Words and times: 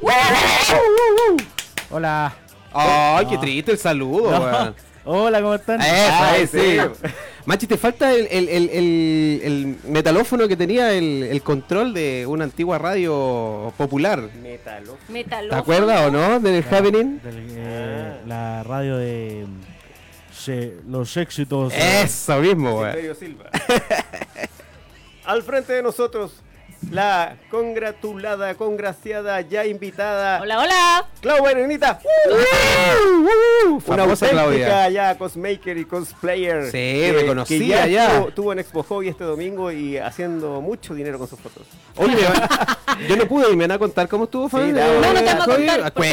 Hola. 1.90 2.34
Ay, 2.72 3.26
qué 3.26 3.38
triste 3.38 3.72
el 3.72 3.78
saludo, 3.78 4.30
No. 4.30 4.74
Hola, 5.06 5.40
¿cómo 5.42 5.54
están? 5.54 5.80
Eso, 5.82 5.90
Ay, 5.92 6.40
ahí 6.40 6.46
sí. 6.46 6.78
Machi, 7.44 7.66
te 7.66 7.76
falta 7.76 8.12
el, 8.14 8.26
el- 8.30 8.48
el- 8.48 8.70
el- 8.70 9.40
el 9.44 9.76
metalófono 9.90 10.48
que 10.48 10.56
tenía 10.56 10.92
el, 10.94 11.22
el 11.24 11.42
control 11.42 11.92
de 11.92 12.24
una 12.26 12.44
antigua 12.44 12.78
radio 12.78 13.72
popular. 13.76 14.30
Metalo. 14.42 14.96
Metalófono. 15.10 15.50
¿Te 15.50 15.56
acuerdas 15.56 16.00
o 16.06 16.10
no? 16.10 16.40
Del 16.40 16.64
Ya, 16.64 16.70
Happening. 16.78 17.20
del, 17.22 17.46
eh, 17.50 18.16
La 18.26 18.62
radio 18.62 18.96
de 18.96 19.44
se- 20.32 20.76
los 20.88 21.14
éxitos. 21.18 21.74
Eso 21.74 22.38
mismo. 22.40 22.78
Silverio 22.86 23.14
Silva. 23.14 23.50
Al 25.26 25.42
frente 25.42 25.74
de 25.74 25.82
nosotros, 25.82 26.32
la 26.90 27.36
congratulada, 27.50 28.54
congraciada, 28.54 29.40
ya 29.40 29.64
invitada, 29.66 30.40
Hola, 30.42 30.58
hola. 30.60 31.06
Claudia 31.20 31.50
Arenita. 31.50 32.00
Una 32.26 33.80
Famosa 33.80 34.26
auténtica 34.26 34.30
Claudia. 34.30 34.90
ya 34.90 35.18
cosmaker 35.18 35.78
y 35.78 35.84
cosplayer. 35.84 36.70
Sí, 36.70 37.10
reconocida 37.12 37.84
que 37.84 37.90
ya. 37.92 38.06
Estuvo, 38.12 38.28
estuvo 38.28 38.52
en 38.52 38.58
Expo 38.58 38.82
Hobby 38.82 39.08
este 39.08 39.24
domingo 39.24 39.72
y 39.72 39.98
haciendo 39.98 40.60
mucho 40.60 40.94
dinero 40.94 41.18
con 41.18 41.28
sus 41.28 41.38
fotos. 41.40 41.66
Oye, 41.96 42.16
yo 43.08 43.16
no 43.16 43.26
pude 43.26 43.50
y 43.52 43.56
me 43.56 43.64
van 43.64 43.72
a 43.72 43.78
contar 43.78 44.08
cómo 44.08 44.24
estuvo, 44.24 44.48
Fabi. 44.48 44.72
no, 44.72 45.00
no, 45.00 45.12
no 45.12 45.20
te 45.22 45.30
a 45.30 45.38
contar, 45.38 45.92
por 45.92 46.06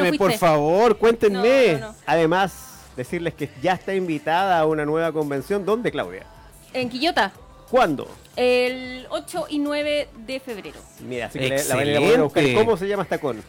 no 0.00 0.18
por 0.18 0.32
favor, 0.32 0.98
cuéntenme. 0.98 1.72
No, 1.74 1.78
no, 1.80 1.86
no. 1.88 1.94
Además, 2.06 2.52
decirles 2.96 3.34
que 3.34 3.50
ya 3.62 3.72
está 3.74 3.94
invitada 3.94 4.58
a 4.58 4.66
una 4.66 4.84
nueva 4.84 5.12
convención. 5.12 5.64
¿Dónde, 5.64 5.90
Claudia? 5.90 6.24
En 6.72 6.88
Quillota, 6.88 7.32
¿Cuándo? 7.70 8.08
el 8.36 9.06
8 9.10 9.46
y 9.50 9.58
9 9.58 10.08
de 10.26 10.38
febrero. 10.40 10.78
Mira, 11.00 11.26
así 11.26 11.38
que 11.40 11.48
la- 11.48 11.56
la 11.64 11.74
van 11.74 11.86
a 11.86 11.90
ir 11.90 11.96
a 11.96 12.00
poder 12.00 12.20
buscar. 12.22 12.44
¿Cómo 12.54 12.76
se 12.76 12.86
llama 12.86 13.02
esta 13.02 13.18
con? 13.18 13.42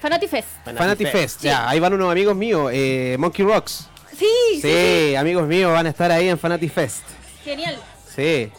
Fanati 0.00 0.28
Fest. 0.28 0.48
Fanati 0.64 1.04
Fest, 1.06 1.40
ya, 1.42 1.68
ahí 1.68 1.80
van 1.80 1.94
unos 1.94 2.12
amigos 2.12 2.36
míos, 2.36 2.70
eh, 2.72 3.16
Monkey 3.18 3.44
Rocks. 3.44 3.88
Sí, 4.16 4.26
Sí, 4.52 4.60
sí, 4.62 5.08
sí. 5.08 5.16
amigos 5.16 5.48
míos 5.48 5.72
van 5.72 5.86
a 5.86 5.88
estar 5.88 6.12
ahí 6.12 6.28
en 6.28 6.38
Fanati 6.38 6.68
Fest. 6.68 7.02
Genial. 7.44 7.76
Sí. 8.14 8.50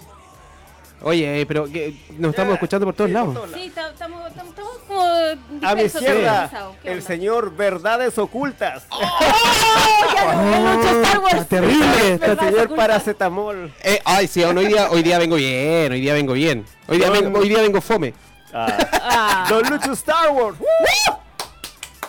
Oye, 1.02 1.42
eh, 1.42 1.46
pero 1.46 1.66
que 1.66 1.94
nos 2.18 2.32
estamos 2.32 2.54
escuchando 2.56 2.86
por 2.88 2.96
todos 2.96 3.10
Sí, 3.10 3.14
lados. 3.14 3.38
por 3.38 3.48
todos 3.50 3.62
Sí, 3.62 3.70
ta- 3.70 3.90
estamos 3.90 4.22
como 4.88 5.04
A 5.68 5.76
mi 5.76 5.82
izquierda, 5.84 6.42
desorganizados. 6.44 6.76
¿Qué 6.82 6.92
el 6.92 7.02
señor 7.04 7.56
Verdades 7.56 8.18
Ocultas. 8.18 8.86
¡Oh, 8.90 9.20
está 11.28 11.46
terrible, 11.46 12.14
está 12.14 12.36
señor. 12.36 12.76
Paracetamol. 12.76 13.74
Eh, 13.84 14.02
ay, 14.06 14.28
sí, 14.28 14.44
hoy 14.44 14.66
día, 14.66 14.90
hoy 14.90 15.04
día 15.04 15.18
vengo 15.20 15.36
bien, 15.36 15.92
hoy 15.92 16.02
día 16.02 16.14
vengo 16.14 16.34
bien. 16.34 16.66
Hoy 16.88 16.98
día, 16.98 17.08
No, 17.08 17.14
vengo, 17.14 17.30
no. 17.32 17.40
hoy 17.40 17.50
día 17.50 17.62
vengo 17.62 17.82
fome. 17.82 18.14
Ah. 18.54 18.78
Ah. 18.94 19.46
Don 19.50 19.64
Lucho 19.70 19.92
Star 19.94 20.30
Wars. 20.32 20.58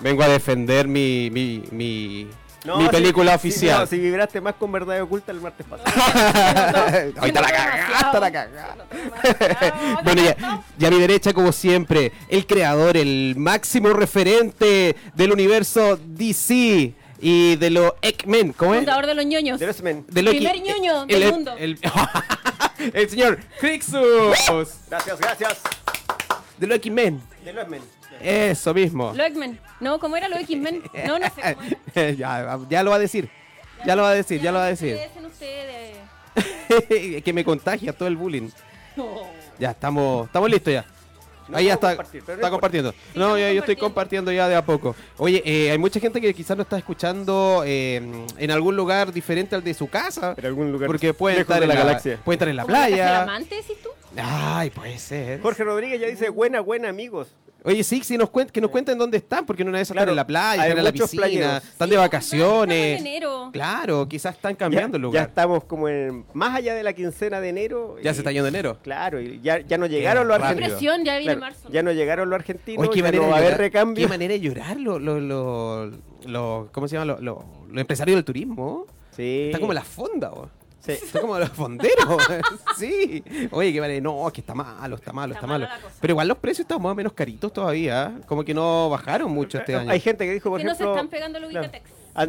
Vengo 0.01 0.23
a 0.23 0.29
defender 0.29 0.87
mi, 0.87 1.31
mi, 1.31 1.63
mi, 1.71 2.29
No, 2.67 2.79
mi 2.79 2.89
película 2.89 3.33
si- 3.33 3.37
oficial. 3.49 3.81
no, 3.81 3.87
si 3.87 3.99
vibraste 3.99 4.41
más 4.41 4.55
con 4.55 4.73
Verdad 4.73 5.01
Oculta 5.03 5.31
el 5.33 5.41
martes 5.41 5.65
pasado. 5.67 5.89
Ahorita 7.19 7.41
la 7.41 7.51
cagaste, 7.51 8.21
la 8.21 8.33
cagaste. 8.33 9.73
Bueno, 10.03 10.23
ya, 10.23 10.63
ya 10.77 10.89
a 10.89 10.91
mi 10.91 10.99
derecha, 10.99 11.33
como 11.33 11.53
siempre, 11.53 12.13
el 12.29 12.47
creador, 12.47 12.97
el 12.97 13.35
máximo 13.37 13.91
referente 13.91 14.97
del 15.15 15.33
universo 15.33 15.99
DC 16.05 16.93
y 17.21 17.57
de 17.57 17.71
los 17.71 17.93
X-Men. 18.03 18.53
¿Cómo 18.53 18.75
es? 18.75 18.81
Fundador 18.81 19.07
de 19.07 19.15
los 19.15 19.25
ñoños. 19.27 19.61
De 19.61 19.67
los 19.67 19.83
men. 19.83 20.05
De 20.09 20.23
lo 20.23 20.31
Primer 20.33 20.61
ñoño 20.61 21.05
el, 21.09 21.21
del 21.21 21.33
mundo. 21.33 21.55
El, 21.59 21.79
el 22.93 23.09
señor 23.11 23.39
Crixus 23.61 24.35
Gracias, 24.91 25.19
gracias. 25.21 25.61
de 26.59 26.67
los 26.67 26.77
X-Men. 26.79 27.21
De 27.45 27.53
los 27.53 27.69
men. 27.69 27.81
Eso 28.21 28.75
mismo. 28.75 29.13
Lo 29.15 29.25
X-Men. 29.25 29.59
No, 29.81 29.99
¿cómo 29.99 30.17
era 30.17 30.29
lo 30.29 30.37
X-Men? 30.37 30.83
No, 31.07 31.19
no 31.19 31.27
sé. 31.27 31.55
cómo 31.55 31.69
era. 31.95 32.11
ya, 32.13 32.59
ya 32.69 32.83
lo 32.83 32.91
va 32.91 32.97
a 32.97 33.01
decir. 33.01 33.31
Ya 33.85 33.95
lo 33.95 34.03
va 34.03 34.11
a 34.11 34.15
decir, 34.15 34.41
ya 34.41 34.53
lo 34.53 34.59
va 34.59 34.65
a 34.65 34.69
decir. 34.69 34.99
ustedes. 35.27 35.97
que 37.25 37.33
me 37.33 37.45
contagia 37.45 37.93
todo 37.93 38.09
el 38.09 38.17
bullying. 38.17 38.49
No. 38.97 39.23
Ya, 39.59 39.71
estamos, 39.71 40.27
estamos 40.27 40.51
listos 40.51 40.73
ya. 40.73 40.85
No 41.49 41.59
Ahí 41.59 41.67
ya 41.67 41.75
está, 41.75 41.93
está 41.93 42.51
compartiendo. 42.51 42.91
Sí, 42.91 42.99
no, 43.15 43.39
ya, 43.39 43.53
yo 43.53 43.61
estoy 43.61 43.77
compartiendo. 43.77 44.33
ya 44.33 44.49
de 44.49 44.57
a 44.57 44.65
poco. 44.65 44.97
Oye, 45.17 45.43
eh, 45.45 45.71
hay 45.71 45.79
mucha 45.79 46.01
gente 46.01 46.21
que 46.21 46.35
quizás 46.35 46.57
no 46.57 46.65
está 46.65 46.77
escuchando 46.77 47.63
eh, 47.65 48.27
en 48.37 48.51
algún 48.51 48.75
lugar 48.75 49.13
diferente 49.13 49.55
al 49.55 49.63
de 49.63 49.73
su 49.73 49.89
casa. 49.89 50.35
En 50.37 50.45
algún 50.47 50.73
lugar 50.73 50.89
Porque 50.89 51.15
puede 51.15 51.41
estar 51.41 51.59
de 51.59 51.65
en 51.65 51.69
la 51.69 51.75
la, 51.75 51.81
galaxia. 51.85 52.21
Puede 52.25 52.35
estar 52.35 52.49
en 52.49 52.57
la 52.57 52.63
¿Cómo 52.63 52.73
la 52.73 52.87
playa. 52.87 53.23
amante, 53.23 53.55
decís 53.55 53.77
tú? 53.81 53.91
Ay, 54.17 54.71
puede 54.71 54.99
ser. 54.99 55.41
Jorge 55.41 55.65
Rodríguez 55.65 56.01
ya 56.01 56.07
dice 56.09 56.29
buena, 56.31 56.61
buena 56.61 56.89
amigos. 56.89 57.35
Oye, 57.65 57.83
sí, 57.83 58.01
sí 58.05 58.17
nos 58.17 58.31
cuen- 58.31 58.49
que 58.49 58.61
nos 58.61 58.71
cuenten 58.71 58.97
dónde 58.97 59.17
están, 59.17 59.45
porque 59.45 59.63
en 59.63 59.69
una 59.69 59.79
de 59.79 59.83
esas 59.83 59.95
Claro, 59.97 60.13
están 60.13 60.13
en 60.13 60.17
la 60.17 60.27
playa, 60.29 60.63
hay 60.63 60.69
están 60.69 60.79
en 60.79 60.85
la 60.85 60.91
muchos 60.93 61.11
piscina, 61.11 61.23
playeros. 61.27 61.51
están 61.57 61.65
Sí, 61.67 61.79
de 61.79 61.85
estamos 61.85 62.05
vacaciones. 62.05 63.01
en 63.01 63.07
enero. 63.09 63.51
Claro, 63.53 64.09
quizás 64.09 64.37
están 64.37 64.53
Ya, 64.53 64.59
cambiando 64.59 64.97
el 64.99 65.03
ya 65.03 65.07
lugar. 65.07 65.29
estamos 65.29 65.65
como 65.65 65.89
en 65.89 66.25
más 66.33 66.55
allá 66.55 66.75
de 66.77 66.85
la 66.85 66.93
quincena 66.93 67.41
de 67.41 67.49
enero. 67.49 67.97
Ya 68.01 68.13
y- 68.13 68.15
se 68.15 68.21
está 68.21 68.31
yendo 68.31 68.47
enero. 68.47 68.79
Claro, 68.83 69.21
y 69.21 69.41
ya, 69.43 69.59
ya 69.59 69.79
no 69.79 69.87
llegaron 69.87 70.29
los 70.29 70.39
rápido. 70.39 70.49
argentinos. 70.65 70.79
Presión, 70.79 71.05
ya 71.05 71.13
viene 71.19 71.25
Claro, 71.25 71.41
marzo. 71.41 71.69
ya 71.73 71.83
no 71.83 71.91
llegaron 71.93 72.31
los 72.31 72.39
argentinos, 72.39 72.83
Oye, 72.83 72.91
qué 72.93 72.97
ya 72.99 73.03
manera, 73.05 73.19
no 73.19 73.25
de 73.25 73.31
va 73.31 73.35
a 73.35 73.39
haber 73.41 73.51
llorar, 73.51 73.61
recambio. 73.61 74.05
qué 74.05 74.09
manera 74.09 74.33
de 74.35 74.41
llorar 74.41 74.77
los 74.81 75.03
los 75.03 75.23
los 75.23 75.93
los- 76.27 76.71
¿cómo 76.71 76.87
se 76.87 76.95
llama? 76.95 77.07
Los 77.07 77.21
los- 77.21 77.45
los 77.69 77.79
empresarios 77.81 78.15
del 78.17 78.25
turismo. 78.25 78.87
Sí. 79.11 79.47
Está 79.47 79.59
como 79.59 79.73
la 79.73 79.83
fonda, 79.83 80.29
bo. 80.29 80.49
Sí. 80.87 80.93
Está 80.93 81.21
como 81.21 81.39
los 81.39 81.49
fonderos. 81.51 82.23
sí. 82.79 83.23
Oye, 83.51 83.73
qué 83.73 83.81
manera. 83.81 84.01
No, 84.01 84.31
que 84.33 84.41
está 84.41 84.55
malo, 84.55 84.97
está 84.97 85.13
malo, 85.13 85.35
está, 85.35 85.47
Está 85.47 85.47
malo. 85.47 85.69
Pero 86.01 86.13
igual 86.13 86.29
los 86.29 86.39
precios 86.39 86.61
están 86.65 86.81
más 86.81 86.93
o 86.93 86.95
menos 86.95 87.13
caritos 87.13 87.53
todavía. 87.53 88.21
Como 88.27 88.45
que 88.45 88.55
no 88.55 88.89
bajaron 88.89 89.33
mucho 89.33 89.59
este 89.59 89.75
año. 89.75 89.91
Hay 89.91 90.01
gente 90.01 90.25
que 90.25 90.33
dijo, 90.35 90.49
por 90.49 90.61
Que 90.61 90.65
no 90.65 90.75
se 90.75 90.85
ejemplo... 90.85 90.95
están 90.95 91.09
pegando 91.09 91.41
los 91.41 91.51
claro, 91.51 91.71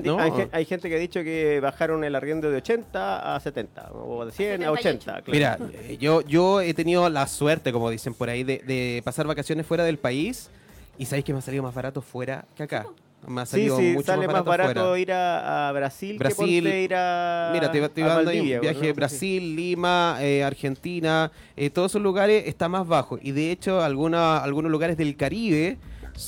No. 0.04 0.20
hay, 0.20 0.50
hay 0.52 0.66
gente 0.66 0.90
que 0.90 0.96
ha 0.96 1.00
dicho 1.00 1.24
que 1.24 1.60
bajaron 1.60 2.04
el 2.04 2.16
arriendo 2.16 2.50
de 2.50 2.58
80 2.58 3.36
a 3.36 3.40
70, 3.40 3.92
o 3.94 4.26
de 4.26 4.32
100 4.32 4.64
a 4.64 4.72
80. 4.72 5.00
78. 5.00 5.32
claro. 5.32 5.66
Mira, 5.68 5.80
eh, 5.80 5.98
yo, 6.00 6.22
yo 6.22 6.62
he 6.62 6.74
tenido 6.74 7.08
la 7.10 7.28
suerte, 7.28 7.72
como 7.72 7.90
dicen 7.90 8.14
por 8.14 8.30
ahí, 8.30 8.44
de, 8.44 8.60
de 8.60 9.02
pasar 9.06 9.28
vacaciones 9.28 9.66
fuera 9.68 9.84
del 9.84 10.00
país. 10.00 10.50
Y 10.98 11.06
sabéis 11.06 11.26
que 11.26 11.32
me 11.34 11.40
ha 11.40 11.42
salido 11.44 11.62
más 11.62 11.76
barato 11.76 12.02
fuera 12.02 12.46
que 12.56 12.64
acá. 12.64 12.88
Me 13.26 13.42
ha 13.42 13.46
Sí, 13.46 13.52
salido 13.52 13.78
sí, 13.78 13.94
mucho 13.94 14.06
sale 14.06 14.28
más 14.28 14.46
barato, 14.46 14.50
barato 14.50 14.80
fuera. 14.90 15.00
ir 15.00 15.12
a, 15.12 15.70
a 15.70 15.72
Brasil, 15.74 16.18
Brasil. 16.18 16.64
que 16.64 16.84
ir 16.84 16.94
a 16.96 17.50
Mira, 17.52 17.72
te, 17.72 17.90
te 17.90 18.04
a 18.04 18.08
dando 18.08 18.30
ahí 18.30 18.38
Valdivia, 18.38 18.56
un 18.58 18.62
viaje 18.62 18.88
¿no? 18.90 18.94
Brasil, 18.94 19.56
Lima, 19.56 20.18
eh, 20.22 20.44
Argentina, 20.44 21.32
eh, 21.56 21.70
todos 21.70 21.92
esos 21.92 22.02
lugares 22.02 22.44
está 22.48 22.70
más 22.70 22.88
bajo. 22.88 23.18
Y 23.22 23.32
de 23.32 23.52
hecho, 23.52 23.82
alguna, 23.82 24.38
algunos 24.38 24.72
lugares 24.72 24.96
del 24.98 25.18
Caribe 25.18 25.78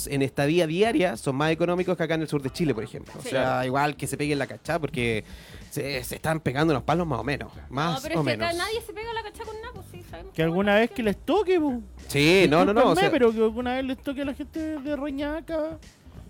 en 0.08 0.22
estadía 0.22 0.68
diaria 0.68 1.16
son 1.18 1.36
más 1.36 1.52
económicos 1.52 1.96
que 1.98 2.04
acá 2.04 2.16
en 2.16 2.22
el 2.22 2.28
sur 2.28 2.42
de 2.42 2.50
Chile, 2.50 2.74
por 2.76 2.84
ejemplo. 2.84 3.14
O 3.18 3.22
sea, 3.22 3.66
igual 3.66 3.96
que 3.96 4.06
se 4.06 4.18
peguen 4.18 4.38
la 4.38 4.46
cachá 4.48 4.78
porque 4.78 5.24
se, 5.72 6.04
se 6.04 6.16
están 6.16 6.42
pegando 6.42 6.74
los 6.74 6.84
palos 6.84 7.08
más 7.08 7.20
o 7.20 7.24
menos. 7.24 7.52
Más 7.70 7.96
no, 7.96 8.02
pero 8.02 8.20
o 8.20 8.24
es 8.24 8.28
que 8.28 8.38
menos. 8.38 8.48
acá 8.50 8.58
nadie 8.58 8.82
se 8.82 8.94
pega 8.94 9.14
la 9.14 9.24
cacha 9.24 9.46
con 9.46 9.56
nada, 9.62 9.74
pues 9.74 9.86
sí, 9.92 10.04
sabemos. 10.10 10.34
Que 10.34 10.44
alguna 10.44 10.76
vez 10.76 10.92
que 10.92 11.02
les 11.04 11.18
toque, 11.18 11.60
po. 11.60 11.82
Sí, 12.08 12.46
no, 12.50 12.66
no, 12.66 12.74
no. 12.74 12.90
O 12.92 12.96
sea, 12.96 13.10
pero 13.10 13.32
que 13.32 13.38
alguna 13.40 13.76
vez 13.76 13.86
les 13.86 13.98
toque 14.00 14.22
a 14.24 14.26
la 14.26 14.34
gente 14.34 14.60
de 14.80 14.96
Reñaca. 14.96 15.80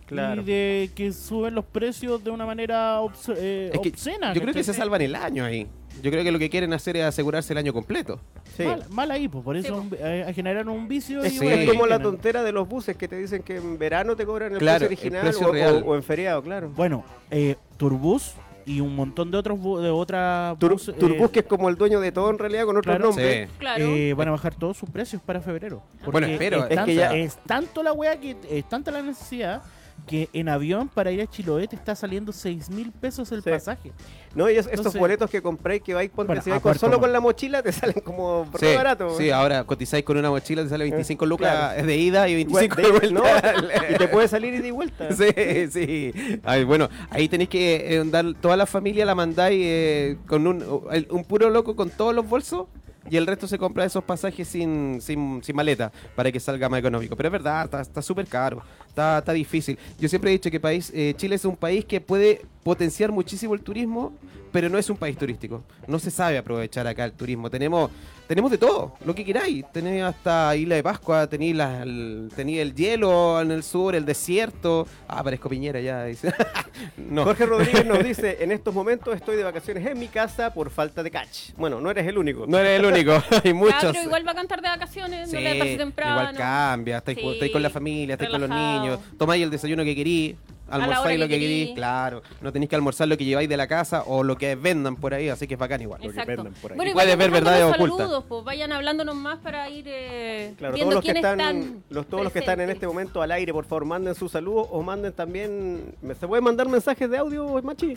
Claro. 0.10 0.42
Y 0.42 0.46
de 0.46 0.90
que 0.96 1.12
suben 1.14 1.56
los 1.56 1.66
precios 1.66 2.24
de 2.24 2.32
una 2.32 2.46
manera 2.46 3.00
obs- 3.02 3.34
eh, 3.38 3.70
es 3.74 3.80
que 3.80 3.90
obscena. 3.90 4.34
yo 4.34 4.42
creo 4.42 4.54
que 4.54 4.64
se 4.64 4.74
salvan 4.74 5.02
el 5.02 5.16
año 5.16 5.46
ahí. 5.46 5.68
Yo 6.02 6.12
creo 6.12 6.24
que 6.24 6.32
lo 6.32 6.40
que 6.40 6.50
quieren 6.50 6.72
hacer 6.74 6.96
es 6.98 7.04
asegurarse 7.04 7.52
el 7.54 7.58
año 7.58 7.74
completo. 7.74 8.20
Sí. 8.56 8.64
Mal, 8.64 8.86
mal 8.90 9.12
ahí, 9.12 9.28
pues 9.28 9.44
por 9.44 9.58
eso 9.58 9.68
Sí, 9.68 9.74
un- 9.74 9.98
eh, 10.00 10.32
generaron 10.34 10.70
un 10.70 10.88
vicio. 10.88 11.22
Es 11.22 11.34
y 11.34 11.40
Sí. 11.40 11.48
Es 11.48 11.70
como 11.70 11.86
la 11.88 12.00
tontera 12.00 12.42
de 12.44 12.52
los 12.54 12.68
buses 12.70 12.96
que 12.96 13.08
te 13.08 13.18
dicen 13.18 13.44
que 13.44 13.58
en 13.58 13.78
verano 13.78 14.16
te 14.16 14.26
cobran 14.26 14.54
el 14.54 14.60
Claro, 14.60 14.88
precio 14.88 14.94
el 15.10 15.14
original 15.16 15.22
precio 15.24 15.50
o, 15.50 15.52
real. 15.52 15.84
o- 15.86 15.90
o 15.92 15.96
en 15.96 16.04
feriado, 16.04 16.42
claro. 16.42 16.70
Bueno, 16.76 17.04
eh, 17.32 17.56
Turbus 17.78 18.34
y 18.66 18.80
un 18.82 18.96
montón 18.96 19.30
de 19.32 19.38
otros 19.38 19.60
bu- 19.60 19.82
de 19.82 19.90
otras 19.90 20.58
Tur- 20.60 20.72
bus, 20.74 20.88
eh, 20.90 20.94
Turbus, 20.94 21.32
que 21.32 21.40
es 21.40 21.46
como 21.46 21.68
el 21.70 21.76
dueño 21.76 22.00
de 22.00 22.12
todo 22.12 22.30
en 22.30 22.38
realidad 22.38 22.66
con 22.66 22.78
otro 22.78 22.92
Claro. 22.92 23.06
nombre. 23.08 23.48
Sí. 23.48 23.52
Claro. 23.58 23.84
eh, 23.86 24.14
van 24.14 24.28
a 24.28 24.32
bajar 24.32 24.56
todos 24.56 24.78
sus 24.78 24.90
precios 24.90 25.22
para 25.22 25.42
febrero. 25.42 25.82
Bueno, 26.06 26.28
espero. 26.28 26.58
Es, 26.60 26.64
Es 26.64 26.70
tanta, 26.70 26.86
que 26.86 26.96
ya- 26.96 27.16
es 27.16 27.36
tanto 27.46 27.84
la 27.84 27.92
wea 27.94 28.18
que 28.20 28.38
es 28.50 28.70
tanta 28.70 28.92
la 28.92 29.02
necesidad 29.02 29.64
que 30.10 30.28
en 30.34 30.50
avión 30.50 30.88
para 30.90 31.12
ir 31.12 31.22
a 31.22 31.28
Chiloé 31.28 31.68
te 31.68 31.76
está 31.76 31.96
saliendo 31.96 32.32
6 32.32 32.70
mil 32.72 32.92
pesos 32.92 33.32
el 33.32 33.44
Sí. 33.44 33.50
pasaje. 33.52 33.92
No, 34.34 34.50
y 34.50 34.56
es- 34.58 34.68
estos 34.72 34.96
boletos 34.96 35.30
que 35.30 35.42
compráis 35.42 35.82
que 35.84 35.94
vais, 35.94 36.10
Bueno, 36.16 36.42
si 36.42 36.50
vais 36.50 36.62
con- 36.62 36.76
solo 36.78 37.00
con 37.00 37.14
la 37.14 37.20
mochila, 37.20 37.62
te 37.62 37.72
salen 37.72 38.02
como 38.04 38.48
Sí, 38.60 38.66
barato. 38.76 39.16
sí, 39.18 39.30
ahora 39.30 39.64
cotizáis 39.66 40.04
con 40.04 40.18
una 40.18 40.30
mochila, 40.32 40.64
te 40.64 40.70
sale 40.70 40.86
25 40.86 41.26
lucas 41.28 41.52
claro. 41.52 41.86
de 41.86 41.98
ida 41.98 42.28
y 42.28 42.34
Igual, 42.42 42.68
25 42.68 43.00
de 43.00 43.08
de- 43.08 43.14
no, 43.14 43.22
vuelta. 43.22 43.54
y 43.92 43.98
te 43.98 44.08
puede 44.08 44.28
salir 44.28 44.54
ida 44.56 44.68
y 44.68 44.72
vuelta. 44.72 45.10
Sí, 45.16 45.68
sí. 45.72 46.12
Ay, 46.44 46.64
bueno, 46.64 46.90
ahí 47.12 47.30
tenéis 47.30 47.50
que 47.50 47.96
eh, 47.98 48.04
dar 48.06 48.26
toda 48.42 48.58
la 48.58 48.66
familia 48.66 49.06
la 49.06 49.14
mandáis 49.16 49.60
eh, 49.64 50.18
con 50.28 50.48
un, 50.48 50.64
el- 50.92 51.08
un 51.12 51.24
puro 51.24 51.50
loco 51.52 51.76
con 51.76 51.90
todos 51.92 52.16
los 52.16 52.28
bolsos 52.28 52.66
y 53.10 53.18
el 53.18 53.26
resto 53.26 53.48
se 53.48 53.58
compra 53.58 53.86
esos 53.86 54.04
pasajes 54.04 54.48
sin, 54.48 55.02
sin, 55.02 55.42
sin 55.44 55.56
maleta 55.56 55.92
para 56.16 56.32
que 56.32 56.40
salga 56.40 56.70
más 56.70 56.80
económico. 56.80 57.16
Pero 57.16 57.28
es 57.30 57.32
verdad, 57.34 57.66
está- 57.66 57.82
está 57.82 58.02
súper 58.04 58.28
caro, 58.28 58.62
está, 59.00 59.18
está 59.19 59.34
difícil. 59.34 59.78
Yo 60.00 60.10
siempre 60.10 60.30
he 60.31 60.34
dicho 60.34 60.51
que 60.51 60.60
país, 60.60 60.92
eh, 60.94 61.13
Chile 61.16 61.36
es 61.36 61.46
un 61.46 61.56
país 61.56 61.86
que 61.86 62.01
puede 62.01 62.42
potenciar 62.63 63.12
muchísimo 63.12 63.54
el 63.54 63.62
turismo, 63.62 64.13
pero 64.51 64.68
no 64.69 64.78
es 64.78 64.90
un 64.90 64.98
país 64.98 65.18
turístico. 65.18 65.63
No 65.88 66.00
se 66.00 66.12
sabe 66.12 66.38
aprovechar 66.38 66.86
acá 66.88 67.06
el 67.06 67.13
turismo. 67.13 67.50
Tenemos 67.50 67.90
tenemos 68.28 68.51
de 68.51 68.60
todo, 68.60 68.96
lo 69.06 69.16
que 69.16 69.25
queráis. 69.25 69.66
Tenéis 69.72 70.04
hasta 70.04 70.56
Isla 70.56 70.75
de 70.75 70.84
Pascua, 70.84 71.25
tenéis 71.25 71.56
la- 71.56 71.81
el, 71.81 72.30
tenéis 72.36 72.60
el 72.60 72.75
hielo 72.75 73.42
en 73.42 73.50
el 73.50 73.63
sur, 73.63 73.96
el 73.96 74.06
desierto. 74.06 74.86
Ah, 75.07 75.24
parezco 75.24 75.50
Piñera 75.50 75.80
ya. 75.80 76.04
dice. 76.06 76.31
no. 77.10 77.24
Jorge 77.24 77.48
Rodríguez 77.48 77.88
nos 77.88 78.04
dice, 78.04 78.38
en 78.42 78.52
estos 78.52 78.72
momentos 78.72 79.16
estoy 79.16 79.36
de 79.36 79.44
vacaciones 79.44 79.84
en 79.84 79.98
mi 79.98 80.07
casa 80.10 80.54
por 80.54 80.69
falta 80.69 81.02
de 81.02 81.10
catch. 81.10 81.54
Bueno, 81.57 81.81
no 81.81 81.90
eres 81.90 82.06
el 82.06 82.19
único. 82.19 82.45
No 82.48 82.60
eres 82.60 82.80
el 82.80 82.86
único, 82.86 83.13
hay 83.31 83.42
Ya, 83.45 83.54
muchos. 83.56 83.81
pero 83.94 84.04
igual 84.04 84.28
va 84.28 84.31
a 84.31 84.36
cantar 84.36 84.62
de 84.62 84.69
vacaciones, 84.69 85.30
Sí, 85.31 85.36
no 85.36 85.42
le 85.42 85.56
parece 85.56 85.78
temprano. 85.78 86.12
igual 86.22 86.36
cambia, 86.36 86.98
estáis, 86.98 87.18
Sí, 87.40 87.50
con 87.52 87.63
la 87.63 87.69
familia, 87.72 88.13
estáis 88.13 88.30
con 88.30 88.42
los 88.42 88.50
relajado. 88.52 88.78
Tomáis 89.18 89.44
el 89.44 89.50
desayuno 89.50 89.84
que 89.84 89.96
querís, 89.96 90.36
almorzáis 90.70 91.08
que 91.14 91.18
lo 91.18 91.28
que 91.28 91.40
querís. 91.40 91.60
querís, 91.66 91.76
claro, 91.76 92.22
no 92.42 92.52
tenéis 92.54 92.70
que 92.70 92.76
almorzar 92.76 93.08
lo 93.08 93.18
que 93.18 93.26
lleváis 93.26 93.50
de 93.50 93.58
la 93.58 93.68
casa 93.68 94.04
o 94.06 94.24
lo 94.24 94.38
que 94.38 94.56
vendan 94.56 94.96
por 94.96 95.14
ahí, 95.14 95.30
así 95.30 95.48
que 95.48 95.56
es 95.56 95.60
bacán 95.60 95.82
igual. 95.82 96.00
que 96.02 96.08
Exacto. 96.08 96.28
vendan 96.44 96.54
por 96.62 96.72
ahí. 96.72 96.76
Bueno, 96.78 96.94
puedes 96.94 97.18
ver 97.18 97.32
verdades 97.32 97.64
ocultas. 97.64 97.98
saludos, 97.98 98.24
pues, 98.28 98.44
vayan 98.44 98.72
hablándonos 98.72 99.16
más 99.16 99.40
para 99.40 99.70
ir 99.70 99.86
eh, 99.88 100.54
Claro, 100.58 100.74
viendo 100.76 100.92
todos 100.92 100.96
los 100.96 101.04
que 101.04 101.12
quiénes 101.20 101.32
están, 101.32 101.58
están 101.58 101.84
los, 101.90 102.08
todos 102.08 102.24
los 102.24 102.34
que 102.34 102.40
están 102.40 102.60
en 102.62 102.70
este 102.70 102.88
momento 102.88 103.22
al 103.22 103.32
aire, 103.32 103.52
por 103.54 103.66
favor, 103.66 103.86
manden 103.86 104.16
sus 104.16 104.32
saludos 104.32 104.68
o 104.72 104.82
manden 104.84 105.14
también. 105.14 105.96
¿me- 106.02 106.16
¿Se 106.16 106.28
pueden 106.28 106.44
mandar 106.44 106.68
mensajes 106.68 107.10
de 107.10 107.18
audio, 107.18 107.48
Machi? 107.64 107.96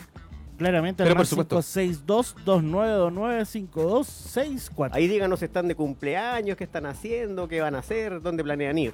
Claramente, 0.57 1.03
Pero 1.03 1.09
al 1.09 1.15
por 1.15 1.21
más 1.21 1.29
supuesto. 1.29 1.61
562-2929-5264. 3.43 4.89
Ahí 4.93 5.07
díganos 5.07 5.39
si 5.39 5.45
están 5.45 5.67
de 5.67 5.75
cumpleaños, 5.75 6.57
qué 6.57 6.63
están 6.63 6.85
haciendo, 6.85 7.47
qué 7.47 7.61
van 7.61 7.75
a 7.75 7.79
hacer, 7.79 8.21
dónde 8.21 8.43
planean 8.43 8.77
ir, 8.77 8.93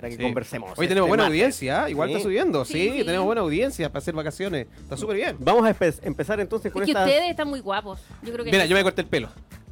para 0.00 0.08
que 0.08 0.16
Sí. 0.16 0.22
conversemos. 0.22 0.70
Hoy 0.78 0.84
este 0.84 0.88
tenemos 0.88 1.08
buena 1.08 1.24
martes. 1.24 1.38
audiencia, 1.38 1.86
¿eh? 1.86 1.90
igual 1.90 2.08
Sí. 2.08 2.14
está 2.14 2.22
subiendo, 2.24 2.64
sí, 2.64 2.72
Sí, 2.72 2.92
sí. 2.98 3.04
tenemos 3.04 3.26
buena 3.26 3.42
audiencia 3.42 3.88
para 3.90 3.98
hacer 3.98 4.14
vacaciones, 4.14 4.66
está 4.80 4.96
súper 4.96 5.16
bien. 5.16 5.36
Vamos 5.40 5.64
a 5.66 5.74
empe- 5.78 5.98
empezar 6.02 6.40
entonces 6.40 6.72
con 6.72 6.82
Es 6.82 6.86
que 6.86 6.92
esta. 6.92 7.04
ustedes 7.04 7.30
están 7.30 7.48
muy 7.48 7.60
guapos. 7.60 8.00
Yo 8.22 8.32
creo 8.32 8.44
que 8.46 8.50
Mira, 8.50 8.64
yo 8.64 8.74
me 8.74 8.82
corté 8.82 9.02
el 9.02 9.08
pelo, 9.08 9.28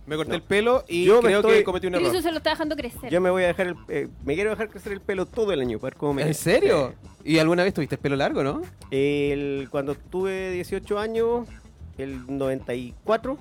me 0.06 0.16
corté 0.16 0.30
No. 0.32 0.36
el 0.36 0.42
pelo 0.42 0.84
y 0.86 1.06
Yo 1.06 1.20
creo 1.22 1.40
estoy- 1.40 1.56
que 1.58 1.64
cometí 1.64 1.86
un 1.86 1.94
error. 1.94 2.08
Cristo 2.10 2.22
se 2.28 2.30
lo 2.30 2.36
está 2.38 2.50
dejando 2.50 2.76
crecer. 2.76 3.10
Yo 3.10 3.22
me 3.22 3.30
voy 3.30 3.44
a 3.44 3.46
dejar 3.46 3.68
el, 3.68 3.76
eh, 3.88 4.08
me 4.24 4.34
quiero 4.34 4.50
dejar 4.50 4.68
crecer 4.68 4.92
el 4.92 5.00
pelo 5.00 5.24
todo 5.24 5.50
el 5.52 5.60
año 5.60 5.78
para 5.78 5.92
ver 5.92 5.96
cómo 5.98 6.12
me 6.14 6.22
¿En 6.22 6.34
serio? 6.34 6.94
¿Y 7.24 7.38
alguna 7.38 7.64
vez 7.64 7.72
tuviste 7.72 7.94
el 7.94 8.00
pelo 8.02 8.16
largo, 8.16 8.44
no? 8.44 8.60
El, 8.90 9.68
cuando 9.70 9.94
tuve 9.94 10.50
18 10.52 10.98
años, 10.98 11.48
el 11.96 12.24
94, 12.36 13.38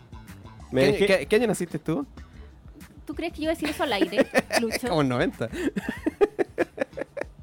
me 0.71 0.81
¿Qué, 0.85 0.87
dejé, 0.93 1.05
qué- 1.05 1.25
qué 1.25 1.35
año 1.35 1.47
naciste 1.47 1.79
tú? 1.79 2.05
¿Tú 3.05 3.15
crees 3.15 3.31
que 3.31 3.37
yo 3.37 3.43
iba 3.43 3.51
a 3.53 3.55
decir 3.55 3.69
eso 3.69 3.83
al 3.83 3.93
aire, 3.93 4.27
Lucho? 4.61 4.89
Como 4.89 5.01
en 5.01 5.07
90. 5.07 5.49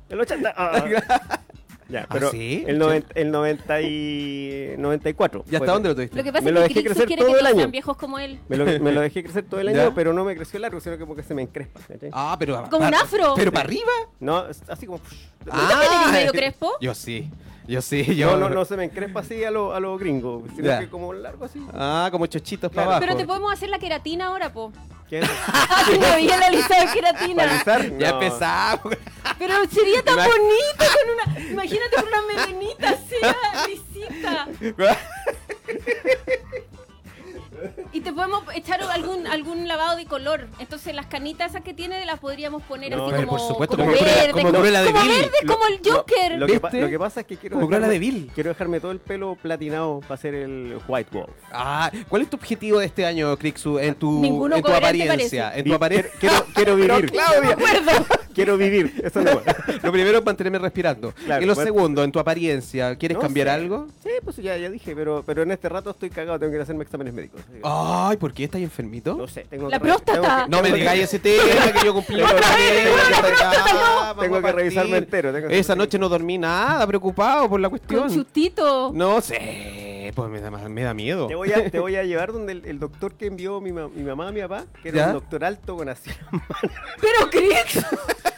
El 0.08 0.20
80. 0.20 0.54
ah, 0.56 0.84
ya, 1.88 2.06
pero 2.10 2.30
sí? 2.30 2.64
el, 2.66 2.78
noven- 2.78 3.04
el 3.14 3.30
90 3.30 3.80
y 3.82 4.74
94. 4.78 5.44
¿Y 5.46 5.48
fue- 5.50 5.58
hasta 5.58 5.72
dónde 5.72 5.88
lo 5.90 5.94
tuviste? 5.94 6.16
Lo 6.16 6.22
que 6.24 6.32
pasa 6.32 6.44
Me 6.44 6.52
lo 6.52 6.60
es 6.62 6.68
dejé 6.68 6.80
que 6.82 6.86
crecer 6.88 7.06
quiere 7.06 7.22
todo 7.22 7.32
que 7.34 7.40
el 7.40 7.46
año. 7.46 7.56
sean 7.58 7.70
viejos 7.70 7.96
como 7.96 8.18
él. 8.18 8.38
Me 8.48 8.56
lo, 8.56 8.64
me 8.64 8.92
lo 8.92 9.00
dejé 9.00 9.22
crecer 9.22 9.44
todo 9.44 9.60
el 9.60 9.68
año, 9.68 9.76
¿Ya? 9.88 9.94
pero 9.94 10.12
no 10.12 10.24
me 10.24 10.34
creció 10.36 10.58
largo, 10.60 10.80
sino 10.80 10.96
que 10.98 11.06
porque 11.06 11.22
se 11.22 11.34
me 11.34 11.42
encrespa. 11.42 11.80
Ah, 12.12 12.36
pero... 12.38 12.68
Como 12.70 12.86
un 12.86 12.94
afro. 12.94 13.34
¿Pero 13.36 13.52
para 13.52 13.64
arriba? 13.66 13.90
No, 14.20 14.44
así 14.68 14.86
como. 14.86 15.00
Ah, 15.50 16.08
medio 16.12 16.32
crespo? 16.32 16.72
Yo 16.80 16.94
sí, 16.94 17.30
yo 17.66 17.82
sí, 17.82 18.14
yo... 18.16 18.32
No, 18.36 18.48
no, 18.48 18.54
no 18.54 18.64
se 18.64 18.76
me 18.76 18.84
encrespa 18.84 19.20
así 19.20 19.42
a 19.44 19.50
lo, 19.50 19.74
a 19.74 19.80
lo 19.80 19.96
gringo, 19.98 20.44
sino 20.54 20.66
Ya. 20.68 20.80
que 20.80 20.88
como 20.88 21.12
largo 21.12 21.44
así. 21.44 21.60
Ah, 21.74 22.08
como 22.10 22.26
chochitos 22.26 22.70
Claro. 22.70 22.86
para 22.90 22.96
abajo. 22.98 23.00
Pero 23.12 23.16
te 23.18 23.26
podemos 23.26 23.52
hacer 23.52 23.68
la 23.68 23.78
queratina 23.78 24.26
ahora, 24.26 24.52
po. 24.52 24.72
Ah, 25.48 25.84
que 25.86 25.98
me 25.98 26.06
había 26.06 26.36
analizado 26.36 26.92
queratina. 26.92 27.44
¿Palizar? 27.64 27.98
Ya 27.98 28.10
No. 28.12 28.22
empezamos. 28.22 28.96
Pero 29.38 29.54
sería 29.70 30.02
tan 30.02 30.16
bonito 30.16 30.78
con 30.78 31.10
una. 31.14 31.24
Imagínate 31.50 31.96
con 31.96 32.08
una 32.08 32.22
melenita 32.22 32.88
así, 32.90 33.16
ah, 33.22 33.66
lisita. 33.68 34.48
Y 37.94 38.00
te 38.00 38.12
podemos 38.12 38.42
echar 38.54 38.82
algún 38.82 39.26
algún 39.28 39.66
lavado 39.68 39.96
de 39.96 40.04
color. 40.04 40.48
Entonces 40.58 40.94
las 40.94 41.06
canitas 41.06 41.52
esas 41.52 41.62
que 41.62 41.72
tiene 41.72 42.04
las 42.04 42.18
podríamos 42.18 42.62
poner 42.64 42.90
No, 42.96 43.04
así 43.04 43.12
pero 43.14 43.26
como, 43.28 43.38
por 43.38 43.48
supuesto, 43.48 43.76
como 43.76 43.90
verde, 43.92 44.30
como 44.32 44.50
Cruella 44.52 44.82
de 44.82 44.92
como 44.92 45.06
verde, 45.08 45.30
como 45.46 45.66
el 45.68 45.80
Lo- 45.84 45.92
Joker. 45.98 46.38
Lo, 46.38 46.46
que, 46.46 46.54
lo 46.90 46.98
pasa 46.98 47.20
es 47.20 47.26
que 47.26 47.36
quiero 47.36 47.54
Como 47.56 47.68
dejarme, 47.68 47.88
de 47.92 47.98
Vil. 48.00 48.30
quiero 48.34 48.48
dejarme 48.50 48.80
todo 48.80 48.90
el 48.90 48.98
pelo 48.98 49.36
platinado 49.40 50.00
para 50.00 50.14
hacer 50.14 50.34
el 50.34 50.76
White 50.88 51.10
Wolf. 51.12 51.30
Ah, 51.52 51.90
¿cuál 52.08 52.22
es 52.22 52.28
tu 52.30 52.36
objetivo 52.36 52.80
de 52.80 52.86
este 52.86 53.06
año, 53.06 53.36
Crixu, 53.38 53.78
en 53.78 53.94
tu, 53.94 54.20
Ninguno 54.20 54.56
en 54.56 54.62
tu 54.62 54.72
apariencia? 54.72 55.56
En 55.56 55.64
tu 55.64 55.74
apariencia. 55.74 56.10
quiero, 56.18 56.44
quiero 56.52 56.76
vivir. 56.76 57.10
Claudia. 57.12 57.56
quiero 58.34 58.56
vivir. 58.58 59.00
Eso 59.04 59.20
no 59.22 59.30
Lo 59.84 59.92
primero 59.92 60.18
es 60.18 60.24
mantenerme 60.24 60.58
respirando. 60.58 61.12
Claro, 61.12 61.42
y 61.42 61.46
lo 61.46 61.54
bueno. 61.54 61.66
segundo, 61.68 62.02
en 62.02 62.10
tu 62.10 62.18
apariencia, 62.18 62.96
¿quieres 62.96 63.16
No 63.16 63.22
cambiar 63.22 63.46
sé. 63.46 63.52
algo? 63.54 63.86
Sí, 64.02 64.10
pues 64.24 64.36
ya, 64.38 64.56
ya 64.56 64.68
dije, 64.68 64.96
pero, 64.96 65.22
pero 65.24 65.42
en 65.42 65.52
este 65.52 65.68
rato 65.68 65.90
estoy 65.90 66.10
cagado, 66.10 66.38
tengo 66.40 66.50
que 66.50 66.56
ir 66.56 66.60
a 66.60 66.64
hacerme 66.64 66.82
exámenes 66.82 67.14
médicos. 67.14 67.40
Ay, 67.86 68.16
¿por 68.16 68.32
qué 68.32 68.44
estás 68.44 68.60
enfermito? 68.60 69.14
No 69.14 69.28
sé, 69.28 69.44
tengo 69.48 69.68
La 69.68 69.78
que 69.78 69.84
próstata. 69.84 70.46
No 70.48 70.62
me 70.62 70.72
digáis 70.72 71.02
ese 71.04 71.18
tema 71.18 71.42
que 71.78 71.84
yo 71.84 71.92
cumplí 71.94 72.16
los 72.16 72.30
Tengo 74.20 74.40
que 74.42 74.52
revisarme 74.52 74.96
entero. 74.98 75.32
tengo 75.32 75.48
que- 75.48 75.58
Esa 75.58 75.74
noche 75.74 75.98
no 75.98 76.08
dormí 76.08 76.38
nada, 76.38 76.86
preocupado 76.86 77.48
por 77.48 77.60
la 77.60 77.68
Con 77.68 77.78
cuestión. 77.78 78.08
chutito. 78.12 78.90
No 78.94 79.20
sé, 79.20 80.12
pues 80.14 80.30
me 80.30 80.40
da, 80.40 80.50
me 80.50 80.82
da 80.82 80.94
miedo. 80.94 81.26
Te 81.26 81.34
voy, 81.34 81.52
a, 81.52 81.70
te 81.70 81.78
voy 81.78 81.96
a 81.96 82.04
llevar 82.04 82.32
donde 82.32 82.52
el, 82.52 82.64
el 82.64 82.78
doctor 82.78 83.14
que 83.14 83.26
envió 83.26 83.60
mi, 83.60 83.72
ma- 83.72 83.88
mi 83.88 84.02
mamá 84.02 84.28
a 84.28 84.32
mi 84.32 84.40
papá, 84.40 84.64
que 84.82 84.88
era 84.90 84.98
¿Ya? 84.98 85.06
un 85.08 85.12
doctor 85.14 85.44
alto 85.44 85.76
con 85.76 85.88
así. 85.88 86.10
Pero 87.00 87.30
Chris, 87.30 87.84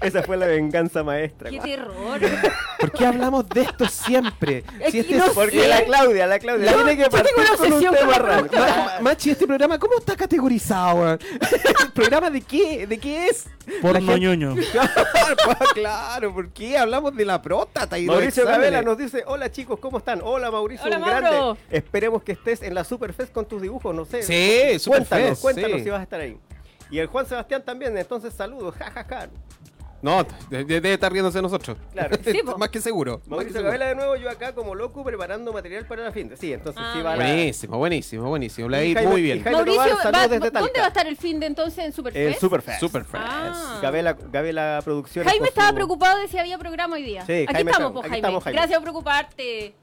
Esa 0.00 0.22
fue 0.22 0.36
la 0.36 0.46
venganza 0.46 1.02
maestra. 1.02 1.50
qué 1.50 1.58
terror. 1.60 2.20
¿Por 2.80 2.92
qué 2.92 3.06
hablamos 3.06 3.48
de 3.48 3.62
esto 3.62 3.86
siempre? 3.88 4.64
Es 4.80 4.92
Si 4.92 5.00
este 5.00 5.16
no 5.16 5.24
es- 5.26 5.30
Porque 5.32 5.66
la 5.68 5.84
Claudia, 5.84 6.26
la 6.26 6.38
Claudia, 6.38 6.66
La- 6.66 6.74
tiene 6.76 6.96
que 6.96 7.02
yo 7.02 7.08
tengo 7.08 7.22
partir 7.24 7.32
una 7.36 7.56
con 7.56 7.66
un 7.66 7.72
obsesión 7.72 7.94
tema 7.94 8.12
con 8.12 8.22
la 8.22 8.28
raro. 8.28 8.48
Ma- 8.52 9.00
Machi, 9.00 9.30
este 9.30 9.46
programa, 9.46 9.78
¿cómo 9.78 9.98
está 9.98 10.16
categorizado? 10.16 11.18
programa 11.94 12.30
de 12.30 12.40
qué? 12.42 12.86
¿De 12.86 12.98
qué 12.98 13.28
es? 13.28 13.46
Por 13.82 13.94
La 13.94 14.00
gente- 14.00 14.20
ñoño. 14.20 14.54
Claro, 15.74 16.32
¿por 16.32 16.50
qué 16.50 16.78
hablamos 16.78 17.14
de 17.16 17.24
la 17.24 17.42
próstata 17.42 17.98
y 17.98 18.06
Mauricio? 18.06 18.44
Gabela 18.46 18.82
nos 18.82 18.96
dice, 18.98 19.24
hola 19.26 19.50
chicos, 19.50 19.78
¿cómo 19.80 19.98
están? 19.98 20.20
Hola 20.22 20.50
Mauricio, 20.50 20.86
Hola, 20.86 20.96
un 20.96 21.02
Mauro. 21.02 21.16
grande. 21.20 21.60
Esperemos 21.70 22.22
que 22.22 22.32
estés 22.32 22.62
en 22.62 22.74
la 22.74 22.84
Superfest 22.84 23.32
con 23.32 23.46
tus 23.46 23.60
dibujos, 23.62 23.94
no 23.94 24.04
sé. 24.04 24.22
Sí, 24.22 24.78
Cuéntanos, 24.88 25.38
Superfest, 25.38 25.42
cuéntanos 25.42 25.78
sí. 25.78 25.84
si 25.84 25.90
vas 25.90 26.00
a 26.00 26.02
estar 26.04 26.20
ahí. 26.20 26.38
Y 26.90 26.98
el 26.98 27.08
Juan 27.08 27.26
Sebastián 27.26 27.62
también, 27.64 27.96
entonces 27.98 28.32
saludos, 28.32 28.74
jajaja. 28.76 29.28
No, 30.06 30.24
de- 30.50 30.58
de- 30.64 30.80
debe 30.80 30.92
estar 30.94 31.10
riéndose 31.12 31.38
de 31.38 31.42
nosotros. 31.42 31.76
Claro. 31.92 32.16
Sí. 32.24 32.40
Más 32.58 32.68
que 32.70 32.80
seguro. 32.80 33.20
Mauricio. 33.26 33.62
Gabela 33.62 33.86
de 33.88 33.94
nuevo, 33.96 34.16
yo 34.16 34.30
acá 34.30 34.54
como 34.54 34.74
loco 34.74 35.02
preparando 35.04 35.52
material 35.52 35.84
para 35.86 36.04
la 36.04 36.12
fin 36.12 36.28
de. 36.28 36.36
Sí, 36.36 36.52
entonces 36.52 36.80
Ah, 36.84 36.92
sí 36.96 37.02
va 37.02 37.12
a 37.12 37.16
la... 37.16 37.24
Buenísimo, 37.24 37.78
buenísimo, 37.78 38.28
buenísimo. 38.28 38.68
Le 38.68 38.76
ha 38.76 38.84
Y 38.84 38.90
ido 38.90 39.00
Jaime- 39.00 39.10
muy 39.12 39.22
bien. 39.22 39.42
Jaime 39.42 39.56
Mauricio, 39.58 39.82
Tobar, 39.82 39.96
va- 39.98 40.02
saludos 40.02 40.30
desde 40.30 40.50
¿dónde 40.50 40.78
va 40.80 40.84
a 40.84 40.88
estar 40.88 41.06
el 41.06 41.16
fin 41.16 41.40
de 41.40 41.46
entonces 41.46 41.84
en 41.84 41.92
Superfest? 41.92 42.34
En 42.34 42.40
Superfest. 42.40 42.80
Superfest. 42.80 43.24
Ah. 43.26 43.78
Gabela, 43.82 44.16
Gabela 44.32 44.80
Producciones. 44.84 45.30
Jaime 45.32 45.48
estaba 45.48 45.68
su- 45.70 45.74
preocupado 45.74 46.18
de 46.20 46.28
si 46.28 46.38
había 46.38 46.56
programa 46.58 46.94
hoy 46.96 47.02
día. 47.02 47.26
Sí, 47.26 47.32
aquí 47.32 47.52
Jaime 47.54 47.70
estamos, 47.72 47.88
está- 47.90 47.92
po, 47.94 47.98
aquí 48.00 48.08
Jaime. 48.10 48.16
estamos, 48.18 48.44
Jaime. 48.44 48.58
Gracias 48.58 48.78
por 48.78 48.82
preocuparte. 48.84 49.74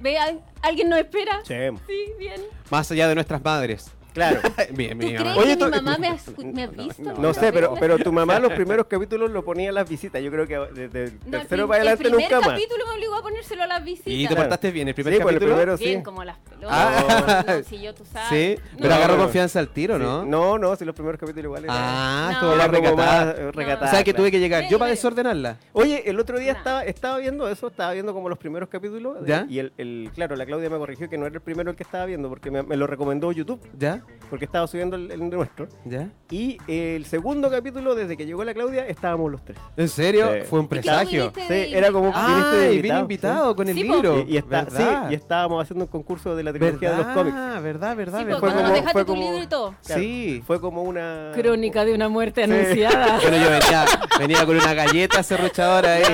Ve, 0.00 0.18
¿al- 0.18 0.40
¿alguien 0.62 0.88
nos 0.88 0.98
espera? 0.98 1.40
Sí. 1.44 1.54
Sí, 1.86 2.12
bien. 2.18 2.40
Más 2.70 2.90
allá 2.90 3.06
de 3.08 3.14
nuestras 3.14 3.42
madres. 3.44 3.90
Claro. 4.12 4.40
Bien, 4.72 4.98
¿Tú 4.98 5.06
bien. 5.06 5.16
crees 5.22 5.36
Oye, 5.36 5.48
que 5.50 5.56
tú- 5.56 5.64
mi 5.66 5.70
mamá 5.70 5.96
me 5.98 6.08
ha, 6.08 6.16
me 6.52 6.62
ha 6.62 6.66
visto? 6.66 7.12
No 7.18 7.32
sé, 7.34 7.52
pero, 7.52 7.74
pero 7.80 7.98
tu 7.98 8.12
mamá 8.12 8.38
los 8.38 8.52
primeros 8.54 8.86
capítulos 8.86 9.30
lo 9.30 9.44
ponía 9.44 9.68
en 9.70 9.74
las 9.74 9.88
visitas. 9.88 10.22
Yo 10.22 10.30
creo 10.30 10.46
que 10.46 10.58
desde 10.74 11.04
el 11.04 11.12
No, 11.26 11.36
el 11.38 11.42
tercero 11.42 11.66
para 11.68 11.80
adelante 11.80 12.04
el 12.04 12.10
primer 12.10 12.30
nunca 12.30 12.40
más. 12.46 12.58
capítulo 12.60 12.84
me 12.86 12.92
obligó 12.94 13.14
a 13.14 13.22
ponérselo 13.22 13.62
a 13.62 13.66
las 13.66 13.84
visitas. 13.84 14.12
Y 14.12 14.26
te 14.28 14.36
portaste 14.36 14.70
bien, 14.70 14.88
el 14.88 14.94
primer 14.94 15.14
Sí, 15.14 15.20
pues 15.20 15.34
el 15.34 15.38
capítulo. 15.40 15.56
primero 15.56 15.76
Bien, 15.78 15.98
sí. 16.00 16.04
como 16.04 16.24
las 16.24 16.38
pelotas. 16.38 16.70
Ah. 16.72 17.44
No, 17.46 17.62
si 17.64 17.80
yo, 17.82 17.94
tú 17.94 18.04
sabes. 18.04 18.28
Sí, 18.28 18.62
No, 18.72 18.78
pero 18.82 18.94
agarró 18.94 19.16
no. 19.16 19.22
confianza 19.24 19.58
al 19.60 19.68
tiro, 19.68 19.96
Sí. 19.96 20.02
¿no? 20.02 20.24
No, 20.24 20.58
no, 20.58 20.76
si 20.76 20.84
los 20.84 20.94
primeros 20.94 21.18
capítulos 21.18 21.44
igual 21.46 21.64
eran- 21.64 21.76
Ah, 21.78 22.28
No. 22.28 22.32
estuvo 22.34 22.56
más 22.56 22.68
recatada. 22.70 23.30
eh, 23.32 23.52
recatada. 23.52 23.86
O 23.90 23.94
sea 23.94 24.04
que 24.04 24.14
tuve 24.14 24.30
que 24.30 24.40
llegar 24.40 24.68
yo 24.68 24.78
para 24.78 24.90
desordenarla. 24.90 25.56
Oye, 25.72 26.08
el 26.08 26.18
otro 26.20 26.38
día 26.38 26.52
estaba, 26.52 26.84
estaba 26.84 27.18
viendo 27.18 27.48
eso, 27.48 27.68
estaba 27.68 27.92
viendo 27.92 28.12
como 28.12 28.28
los 28.28 28.38
primeros 28.38 28.68
capítulos. 28.68 29.18
¿Ya? 29.26 29.46
Y 29.48 29.58
el, 29.58 29.72
el- 29.78 30.10
claro, 30.14 30.36
la 30.36 30.44
Claudia 30.46 30.68
me 30.70 30.78
corrigió 30.78 31.08
que 31.08 31.16
no 31.18 31.26
era 31.26 31.34
el 31.36 31.40
primero 31.40 31.70
el 31.70 31.76
que 31.76 31.82
estaba 31.82 32.04
viendo, 32.04 32.28
porque 32.28 32.50
me, 32.50 32.62
me 32.62 32.76
lo 32.76 32.86
recomendó 32.86 33.32
YouTube, 33.32 33.60
¿Ya? 33.78 34.01
Porque 34.30 34.46
estaba 34.46 34.66
subiendo 34.66 34.96
el, 34.96 35.10
el 35.10 35.28
nuestro. 35.28 35.68
¿Ya? 35.84 36.08
Y 36.30 36.56
el 36.66 37.04
segundo 37.04 37.50
capítulo, 37.50 37.94
desde 37.94 38.16
que 38.16 38.24
llegó 38.24 38.42
la 38.44 38.54
Claudia, 38.54 38.86
estábamos 38.86 39.30
los 39.30 39.44
tres. 39.44 39.58
¿En 39.76 39.88
serio? 39.90 40.30
Sí. 40.32 40.40
Fue 40.48 40.58
un 40.60 40.64
¿Y 40.64 40.68
qué 40.68 40.74
presagio. 40.76 41.32
Sí, 41.36 41.42
era 41.74 41.92
como- 41.92 42.04
viniste 42.12 42.20
Ah, 42.22 42.50
de 42.54 42.74
invitado, 42.74 42.80
vine 42.82 43.00
invitado 43.00 43.56
con 43.56 43.68
el 43.68 43.74
Sí, 43.74 43.82
libro. 43.82 44.24
Y, 44.26 44.32
y 44.32 44.36
está, 44.38 44.66
sí, 44.70 44.82
y 45.10 45.14
estábamos 45.14 45.62
haciendo 45.62 45.84
un 45.84 45.90
concurso 45.90 46.34
de 46.34 46.42
la 46.44 46.52
trilogía 46.52 46.92
de 46.92 46.96
los 46.96 47.06
cómics. 47.08 47.36
verdad, 47.36 47.62
verdad, 47.62 47.96
verdad, 47.96 48.18
Sí, 48.20 48.24
verdad. 48.24 48.40
pues, 48.40 48.40
Fue 48.40 48.40
cuando 48.40 48.56
como- 48.56 48.68
nos 48.68 48.72
dejaste 48.74 48.92
fue 48.92 49.04
tu 49.04 49.16
libro 49.16 49.42
y 49.42 49.46
todo. 49.46 49.74
Claro, 49.84 50.00
Sí. 50.02 50.42
Fue 50.46 50.60
como 50.60 50.82
una... 50.82 51.30
Crónica 51.34 51.84
de 51.84 51.94
una 51.94 52.08
muerte 52.08 52.44
Sí. 52.46 52.50
anunciada. 52.50 53.18
Bueno, 53.20 53.36
yo 53.36 53.50
venía, 53.50 53.84
venía 54.18 54.46
con 54.46 54.56
una 54.56 54.72
galleta 54.72 55.22
serruchadora 55.22 55.94
ahí. 55.96 56.04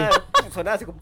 Sonaba 0.52 0.74
así 0.74 0.84
como... 0.84 0.98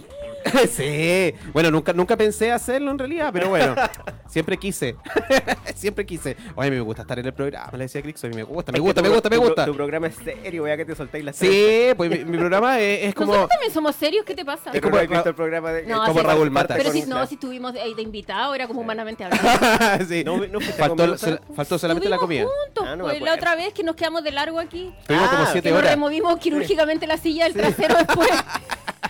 sí. 0.71 1.35
Bueno, 1.53 1.71
nunca, 1.71 1.93
nunca 1.93 2.17
pensé 2.17 2.53
hacerlo 2.53 2.91
en 2.91 2.99
realidad, 2.99 3.31
pero 3.33 3.49
bueno. 3.49 3.75
Siempre 4.29 4.57
quise. 4.59 4.97
siempre 5.75 6.05
quise. 6.05 6.37
Oye, 6.57 6.69
a 6.69 6.71
mí 6.71 6.77
me 6.77 6.83
gusta 6.83 7.03
estar 7.03 7.19
en 7.19 7.25
el 7.27 7.33
programa, 7.33 7.71
le 7.73 7.85
decía 7.85 8.03
Crix. 8.03 8.23
A 8.25 8.29
mí 8.29 8.35
me 8.35 8.43
gusta, 8.43 8.71
me 8.73 8.77
que 8.77 8.81
gusta, 8.81 9.01
me 9.01 9.09
gusta, 9.09 9.31
me 9.31 9.37
gusta. 9.39 9.65
Tu 9.65 9.75
programa 9.75 10.09
es 10.09 10.17
serio, 10.17 10.65
vea 10.65 10.77
que 10.77 10.85
te 10.85 10.95
soltáis 10.95 11.25
las 11.25 11.37
Sí, 11.37 11.89
pues 11.97 12.11
mi, 12.11 12.25
mi 12.25 12.37
programa 12.37 12.79
es, 12.79 13.05
es 13.05 13.15
como. 13.15 13.29
Nosotros 13.33 13.51
también 13.51 13.73
somos 13.73 13.97
serios, 13.97 14.25
¿qué 14.27 14.35
te 14.35 14.45
pasa? 14.45 14.73
Es 14.73 14.81
como- 14.83 14.99
visto 14.99 15.29
el 15.29 15.35
programa 15.35 15.73
de... 15.73 15.87
No, 15.87 16.05
como 16.05 16.21
sí, 16.21 16.27
Raúl 16.27 16.51
Mata. 16.51 16.75
Pero 16.77 16.91
si 16.91 17.03
no, 17.03 17.27
si 17.27 17.35
estuvimos 17.35 17.75
ahí 17.77 17.95
de 17.95 18.03
invitado, 18.03 18.55
era 18.55 18.67
como 18.67 18.81
humanamente 18.81 19.25
hablando. 19.25 20.05
sí. 20.09 20.23
No, 20.25 20.37
no 20.47 20.61
faltó, 20.61 21.17
¿sabes? 21.17 21.41
faltó 21.55 21.79
solamente 21.79 22.09
la 22.09 22.19
comida. 22.19 22.43
Juntos, 22.45 22.85
Ah, 22.87 22.97
no 22.97 23.05
pues, 23.05 23.21
la 23.23 23.35
otra 23.35 23.55
vez 23.57 23.73
que 23.73 23.83
nos 23.85 23.97
quedamos 23.97 24.23
de 24.25 24.33
largo 24.33 24.59
aquí. 24.59 24.93
Estuvimos 25.01 25.29
como 25.31 25.43
Ah, 25.43 25.47
Que 25.47 25.53
siete 25.53 25.71
nos 25.71 25.79
horas. 25.79 25.91
removimos 25.93 26.39
quirúrgicamente 26.39 27.07
la 27.07 27.17
silla 27.17 27.45
del 27.45 27.55
trasero 27.55 27.95
después. 27.97 28.29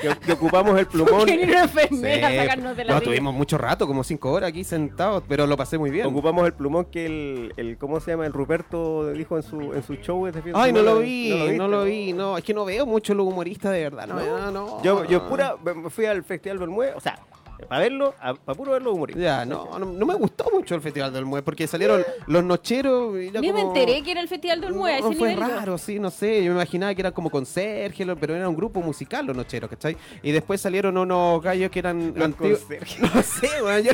Que, 0.01 0.15
que 0.25 0.33
ocupamos 0.33 0.79
el 0.79 0.87
plumón. 0.87 1.27
Sí, 1.27 1.33
enfermera 1.33 2.29
a 2.29 2.37
sacarnos 2.37 2.77
de 2.77 2.85
la 2.85 2.95
no, 2.95 3.01
tuvimos 3.01 3.35
mucho 3.35 3.59
rato, 3.59 3.87
como 3.87 4.05
cinco 4.05 4.33
horas 4.33 4.51
aquí 4.51 4.65
sentados, 4.65 5.23
pero 5.29 5.47
lo 5.47 5.57
pasé 5.57 5.79
muy 5.79 5.91
bien. 5.91 6.07
Ocupamos 6.07 6.47
el 6.47 6.53
plumón 6.53 6.87
que 6.87 7.07
el, 7.07 7.55
el 7.57 7.79
¿cómo 7.79 8.01
se 8.01 8.13
llama? 8.13 8.27
El 8.27 8.33
Ruperto 8.33 9.13
dijo 9.13 9.37
en 9.37 9.43
su 9.43 9.73
en 9.73 9.83
su 9.83 9.95
show 9.97 10.27
este 10.27 10.43
Ay, 10.55 10.73
no 10.73 10.83
lo 10.83 10.99
vi, 10.99 11.33
viste? 11.33 11.57
no 11.57 11.69
lo 11.69 11.85
vi, 11.85 12.13
no, 12.13 12.37
es 12.39 12.45
que 12.45 12.55
no 12.55 12.65
veo 12.65 12.87
mucho 12.87 13.15
los 13.15 13.27
humoristas 13.27 13.73
de 13.73 13.83
verdad, 13.83 14.07
no, 14.07 14.17
no, 14.17 14.51
no. 14.51 14.83
Yo, 14.83 15.05
yo 15.05 15.29
pura 15.29 15.57
me 15.63 15.91
fui 15.91 16.07
al 16.07 16.25
Festival 16.25 16.59
Bermúdez, 16.59 16.95
o 16.97 17.01
sea, 17.01 17.19
para 17.69 17.81
verlo, 17.81 18.15
para 18.21 18.57
puro 18.57 18.73
verlo 18.73 18.93
humoristas. 18.93 19.23
Ya, 19.23 19.45
no, 19.45 19.79
no, 19.79 19.87
no 19.87 20.07
me 20.07 20.15
gustó 20.15 20.51
mucho 20.53 20.75
el 20.75 20.81
Festival 20.81 21.13
del 21.13 21.25
Mue, 21.25 21.43
porque 21.43 21.67
salieron 21.67 22.05
los 22.27 22.45
nocheros 22.45 23.17
y 23.19 23.29
era 23.29 23.41
Ni 23.41 23.53
me 23.53 23.61
enteré 23.63 24.03
que 24.03 24.11
era 24.13 24.21
el 24.21 24.29
Festival 24.29 24.61
del 24.61 24.75
Mue, 24.75 24.95
a 24.95 25.01
No, 25.01 25.09
ese 25.11 25.19
fue 25.19 25.29
nivel. 25.35 25.49
yo. 25.49 25.57
raro, 25.57 25.79
sí, 25.79 25.99
no 25.99 26.11
sé. 26.11 26.45
Yo 26.45 26.51
me 26.53 26.57
imaginaba 26.57 26.95
que 26.95 27.01
eran 27.03 27.13
como 27.13 27.31
conserje, 27.31 28.05
pero 28.17 28.35
era 28.35 28.49
un 28.49 28.57
grupo 28.57 28.81
musical 28.81 29.27
los 29.27 29.37
nocheros, 29.37 29.69
¿cachai? 29.71 29.97
Y 30.23 30.33
después 30.33 30.61
salieron 30.61 30.97
unos 30.99 31.43
gallos 31.43 31.71
que 31.71 31.79
eran 31.79 32.13
Los 32.15 32.25
antiguos. 32.25 32.61
No 33.15 33.23
sé, 33.23 33.49
weón. 33.63 33.83
Yo, 33.83 33.93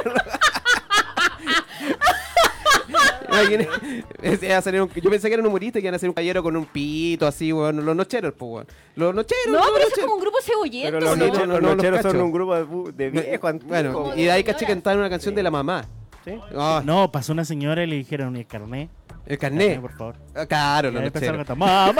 no- 4.72 4.88
yo 4.94 5.10
pensé 5.10 5.28
que 5.28 5.34
eran 5.34 5.46
humoristas 5.46 5.80
que 5.80 5.86
iban 5.86 5.94
a 5.94 5.96
hacer 5.96 6.08
un 6.08 6.14
caballero 6.14 6.42
con 6.42 6.56
un 6.56 6.66
pito 6.66 7.26
así, 7.26 7.52
weón. 7.52 7.84
Los 7.84 7.96
nocheros, 7.96 8.34
pues, 8.36 8.50
weón. 8.52 8.66
Los 8.96 9.14
nocheros. 9.14 9.46
No, 9.48 9.58
los 9.58 9.70
pero 9.72 9.86
eso 9.86 9.94
es 9.96 10.02
como 10.02 10.14
un 10.16 10.20
grupo 10.20 10.38
cebollento, 10.42 10.86
Pero 10.98 11.00
los 11.00 11.18
no, 11.18 11.26
nocheros, 11.26 11.48
no, 11.48 11.54
los 11.54 11.62
no 11.62 11.68
los 11.68 11.76
nocheros 11.76 12.02
son 12.02 12.20
un 12.20 12.32
grupo 12.32 12.92
de, 12.92 13.10
viejos. 13.10 13.54
Bueno, 13.64 14.12
y 14.16 14.24
de 14.24 14.30
ahí 14.30 14.44
caché 14.44 14.66
cantaron 14.66 15.00
una 15.00 15.10
canción 15.10 15.34
de 15.34 15.42
la 15.42 15.50
mamá. 15.50 15.84
¿sí? 16.24 16.38
Ah, 16.56 16.82
No, 16.84 17.10
pasó 17.10 17.32
una 17.32 17.44
señora 17.44 17.82
y 17.82 17.86
le 17.86 17.96
dijeron 17.96 18.36
el 18.36 18.46
carnet. 18.46 18.88
el 19.26 19.38
Carnet, 19.38 19.74
carnet. 19.74 19.80
por 19.80 19.92
favor. 19.96 20.16
Ah, 20.34 20.46
Claro, 20.46 20.92
Y 20.92 20.96
a 20.96 21.10
cantar, 21.10 21.56
mamá, 21.56 21.92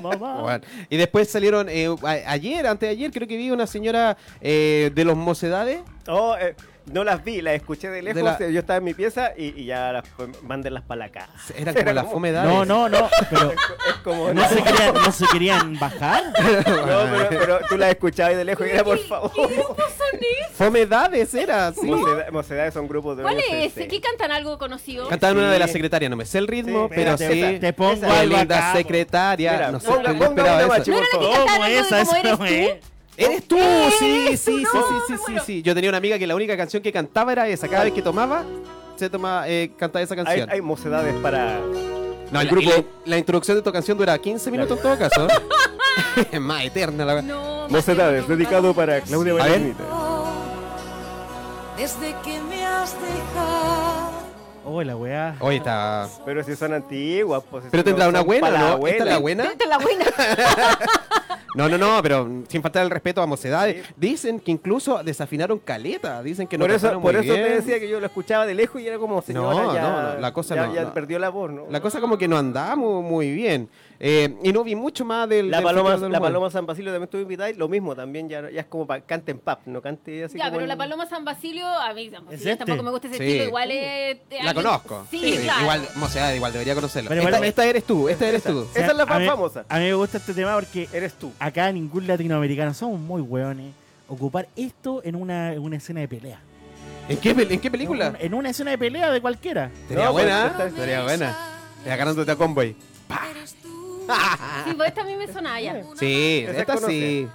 mamá. 0.00 0.34
Bueno, 0.42 0.64
Y 0.90 0.96
después 0.96 1.28
salieron 1.28 1.68
eh, 1.68 1.88
ayer, 2.26 2.66
antes 2.66 2.88
de 2.88 2.92
ayer, 2.92 3.10
creo 3.12 3.28
que 3.28 3.36
vi 3.36 3.50
una 3.50 3.66
señora 3.66 4.16
eh, 4.40 4.90
de 4.94 5.04
los 5.04 5.16
mocedades. 5.16 5.80
Oh, 6.08 6.34
eh, 6.40 6.54
no 6.92 7.04
las 7.04 7.22
vi, 7.24 7.40
las 7.42 7.54
escuché 7.54 7.88
de 7.88 8.02
lejos. 8.02 8.16
De 8.16 8.46
la- 8.46 8.50
Yo 8.52 8.60
estaba 8.60 8.78
en 8.78 8.84
mi 8.84 8.94
pieza 8.94 9.32
y, 9.36 9.60
y 9.60 9.66
ya 9.66 9.92
las 9.92 10.04
mándenlas 10.42 10.82
para 10.84 10.98
la 11.00 11.08
casa. 11.10 11.30
Eran 11.56 11.74
como 11.74 11.92
las 11.92 12.06
fomedades. 12.10 12.50
No, 12.52 12.64
no, 12.64 12.88
no, 12.88 13.08
pero 13.30 13.52
Es 13.88 13.94
como. 14.04 14.32
no 14.32 14.48
se 14.48 14.62
querían, 14.62 14.94
no 14.94 15.12
se 15.12 15.24
querían 15.32 15.78
bajar. 15.78 16.22
No, 16.68 17.04
pero, 17.28 17.28
pero 17.28 17.60
tú 17.68 17.76
las 17.76 17.90
escuchabas 17.90 18.36
de 18.36 18.44
lejos 18.44 18.66
y 18.66 18.70
era 18.70 18.84
por 18.84 18.98
favor. 18.98 19.30
¿Qué 19.34 19.46
grupos 19.56 19.76
son 19.76 20.20
esos? 20.20 20.56
Fomedades 20.56 21.34
era, 21.34 21.72
sí. 21.72 21.86
Mocedades, 21.86 22.32
mocedades 22.32 22.74
son 22.74 22.88
grupos 22.88 23.16
de. 23.16 23.22
¿Cuál 23.22 23.38
es? 23.38 23.72
¿Qué 23.74 24.00
cantan 24.00 24.32
algo 24.32 24.58
conocido? 24.58 25.08
Cantaban 25.08 25.36
una 25.38 25.46
Sí. 25.48 25.52
de 25.52 25.58
las 25.58 25.72
secretarias, 25.72 26.10
no 26.10 26.16
me 26.16 26.24
sé 26.26 26.38
el 26.38 26.46
ritmo, 26.48 26.88
Sí, 26.88 26.94
pero 26.96 27.12
espérate, 27.12 27.54
sí. 27.54 27.60
te 27.60 27.72
pongo 27.72 27.92
Esa- 28.06 28.24
linda 28.24 28.72
secretaria. 28.72 29.52
Mira, 29.52 29.72
no 29.72 29.80
sé, 29.80 29.88
ponga- 29.88 30.12
yo 30.12 30.18
ponga 30.18 30.26
esperaba 30.28 30.54
una 30.56 30.60
eso. 30.64 30.68
machi, 30.68 30.90
¿No 30.90 30.96
por 30.96 31.04
era 31.06 31.12
la 31.12 31.18
que 31.18 31.24
favor. 31.26 31.36
cantaba 31.36 31.52
¿Cómo 31.54 31.64
algo 31.64 31.78
es 31.78 31.84
de 31.84 31.88
como 31.88 32.02
eso, 32.02 32.16
eres 32.16 32.80
tú? 32.80 32.86
¿Eres 33.18 33.48
tú? 33.48 33.56
Sí, 33.98 34.28
sí, 34.36 34.36
sí, 34.36 34.64
sí, 34.64 35.14
sí, 35.26 35.32
sí. 35.44 35.62
Yo 35.62 35.74
tenía 35.74 35.90
una 35.90 35.98
amiga 35.98 36.18
que 36.18 36.26
la 36.26 36.36
única 36.36 36.56
canción 36.56 36.82
que 36.82 36.92
cantaba 36.92 37.32
era 37.32 37.48
esa. 37.48 37.66
Cada 37.68 37.84
vez 37.84 37.92
que 37.92 38.00
tomaba, 38.00 38.44
se 38.96 39.10
tomaba, 39.10 39.48
eh, 39.48 39.72
cantaba 39.76 40.02
esa 40.04 40.14
Hay, 40.14 40.24
canción. 40.24 40.50
hay 40.50 40.60
mocedades 40.62 41.14
para. 41.16 41.58
No, 42.30 42.40
el 42.40 42.46
la, 42.46 42.52
grupo- 42.52 42.70
la, 42.70 42.84
la 43.06 43.18
introducción 43.18 43.56
de 43.56 43.62
tu 43.62 43.72
canción 43.72 43.98
dura 43.98 44.16
15 44.16 44.50
minutos 44.52 44.76
en 44.76 44.82
todo 44.82 44.98
caso. 44.98 45.26
es 46.30 46.40
más 46.40 46.64
eterna 46.64 47.04
la 47.04 47.22
No, 47.22 47.68
Mocedades, 47.68 48.28
dedicado 48.28 48.68
no. 48.68 48.74
para 48.74 49.00
Claudia. 49.00 49.34
Vallenita. 49.34 49.82
Desde 51.76 52.14
que 52.24 52.40
me 52.42 52.64
has 52.66 52.92
dejado. 53.00 54.10
Oh, 54.64 54.82
la 54.82 54.96
weá. 54.96 55.34
Oye, 55.40 55.56
está. 55.56 56.06
Pero 56.26 56.44
si 56.44 56.54
son 56.54 56.74
antiguas, 56.74 57.42
pues. 57.50 57.64
Pero 57.70 57.82
tendrá 57.82 58.08
una 58.08 58.20
buena, 58.20 58.50
¿no? 58.76 58.86
¿Esta 58.86 59.04
es 59.04 59.10
la 59.10 59.18
buena? 59.18 59.44
Esta 59.44 59.64
es 59.64 59.70
la 59.70 59.78
buena. 59.78 60.04
No, 61.58 61.68
no, 61.68 61.76
no, 61.76 62.00
pero 62.02 62.28
sin 62.48 62.62
faltar 62.62 62.84
el 62.84 62.90
respeto 62.90 63.20
a 63.20 63.26
mocedades. 63.26 63.84
Dicen 63.96 64.38
que 64.38 64.52
incluso 64.52 65.02
desafinaron 65.02 65.58
caleta. 65.58 66.22
Dicen 66.22 66.46
que 66.46 66.56
no 66.56 66.62
Por 66.64 66.70
eso, 66.70 67.00
por 67.00 67.14
muy 67.14 67.24
eso 67.24 67.34
te 67.34 67.50
decía 67.56 67.80
que 67.80 67.88
yo 67.88 67.98
lo 67.98 68.06
escuchaba 68.06 68.46
de 68.46 68.54
lejos 68.54 68.80
y 68.80 68.86
era 68.86 68.96
como 68.98 69.20
señora 69.22 69.62
No, 69.62 69.74
ya, 69.74 69.82
no, 69.82 70.02
no, 70.14 70.20
la 70.20 70.32
cosa 70.32 70.54
ya, 70.54 70.66
no, 70.68 70.74
ya 70.74 70.94
perdió 70.94 71.18
la 71.18 71.30
voz, 71.30 71.50
¿no? 71.50 71.64
La 71.68 71.80
cosa 71.80 72.00
como 72.00 72.16
que 72.16 72.28
no 72.28 72.38
andaba 72.38 72.76
mu- 72.76 73.02
muy 73.02 73.32
bien. 73.32 73.68
Eh, 74.00 74.36
y 74.44 74.52
no 74.52 74.62
vi 74.62 74.76
mucho 74.76 75.04
más 75.04 75.28
del. 75.28 75.50
La 75.50 75.56
del 75.56 75.64
paloma, 75.66 75.96
del 75.96 76.12
la 76.12 76.20
paloma 76.20 76.50
San 76.52 76.64
Basilio 76.66 76.92
también 76.92 77.04
estuvo 77.04 77.20
invitada 77.20 77.50
y 77.50 77.54
lo 77.54 77.66
mismo 77.68 77.96
también 77.96 78.28
ya, 78.28 78.48
ya 78.48 78.60
es 78.60 78.66
como 78.66 78.86
para 78.86 79.00
cante 79.00 79.32
en 79.32 79.40
pub, 79.40 79.58
no 79.66 79.82
cante 79.82 80.22
así 80.22 80.38
Ya, 80.38 80.44
como 80.44 80.52
pero 80.52 80.62
en- 80.62 80.68
la 80.68 80.76
Paloma 80.76 81.06
San 81.06 81.24
Basilio, 81.24 81.66
a 81.66 81.92
mí 81.94 82.08
San 82.08 82.24
Basilio 82.24 82.52
este? 82.52 82.64
tampoco 82.64 82.84
me 82.84 82.90
gusta 82.92 83.08
ese 83.08 83.16
Sí. 83.18 83.24
estilo, 83.24 83.44
igual 83.46 83.70
es... 83.72 84.18
La 84.44 84.54
conozco. 84.54 85.04
Sí, 85.10 85.38
claro. 85.42 85.62
Igual, 85.62 85.88
igual 86.36 86.52
debería 86.52 86.74
conocerla. 86.76 87.08
Pero 87.08 87.42
esta, 87.42 87.66
eres 87.66 87.82
tú, 87.84 88.08
esta 88.08 88.28
eres 88.28 88.44
tú. 88.44 88.68
Esa 88.72 88.86
es 88.86 88.96
la 88.96 89.02
a 89.02 89.06
más 89.06 89.18
mí- 89.20 89.26
famosa. 89.26 89.64
A 89.68 89.78
mí 89.78 89.84
me 89.86 89.94
gusta 89.94 90.18
este 90.18 90.32
tema 90.32 90.54
porque 90.54 90.88
Eres 90.92 91.14
tú. 91.14 91.32
acá 91.40 91.72
ningún 91.72 92.06
latinoamericano 92.06 92.72
somos 92.74 93.00
muy 93.00 93.20
hueones. 93.20 93.72
Ocupar 94.06 94.46
esto 94.54 95.02
en 95.04 95.16
una, 95.16 95.52
en 95.54 95.58
una 95.58 95.76
escena 95.76 96.00
de 96.00 96.08
pelea. 96.08 96.38
¿En 97.08 97.16
qué, 97.18 97.30
en 97.30 97.60
qué 97.60 97.68
película? 97.70 98.14
En 98.20 98.32
una 98.32 98.50
escena 98.50 98.70
de 98.70 98.78
pelea 98.78 99.10
de 99.10 99.20
cualquiera. 99.20 99.70
Sería 99.88 100.04
No, 100.04 100.12
pues, 100.12 100.24
buena, 100.24 100.46
esta 100.46 100.64
¿eh? 100.64 100.68
es- 100.68 100.74
Sería 100.74 101.02
buena. 101.02 101.36
Y 101.84 101.88
agarrándote 101.88 102.30
a 102.30 102.36
Convoy. 102.36 102.76
Sí, 104.64 104.74
pues 104.74 104.88
esta 104.88 105.02
a 105.02 105.04
mí 105.04 105.16
me 105.16 105.26
sonaba 105.32 105.60
ya. 105.60 105.82
Sí, 105.98 106.46
esta 106.48 106.74
es 106.74 106.84
sí. 106.84 107.28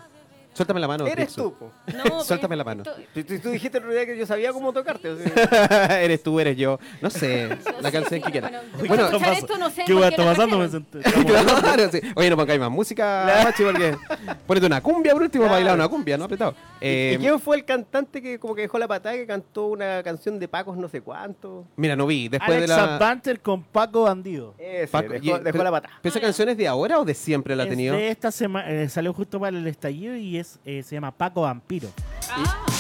Suéltame 0.54 0.80
la 0.80 0.88
mano. 0.88 1.06
Eres 1.08 1.28
Dixon. 1.28 1.44
tú. 1.52 1.54
po. 1.58 1.72
No, 1.94 2.04
pero 2.04 2.20
Suéltame 2.24 2.56
la 2.56 2.64
mano. 2.64 2.84
Tú, 2.84 3.24
tú- 3.24 3.40
tú 3.40 3.50
dijiste 3.50 3.78
el 3.80 3.84
otro 3.86 3.94
día 3.94 4.06
que 4.06 4.18
yo 4.18 4.26
sabía 4.26 4.52
cómo 4.54 4.72
tocarte. 4.74 5.10
o 5.10 5.18
sea, 5.18 6.02
eres 6.04 6.22
tú, 6.24 6.40
eres 6.40 6.56
yo. 6.58 6.80
No 7.02 7.10
sé, 7.10 7.48
no 7.66 7.82
la 7.82 7.90
sé, 7.90 7.92
canción 7.92 8.20
sí, 8.20 8.22
que 8.22 8.32
quieras. 8.32 8.52
bueno, 8.88 9.06
esto 9.34 9.58
no 9.58 9.70
sé 9.70 9.84
¿Qué 9.86 9.94
qué 9.96 10.08
está 10.08 10.24
la 10.24 10.32
pasando? 10.32 10.58
Me 10.60 10.68
trajeron. 10.70 10.86
senté- 10.92 11.62
Claro, 11.64 11.92
sí. 11.92 12.02
Oye, 12.16 12.30
no 12.30 12.38
pongáis 12.38 12.60
más 12.60 12.72
música, 12.72 13.42
Machi, 13.44 13.64
porque 13.64 13.98
ponete 14.46 14.66
una 14.68 14.82
cumbia 14.82 15.14
por 15.14 15.24
último 15.24 15.44
para 15.46 15.56
bailar 15.56 15.76
una 15.76 15.88
cumbia, 15.88 16.18
¿no? 16.18 16.26
Apretado. 16.26 16.54
Eh, 16.82 17.16
¿Y 17.16 17.22
quién 17.22 17.40
fue 17.40 17.56
el 17.58 17.66
cantante 17.66 18.22
que 18.22 18.38
como 18.40 18.54
que 18.56 18.62
dejó 18.64 18.78
la 18.78 18.88
patada 18.88 19.16
que 19.16 19.26
cantó 19.26 19.68
una 19.68 20.04
canción 20.04 20.38
de 20.40 20.48
Pacos 20.48 20.78
no 20.78 20.88
sé 20.88 21.02
cuánto? 21.02 21.66
mira, 21.76 21.96
no 21.96 22.06
vi. 22.06 22.28
Después 22.30 22.58
Alex 22.58 22.70
de 22.70 22.76
la. 22.76 22.98
Banter 22.98 23.40
con 23.40 23.64
Paco 23.64 24.04
Bandido. 24.04 24.54
Ese, 24.58 24.88
Paco- 24.88 25.10
dejó, 25.14 25.24
y- 25.26 25.30
dejó 25.30 25.42
pero- 25.44 25.64
la 25.64 25.72
patada. 25.72 25.94
¿pero 26.02 26.12
¿Esa 26.12 26.22
canción 26.22 26.50
es 26.50 26.58
de 26.58 26.68
ahora 26.68 27.00
o 27.00 27.06
de 27.06 27.14
siempre 27.14 27.56
la 27.56 27.64
ha 27.64 27.68
tenido? 27.70 27.96
esta 27.96 28.32
semana 28.32 28.70
eh, 28.70 28.90
salió 28.90 29.14
justo 29.14 29.40
para 29.40 29.58
el 29.58 29.66
estallido 29.68 30.16
y 30.16 30.38
es 30.44 30.60
eh, 30.66 30.84
se 30.84 30.96
llama 30.96 31.12
Paco 31.12 31.42
Vampiro. 31.42 31.90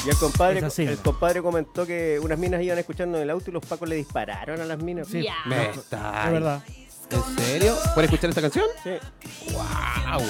Y 0.06 0.10
el 0.10 0.16
compadre, 0.18 0.58
Es 0.60 0.64
así, 0.66 0.84
el 0.84 0.96
¿no? 0.96 1.04
compadre 1.04 1.42
comentó 1.42 1.86
que 1.86 2.20
unas 2.22 2.38
minas 2.38 2.62
iban 2.62 2.78
escuchando 2.78 3.18
en 3.18 3.24
el 3.24 3.30
auto 3.30 3.50
y 3.50 3.54
los 3.54 3.66
Pacos 3.66 3.88
le 3.88 3.96
dispararon 3.96 4.60
a 4.62 4.66
las 4.66 4.80
minas. 4.82 5.08
Sí. 5.08 5.26
Me 5.46 5.70
Es 5.70 5.78
está. 5.78 6.30
verdad. 6.30 6.64
¿En 7.10 7.38
serio? 7.38 7.76
¿Puedes 7.94 8.10
escuchar 8.12 8.30
esta 8.30 8.42
canción? 8.42 8.66
Sí. 8.84 8.92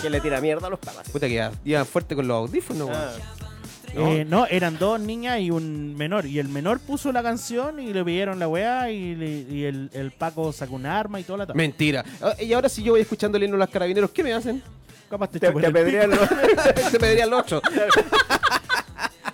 Que 0.01 0.09
le 0.09 0.19
tira 0.21 0.41
mierda 0.41 0.67
a 0.67 0.69
los 0.69 0.79
Pacos. 0.79 1.09
Puta 1.09 1.27
que 1.27 1.35
ya, 1.35 1.51
ya 1.63 1.85
fuerte 1.85 2.15
con 2.15 2.27
los 2.27 2.35
audífonos, 2.49 2.89
weón. 2.89 2.99
Ah, 3.01 3.11
¿no? 3.95 4.11
Eh, 4.11 4.25
no, 4.25 4.47
eran 4.47 4.77
dos 4.79 4.99
niñas 4.99 5.39
y 5.39 5.51
un 5.51 5.95
menor. 5.95 6.25
Y 6.25 6.39
el 6.39 6.49
menor 6.49 6.79
puso 6.79 7.11
la 7.11 7.21
canción 7.23 7.79
y 7.79 7.93
le 7.93 8.03
pidieron 8.03 8.39
la 8.39 8.47
weá 8.47 8.89
y, 8.91 9.15
le- 9.15 9.41
y 9.55 9.63
el, 9.65 9.89
el 9.93 10.11
Paco 10.11 10.51
sacó 10.51 10.75
un 10.75 10.85
arma 10.87 11.19
y 11.19 11.23
toda 11.23 11.37
la 11.39 11.45
tapa. 11.47 11.55
Mentira. 11.57 12.03
Ah, 12.21 12.33
Y 12.41 12.51
ahora 12.53 12.67
si 12.69 12.81
yo 12.83 12.93
voy 12.93 13.01
escuchando 13.01 13.37
el 13.37 13.43
himno 13.43 13.55
de 13.55 13.59
los 13.59 13.69
carabineros, 13.69 14.09
¿qué 14.11 14.23
me 14.23 14.33
hacen? 14.33 14.61
Capaz 15.13 15.27
te, 15.29 15.39
Te, 15.39 15.45
te 15.45 15.47
el 15.47 15.53
pico, 15.53 15.67
apedrean 15.67 16.09
los- 16.09 16.27
Se 16.89 16.97
me 16.97 17.09
diría 17.09 17.25
el 17.25 17.33
8. 17.33 17.61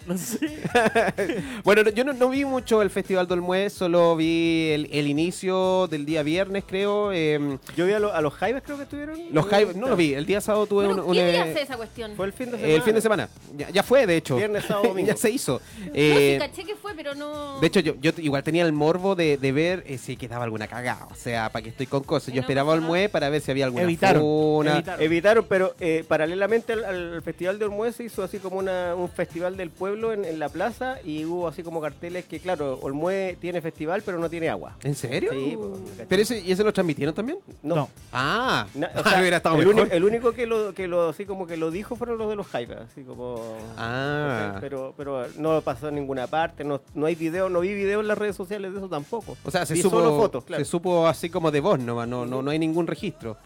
no 0.13 0.17
sé. 0.17 0.39
Bueno, 1.63 1.83
no- 1.83 1.89
yo 1.91 2.03
no, 2.03 2.13
no 2.13 2.29
vi 2.29 2.45
mucho 2.45 2.81
el 2.81 2.89
Festival 2.89 3.27
del 3.27 3.39
Olmué, 3.39 3.69
solo 3.69 4.15
vi 4.15 4.69
el, 4.71 4.89
el 4.91 5.07
inicio 5.07 5.87
del 5.87 6.05
día 6.05 6.23
viernes, 6.23 6.63
creo. 6.67 7.11
eh, 7.13 7.57
Yo 7.75 7.85
vi 7.85 7.93
a, 7.93 7.99
lo- 7.99 8.13
a 8.13 8.21
los 8.21 8.33
Jaivas, 8.33 8.63
creo 8.65 8.77
que 8.77 8.83
estuvieron. 8.83 9.17
los 9.31 9.45
Jaivas, 9.45 9.75
no 9.75 9.87
lo 9.87 9.95
vi. 9.95 10.13
El 10.13 10.25
día 10.25 10.41
sábado 10.41 10.65
tuve 10.67 10.85
Bueno, 10.87 11.03
un, 11.03 11.09
un, 11.09 11.15
¿Qué 11.15 11.31
día 11.31 11.45
eh, 11.47 11.51
hace 11.51 11.61
esa 11.63 11.77
cuestión? 11.77 12.13
Fue 12.15 12.25
el 12.25 12.33
fin 12.33 12.47
de 12.51 12.57
semana. 12.57 12.73
el 12.75 12.81
fin 12.81 12.95
de 12.95 13.01
semana. 13.01 13.29
Ya, 13.57 13.69
ya 13.69 13.83
fue, 13.83 14.05
de 14.07 14.17
hecho. 14.17 14.35
Viernes, 14.37 14.65
sábado, 14.65 14.87
domingo. 14.89 15.07
ya 15.07 15.15
se 15.17 15.29
hizo. 15.29 15.61
no, 15.85 15.91
Eh, 15.93 16.39
sí, 16.41 16.47
caché 16.47 16.63
que 16.65 16.75
fue, 16.75 16.93
pero 16.95 17.13
no... 17.15 17.59
de 17.59 17.67
hecho, 17.67 17.79
yo, 17.79 17.93
yo 18.01 18.11
igual 18.17 18.43
tenía 18.43 18.65
el 18.65 18.73
morbo 18.73 19.15
de, 19.15 19.37
de 19.37 19.51
ver 19.51 19.83
eh, 19.85 19.97
si 19.97 20.15
quedaba 20.15 20.43
alguna 20.43 20.67
cagada. 20.67 21.07
O 21.11 21.15
sea, 21.15 21.49
para 21.51 21.63
que 21.63 21.69
estoy 21.69 21.85
con 21.87 22.03
cosas. 22.03 22.29
Yo 22.33 22.35
no 22.35 22.41
esperaba 22.41 22.71
pasó 22.73 22.83
Olmué 22.83 23.09
para 23.09 23.29
ver 23.29 23.41
si 23.41 23.51
había 23.51 23.65
alguna 23.65 23.83
Evitaron, 23.83 24.21
funa. 24.21 24.73
evitaron. 24.75 25.03
Evitaron, 25.03 25.45
pero 25.49 25.75
eh, 25.79 26.03
paralelamente 26.07 26.73
al, 26.73 26.85
al 26.85 27.21
Festival 27.21 27.59
de 27.59 27.65
Olmué 27.65 27.91
se 27.91 28.03
hizo 28.05 28.23
así 28.23 28.39
como 28.39 28.57
una, 28.57 28.95
un 28.95 29.09
festival 29.09 29.55
del 29.57 29.69
pueblo 29.69 29.98
en, 30.13 30.25
en 30.25 30.39
la 30.39 30.49
plaza 30.49 30.97
y 31.03 31.25
hubo 31.25 31.47
así 31.47 31.61
como 31.63 31.79
carteles 31.81 32.25
que, 32.25 32.39
claro, 32.39 32.79
Olmué 32.81 33.37
tiene 33.39 33.61
festival 33.61 34.01
pero 34.05 34.17
no 34.19 34.29
tiene 34.29 34.49
agua. 34.49 34.75
¿En 34.83 34.95
serio? 34.95 35.31
Sí, 35.31 35.55
pues. 35.57 36.07
¿Pero 36.07 36.21
ese, 36.21 36.39
y 36.39 36.51
ese 36.51 36.63
lo 36.63 36.71
transmitieron 36.73 37.13
también? 37.13 37.39
No. 37.61 37.75
No. 37.75 37.89
Ah, 38.13 38.65
Na- 38.73 38.89
o 38.95 39.03
sea, 39.03 39.19
hubiera 39.19 39.37
estado 39.37 39.59
el, 39.61 39.67
único, 39.67 39.87
el 39.91 40.03
único 40.03 40.31
que 40.33 40.45
lo, 40.47 40.73
que 40.73 40.87
lo 40.87 41.09
así 41.09 41.25
como 41.25 41.45
que 41.47 41.57
lo 41.57 41.71
dijo 41.71 41.95
fueron 41.95 42.17
los 42.17 42.29
de 42.29 42.35
los 42.35 42.47
Jaivas, 42.47 42.89
así 42.91 43.03
como 43.03 43.57
Ah. 43.77 44.57
pero 44.61 44.93
pero 44.97 45.27
no 45.37 45.61
pasó 45.61 45.89
en 45.89 45.95
ninguna 45.95 46.27
parte, 46.27 46.63
no, 46.63 46.81
no 46.95 47.05
hay 47.05 47.15
video, 47.15 47.49
no 47.49 47.59
vi 47.59 47.73
video 47.73 47.99
en 47.99 48.07
las 48.07 48.17
redes 48.17 48.35
sociales 48.35 48.71
de 48.71 48.77
eso 48.79 48.89
tampoco. 48.89 49.37
O 49.43 49.51
sea, 49.51 49.65
se 49.65 49.73
Vi 49.75 49.81
supo, 49.81 49.99
solo 49.99 50.17
fotos, 50.17 50.43
claro. 50.45 50.63
se 50.63 50.69
supo 50.69 51.07
así 51.07 51.29
como 51.29 51.51
de 51.51 51.59
voz 51.59 51.79
nomás, 51.79 52.07
no, 52.07 52.25
no, 52.25 52.41
no 52.41 52.51
hay 52.51 52.59
ningún 52.59 52.87
registro. 52.87 53.37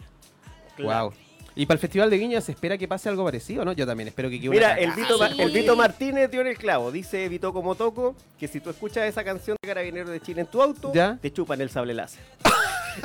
Claro. 0.76 1.10
Wow. 1.10 1.14
Y 1.56 1.66
para 1.66 1.76
el 1.76 1.80
Festival 1.80 2.10
de 2.10 2.18
Viña 2.18 2.40
se 2.40 2.50
espera 2.52 2.76
que 2.76 2.88
pase 2.88 3.08
algo 3.08 3.24
parecido, 3.24 3.64
¿no? 3.64 3.72
Yo 3.72 3.86
también 3.86 4.08
espero 4.08 4.28
que 4.28 4.38
quede 4.40 4.48
una 4.48 4.56
Mira, 4.56 4.68
cagada. 4.74 4.84
el 4.86 4.92
Vito, 5.00 5.18
Ma- 5.18 5.26
el 5.28 5.50
Vito 5.52 5.76
Martínez 5.76 6.30
dio 6.30 6.40
en 6.40 6.48
el 6.48 6.58
clavo. 6.58 6.90
Dice 6.90 7.28
Vito 7.28 7.52
como 7.52 7.76
toco 7.76 8.16
que 8.40 8.48
si 8.48 8.58
tú 8.60 8.70
escuchas 8.70 9.04
esa 9.04 9.22
canción 9.22 9.56
de 9.62 9.68
Carabineros 9.68 10.10
de 10.10 10.20
Chile 10.20 10.40
en 10.40 10.46
tu 10.48 10.60
auto, 10.60 10.90
¿Ya? 10.92 11.16
te 11.22 11.32
chupan 11.32 11.60
el 11.60 11.70
sable 11.70 11.94
láser. 11.94 12.22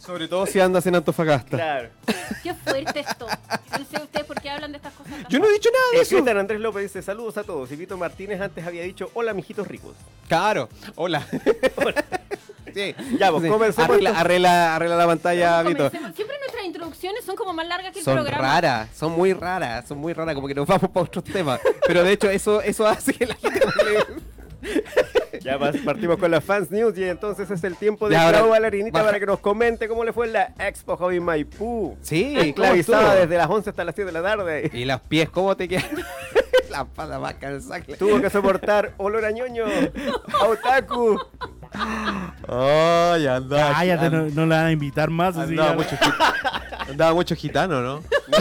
Sobre 0.00 0.28
todo 0.28 0.44
si 0.44 0.60
andas 0.60 0.84
en 0.86 0.96
Antofagasta. 0.96 1.56
Claro. 1.56 1.88
Qué 2.42 2.52
fuerte 2.52 3.00
esto. 3.00 3.26
No 3.26 3.78
sé 3.86 4.02
ustedes 4.02 4.26
por 4.26 4.38
qué 4.40 4.50
hablan 4.50 4.70
de 4.72 4.76
estas 4.76 4.92
cosas. 4.92 5.12
tan 5.14 5.26
Yo 5.30 5.38
no 5.38 5.46
he 5.46 5.52
dicho 5.52 5.70
nada 5.72 5.84
de 5.92 6.00
eso. 6.02 6.16
Cristian 6.16 6.36
Andrés 6.36 6.60
López 6.60 6.82
dice 6.82 7.00
saludos 7.00 7.38
a 7.38 7.44
todos. 7.44 7.72
Y 7.72 7.76
Vito 7.76 7.96
Martínez 7.96 8.38
antes 8.40 8.66
había 8.66 8.82
dicho 8.82 9.10
hola 9.14 9.32
mijitos 9.32 9.66
ricos. 9.66 9.94
Claro. 10.28 10.68
Hola. 10.96 11.26
sí. 12.74 12.94
Ya, 13.18 13.30
pues, 13.30 13.42
Sí. 13.44 13.48
comencemos 13.48 13.88
Arregla, 13.90 14.10
arregla, 14.20 14.76
arregla 14.76 14.96
la 14.96 15.06
pantalla, 15.06 15.62
Vito. 15.62 15.88
Siempre 15.90 16.38
nuestras 16.40 16.64
introducciones 16.64 17.24
son 17.24 17.36
como 17.36 17.52
más 17.52 17.66
largas 17.66 17.92
que 17.92 18.00
el 18.00 18.04
Son 18.04 18.14
programa. 18.14 18.42
raras, 18.42 18.88
son 18.96 19.12
muy 19.12 19.32
raras, 19.32 19.86
son 19.88 19.98
muy 19.98 20.12
raras, 20.12 20.34
como 20.34 20.48
que 20.48 20.54
nos 20.54 20.66
vamos 20.66 20.90
para 20.90 21.04
otros 21.04 21.24
temas. 21.24 21.60
Pero 21.86 22.02
de 22.02 22.12
hecho 22.12 22.28
eso, 22.30 22.60
eso 22.62 22.86
hace 22.86 23.12
que 23.14 23.26
la 23.26 23.34
gente 23.36 23.60
no 23.60 23.84
le- 23.84 24.34
Ya 25.40 25.58
partimos 25.58 26.16
con 26.16 26.30
las 26.30 26.42
fans 26.42 26.70
news 26.70 26.96
y 26.96 27.04
entonces 27.04 27.50
es 27.50 27.62
el 27.64 27.76
tiempo 27.76 28.08
de 28.08 28.14
Clau 28.16 28.48
Balarinita 28.48 28.92
baja. 28.98 29.04
para 29.06 29.20
que 29.20 29.26
nos 29.26 29.38
comente 29.40 29.88
cómo 29.88 30.04
le 30.04 30.12
fue 30.14 30.26
en 30.26 30.32
la 30.32 30.54
Expo 30.58 30.96
Hobby 30.96 31.20
Maipú. 31.20 31.98
Sí, 32.00 32.32
¿cómo 32.34 32.40
Esclavizada 32.46 33.14
desde 33.14 33.36
las 33.36 33.50
11 33.50 33.70
hasta 33.70 33.84
las 33.84 33.94
7 33.94 34.06
de 34.10 34.12
la 34.12 34.22
tarde. 34.22 34.70
Y 34.72 34.86
los 34.86 35.00
pies, 35.02 35.28
¿cómo 35.28 35.54
te 35.56 35.68
quedan? 35.68 35.84
la 36.70 36.86
pata 36.86 37.18
más 37.18 37.34
cansada. 37.34 37.80
Tuvo 37.98 38.20
que 38.22 38.30
soportar 38.30 38.94
olor 38.96 39.24
a 39.26 39.30
ñoño, 39.32 39.64
a 40.40 40.44
otaku. 40.46 41.20
Ay, 42.48 43.26
andaba. 43.26 43.72
Cállate, 43.72 44.10
no, 44.10 44.22
no 44.26 44.46
la 44.46 44.56
van 44.58 44.66
a 44.66 44.72
invitar 44.72 45.10
más. 45.10 45.36
así 45.36 45.50
Andaba 45.50 45.70
ya- 45.70 45.76
mucho, 45.76 45.96
gi- 45.96 46.90
andaba 46.90 47.14
mucho 47.14 47.34
gitano, 47.36 47.80
¿no? 47.80 48.02
No, 48.28 48.38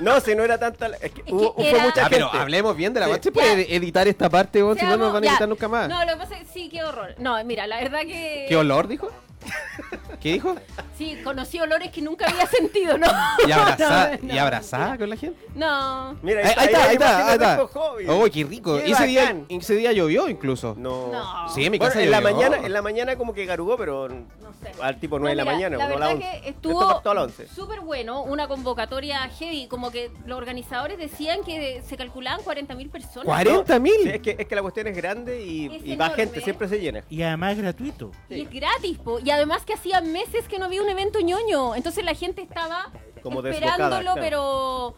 no, 0.00 0.20
si 0.20 0.34
no 0.34 0.42
era 0.44 0.58
tanta. 0.58 0.86
Es 1.00 1.10
que, 1.12 1.22
que 1.22 1.32
hubo, 1.32 1.54
fue 1.54 1.68
era- 1.70 1.82
mucha 1.84 2.06
Ah, 2.06 2.08
pero 2.10 2.32
hablemos 2.32 2.76
bien 2.76 2.92
de 2.94 3.00
la 3.00 3.06
Sí. 3.06 3.20
¿Se 3.22 3.32
puede 3.32 3.74
editar 3.74 4.06
esta 4.08 4.28
parte, 4.30 4.62
vos? 4.62 4.78
Si 4.78 4.84
no 4.84 4.96
nos 4.96 5.12
van 5.12 5.22
a 5.22 5.26
ya. 5.26 5.32
editar 5.32 5.48
nunca 5.48 5.68
más. 5.68 5.88
No, 5.88 6.04
lo 6.04 6.12
que 6.12 6.16
pasa 6.18 6.38
es 6.38 6.48
sí, 6.52 6.68
qué 6.70 6.82
horror. 6.82 7.14
No, 7.18 7.42
mira, 7.44 7.66
la 7.66 7.80
verdad 7.80 8.00
que. 8.00 8.46
¿Qué 8.48 8.56
olor 8.56 8.88
dijo? 8.88 9.10
¿Qué 10.20 10.34
dijo? 10.34 10.54
Sí, 11.02 11.18
conocí 11.24 11.58
olores 11.60 11.90
que 11.90 12.00
nunca 12.00 12.26
había 12.28 12.46
sentido, 12.58 12.96
¿no? 12.98 13.06
¿Y 13.46 13.50
abrazada, 13.52 14.16
No, 14.22 14.28
no, 14.28 14.34
¿y 14.34 14.38
abrazada 14.38 14.98
con 14.98 15.10
la 15.10 15.16
gente? 15.16 15.38
No. 15.54 16.16
Mira, 16.22 16.40
Ahí, 16.40 16.54
ahí 16.56 16.66
está, 16.66 16.84
ahí 16.88 16.94
está, 16.94 17.26
ahí 17.28 17.34
está. 17.34 17.62
Oh, 18.08 18.24
qué 18.32 18.44
rico. 18.44 18.76
Qué 18.78 18.90
ese, 18.92 19.06
día, 19.06 19.22
bacán. 19.22 19.46
ese 19.48 19.74
día 19.74 19.92
llovió 19.92 20.28
incluso. 20.28 20.74
No. 20.78 21.08
No. 21.12 21.48
Sí, 21.48 21.64
en 21.64 21.72
mi 21.72 21.78
Bueno, 21.78 21.92
casa 21.92 22.04
en 22.04 22.10
la 22.10 22.20
mañana, 22.20 22.58
en 22.58 22.72
la 22.72 22.82
mañana 22.82 23.16
como 23.16 23.34
que 23.34 23.44
garugó, 23.46 23.76
pero 23.76 24.08
No 24.08 24.52
sé. 24.62 24.72
al 24.80 25.00
tipo 25.00 25.16
No, 25.18 25.22
9 25.24 25.30
de 25.36 25.44
la 25.44 25.50
mañana, 25.52 25.76
la 25.76 25.84
la 25.84 25.90
verdad 25.90 26.12
11. 26.14 26.20
que 26.42 26.48
estuvo 26.50 26.78
cortó 26.80 27.10
a 27.10 27.14
la 27.14 27.22
11. 27.24 27.48
súper 27.48 27.80
bueno, 27.80 28.22
una 28.22 28.46
convocatoria 28.48 29.28
heavy, 29.30 29.66
como 29.66 29.90
que 29.90 30.10
los 30.26 30.38
organizadores 30.38 30.98
decían 30.98 31.42
que 31.44 31.82
se 31.86 31.96
calculaban 31.96 32.40
40.000 32.44 32.90
personas. 32.90 33.26
¿40 33.26 33.80
mil? 33.80 33.92
Sí, 34.02 34.08
es, 34.08 34.20
que, 34.20 34.36
es 34.38 34.46
que 34.46 34.54
la 34.54 34.62
cuestión 34.62 34.86
es 34.86 34.96
grande 34.96 35.44
y, 35.44 35.66
Es 35.74 35.84
y 35.86 35.96
va 35.96 36.10
gente, 36.10 36.40
siempre 36.40 36.68
se 36.68 36.78
llena. 36.78 37.02
Y 37.10 37.22
además 37.22 37.52
es 37.52 37.58
gratuito. 37.62 38.12
Y 38.30 38.42
es 38.42 38.50
gratis, 38.50 38.98
po. 38.98 39.18
y 39.18 39.30
además 39.30 39.64
que 39.64 39.74
hacía 39.74 40.00
meses 40.00 40.46
que 40.48 40.58
no 40.58 40.66
había 40.66 40.82
un 40.82 40.88
evento 40.92 41.20
ñoño, 41.20 41.74
entonces 41.74 42.04
la 42.04 42.14
gente 42.14 42.42
estaba 42.42 42.90
Como 43.22 43.40
esperándolo, 43.46 43.96
desbocada, 43.96 44.20
pero 44.20 44.94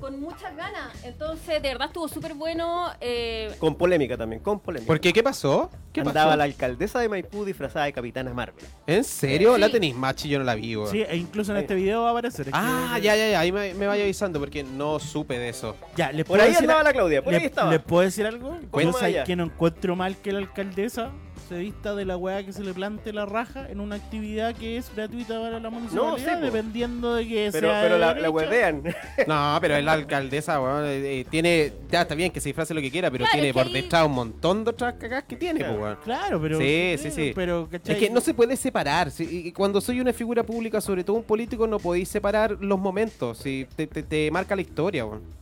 con 0.00 0.18
muchas 0.20 0.56
ganas. 0.56 0.90
Entonces, 1.04 1.62
de 1.62 1.68
verdad 1.68 1.86
estuvo 1.86 2.08
súper 2.08 2.34
bueno. 2.34 2.90
eh, 3.00 3.54
Con 3.60 3.76
polémica 3.76 4.16
también, 4.16 4.42
con 4.42 4.58
polémica. 4.58 4.88
¿Por 4.88 4.98
qué? 4.98 5.12
¿Qué 5.12 5.22
pasó? 5.22 5.70
¿Qué 5.92 6.00
Andaba 6.00 6.26
pasó? 6.30 6.36
la 6.38 6.44
alcaldesa 6.44 6.98
de 6.98 7.08
Maipú 7.08 7.44
disfrazada 7.44 7.84
de 7.84 7.92
Capitana 7.92 8.34
Marvel. 8.34 8.64
¿En 8.88 9.04
serio? 9.04 9.54
Sí. 9.54 9.60
La 9.60 9.70
tenéis 9.70 9.94
machi, 9.94 10.28
yo 10.28 10.38
no 10.40 10.44
la 10.44 10.56
vi. 10.56 10.74
Sí, 10.90 11.02
e 11.08 11.16
incluso 11.16 11.52
en 11.52 11.58
este 11.58 11.76
video 11.76 12.02
va 12.02 12.08
a 12.08 12.10
aparecer. 12.12 12.48
es 12.48 12.54
Ah, 12.56 12.94
que- 12.96 13.02
ya, 13.02 13.14
ya, 13.14 13.28
ya. 13.30 13.38
Ahí 13.40 13.52
me, 13.52 13.74
me 13.74 13.86
vaya 13.86 14.02
avisando 14.02 14.40
porque 14.40 14.64
no 14.64 14.98
supe 14.98 15.38
de 15.38 15.50
eso. 15.50 15.76
Ya, 15.94 16.10
¿les 16.10 16.24
Por 16.24 16.36
puedo 16.38 16.42
ahí 16.42 16.48
decir 16.48 16.64
andaba 16.64 16.80
a- 16.80 16.84
la 16.84 16.92
Claudia, 16.92 17.22
por 17.22 17.32
¿le- 17.32 17.38
ahí 17.38 17.44
estaba. 17.44 17.70
¿Les 17.70 17.80
puedo 17.80 18.02
decir 18.02 18.26
algo? 18.26 18.58
Cuéntame 18.72 19.22
que 19.24 19.36
no 19.36 19.44
encuentro 19.44 19.94
mal 19.94 20.16
que 20.16 20.32
la 20.32 20.38
alcaldesa 20.38 21.10
se 21.52 21.58
vista 21.58 21.94
de 21.94 22.04
la 22.04 22.16
weá 22.16 22.44
que 22.44 22.52
se 22.52 22.62
le 22.64 22.72
plante 22.72 23.12
la 23.12 23.26
raja 23.26 23.68
en 23.68 23.80
una 23.80 23.96
actividad 23.96 24.54
que 24.54 24.76
es 24.76 24.90
gratuita 24.94 25.40
para 25.40 25.60
la 25.60 25.70
municipalidad, 25.70 26.16
sí, 26.16 26.36
po. 26.40 26.46
dependiendo 26.46 27.14
de 27.14 27.28
que 27.28 27.48
Pero, 27.52 27.68
sea 27.68 27.82
pero 27.82 27.94
de 27.94 28.00
la, 28.00 28.14
la 28.14 28.30
huevean. 28.30 28.82
No, 29.26 29.58
pero 29.60 29.76
es 29.76 29.84
la 29.84 29.92
alcaldesa, 29.92 30.60
weón. 30.60 30.84
eh, 30.86 31.20
eh, 31.20 31.26
tiene. 31.28 31.72
Ya 31.90 32.02
está 32.02 32.14
bien 32.14 32.30
que 32.32 32.40
se 32.40 32.48
disfrace 32.48 32.72
lo 32.74 32.80
que 32.80 32.90
quiera, 32.90 33.10
pero 33.10 33.24
Claro, 33.24 33.38
tiene 33.38 33.52
por 33.52 33.66
ahí- 33.66 33.72
detrás 33.72 34.06
un 34.06 34.12
montón 34.12 34.64
de 34.64 34.70
otras 34.70 34.94
cagadas 34.94 35.24
que 35.24 35.36
tiene, 35.36 35.60
Claro. 35.60 35.74
pues, 35.74 35.82
weón. 35.84 35.98
Claro, 36.04 36.40
pero. 36.40 36.58
Sí, 36.58 36.94
sí, 36.98 37.10
sí. 37.10 37.32
Pero, 37.34 37.68
¿cachai? 37.70 37.94
Es 37.94 38.00
que 38.00 38.10
no 38.10 38.20
se 38.20 38.34
puede 38.34 38.56
separar. 38.56 39.10
si- 39.10 39.24
y 39.48 39.52
cuando 39.52 39.80
soy 39.80 40.00
una 40.00 40.12
figura 40.12 40.42
pública, 40.42 40.80
sobre 40.80 41.04
todo 41.04 41.16
un 41.16 41.22
político, 41.24 41.66
no 41.66 41.78
podéis 41.78 42.08
separar 42.08 42.56
los 42.60 42.78
momentos. 42.78 43.38
Si 43.38 43.66
te, 43.76 43.86
te- 43.86 44.02
te 44.02 44.30
marca 44.30 44.56
la 44.56 44.62
historia, 44.62 45.04
weón. 45.04 45.41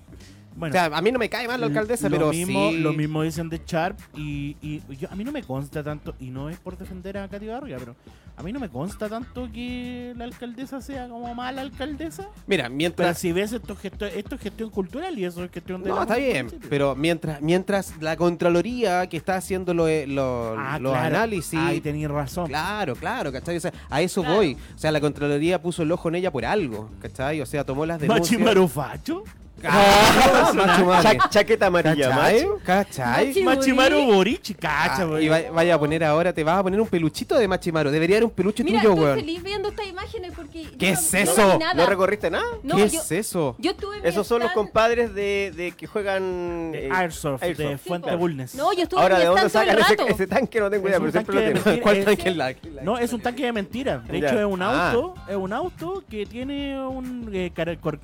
Bueno, 0.57 0.73
o 0.73 0.79
sea, 0.79 0.87
a 0.87 1.01
mí 1.01 1.13
no 1.13 1.19
me 1.19 1.29
cae 1.31 1.47
mal 1.49 1.61
la 1.61 1.67
alcaldesa, 1.69 2.09
lo 2.09 2.17
pero 2.17 2.31
mismo, 2.31 2.71
sí. 2.71 2.79
Lo 2.79 2.93
mismo 2.93 3.23
dicen 3.23 3.49
de 3.49 3.61
Sharp 3.65 3.99
y, 4.17 4.57
y 4.61 4.83
yo, 4.97 5.09
a 5.11 5.15
mí 5.17 5.25
no 5.25 5.33
me 5.33 5.43
consta 5.43 5.83
tanto, 5.83 6.15
y 6.21 6.31
no 6.31 6.51
es 6.51 6.59
por 6.59 6.77
defender 6.77 7.17
a 7.19 7.29
Katy 7.29 7.47
Barriga, 7.47 7.79
pero 7.79 7.95
a 8.37 8.43
mí 8.43 8.53
no 8.53 8.59
me 8.61 8.69
consta 8.69 9.09
tanto 9.09 9.49
que 9.53 10.13
la 10.17 10.25
alcaldesa 10.25 10.81
sea 10.81 11.09
como 11.09 11.33
mala 11.35 11.63
alcaldesa. 11.63 12.29
Mira, 12.47 12.65
Pero 12.65 12.75
mientras. 12.75 13.19
si 13.19 13.33
ves 13.33 13.53
esto, 13.53 13.77
gesto- 13.77 14.07
esto 14.07 14.35
es 14.35 14.41
gestión 14.41 14.71
cultural 14.71 15.19
y 15.19 15.25
eso 15.25 15.45
es 15.45 15.51
gestión 15.51 15.83
de 15.83 15.91
No, 15.91 15.97
la 15.97 16.03
está 16.03 16.17
bien, 16.17 16.49
pero 16.69 16.95
mientras 16.97 17.41
mientras 17.41 17.95
la 18.01 18.17
Contraloría 18.17 19.07
que 19.09 19.17
está 19.17 19.37
haciendo 19.37 19.73
lo- 19.73 19.87
lo- 20.07 20.57
Ah, 20.59 20.79
los 20.81 20.93
claro. 20.93 21.07
análisis. 21.17 21.59
Ahí 21.59 21.81
tenéis 21.81 22.09
razón. 22.09 22.49
Claro, 22.49 22.97
claro, 22.97 23.31
¿cachai? 23.31 23.57
O 23.57 23.61
sea, 23.61 23.73
a 23.89 24.01
eso 24.03 24.23
Claro. 24.23 24.37
voy. 24.37 24.57
O 24.75 24.79
sea, 24.79 24.91
la 24.91 25.01
Contraloría 25.01 25.63
puso 25.63 25.83
el 25.85 25.93
ojo 25.93 26.09
en 26.09 26.17
ella 26.17 26.31
por 26.33 26.45
algo, 26.45 26.91
¿cachai? 27.01 27.41
O 27.41 27.47
sea, 27.47 27.65
tomó 27.65 27.87
las 27.87 28.01
denuncias. 28.01 28.33
Machimaru 28.41 28.67
Facho. 28.69 29.23
Ah. 29.65 31.01
Cha- 31.03 31.29
chaqueta 31.29 31.67
amarilla, 31.67 32.09
¿Cachai? 32.11 32.47
¿Cachai? 32.65 33.27
Machi- 33.29 33.43
Machimaru 33.45 34.05
Borichi, 34.07 34.55
Ah, 34.63 34.89
cacha, 34.89 35.03
y 35.05 35.09
wey. 35.11 35.29
va- 35.29 35.51
vaya 35.53 35.75
a 35.75 35.79
poner 35.79 36.05
ahora, 36.05 36.33
te 36.33 36.43
vas 36.45 36.59
a 36.59 36.63
poner 36.63 36.81
un 36.81 36.89
peluchito 36.89 37.39
de 37.39 37.47
Machimaru. 37.49 37.91
Debería 37.91 38.17
haber 38.17 38.25
un 38.25 38.31
peluche 38.31 38.65
Mira, 38.65 38.79
tuyo, 38.81 38.91
estoy 38.93 39.05
weón. 39.05 39.19
feliz 39.21 39.43
viendo 39.43 39.69
estas 39.69 39.87
imágenes 39.87 40.33
porque. 40.35 40.67
¿Qué 40.79 40.87
yo 40.89 40.93
es 40.93 41.15
eso? 41.15 41.59
No. 41.59 41.75
¿No 41.75 41.87
recorriste 41.87 42.31
nada? 42.31 42.45
No, 42.63 42.77
¿Qué 42.77 42.89
yo, 42.89 43.01
es 43.01 43.13
eso? 43.13 43.55
Yo 43.59 43.75
tuve 43.75 44.01
mi 44.01 44.09
Esos 44.09 44.27
son 44.27 44.41
los 44.41 44.53
compadres 44.53 45.15
de, 45.15 45.53
de 45.57 45.73
que 45.73 45.87
juegan. 45.87 46.73
De 46.73 46.87
eh, 46.87 46.91
Airsoft, 46.93 47.41
de 47.43 47.47
Airsoft. 47.47 47.87
Fuente. 47.87 48.15
Bulnes. 48.17 48.55
No, 48.55 48.73
yo 48.73 48.83
estuve 48.83 49.01
Ahora, 49.01 49.19
¿de 49.19 49.27
dónde 49.27 49.49
sacan 49.49 49.79
ese, 49.79 49.97
ese 50.09 50.27
tanque? 50.27 50.61
No 50.61 50.71
tengo 50.71 50.87
Es 50.87 50.91
idea, 50.91 50.99
un 50.99 51.05
pero 51.11 51.13
siempre 51.13 51.35
lo 51.35 51.41
tanque 51.41 51.55
de 51.55 51.61
tienen. 51.61 51.65
mentira. 51.65 51.83
¿Cuál 51.83 52.05
tanque 52.05 52.29
es 52.29 52.75
la- 52.77 52.83
No, 52.83 52.99
es 52.99 53.13
un 53.13 53.21
tanque 53.21 53.45
de 53.45 53.53
mentira. 53.53 53.99
De 53.99 54.19
hecho, 54.19 54.39
es 54.39 54.45
un 54.47 54.63
Ah. 54.63 54.91
auto, 54.93 55.15
es 55.29 55.37
un 55.37 55.53
auto 55.53 56.03
que 56.11 56.27
tiene 56.27 56.81
un 56.87 57.31
eh, 57.33 57.53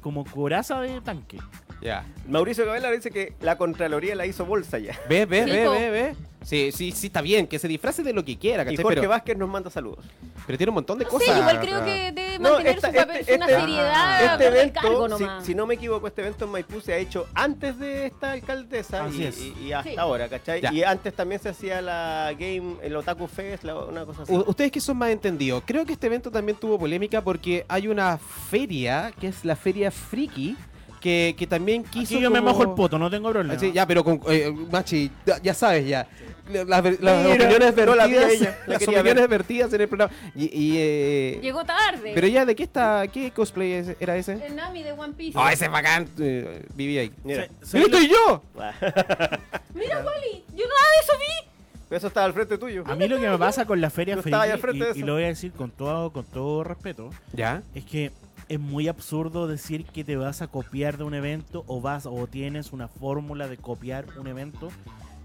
como 0.00 0.24
coraza 0.24 0.80
de 0.80 1.00
tanque. 1.00 1.38
Ya. 1.86 2.04
Mauricio 2.28 2.64
Cabela 2.64 2.90
dice 2.90 3.10
que 3.10 3.34
la 3.40 3.56
Contraloría 3.56 4.14
la 4.16 4.26
hizo 4.26 4.44
bolsa 4.44 4.78
ya. 4.78 4.98
Ve, 5.08 5.24
ve, 5.26 5.44
ve, 5.44 5.68
ve, 5.68 5.90
ve. 5.90 6.16
Sí, 6.42 6.70
sí, 6.72 6.92
sí, 6.92 7.06
está 7.08 7.22
bien, 7.22 7.48
que 7.48 7.58
se 7.58 7.66
disfrace 7.66 8.04
de 8.04 8.12
lo 8.12 8.24
que 8.24 8.38
quiera, 8.38 8.62
Y 8.62 8.66
¿cachai? 8.66 8.82
Jorge 8.84 9.00
Pero, 9.00 9.10
Vázquez 9.10 9.36
nos 9.36 9.48
manda 9.48 9.68
saludos. 9.68 10.04
pero 10.46 10.56
tiene 10.56 10.70
un 10.70 10.74
montón 10.76 10.96
de 10.98 11.04
No 11.04 11.10
cosas. 11.10 11.34
sé, 11.34 11.40
igual 11.40 11.60
creo 11.60 11.84
que 11.84 12.12
debe 12.12 12.38
No, 12.38 12.50
mantener 12.52 12.76
esta- 12.76 12.88
su 12.88 12.94
papel, 12.94 13.16
este- 13.16 13.34
una 13.34 13.46
este- 13.46 13.60
seriedad 13.60 14.22
Este 14.24 14.30
con 14.36 14.42
el 14.42 14.54
evento, 14.60 14.80
cargo 14.80 15.04
si, 15.04 15.10
nomás. 15.24 15.44
si 15.46 15.54
no 15.56 15.66
me 15.66 15.74
equivoco, 15.74 16.06
este 16.06 16.20
evento 16.22 16.44
en 16.44 16.50
Maipú 16.52 16.80
se 16.80 16.92
ha 16.92 16.96
hecho 16.98 17.26
antes 17.34 17.78
de 17.80 18.06
esta 18.06 18.32
alcaldesa 18.32 19.04
Así 19.06 19.22
y, 19.22 19.24
es. 19.24 19.38
y- 19.40 19.54
y 19.66 19.72
hasta 19.72 19.90
Sí. 19.90 19.96
ahora, 19.98 20.28
¿cachai? 20.28 20.60
Ya. 20.60 20.72
Y 20.72 20.84
antes 20.84 21.14
también 21.14 21.40
se 21.40 21.48
hacía 21.48 21.82
la 21.82 22.32
Game, 22.38 22.76
el 22.82 22.94
Otaku 22.94 23.26
Fest, 23.26 23.64
la- 23.64 23.76
una 23.84 24.04
cosa 24.04 24.22
así. 24.22 24.32
U- 24.32 24.44
Ustedes 24.46 24.70
que 24.70 24.80
son 24.80 24.96
más 24.98 25.10
entendidos, 25.10 25.64
creo 25.66 25.84
que 25.84 25.94
este 25.94 26.06
evento 26.06 26.30
también 26.30 26.56
tuvo 26.58 26.78
polémica 26.78 27.22
porque 27.22 27.64
hay 27.68 27.88
una 27.88 28.18
feria, 28.18 29.12
que 29.20 29.26
es 29.28 29.44
la 29.44 29.56
feria 29.56 29.90
Friki, 29.90 30.56
que, 31.06 31.36
que 31.38 31.46
también 31.46 31.84
quiso. 31.84 32.14
Aquí 32.16 32.20
yo 32.20 32.30
me 32.32 32.40
mojo 32.40 32.62
el 32.64 32.70
poto, 32.70 32.98
no 32.98 33.08
tengo 33.08 33.30
problema. 33.30 33.54
Ah, 33.54 33.58
sí, 33.60 33.70
ya, 33.72 33.86
pero 33.86 34.02
con 34.02 34.20
eh, 34.28 34.50
Machi, 34.72 35.08
ya, 35.24 35.40
ya 35.40 35.54
sabes 35.54 35.86
ya. 35.86 36.08
Las, 36.50 36.82
ver- 36.82 36.98
las 37.00 37.24
Mira, 37.24 37.34
opiniones 37.44 37.74
vertidas, 37.74 38.30
ella, 38.32 38.58
la 38.66 38.72
las 38.74 38.82
opiniones 38.82 39.14
ver. 39.14 39.28
vertidas 39.28 39.72
en 39.72 39.80
el 39.80 39.88
programa. 39.88 40.12
Y, 40.34 40.44
y, 40.46 40.74
eh, 40.78 41.38
Llegó 41.42 41.64
tarde. 41.64 42.10
pero 42.14 42.26
ya, 42.26 42.44
¿de 42.44 42.54
qué 42.56 42.64
está? 42.64 43.06
¿Qué 43.06 43.30
cosplay 43.30 43.72
es- 43.72 43.96
era 44.00 44.16
ese? 44.16 44.32
El 44.44 44.56
Nami 44.56 44.82
de 44.82 44.90
One 44.92 45.12
Piece. 45.14 45.38
Ah, 45.40 45.52
ese 45.52 45.66
es 45.66 45.70
bacán. 45.70 46.08
Eh, 46.18 46.64
viví 46.74 46.98
ahí. 46.98 47.12
Mira, 47.22 47.48
Se- 47.62 47.78
¡Mira, 47.78 47.86
estoy 47.86 48.08
yo! 48.08 48.42
Mira, 49.74 49.98
Wally, 50.04 50.44
yo 50.56 50.64
nada 50.66 50.86
de 50.92 51.02
eso 51.02 51.12
vi. 51.18 51.94
eso 51.96 52.06
estaba 52.08 52.26
al 52.26 52.32
frente 52.32 52.58
tuyo. 52.58 52.82
A 52.86 52.94
mí 52.96 53.06
lo 53.08 53.18
que 53.20 53.28
me 53.28 53.38
pasa 53.38 53.64
con 53.64 53.80
la 53.80 53.90
feria 53.90 54.14
Yo 54.14 54.20
estaba 54.20 54.42
ahí 54.44 54.50
al 54.50 54.58
friki, 54.58 54.78
frente 54.78 54.94
de 54.94 54.98
y, 55.00 55.02
y 55.02 55.06
lo 55.06 55.14
voy 55.14 55.24
a 55.24 55.28
decir 55.28 55.52
con 55.52 55.70
todo, 55.70 56.10
con 56.12 56.24
todo 56.24 56.64
respeto, 56.64 57.10
¿Ya? 57.32 57.62
es 57.74 57.84
que 57.84 58.10
es 58.48 58.60
muy 58.60 58.88
absurdo 58.88 59.46
decir 59.48 59.84
que 59.86 60.04
te 60.04 60.16
vas 60.16 60.42
a 60.42 60.48
copiar 60.48 60.98
de 60.98 61.04
un 61.04 61.14
evento 61.14 61.64
o 61.66 61.80
vas 61.80 62.06
o 62.06 62.26
tienes 62.26 62.72
una 62.72 62.88
fórmula 62.88 63.48
de 63.48 63.56
copiar 63.56 64.04
un 64.18 64.26
evento 64.28 64.70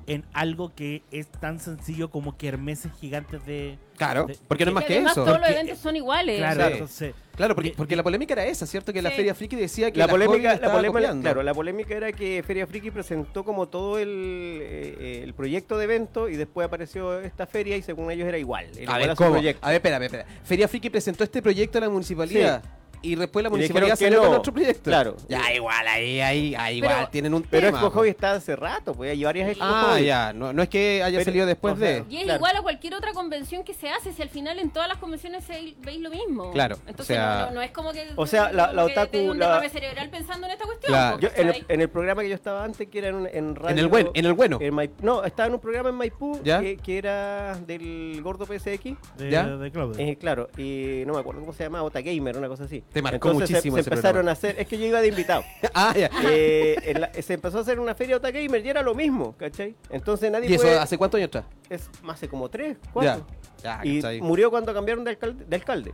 en 0.07 0.25
algo 0.33 0.73
que 0.75 1.03
es 1.11 1.27
tan 1.27 1.59
sencillo 1.59 2.09
como 2.09 2.35
kermeses 2.35 2.91
gigantes 2.99 3.45
de... 3.45 3.77
Claro, 3.97 4.25
de- 4.25 4.35
porque 4.47 4.65
no 4.65 4.71
es 4.71 4.75
más 4.75 4.85
que 4.85 4.97
eso. 4.97 5.23
todos 5.23 5.39
los 5.39 5.47
eventos 5.49 5.77
son 5.77 5.95
iguales. 5.95 6.39
Claro, 6.39 6.55
Claro. 6.55 6.73
entonces... 6.73 7.13
Claro, 7.35 7.55
porque, 7.55 7.73
porque 7.77 7.95
la 7.95 8.03
polémica 8.03 8.33
era 8.33 8.45
esa, 8.45 8.65
¿cierto? 8.67 8.91
Que 8.91 9.01
la. 9.01 9.09
Feria 9.09 9.33
Friki 9.33 9.55
decía 9.55 9.89
que 9.89 9.97
La 9.99 10.05
la 10.07 10.11
polémica, 10.11 10.49
la 10.49 10.53
estaba 10.55 10.75
polémica, 10.75 11.21
claro, 11.21 11.41
la 11.43 11.53
polémica 11.53 11.95
era 11.95 12.11
que 12.11 12.43
Feria 12.45 12.67
Friki 12.67 12.91
presentó 12.91 13.43
como 13.45 13.67
todo 13.69 13.97
el, 13.99 14.59
eh, 14.61 15.21
el 15.23 15.33
proyecto 15.33 15.77
de 15.77 15.85
evento 15.85 16.29
y 16.29 16.35
después 16.35 16.67
apareció 16.67 17.19
esta 17.19 17.47
feria 17.47 17.77
y 17.77 17.81
según 17.83 18.11
ellos 18.11 18.27
era 18.27 18.37
igual. 18.37 18.65
Era 18.77 18.79
A 18.79 18.83
igual 18.83 18.99
ver, 18.99 19.09
a 19.11 19.15
su 19.15 19.23
¿cómo? 19.23 19.35
A 19.37 19.41
ver, 19.41 19.55
espera, 19.75 20.05
espera. 20.05 20.25
Feria 20.43 20.67
Friki 20.67 20.89
presentó 20.89 21.23
este 21.23 21.41
proyecto 21.41 21.77
a 21.77 21.81
la 21.81 21.89
municipalidad. 21.89 22.61
Y 23.01 23.15
después 23.15 23.43
la 23.43 23.49
municipalidad 23.49 23.95
salió 23.95 24.21
no. 24.21 24.27
con 24.29 24.37
otro 24.37 24.53
proyecto. 24.53 24.83
Claro. 24.89 25.17
Ya, 25.27 25.53
igual, 25.53 25.87
ahí, 25.87 26.19
ahí, 26.21 26.55
ahí 26.55 26.81
Pero- 26.81 26.93
igual 26.93 27.09
tienen 27.11 27.33
un 27.33 27.41
Pero 27.43 27.67
tema. 27.67 27.79
Expo 27.79 27.91
Hobby 27.99 28.09
está 28.09 28.33
hace 28.33 28.55
rato, 28.55 28.93
pues 28.93 29.11
hay 29.11 29.23
varias 29.23 29.49
Expo 29.49 29.63
Ah, 29.65 29.91
Hobby. 29.93 30.05
ya. 30.05 30.33
No, 30.33 30.53
no 30.53 30.61
es 30.63 30.69
que 30.69 31.01
haya 31.03 31.17
Pero- 31.17 31.25
salido 31.25 31.45
después 31.45 31.73
o 31.73 31.77
sea, 31.77 31.87
de. 31.89 32.05
Y 32.09 32.17
es 32.17 32.23
Claro. 32.23 32.37
igual 32.37 32.55
a 32.57 32.61
cualquier 32.61 32.93
otra 32.95 33.13
convención 33.13 33.63
que 33.63 33.73
se 33.73 33.89
hace, 33.89 34.13
si 34.13 34.21
al 34.21 34.29
final 34.29 34.59
en 34.59 34.69
todas 34.69 34.87
las 34.87 34.97
convenciones 34.97 35.43
se- 35.43 35.73
veis 35.79 35.99
lo 35.99 36.09
mismo. 36.09 36.51
Claro, 36.51 36.75
Entonces 36.87 37.15
o 37.17 37.19
sea- 37.19 37.45
no, 37.49 37.55
no- 37.55 37.61
es 37.61 37.71
como 37.71 37.91
que. 37.91 38.05
O 38.15 38.27
sea, 38.27 38.51
la- 38.51 38.71
la 38.73 38.85
que 38.85 38.93
otaku- 38.95 39.29
un 39.31 39.39
la- 39.39 39.67
cerebral 39.69 40.09
pensando 40.09 40.45
en 40.47 40.53
esta 40.53 40.65
cuestión. 40.65 40.91
Claro. 40.91 41.19
Yo, 41.19 41.29
en, 41.35 41.49
el, 41.49 41.65
en 41.67 41.81
el 41.81 41.89
programa 41.89 42.21
que 42.21 42.29
yo 42.29 42.35
estaba 42.35 42.63
antes, 42.63 42.87
que 42.87 42.97
era 42.99 43.07
en, 43.09 43.29
en 43.33 43.55
radio. 43.55 43.71
En 43.71 43.79
el 43.79 43.87
buen, 43.87 44.09
en 44.13 44.25
el 44.25 44.33
bueno. 44.33 44.57
en 44.61 44.73
Maip- 44.73 44.99
no, 45.01 45.23
estaba 45.23 45.47
en 45.47 45.53
un 45.53 45.59
programa 45.59 45.89
en 45.89 45.95
Maipú 45.95 46.41
que, 46.43 46.77
que 46.83 46.97
era 46.97 47.55
del 47.65 48.19
gordo 48.23 48.45
PSX. 48.45 48.95
De, 49.17 49.29
¿Ya? 49.31 49.45
de 49.47 49.71
Claudio. 49.71 49.95
Eh, 50.03 50.17
claro, 50.17 50.49
y 50.57 51.03
no 51.05 51.13
me 51.13 51.19
acuerdo 51.19 51.41
cómo 51.41 51.53
se 51.53 51.63
llama, 51.63 51.83
Ota 51.83 52.01
Gamer, 52.01 52.37
una 52.37 52.47
cosa 52.47 52.65
así. 52.65 52.83
Te 52.91 53.01
marcó 53.01 53.29
Entonces 53.29 53.47
se- 53.47 53.53
muchísimo 53.55 53.75
Se, 53.77 53.81
ese 53.81 53.89
empezaron 53.89 54.13
programa. 54.25 54.29
a 54.31 54.33
hacer, 54.33 54.55
es 54.59 54.67
que 54.67 54.77
yo 54.77 54.85
iba 54.85 54.99
de 55.01 55.07
invitado. 55.07 55.43
ah, 55.73 55.93
ya. 55.97 56.09
Eh, 56.29 56.93
la- 56.99 57.13
se 57.21 57.33
empezó 57.35 57.59
a 57.59 57.61
hacer 57.61 57.79
una 57.79 57.95
feria 57.95 58.17
Ota 58.17 58.31
Gamer 58.31 58.65
y 58.65 58.69
era 58.69 58.81
lo 58.81 58.93
mismo, 58.93 59.33
¿cachai? 59.37 59.75
Entonces 59.89 60.29
nadie 60.31 60.49
¿Y 60.49 60.53
eso 60.55 60.63
puede- 60.63 60.77
hace 60.79 60.97
cuántos 60.97 61.17
años 61.17 61.27
atrás? 61.29 61.45
es 61.69 61.89
más 62.03 62.15
hace 62.15 62.27
como 62.27 62.49
tres, 62.49 62.77
cuatro. 62.91 63.25
Ya, 63.63 63.79
y 63.85 64.01
murió 64.21 64.49
cuando 64.49 64.73
cambiaron 64.73 65.03
de 65.05 65.11
alcalde. 65.11 65.45
de 65.47 65.55
alcalde. 65.55 65.93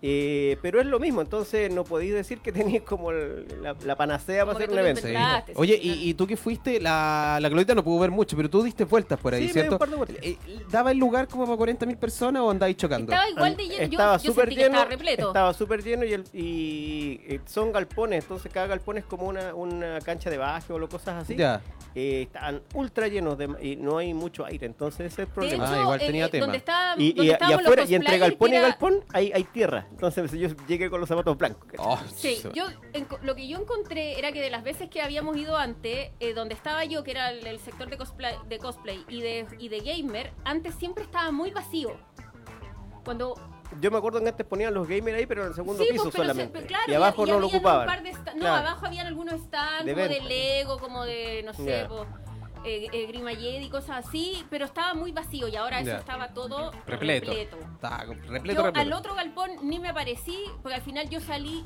Eh, 0.00 0.56
pero 0.62 0.80
es 0.80 0.86
lo 0.86 1.00
mismo, 1.00 1.20
entonces 1.20 1.74
no 1.74 1.82
podéis 1.82 2.14
decir 2.14 2.38
que 2.38 2.52
tenéis 2.52 2.82
como 2.82 3.10
el- 3.10 3.46
la, 3.60 3.74
la 3.84 3.96
panacea 3.96 4.42
Como 4.44 4.52
para 4.52 4.64
hacer 4.64 4.68
que 4.68 4.74
un 4.74 4.78
evento. 4.80 5.00
Sí. 5.02 5.08
inventaste, 5.08 5.52
sí, 5.54 5.58
Oye, 5.60 5.78
sí, 5.82 5.88
y, 6.04 6.10
y 6.10 6.14
tú 6.14 6.24
que 6.28 6.36
fuiste, 6.36 6.80
la, 6.80 7.38
la 7.42 7.48
Claudita 7.48 7.74
no 7.74 7.82
pudo 7.82 7.98
ver 7.98 8.12
mucho, 8.12 8.36
pero 8.36 8.48
tú 8.48 8.62
diste 8.62 8.84
vueltas 8.84 9.18
por 9.18 9.34
ahí, 9.34 9.48
Sí, 9.48 9.54
¿cierto? 9.54 9.76
Eh, 10.22 10.36
¿Daba 10.70 10.92
el 10.92 10.98
lugar 10.98 11.26
como 11.26 11.46
para 11.46 11.56
40.000 11.56 11.96
personas 11.96 12.42
o 12.42 12.50
andáis 12.50 12.76
chocando? 12.76 13.10
Estaba 13.12 13.28
igual 13.28 13.56
de 13.56 13.62
lleno. 13.64 13.76
Yo, 13.86 13.90
Estaba 13.90 14.16
yo 14.18 14.30
súper 14.30 14.44
sentí 14.44 14.54
que 14.54 14.62
lleno, 14.62 14.74
estaba 14.76 14.90
repleto. 14.90 15.26
estaba 15.28 15.54
súper 15.54 15.82
lleno 15.82 16.04
y, 16.04 16.12
el- 16.12 16.24
y, 16.32 17.20
eh, 17.26 17.40
son 17.46 17.72
galpones, 17.72 18.22
entonces 18.22 18.52
cada 18.52 18.68
galpón 18.68 18.98
es 18.98 19.04
como 19.04 19.26
una, 19.26 19.52
una 19.54 19.98
cancha 20.00 20.30
de 20.30 20.38
básquetbol 20.38 20.84
o 20.84 20.88
cosas 20.88 21.24
así. 21.24 21.34
Ya. 21.34 21.60
Eh, 21.94 22.22
estaban 22.22 22.62
ultra 22.74 23.08
llenos 23.08 23.36
de, 23.38 23.48
y 23.60 23.76
no 23.76 23.98
hay 23.98 24.14
mucho 24.14 24.44
aire, 24.44 24.66
entonces 24.66 25.06
ese 25.12 25.22
es 25.22 25.28
el 25.28 25.34
problema. 25.34 25.64
hecho, 25.64 25.74
Ah, 25.74 25.82
igual 25.82 26.00
eh, 26.02 26.06
tenía 26.06 26.26
eh, 26.26 26.28
tema. 26.28 26.46
Donde 26.46 26.58
está, 26.58 26.94
y, 26.96 27.12
donde 27.12 27.32
y- 27.32 27.52
afuera, 27.52 27.84
y 27.88 27.94
entre 27.94 28.18
galpón 28.18 28.50
que 28.50 28.54
y 28.54 28.58
era- 28.58 28.68
galpón 28.68 29.04
hay, 29.12 29.32
hay 29.32 29.44
tierra. 29.44 29.86
Entonces 29.90 30.30
yo 30.32 30.48
llegué 30.68 30.90
con 30.90 31.00
los 31.00 31.08
zapatos 31.08 31.36
blancos. 31.36 31.66
Oh, 31.78 31.98
Sí, 32.14 32.40
yo 32.54 32.66
lo 33.22 33.34
que 33.34 33.48
yo 33.48 33.58
encontré 33.58 34.18
era 34.18 34.30
que 34.32 34.40
de 34.40 34.50
las 34.50 34.62
veces 34.62 34.88
que 34.90 35.00
habíamos 35.02 35.36
ido 35.36 35.56
antes, 35.56 36.10
eh, 36.20 36.34
donde 36.34 36.54
estaba 36.54 36.84
yo, 36.84 37.02
que 37.02 37.10
era 37.12 37.30
el, 37.30 37.46
el 37.46 37.58
sector 37.58 37.88
de 37.90 37.96
cosplay, 37.96 38.34
de 38.48 38.58
cosplay 38.58 39.04
y 39.08 39.20
de 39.22 39.46
y 39.58 39.68
de 39.68 39.80
gamer, 39.80 40.32
antes 40.44 40.74
siempre 40.76 41.02
estaba 41.04 41.30
muy 41.32 41.50
vacío. 41.50 41.96
Cuando 43.04 43.34
Yo 43.80 43.90
me 43.90 43.98
acuerdo 43.98 44.20
que 44.20 44.28
antes 44.28 44.46
ponían 44.46 44.72
los 44.74 44.88
gamers 44.88 45.18
ahí, 45.18 45.26
pero 45.26 45.42
en 45.42 45.48
el 45.48 45.54
segundo 45.54 45.82
sí, 45.84 45.90
piso 45.90 46.04
pues, 46.04 46.14
pero 46.14 46.24
se- 46.24 46.30
solamente. 46.30 46.52
pero 46.52 46.66
claro, 46.66 46.84
y 46.90 46.94
abajo 46.94 47.26
no 47.26 47.38
lo 47.38 47.46
ocupaban. 47.48 47.80
un 47.82 47.86
par 47.94 48.02
de 48.02 48.10
sta- 48.10 48.32
No, 48.34 48.40
Claro. 48.40 48.66
abajo 48.68 48.86
habían 48.86 49.06
algunos 49.06 49.40
stands 49.42 49.84
De 49.84 49.92
como 49.94 50.08
de. 50.08 50.20
Lego, 50.22 50.78
como 50.78 51.04
de 51.04 51.42
no 51.44 51.52
sé, 51.54 51.84
po, 51.88 52.06
eh, 52.64 52.86
eh, 52.92 53.06
Grima 53.06 53.30
cosas 53.70 54.06
así, 54.06 54.44
pero 54.50 54.64
estaba 54.64 54.94
muy 54.94 55.12
vacío 55.12 55.48
y 55.48 55.56
ahora 55.56 55.80
eso 55.80 55.96
estaba 55.96 56.28
todo 56.34 56.72
Repleto. 56.86 57.30
repleto. 57.30 57.58
Está 57.74 57.98
repleto, 58.04 58.46
yo 58.46 58.62
repleto. 58.64 58.80
al 58.80 58.92
otro 58.92 59.14
galpón 59.14 59.50
ni 59.62 59.78
me 59.78 59.88
aparecí, 59.88 60.38
porque 60.62 60.74
al 60.76 60.82
final 60.82 61.08
yo 61.08 61.20
salí 61.20 61.64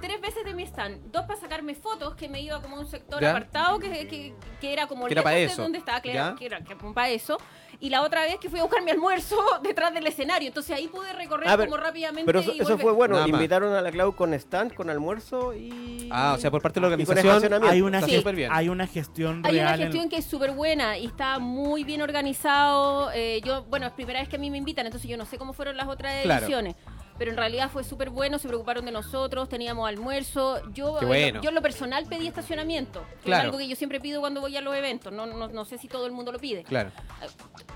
tres 0.00 0.20
veces 0.20 0.44
de 0.44 0.54
mi 0.54 0.62
stand. 0.62 1.10
Dos 1.12 1.24
para 1.26 1.38
sacarme 1.40 1.74
fotos, 1.74 2.14
que 2.14 2.28
me 2.28 2.40
iba 2.40 2.60
como 2.62 2.76
a 2.76 2.80
un 2.80 2.86
sector 2.86 3.20
¿Ya? 3.20 3.30
apartado, 3.30 3.78
que, 3.78 4.08
que, 4.08 4.34
que 4.60 4.72
era 4.72 4.86
como 4.86 5.06
Que 5.06 5.12
era 5.12 5.36
eso. 5.36 5.62
donde 5.62 5.78
estaba, 5.78 6.00
que 6.00 6.12
¿Ya? 6.12 6.28
era, 6.40 6.64
que 6.64 6.72
era 6.72 6.92
para 6.94 7.08
eso. 7.10 7.36
Y 7.80 7.90
la 7.90 8.02
otra 8.02 8.22
vez 8.22 8.38
que 8.40 8.50
fui 8.50 8.58
a 8.58 8.62
buscar 8.64 8.82
mi 8.82 8.90
almuerzo 8.90 9.36
detrás 9.62 9.94
del 9.94 10.04
escenario. 10.06 10.48
Entonces 10.48 10.76
ahí 10.76 10.88
pude 10.88 11.12
recorrer 11.12 11.48
como 11.58 11.76
rápidamente. 11.76 12.24
Pero 12.26 12.40
eso, 12.40 12.52
y 12.52 12.60
eso 12.60 12.76
fue 12.76 12.90
bueno. 12.92 13.14
Nada 13.14 13.28
más. 13.28 13.34
Invitaron 13.38 13.72
a 13.72 13.80
la 13.80 13.90
Clau 13.92 14.16
con 14.16 14.34
stand, 14.34 14.74
con 14.74 14.90
almuerzo 14.90 15.54
y. 15.54 16.08
Ah, 16.10 16.32
o 16.36 16.40
sea, 16.40 16.50
por 16.50 16.60
parte 16.60 16.80
de 16.80 16.82
la 16.82 16.86
organización. 16.88 17.62
Hay 17.64 17.80
una, 17.82 18.02
Sí. 18.02 18.22
bien. 18.34 18.50
hay 18.52 18.68
una 18.68 18.86
gestión 18.88 19.42
Hay 19.44 19.54
una 19.54 19.62
real. 19.68 19.80
en- 19.80 19.86
gestión 19.86 20.08
que 20.08 20.16
es 20.16 20.24
súper 20.24 20.50
buena 20.52 20.98
y 20.98 21.06
está 21.06 21.38
muy 21.38 21.84
bien 21.84 22.02
organizado. 22.02 23.10
Eh, 23.14 23.40
yo, 23.44 23.62
bueno, 23.64 23.86
es 23.86 23.92
primera 23.92 24.18
vez 24.20 24.28
que 24.28 24.36
a 24.36 24.38
mí 24.38 24.50
me 24.50 24.58
invitan, 24.58 24.86
entonces 24.86 25.08
yo 25.08 25.16
no 25.16 25.24
sé 25.26 25.38
cómo 25.38 25.52
fueron 25.52 25.76
las 25.76 25.86
otras 25.86 26.22
Claro. 26.22 26.40
ediciones. 26.46 26.74
Pero 27.18 27.32
en 27.32 27.36
realidad 27.36 27.68
fue 27.70 27.82
súper 27.84 28.10
bueno, 28.10 28.38
se 28.38 28.46
preocuparon 28.48 28.84
de 28.84 28.92
nosotros, 28.92 29.48
teníamos 29.48 29.88
almuerzo. 29.88 30.60
Yo, 30.72 31.00
eh, 31.02 31.04
bueno. 31.04 31.42
yo 31.42 31.48
en 31.48 31.54
lo 31.56 31.62
personal 31.62 32.06
pedí 32.06 32.26
estacionamiento, 32.28 33.04
que 33.20 33.24
Claro. 33.24 33.40
es 33.42 33.44
algo 33.46 33.58
que 33.58 33.66
yo 33.68 33.74
siempre 33.76 34.00
pido 34.00 34.20
cuando 34.20 34.40
voy 34.40 34.56
a 34.56 34.60
los 34.60 34.74
eventos. 34.74 35.12
No, 35.12 35.26
no, 35.26 35.48
no 35.48 35.64
sé 35.64 35.78
si 35.78 35.88
todo 35.88 36.06
el 36.06 36.12
mundo 36.12 36.30
lo 36.32 36.38
pide. 36.38 36.62
Claro. 36.64 36.90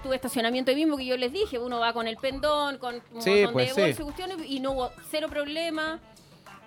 Tuve 0.03 0.15
estacionamiento 0.17 0.71
ahí 0.71 0.77
mismo 0.77 0.97
que 0.97 1.05
yo 1.07 1.17
les 1.17 1.33
dije, 1.33 1.59
uno 1.59 1.79
va 1.81 1.93
con 1.93 2.07
el 2.07 2.17
pendón, 2.17 2.79
con 2.79 3.03
un 3.13 3.23
Sí, 3.23 3.31
montón 3.31 3.53
pues, 3.53 3.69
de 3.69 3.75
sí. 3.75 3.81
bolsas 3.81 4.01
y 4.01 4.03
cuestiones, 4.05 4.37
y 4.49 4.61
no 4.61 4.73
hubo 4.73 4.91
cero 5.11 5.29
problema. 5.29 6.01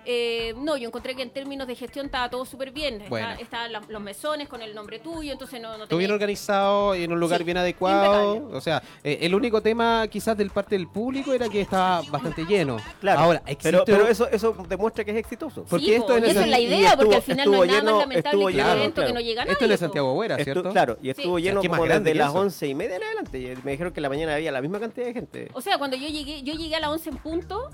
Eh, 0.06 0.54
no, 0.58 0.78
yo 0.78 0.88
encontré 0.88 1.16
que 1.16 1.22
en 1.24 1.32
términos 1.32 1.68
de 1.68 1.76
gestión 1.76 2.06
estaba 2.08 2.30
todo 2.30 2.46
súper 2.46 2.72
bien. 2.72 3.04
Bueno. 3.10 3.30
Estaban 3.40 3.72
los 3.90 4.02
mesones 4.02 4.48
con 4.48 4.62
el 4.62 4.76
nombre 4.76 5.00
tuyo, 5.00 5.32
entonces 5.32 5.62
no, 5.62 5.78
no 5.78 5.88
Todo 5.88 5.98
bien 6.00 6.12
organizado 6.12 6.96
y 6.96 7.04
en 7.04 7.12
un 7.12 7.20
lugar 7.20 7.40
Sí, 7.40 7.44
bien 7.44 7.58
adecuado. 7.58 8.36
impecable. 8.36 8.58
O 8.58 8.62
sea, 8.62 8.84
eh, 9.04 9.20
el 9.22 9.34
único 9.36 9.62
tema 9.62 10.08
quizás 10.08 10.38
del 10.38 10.50
parte 10.52 10.76
del 10.76 10.88
público 10.88 11.34
era 11.34 11.50
que 11.50 11.62
estaba 11.62 12.02
bastante 12.10 12.46
lleno. 12.46 12.78
Claro. 13.00 13.20
Ahora, 13.20 13.44
pero, 13.62 13.84
pero 13.86 14.08
eso, 14.08 14.28
eso 14.30 14.56
demuestra 14.70 15.04
que 15.04 15.12
es 15.12 15.18
exitoso. 15.18 15.66
Porque 15.70 15.86
Sí, 15.86 15.94
esto 15.94 16.08
po, 16.08 16.18
en 16.18 16.26
y 16.26 16.30
esa 16.30 16.42
es 16.44 16.48
la 16.50 16.60
idea, 16.60 16.96
porque 16.98 17.16
estuvo- 17.16 17.16
al 17.16 17.22
final 17.22 17.46
no 17.46 17.52
estuvo 17.52 17.64
es 17.64 17.70
nada 17.70 17.80
lleno- 17.82 17.92
más 17.92 18.00
lamentable 18.02 18.30
estuvo 18.30 18.40
que 18.42 18.46
un 18.46 18.52
lleno, 18.62 18.72
evento 18.72 18.96
que 19.02 19.06
claro. 19.08 19.14
no 19.14 19.20
llega 19.20 19.44
Esto 19.44 19.64
es 19.66 19.70
de. 19.70 19.78
Santiago 19.78 20.14
Buera, 20.14 20.38
Estu- 20.38 20.44
¿cierto? 20.44 20.72
claro, 20.72 20.98
y 21.02 21.10
estuvo 21.10 21.38
Sí. 21.38 21.44
lleno 21.44 21.62
Es 21.62 21.68
como 21.70 21.86
desde 21.86 22.16
las 22.16 22.34
once 22.34 22.68
y 22.68 22.76
media 22.76 22.96
en 22.98 23.04
adelante. 23.04 23.58
Me 23.64 23.72
dijeron 23.72 23.94
que 23.94 24.00
en 24.00 24.04
la 24.04 24.10
mañana 24.10 24.36
había 24.36 24.52
la 24.52 24.62
misma 24.62 24.80
cantidad 24.80 25.06
de 25.08 25.14
gente. 25.14 25.50
O 25.54 25.62
sea, 25.62 25.78
cuando 25.78 25.98
yo 25.98 26.08
llegué, 26.08 26.42
yo 26.44 26.54
llegué 26.54 26.76
a 26.76 26.80
las 26.80 26.90
11 26.90 27.10
en 27.10 27.18
punto 27.18 27.70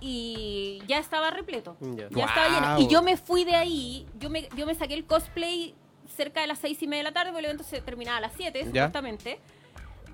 y 0.00 0.82
ya 0.86 0.98
estaba 0.98 1.30
repleto. 1.30 1.76
Ya. 1.80 2.08
Ya 2.10 2.24
estaba 2.26 2.48
lleno. 2.48 2.80
Y 2.80 2.88
yo 2.92 3.02
me 3.02 3.16
fui 3.16 3.44
de 3.44 3.54
ahí, 3.54 4.06
yo 4.18 4.30
me, 4.30 4.48
yo 4.56 4.66
me 4.66 4.74
saqué 4.74 4.94
el 4.94 5.04
cosplay 5.04 5.74
cerca 6.16 6.40
de 6.40 6.46
las 6.46 6.58
seis 6.58 6.82
y 6.82 6.86
media 6.86 7.00
de 7.04 7.10
la 7.10 7.12
tarde, 7.12 7.30
porque 7.30 7.40
el 7.40 7.44
evento 7.46 7.64
se 7.64 7.80
terminaba 7.80 8.18
a 8.18 8.20
las 8.20 8.32
7, 8.36 8.58
Ya. 8.58 8.64
supuestamente. 8.66 9.38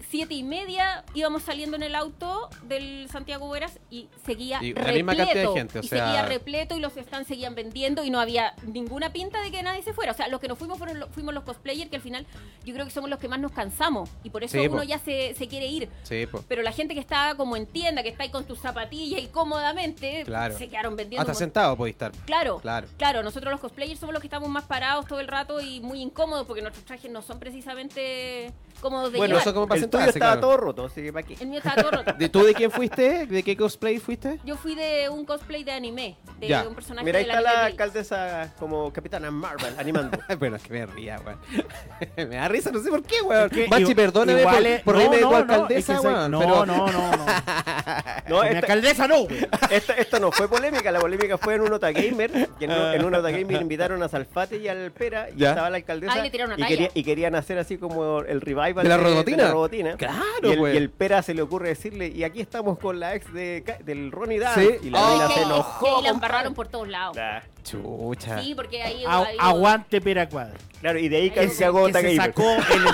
Siete 0.09 0.35
y 0.35 0.43
media 0.43 1.05
íbamos 1.15 1.43
saliendo 1.43 1.77
en 1.77 1.83
el 1.83 1.95
auto 1.95 2.49
del 2.63 3.09
Santiago 3.11 3.47
Bueras 3.47 3.79
y 3.91 4.09
seguía 4.25 4.59
Y 4.63 4.73
la 4.73 4.83
repleto. 4.83 4.95
misma 4.95 5.17
cantidad 5.17 5.43
de 5.49 5.53
gente, 5.59 5.79
o 5.79 5.83
y 5.83 5.89
sea- 5.89 6.05
seguía 6.07 6.23
repleto 6.27 6.77
y 6.77 6.81
los 6.81 6.93
stands 6.95 7.27
seguían 7.27 7.55
vendiendo 7.55 8.05
y 8.05 8.11
no 8.11 8.21
había 8.21 8.55
ninguna 8.67 9.13
pinta 9.13 9.41
de 9.43 9.51
que 9.51 9.63
nadie 9.63 9.83
se 9.83 9.93
fuera. 9.93 10.13
O 10.13 10.15
sea, 10.15 10.29
los 10.29 10.41
que 10.41 10.49
nos 10.49 10.59
fuimos 10.59 10.79
fueron 10.79 11.07
fuimos 11.13 11.35
los 11.35 11.45
cosplayers 11.45 11.91
que 11.91 11.97
al 11.97 12.03
final 12.03 12.27
yo 12.65 12.73
creo 12.73 12.85
que 12.87 12.93
somos 12.93 13.11
los 13.11 13.19
que 13.19 13.29
más 13.29 13.41
nos 13.41 13.53
cansamos 13.53 14.09
y 14.23 14.31
por 14.31 14.45
eso 14.45 14.59
Sí, 14.59 14.67
uno 14.69 14.79
po. 14.79 14.83
ya 14.85 14.99
se, 14.99 15.35
se 15.35 15.49
quiere 15.49 15.67
ir. 15.67 15.89
Sí. 16.05 16.27
Pero 16.49 16.63
la 16.63 16.73
gente 16.73 16.95
que 16.95 17.01
está 17.01 17.35
como 17.37 17.57
en 17.57 17.67
tienda, 17.67 18.03
que 18.03 18.09
está 18.11 18.23
ahí 18.23 18.31
con 18.31 18.45
tus 18.45 18.61
zapatillas 18.61 19.21
y 19.21 19.27
cómodamente, 19.27 20.23
Claro. 20.25 20.57
se 20.57 20.69
quedaron 20.69 20.95
vendiendo. 20.97 21.23
Hasta 21.23 21.35
sentado 21.35 21.77
podéis 21.77 21.95
estar. 21.95 22.13
Claro, 22.27 22.59
Claro. 22.61 22.87
claro. 22.97 23.23
nosotros 23.23 23.51
los 23.51 23.61
cosplayers 23.61 23.99
somos 23.99 24.13
los 24.13 24.21
que 24.21 24.29
estamos 24.29 24.49
más 24.49 24.65
parados 24.65 25.07
todo 25.07 25.19
el 25.21 25.29
rato 25.29 25.61
y 25.61 25.81
muy 25.81 26.01
incómodos 26.01 26.47
porque 26.47 26.63
nuestros 26.63 26.85
trajes 26.85 27.11
no 27.11 27.23
son 27.23 27.39
precisamente 27.41 28.53
cómodos 28.81 29.11
de 29.13 29.19
Bueno, 29.19 29.33
llevar. 29.35 29.43
eso 29.43 29.55
como 29.55 29.67
para 29.67 29.81
tuyo 29.99 30.11
estaba 30.11 30.33
claro. 30.33 30.41
todo 30.41 30.57
roto, 30.57 30.85
así 30.87 31.03
que 31.03 31.13
para 31.13 31.27
qué. 31.27 31.35
El 31.41 31.49
mío 31.49 31.59
estaba 31.59 31.77
todo 31.83 31.91
roto. 31.91 32.13
¿De, 32.19 32.29
¿Tú 32.29 32.45
de 32.45 32.55
quién 32.55 32.71
fuiste? 32.71 33.27
¿De 33.27 33.43
qué 33.43 33.57
cosplay 33.57 33.99
fuiste? 33.99 34.39
Yo 34.45 34.57
fui 34.57 34.75
de 34.75 35.09
un 35.09 35.25
cosplay 35.25 35.65
de 35.65 35.73
anime, 35.73 36.17
de 36.39 36.49
Ya. 36.49 36.67
un 36.67 36.75
personaje 36.75 37.05
Mira, 37.05 37.19
ahí 37.19 37.25
del 37.25 37.31
está 37.37 37.41
la 37.43 37.53
Bleach. 37.53 37.71
alcaldesa 37.73 38.55
como 38.59 38.93
Capitana 38.93 39.31
Marvel 39.31 39.75
animando. 39.79 40.19
bueno, 40.39 40.57
es 40.57 40.63
que 40.63 40.73
me 40.73 40.87
ría, 40.87 41.21
weón. 41.25 41.39
me 42.29 42.37
da 42.37 42.49
risa, 42.49 42.71
no 42.71 42.81
sé 42.81 42.91
por 42.91 43.03
qué, 43.03 43.21
weón. 43.23 43.51
Que 43.51 43.67
Machi, 43.69 43.83
igual- 43.83 43.97
perdóname 43.97 44.41
igual 44.41 44.57
por, 44.57 44.67
es- 44.67 44.83
por 44.83 44.95
no, 44.95 44.99
reírme 45.01 45.17
de 45.17 45.23
no, 45.23 45.29
tu 45.29 45.33
no, 45.35 45.39
alcaldesa, 45.41 45.95
es 45.95 46.01
que 46.01 46.07
weón. 46.07 46.31
No, 46.31 46.39
pero... 46.41 46.67
no, 46.67 46.87
no, 46.87 47.11
no. 47.17 47.27
No, 48.29 48.43
Mi 48.43 48.49
alcaldesa 48.57 49.07
no, 49.09 49.25
güey. 49.25 49.47
esta, 49.71 49.93
esta 49.95 50.19
no 50.19 50.33
fue 50.33 50.49
polémica, 50.49 50.91
la 50.91 50.99
polémica 51.01 51.39
fue 51.39 51.55
en 51.55 51.61
un 51.63 51.71
Nota 51.71 51.91
Gamer. 51.93 52.31
que 52.59 52.65
en, 52.65 52.71
un- 52.73 52.93
en 52.95 53.05
un 53.05 53.13
Nota 53.13 53.31
Gamer 53.31 53.61
invitaron 53.63 54.03
a 54.03 54.09
Salfate 54.09 54.57
y 54.59 54.69
al 54.69 54.91
Pera 54.93 55.29
y 55.35 55.39
Ya. 55.41 55.51
estaba 55.51 55.71
la 55.71 55.77
alcaldesa. 55.77 56.13
Ah, 56.15 56.19
y 56.19 56.23
le 56.23 56.31
tiraron 56.31 56.55
una 56.55 56.65
y, 56.67 56.69
quería- 56.69 56.91
y 56.95 57.05
querían 57.05 57.35
hacer 57.35 57.59
así 57.59 57.79
como 57.79 58.21
el 58.21 58.41
revival 58.41 58.83
¿De 58.83 58.89
la 58.89 58.97
robotina? 58.97 59.51
Claro, 59.97 60.23
y 60.43 60.51
el, 60.51 60.59
pues. 60.59 60.75
y 60.75 60.77
el 60.77 60.91
Pera 60.91 61.23
se 61.23 61.35
le 61.35 61.43
ocurre 61.43 61.69
decirle, 61.69 62.09
y 62.09 62.25
aquí 62.25 62.41
estamos 62.41 62.79
con 62.79 62.99
la 63.01 63.15
ex 63.15 63.33
de, 63.33 63.63
del 63.85 64.11
Ronnie 64.13 64.39
Dan. 64.39 64.55
Sí. 64.55 64.69
Y 64.83 64.91
la 64.91 65.03
Oh. 65.03 65.13
mina 65.15 65.27
Que- 65.29 65.35
se 65.35 65.41
que 65.41 65.47
enojó. 65.47 65.97
ahí 65.99 66.03
la 66.03 66.09
embarraron 66.11 66.55
por 66.55 66.69
todos 66.69 66.89
lados. 66.89 67.17
Ah, 67.19 67.43
Chucha. 67.65 68.41
Sí, 68.43 68.55
porque 68.55 68.83
ahí... 68.83 69.05
A- 69.07 69.19
ahí- 69.25 69.37
aguante 69.39 70.01
Pera 70.01 70.29
Cuadra. 70.29 70.55
Claro, 70.81 70.99
y 70.99 71.09
de 71.09 71.17
ahí 71.17 71.31
Que 71.31 71.37
casi 71.37 71.49
se- 71.49 71.55
se 71.57 71.65
agota 71.65 72.01
que 72.01 72.11
se 72.11 72.17
Gamer. 72.17 72.35
sacó 72.35 72.43
el, 72.75 72.85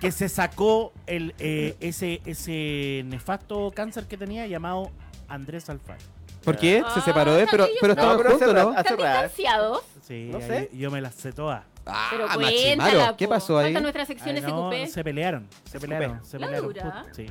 que 0.00 0.12
se 0.12 0.28
sacó 0.28 0.92
el 1.06 1.34
eh, 1.38 1.76
ese 1.80 2.20
ese 2.26 3.02
nefasto 3.06 3.70
cáncer 3.74 4.06
que 4.06 4.16
tenía 4.16 4.46
llamado 4.46 4.90
Andrés 5.28 5.68
Alfaro. 5.70 6.00
¿Por 6.44 6.56
qué? 6.56 6.82
Se 6.92 6.98
Ah, 6.98 7.02
separó 7.04 7.34
de 7.34 7.42
él, 7.42 7.48
pero, 7.50 7.66
pero 7.80 7.94
no, 7.94 8.00
estaban 8.00 8.16
hace 8.16 8.46
¿no? 8.52 9.80
Sí, 10.06 10.28
No 10.32 10.38
ahí 10.38 10.42
sé. 10.42 10.70
yo 10.72 10.90
me 10.90 11.00
las 11.00 11.14
sé 11.14 11.32
todas. 11.32 11.62
Ah, 11.86 12.08
Pero 12.12 12.26
cuéntala, 12.34 13.16
¿qué 13.16 13.26
pasó 13.28 13.58
ahí? 13.58 13.64
Falta 13.66 13.80
nuestra 13.80 14.06
sección 14.06 14.36
Ay, 14.36 14.42
no, 14.42 14.70
SQP. 14.72 14.86
se 14.88 15.04
pelearon, 15.04 15.48
se 15.64 15.80
pelearon, 15.80 16.24
se 16.24 16.38
¿La 16.38 16.46
pelearon. 16.46 16.72
put- 16.72 17.12
Sí. 17.14 17.26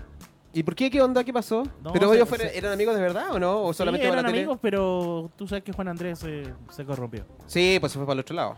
¿Y 0.53 0.63
por 0.63 0.75
qué? 0.75 0.91
¿Qué 0.91 1.01
onda? 1.01 1.23
¿Qué 1.23 1.31
pasó? 1.31 1.63
No, 1.81 1.93
¿Pero 1.93 2.13
ellos 2.13 2.27
fueron- 2.27 2.49
se- 2.49 2.57
eran 2.57 2.73
amigos 2.73 2.95
de 2.95 3.01
verdad 3.01 3.31
o 3.31 3.39
no? 3.39 3.63
¿O 3.63 3.73
solamente 3.73 4.05
sí, 4.05 4.11
eran 4.11 4.25
amigos, 4.25 4.57
pero 4.61 5.31
tú 5.37 5.47
sabes 5.47 5.63
que 5.63 5.71
Juan 5.71 5.87
Andrés 5.87 6.19
se, 6.19 6.43
se 6.69 6.83
corrompió. 6.85 7.25
Sí, 7.47 7.77
pues 7.79 7.93
se 7.93 7.97
fue 7.97 8.05
para 8.05 8.15
el 8.15 8.19
otro 8.19 8.35
lado. 8.35 8.57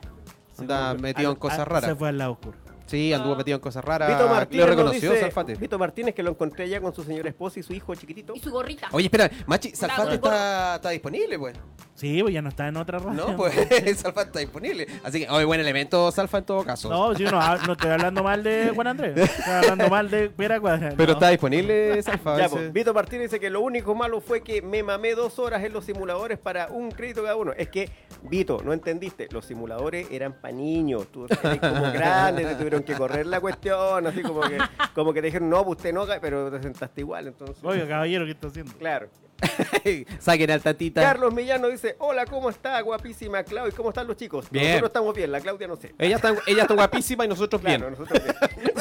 Anda 0.58 0.80
corrompió. 0.80 1.04
metido 1.04 1.30
en 1.32 1.36
cosas 1.38 1.60
a- 1.60 1.66
raras. 1.66 1.90
Se 1.92 1.96
fue 1.96 2.10
al 2.10 2.18
lado 2.18 2.32
oscuro. 2.32 2.58
Sí, 2.88 3.14
anduvo 3.14 3.34
Ah. 3.34 3.38
metido 3.38 3.56
en 3.56 3.62
cosas 3.62 3.86
raras. 3.86 4.10
Vito 4.10 4.28
Martínez, 4.28 4.66
Lo 4.66 4.72
reconoció, 4.72 5.10
dice- 5.12 5.22
Salfate. 5.22 5.56
Vito 5.56 5.80
Martínez, 5.80 6.14
que 6.16 6.22
lo 6.24 6.32
encontré 6.32 6.66
allá 6.66 6.82
con 6.82 6.94
su 6.94 7.04
señora 7.04 7.30
esposa 7.30 7.60
y 7.60 7.64
su 7.64 7.74
hijo 7.74 7.94
chiquitito. 7.96 8.34
Y 8.36 8.40
su 8.40 8.52
gorrita. 8.52 8.88
Oye, 8.92 9.06
espera, 9.06 9.30
Machi, 9.46 9.74
Salfate 9.76 10.16
está, 10.16 10.76
está 10.76 10.90
disponible, 10.90 11.38
pues. 11.40 11.56
Sí, 11.96 12.22
pues 12.24 12.34
ya 12.34 12.42
no 12.42 12.50
está 12.50 12.68
en 12.68 12.78
otra 12.78 12.98
radio. 12.98 13.14
No, 13.14 13.38
pues 13.38 13.54
Salfate 14.00 14.28
está 14.28 14.40
disponible. 14.40 14.88
Así 15.04 15.20
que, 15.20 15.30
oye, 15.30 15.46
buen 15.46 15.60
elemento, 15.60 16.12
Salfa 16.12 16.40
en 16.40 16.46
todo 16.46 16.64
caso. 16.64 16.90
No, 16.90 17.14
yo 17.14 17.30
no, 17.30 17.40
no 17.68 17.74
estoy 17.74 17.92
hablando 17.92 18.24
mal 18.24 18.44
de 18.44 18.72
Juan 18.74 18.88
Andrés. 18.88 19.16
Estoy 19.18 19.54
hablando 19.54 19.90
mal 19.90 20.10
de 20.10 20.30
Pera 20.30 20.60
Cuadra. 20.60 20.94
Pero 20.98 21.12
no. 21.12 21.14
está 21.14 21.30
disponible, 21.30 22.02
Salfa. 22.02 22.38
Ya, 22.38 22.50
pues, 22.50 22.74
Vito 22.74 22.94
Martínez 22.94 23.30
dice 23.30 23.40
que 23.40 23.50
lo 23.50 23.62
único 23.62 23.94
malo 23.94 24.22
fue 24.22 24.42
que 24.42 24.62
me 24.62 24.82
mamé 24.82 25.14
dos 25.14 25.38
horas 25.38 25.64
en 25.64 25.72
los 25.72 25.86
simuladores 25.86 26.40
para 26.40 26.68
un 26.68 26.90
crédito 26.92 27.22
cada 27.22 27.36
uno. 27.36 27.54
Es 27.56 27.70
que, 27.70 27.90
Vito, 28.24 28.60
no 28.64 28.74
entendiste. 28.74 29.28
Los 29.32 29.46
simuladores 29.46 30.08
eran 30.10 30.34
para 30.34 30.54
niños. 30.54 31.08
Tú 31.12 31.26
eres 31.26 31.60
como 31.60 31.82
grande, 31.94 32.44
te 32.44 32.56
tuvieron 32.56 32.82
que 32.84 32.96
correr 32.96 33.28
la 33.28 33.40
cuestión. 33.40 34.08
Así 34.08 34.24
como 34.24 34.42
que, 34.42 34.58
como 34.96 35.14
que 35.14 35.22
te 35.22 35.28
dijeron, 35.28 35.50
no, 35.50 35.64
pues 35.64 35.78
usted 35.78 35.94
no, 35.94 36.06
pero 36.20 36.50
te 36.50 36.62
sentaste 36.62 37.02
igual. 37.02 37.28
Entonces, 37.28 37.64
Oiga, 37.64 37.88
caballero, 37.88 38.26
¿qué 38.26 38.32
está 38.32 38.48
haciendo? 38.48 38.74
claro. 38.74 39.10
Saquen 40.20 40.52
al 40.52 40.62
tatita. 40.62 41.02
Carlos 41.02 41.34
Millano 41.34 41.68
dice: 41.68 41.96
Hola, 42.00 42.26
¿cómo 42.26 42.50
está? 42.50 42.80
Guapísima 42.82 43.44
Clau. 43.44 43.68
¿Y 43.68 43.72
cómo 43.72 43.90
están 43.90 44.08
los 44.08 44.18
chicos? 44.18 44.48
Bien. 44.50 44.66
Nosotros 44.68 44.90
estamos 44.90 45.16
bien, 45.16 45.32
la 45.32 45.40
Claudia 45.42 45.68
no 45.68 45.76
sé. 45.76 45.94
Ella 45.98 46.16
está, 46.18 46.36
ella 46.48 46.62
está 46.64 46.74
guapísima 46.74 47.26
y 47.26 47.28
nosotros 47.28 47.62
Claro, 47.62 47.90
bien. 47.90 48.00
nosotros 48.00 48.24
bien. 48.24 48.73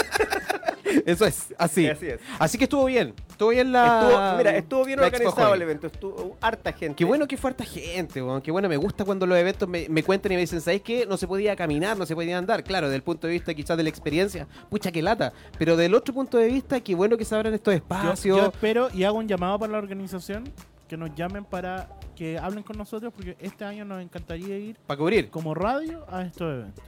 Eso 1.07 1.25
es, 1.27 1.55
así. 1.59 1.89
Así 1.89 2.07
es. 2.09 2.21
Así 2.39 2.59
que 2.59 2.65
estuvo 2.65 2.85
bien. 2.85 3.15
Estuvo 3.31 3.49
bien 3.51 3.73
la. 3.73 4.03
Estuvo, 4.03 4.37
mira, 4.39 4.57
estuvo 4.57 4.85
bien 4.85 5.01
organizado 5.01 5.55
el 5.55 5.63
evento. 5.63 5.87
Estuvo 5.87 6.37
harta 6.41 6.73
gente. 6.73 6.97
Qué 6.97 7.05
bueno 7.05 7.27
que 7.27 7.37
fue 7.37 7.51
harta 7.51 7.65
gente, 7.65 8.23
weón. 8.23 8.41
Qué 8.43 8.51
bueno, 8.51 8.69
me 8.69 8.77
gusta 8.77 9.05
cuando 9.05 9.27
los 9.27 9.37
eventos 9.39 9.69
me, 9.69 9.89
me 9.89 10.03
cuentan 10.03 10.33
y 10.33 10.35
me 10.37 10.41
dicen, 10.43 10.61
¿sabes 10.61 10.83
qué? 10.83 11.07
No 11.07 11.17
se 11.17 11.27
podía 11.27 11.57
caminar, 11.57 11.97
no 11.97 12.07
se 12.07 12.15
podía 12.15 12.39
andar. 12.39 12.63
Claro, 12.65 12.87
desde 12.89 12.97
el 12.97 13.03
punto 13.03 13.27
de 13.27 13.33
vista 13.33 13.55
quizás 13.55 13.77
de 13.77 13.83
la 13.83 13.89
experiencia, 13.89 14.47
pucha 14.71 14.91
que 14.93 15.03
lata. 15.03 15.33
Pero 15.59 15.77
del 15.77 15.95
otro 15.95 16.15
punto 16.15 16.39
de 16.39 16.49
vista, 16.49 16.81
qué 16.81 16.95
bueno 16.95 17.17
que 17.17 17.25
se 17.25 17.35
abran 17.35 17.55
estos 17.55 17.73
Yo, 17.73 17.77
espacios. 17.77 18.37
yo 18.39 18.47
espero 18.49 18.89
y 18.93 19.05
hago 19.05 19.19
un 19.19 19.29
llamado 19.29 19.59
para 19.59 19.73
la 19.73 19.79
organización 19.79 20.45
que 20.89 20.97
nos 20.97 21.15
llamen 21.15 21.45
para 21.45 21.89
que 22.15 22.39
hablen 22.39 22.63
con 22.63 22.77
nosotros 22.77 23.13
porque 23.17 23.37
este 23.41 23.65
año 23.65 23.85
nos 23.87 24.03
encantaría 24.03 24.59
ir 24.59 24.77
Para 24.87 24.99
cubrir. 24.99 25.31
como 25.31 25.55
radio 25.55 26.05
a 26.11 26.23
estos 26.23 26.53
eventos. 26.53 26.85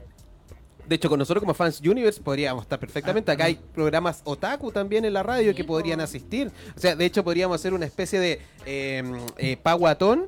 De 0.88 0.97
hecho, 0.97 1.09
con 1.09 1.18
nosotros 1.18 1.40
como 1.42 1.55
Fans 1.55 1.81
Universe 1.81 2.20
podríamos 2.20 2.62
estar 2.62 2.79
perfectamente. 2.79 3.33
Acá 3.33 3.44
hay 3.47 3.59
programas 3.75 4.20
otaku 4.25 4.70
también 4.70 5.05
en 5.05 5.12
la 5.14 5.23
radio 5.23 5.51
Sí, 5.53 5.57
que 5.57 5.64
po. 5.64 5.75
podrían 5.75 6.01
asistir. 6.01 6.51
O 6.77 6.81
sea, 6.81 6.94
de 6.94 7.05
hecho 7.05 7.25
podríamos 7.25 7.55
hacer 7.55 7.73
una 7.75 7.87
especie 7.87 8.20
de 8.20 8.40
eh, 8.66 9.03
eh, 9.38 9.57
paguatón 9.57 10.27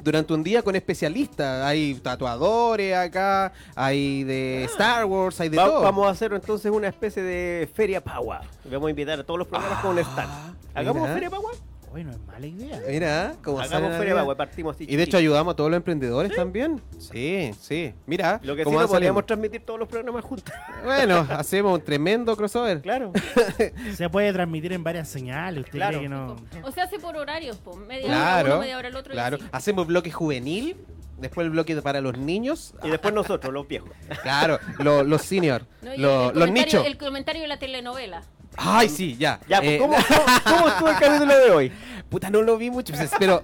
durante 0.00 0.32
un 0.32 0.44
día 0.44 0.62
con 0.62 0.76
especialistas. 0.76 1.64
Hay 1.64 1.94
tatuadores 1.94 2.94
acá, 2.96 3.52
hay 3.74 4.22
de 4.22 4.64
Star 4.64 5.04
Wars, 5.06 5.40
hay 5.40 5.48
de 5.48 5.56
Va- 5.56 5.64
todo. 5.66 5.80
Vamos 5.82 6.06
a 6.06 6.10
hacer 6.10 6.32
entonces 6.32 6.70
una 6.70 6.86
especie 6.88 7.22
de 7.22 7.68
Feria 7.74 8.00
Pagua. 8.02 8.42
Vamos 8.70 8.86
a 8.86 8.90
invitar 8.90 9.18
a 9.18 9.24
todos 9.24 9.38
los 9.38 9.48
programas 9.48 9.80
con 9.80 9.90
un 9.92 9.98
stand. 9.98 10.56
¿Hagamos 10.74 11.02
mira. 11.02 11.14
Feria 11.14 11.30
Pagua? 11.30 11.50
Hoy 11.92 12.04
no 12.04 12.10
es 12.10 12.18
mala 12.26 12.46
idea. 12.46 12.80
Mira, 12.86 13.34
como 13.42 13.60
Hagamos 13.60 13.96
Feria 13.96 14.14
Pagua, 14.14 14.36
partimos 14.36 14.76
así. 14.76 14.86
Y 14.88 14.96
de 14.96 15.02
hecho 15.04 15.16
ayudamos 15.16 15.52
a 15.54 15.56
todos 15.56 15.70
los 15.70 15.76
emprendedores 15.78 16.34
también. 16.36 16.80
Sí, 16.98 17.50
sí. 17.60 17.94
Mira, 18.06 18.40
Lo 18.42 18.54
que 18.54 18.64
sí 18.64 18.70
no 18.70 18.86
podríamos 18.86 19.24
transmitir 19.26 19.64
todos 19.64 19.80
los 19.80 19.88
programas 19.88 20.24
juntos. 20.24 20.52
Bueno, 20.84 21.26
hacemos 21.30 21.78
un 21.78 21.84
tremendo 21.84 22.36
crossover. 22.36 22.80
Claro. 22.82 23.12
Se 23.94 24.08
puede 24.10 24.32
transmitir 24.32 24.72
en 24.72 24.84
varias 24.84 25.08
señales. 25.08 25.60
¿Usted 25.64 25.72
Claro. 25.78 25.98
cree 25.98 26.02
que 26.02 26.08
no? 26.08 26.36
O 26.62 26.70
sea, 26.72 26.84
hace 26.84 26.98
por 26.98 27.16
horarios, 27.16 27.56
po. 27.58 27.74
Media 27.76 28.04
hora 28.06 28.14
Claro, 28.14 28.48
uno, 28.52 28.60
media 28.60 28.78
hora 28.78 28.88
el 28.88 28.96
otro. 28.96 29.12
y 29.12 29.16
claro. 29.16 29.36
así. 29.38 29.46
Hacemos 29.52 29.86
bloque 29.86 30.10
juvenil, 30.12 30.76
después 31.18 31.44
el 31.46 31.50
bloque 31.50 31.74
para 31.82 32.00
los 32.00 32.16
niños. 32.18 32.74
Y 32.84 32.90
después 32.90 33.12
nosotros, 33.14 33.52
los 33.52 33.66
viejos. 33.66 33.90
Claro, 34.22 34.58
lo- 34.78 35.02
los 35.02 35.22
senior, 35.22 35.62
No, 35.82 35.94
y 35.94 35.98
lo- 35.98 36.30
el 36.30 36.38
los 36.38 36.44
comentario- 36.48 36.64
nichos. 36.64 36.86
El 36.86 36.98
comentario 36.98 37.42
de 37.42 37.48
la 37.48 37.58
telenovela. 37.58 38.22
Ay, 38.60 38.88
sí, 38.88 39.16
ya. 39.18 39.38
Ya, 39.48 39.58
pues, 39.58 39.70
Eh, 39.72 39.78
¿cómo, 39.78 39.94
cómo, 40.08 40.56
cómo 40.56 40.68
estuvo 40.68 40.88
el 40.88 40.96
capítulo 40.96 41.38
de 41.38 41.50
hoy? 41.50 41.72
Puta, 42.08 42.28
no 42.30 42.42
lo 42.42 42.56
vi 42.58 42.70
mucho, 42.70 42.92
pues, 42.94 43.10
pero 43.18 43.42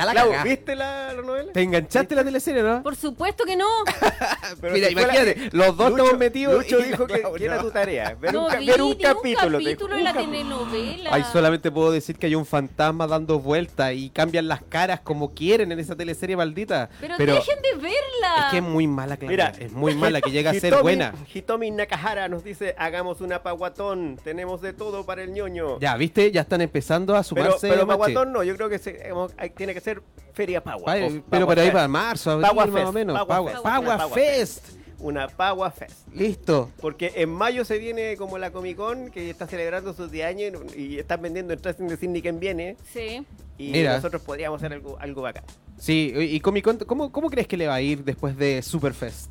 está 0.00 0.04
la 0.04 0.12
Clau. 0.12 0.44
¿viste 0.44 0.74
la, 0.76 1.12
la 1.12 1.22
novela? 1.22 1.52
¿Te 1.52 1.62
enganchaste 1.62 2.14
la 2.14 2.24
teleserie, 2.24 2.62
no? 2.62 2.82
Por 2.82 2.96
supuesto 2.96 3.44
que 3.44 3.56
no. 3.56 3.66
Pero 4.60 4.74
Mira, 4.74 4.90
imagínate, 4.90 5.48
los 5.52 5.76
dos 5.76 5.90
Lucho- 5.90 5.96
estamos 6.02 6.18
metidos. 6.18 6.54
Lucho 6.54 6.78
y 6.78 6.82
la 6.82 6.88
dijo 6.88 7.06
que, 7.06 7.20
Clau 7.20 7.34
que 7.36 7.44
era 7.44 7.56
no. 7.56 7.62
tu 7.62 7.70
tarea. 7.70 8.16
Ver, 8.20 8.32
no 8.34 8.46
un, 8.46 8.58
vi 8.58 8.66
ver 8.66 8.82
un 8.82 8.94
capítulo. 8.94 9.58
Un 9.58 9.64
capítulo 9.64 9.96
de 9.96 10.02
la 10.02 10.12
telenovela. 10.12 11.10
Ay, 11.12 11.24
solamente 11.32 11.70
puedo 11.70 11.90
decir 11.92 12.16
que 12.18 12.26
hay 12.26 12.34
un 12.34 12.46
fantasma 12.46 13.06
dando 13.06 13.38
vueltas 13.38 13.92
y 13.94 14.10
cambian 14.10 14.48
las 14.48 14.62
caras 14.62 15.00
como 15.00 15.34
quieren 15.34 15.72
en 15.72 15.78
esa 15.78 15.96
teleserie 15.96 16.36
maldita. 16.36 16.88
Pero, 17.00 17.14
Pero 17.16 17.34
dejen 17.34 17.60
de 17.62 17.72
verla. 17.74 18.44
es 18.46 18.50
que 18.50 18.56
es 18.58 18.62
muy 18.62 18.86
mala, 18.86 19.16
Clau. 19.16 19.30
Mira, 19.30 19.52
es 19.58 19.72
muy 19.72 19.94
mala, 19.94 20.20
que 20.20 20.30
llega 20.30 20.50
a 20.50 20.54
ser 20.54 20.72
Hitomi- 20.74 20.82
buena. 20.82 21.14
Hitomi 21.32 21.70
Nakahara 21.70 22.28
nos 22.28 22.44
dice, 22.44 22.74
hagamos 22.78 23.20
una 23.20 23.42
paguatón, 23.42 24.18
tenemos 24.22 24.60
de 24.60 24.72
todo 24.72 25.04
para 25.06 25.22
el 25.22 25.32
ñoño. 25.32 25.78
Ya, 25.80 25.96
¿viste? 25.96 26.30
Ya 26.32 26.42
están 26.42 26.60
empezando 26.60 27.14
a 27.14 27.18
pero 27.22 27.24
sumarse. 27.24 27.68
pero 27.68 27.86
mache. 27.86 27.98
paguatón 27.98 28.32
no, 28.32 28.42
yo 28.42 28.56
creo 28.56 28.68
que 28.68 28.78
se- 28.78 29.06
hemos- 29.08 29.32
hay- 29.36 29.50
tiene 29.50 29.74
que 29.74 29.80
ser 29.84 30.02
Feria 30.32 30.62
Pagua. 30.62 30.92
Pero 30.94 31.22
Pagua 31.30 31.52
ahí 31.54 31.60
Fest. 31.60 31.72
para 31.72 31.88
marzo, 31.88 32.30
abril, 32.32 32.48
Pagua 32.48 32.66
más 32.66 32.74
Fest, 32.74 32.88
o 32.88 32.92
menos. 32.92 33.14
Pagua 33.18 33.34
Pagua, 33.36 33.50
Fest, 33.52 33.62
Pagua 33.64 33.78
una 33.80 33.98
Pagua 33.98 34.14
Fest. 34.14 34.64
Una 34.98 35.28
Pagua 35.28 35.70
Fest. 35.70 36.08
Listo. 36.14 36.70
Porque 36.80 37.12
en 37.16 37.30
mayo 37.30 37.64
se 37.64 37.78
viene 37.78 38.16
como 38.16 38.38
la 38.38 38.50
Comic 38.50 38.76
Con, 38.76 39.10
que 39.10 39.28
está 39.28 39.46
celebrando 39.46 39.92
sus 39.92 40.10
10 40.10 40.26
años 40.26 40.52
y 40.76 40.98
están 40.98 41.20
vendiendo 41.20 41.52
entradas 41.52 41.76
sin 41.76 41.88
decir 41.88 42.08
ni 42.08 42.22
quién 42.22 42.40
viene. 42.40 42.76
Sí. 42.92 43.22
Y 43.58 43.70
Mira. 43.70 43.96
nosotros 43.96 44.22
podríamos 44.22 44.60
hacer 44.60 44.72
algo, 44.72 44.96
algo 44.98 45.22
bacán. 45.22 45.44
Sí, 45.78 46.12
y 46.16 46.40
Comic 46.40 46.64
Con, 46.64 46.78
¿cómo, 46.78 47.12
¿cómo 47.12 47.28
crees 47.28 47.46
que 47.46 47.56
le 47.56 47.66
va 47.66 47.74
a 47.74 47.80
ir 47.82 48.02
después 48.02 48.36
de 48.36 48.62
Superfest? 48.62 49.30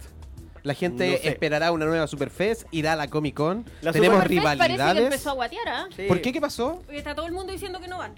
La 0.61 0.73
gente 0.73 1.11
No 1.11 1.17
sé. 1.17 1.27
esperará 1.29 1.71
una 1.73 1.85
nueva 1.85 2.07
Superfest, 2.07 2.63
irá 2.71 2.93
a 2.93 2.95
la 2.95 3.09
Comic 3.09 3.33
Con. 3.35 3.65
La 3.81 3.91
Tenemos 3.91 4.17
Superfest 4.23 4.43
Parece 4.45 4.59
que 4.59 4.67
rivalidades. 4.73 5.03
empezó 5.03 5.29
a 5.31 5.33
guatear, 5.33 5.67
¿ah? 5.67 5.87
Sí. 5.93 6.03
¿Por 6.07 6.21
qué? 6.21 6.31
¿Qué 6.31 6.39
pasó? 6.39 6.79
Porque 6.85 6.99
está 6.99 7.15
todo 7.15 7.25
el 7.25 7.33
mundo 7.33 7.51
diciendo 7.51 7.81
que 7.81 7.87
no 7.87 7.97
van. 7.97 8.13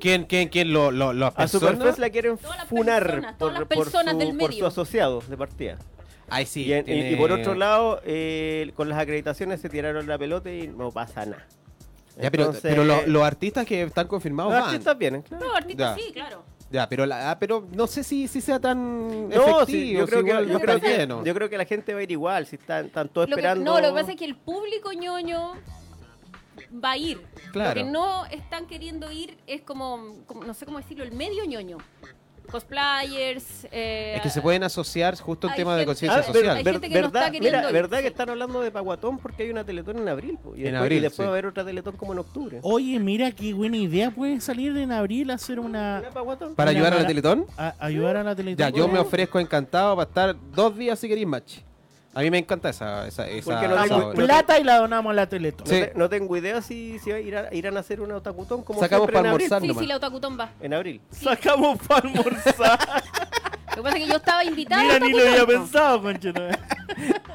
¿Quién, 0.00 0.24
quién, 0.24 0.48
quién? 0.48 0.72
Lo, 0.72 0.90
lo, 0.90 1.12
las 1.12 1.32
A? 1.36 1.48
Superfest 1.48 1.98
la 1.98 2.10
quieren 2.10 2.38
funar 2.38 3.06
por, 3.22 3.36
todas 3.38 3.54
las 3.54 3.68
por 3.68 3.68
personas 3.68 4.12
su, 4.14 4.18
del 4.18 4.36
por 4.36 4.52
su 4.54 4.66
asociado 4.66 5.22
de 5.28 5.36
partida. 5.36 5.78
Ay, 6.28 6.44
sí. 6.46 6.64
y, 6.64 6.72
en- 6.72 6.80
y- 6.80 6.84
tiene- 6.84 7.12
y 7.12 7.16
por 7.16 7.30
otro 7.32 7.54
lado, 7.54 8.00
eh, 8.04 8.72
con 8.74 8.88
las 8.88 8.98
acreditaciones 8.98 9.60
se 9.60 9.68
tiraron 9.68 10.06
la 10.06 10.18
pelota 10.18 10.50
y 10.52 10.66
no 10.68 10.90
pasa 10.90 11.24
nada. 11.24 11.46
Ya, 12.20 12.30
pero, 12.30 12.44
Entonces, 12.44 12.62
pero 12.62 12.84
lo- 12.84 13.06
los 13.06 13.22
artistas 13.22 13.66
que 13.66 13.82
están 13.82 14.08
confirmados 14.08 14.52
los 14.52 14.60
van. 14.60 14.70
artistas 14.70 14.98
vienen, 14.98 15.22
claro. 15.22 15.46
No, 15.46 15.54
artistas 15.54 15.96
Ya. 15.96 16.02
sí, 16.02 16.12
claro. 16.12 16.42
Ya, 16.70 16.88
pero, 16.88 17.06
la, 17.06 17.30
ah, 17.30 17.38
pero 17.38 17.64
no 17.72 17.86
sé 17.86 18.02
si, 18.02 18.26
si 18.26 18.40
sea 18.40 18.58
tan 18.58 19.28
No, 19.28 19.34
efectivo. 19.34 19.66
sí, 19.66 19.92
yo, 19.92 20.04
si 20.04 20.10
creo 20.10 20.24
que, 20.24 20.30
igual 20.30 20.48
yo, 20.48 20.60
creo 20.60 20.80
que, 20.80 21.06
yo 21.24 21.34
creo 21.34 21.48
que 21.50 21.58
la 21.58 21.64
gente 21.64 21.94
va 21.94 22.00
a 22.00 22.02
ir 22.02 22.10
igual, 22.10 22.44
si 22.46 22.56
están, 22.56 22.86
están 22.86 23.08
todos 23.08 23.28
Lo 23.30 23.36
que- 23.36 23.40
esperando. 23.42 23.64
no, 23.72 23.80
lo 23.80 23.88
que 23.94 24.00
pasa 24.00 24.12
es 24.12 24.18
que 24.18 24.24
el 24.24 24.34
público 24.34 24.92
ñoño 24.92 25.52
va 26.72 26.92
a 26.92 26.96
ir. 26.98 27.20
Claro. 27.52 27.80
Lo 27.80 27.86
que 27.86 27.90
no 27.92 28.26
están 28.26 28.66
queriendo 28.66 29.10
ir 29.12 29.36
es 29.46 29.62
como, 29.62 30.16
como- 30.26 30.44
no 30.44 30.54
sé 30.54 30.64
cómo 30.66 30.78
decirlo, 30.78 31.04
el 31.04 31.12
medio 31.12 31.44
ñoño. 31.44 31.78
cosplayers. 32.50 33.66
eh, 33.72 34.14
Es 34.16 34.22
que 34.22 34.30
se 34.30 34.40
pueden 34.40 34.62
asociar 34.62 35.18
justo 35.18 35.48
un 35.48 35.52
Hay 35.52 35.56
tema 35.56 35.76
de 35.76 35.84
conciencia 35.84 36.20
Ah, 36.20 36.22
ver- 36.24 36.32
social. 36.32 36.56
Hay 36.56 36.62
ver- 36.62 36.74
gente 36.74 36.88
que 36.88 37.00
no 37.00 37.06
está 37.08 37.18
verdad, 37.18 37.32
queriendo 37.32 37.58
mira, 37.58 37.68
ir, 37.68 37.74
verdad 37.74 37.96
sí. 37.98 38.02
que 38.02 38.08
están 38.08 38.30
hablando 38.30 38.60
de 38.60 38.70
Paguatón 38.70 39.18
porque 39.18 39.42
hay 39.42 39.50
una 39.50 39.64
Teletón 39.64 39.98
en 39.98 40.08
abril. 40.08 40.38
po, 40.40 40.50
y 40.54 40.58
En 40.60 40.64
después, 40.66 40.80
abril, 40.82 40.98
y 40.98 41.00
después 41.00 41.16
sí. 41.16 41.22
va 41.22 41.28
a 41.28 41.32
haber 41.32 41.46
otra 41.46 41.64
Teletón 41.64 41.96
como 41.96 42.12
en 42.12 42.20
octubre. 42.20 42.60
Oye, 42.62 42.98
mira 43.00 43.32
qué 43.32 43.52
buena 43.52 43.76
idea 43.76 44.12
puede 44.12 44.40
salir 44.40 44.76
en 44.76 44.92
abril 44.92 45.30
a 45.32 45.34
hacer 45.34 45.58
una. 45.58 46.04
¿Una? 46.08 46.54
¿Para 46.54 46.70
ayudar 46.70 46.92
a 46.94 47.00
la 47.00 47.06
Teletón? 47.08 47.46
a- 47.58 47.74
ayudar 47.80 48.16
a 48.16 48.22
la 48.22 48.36
Teletón. 48.36 48.58
Ya, 48.58 48.70
yo 48.76 48.86
me 48.86 49.00
ofrezco 49.00 49.40
encantado 49.40 49.96
para 49.96 50.08
estar 50.08 50.36
dos 50.54 50.76
días 50.76 50.98
si 51.00 51.08
queréis 51.08 51.26
match. 51.26 51.58
A 52.16 52.20
mí 52.22 52.30
me 52.30 52.38
encanta 52.38 52.70
esa, 52.70 53.06
esa, 53.06 53.28
esa, 53.28 53.44
Porque 53.50 53.68
no 53.68 53.84
esa 53.84 54.10
plata 54.12 54.58
y 54.58 54.64
la 54.64 54.78
donamos 54.78 55.10
a 55.10 55.14
la 55.14 55.28
Teletón. 55.28 55.66
No, 55.68 55.74
Sí. 55.74 55.80
te- 55.82 55.92
no 55.94 56.08
tengo 56.08 56.34
idea 56.34 56.62
si, 56.62 56.98
si 57.00 57.10
irán, 57.10 57.46
irán 57.52 57.76
a 57.76 57.80
hacer 57.80 58.00
una 58.00 58.16
Otakutón 58.16 58.62
como 58.62 58.80
Sacamos 58.80 59.02
siempre 59.04 59.18
en 59.18 59.22
para 59.24 59.32
abril. 59.32 59.52
almorzar 59.52 59.74
Sí, 59.76 59.80
sí, 59.80 59.86
la 59.86 59.96
Otakutón 59.96 60.40
va. 60.40 60.48
En 60.62 60.72
abril. 60.72 61.02
Sacamos 61.10 61.78
para 61.86 62.08
almorzar. 62.08 62.78
Lo 63.76 63.82
que 63.82 63.82
pasa 63.82 63.96
es 63.98 64.04
que 64.04 64.10
yo 64.10 64.16
estaba 64.16 64.42
invitada 64.44 64.82
Mira, 64.82 64.96
a 64.96 64.98
ni 65.00 65.12
lo 65.12 65.18
había 65.20 65.46
pensado, 65.46 66.02
conchito. 66.02 66.40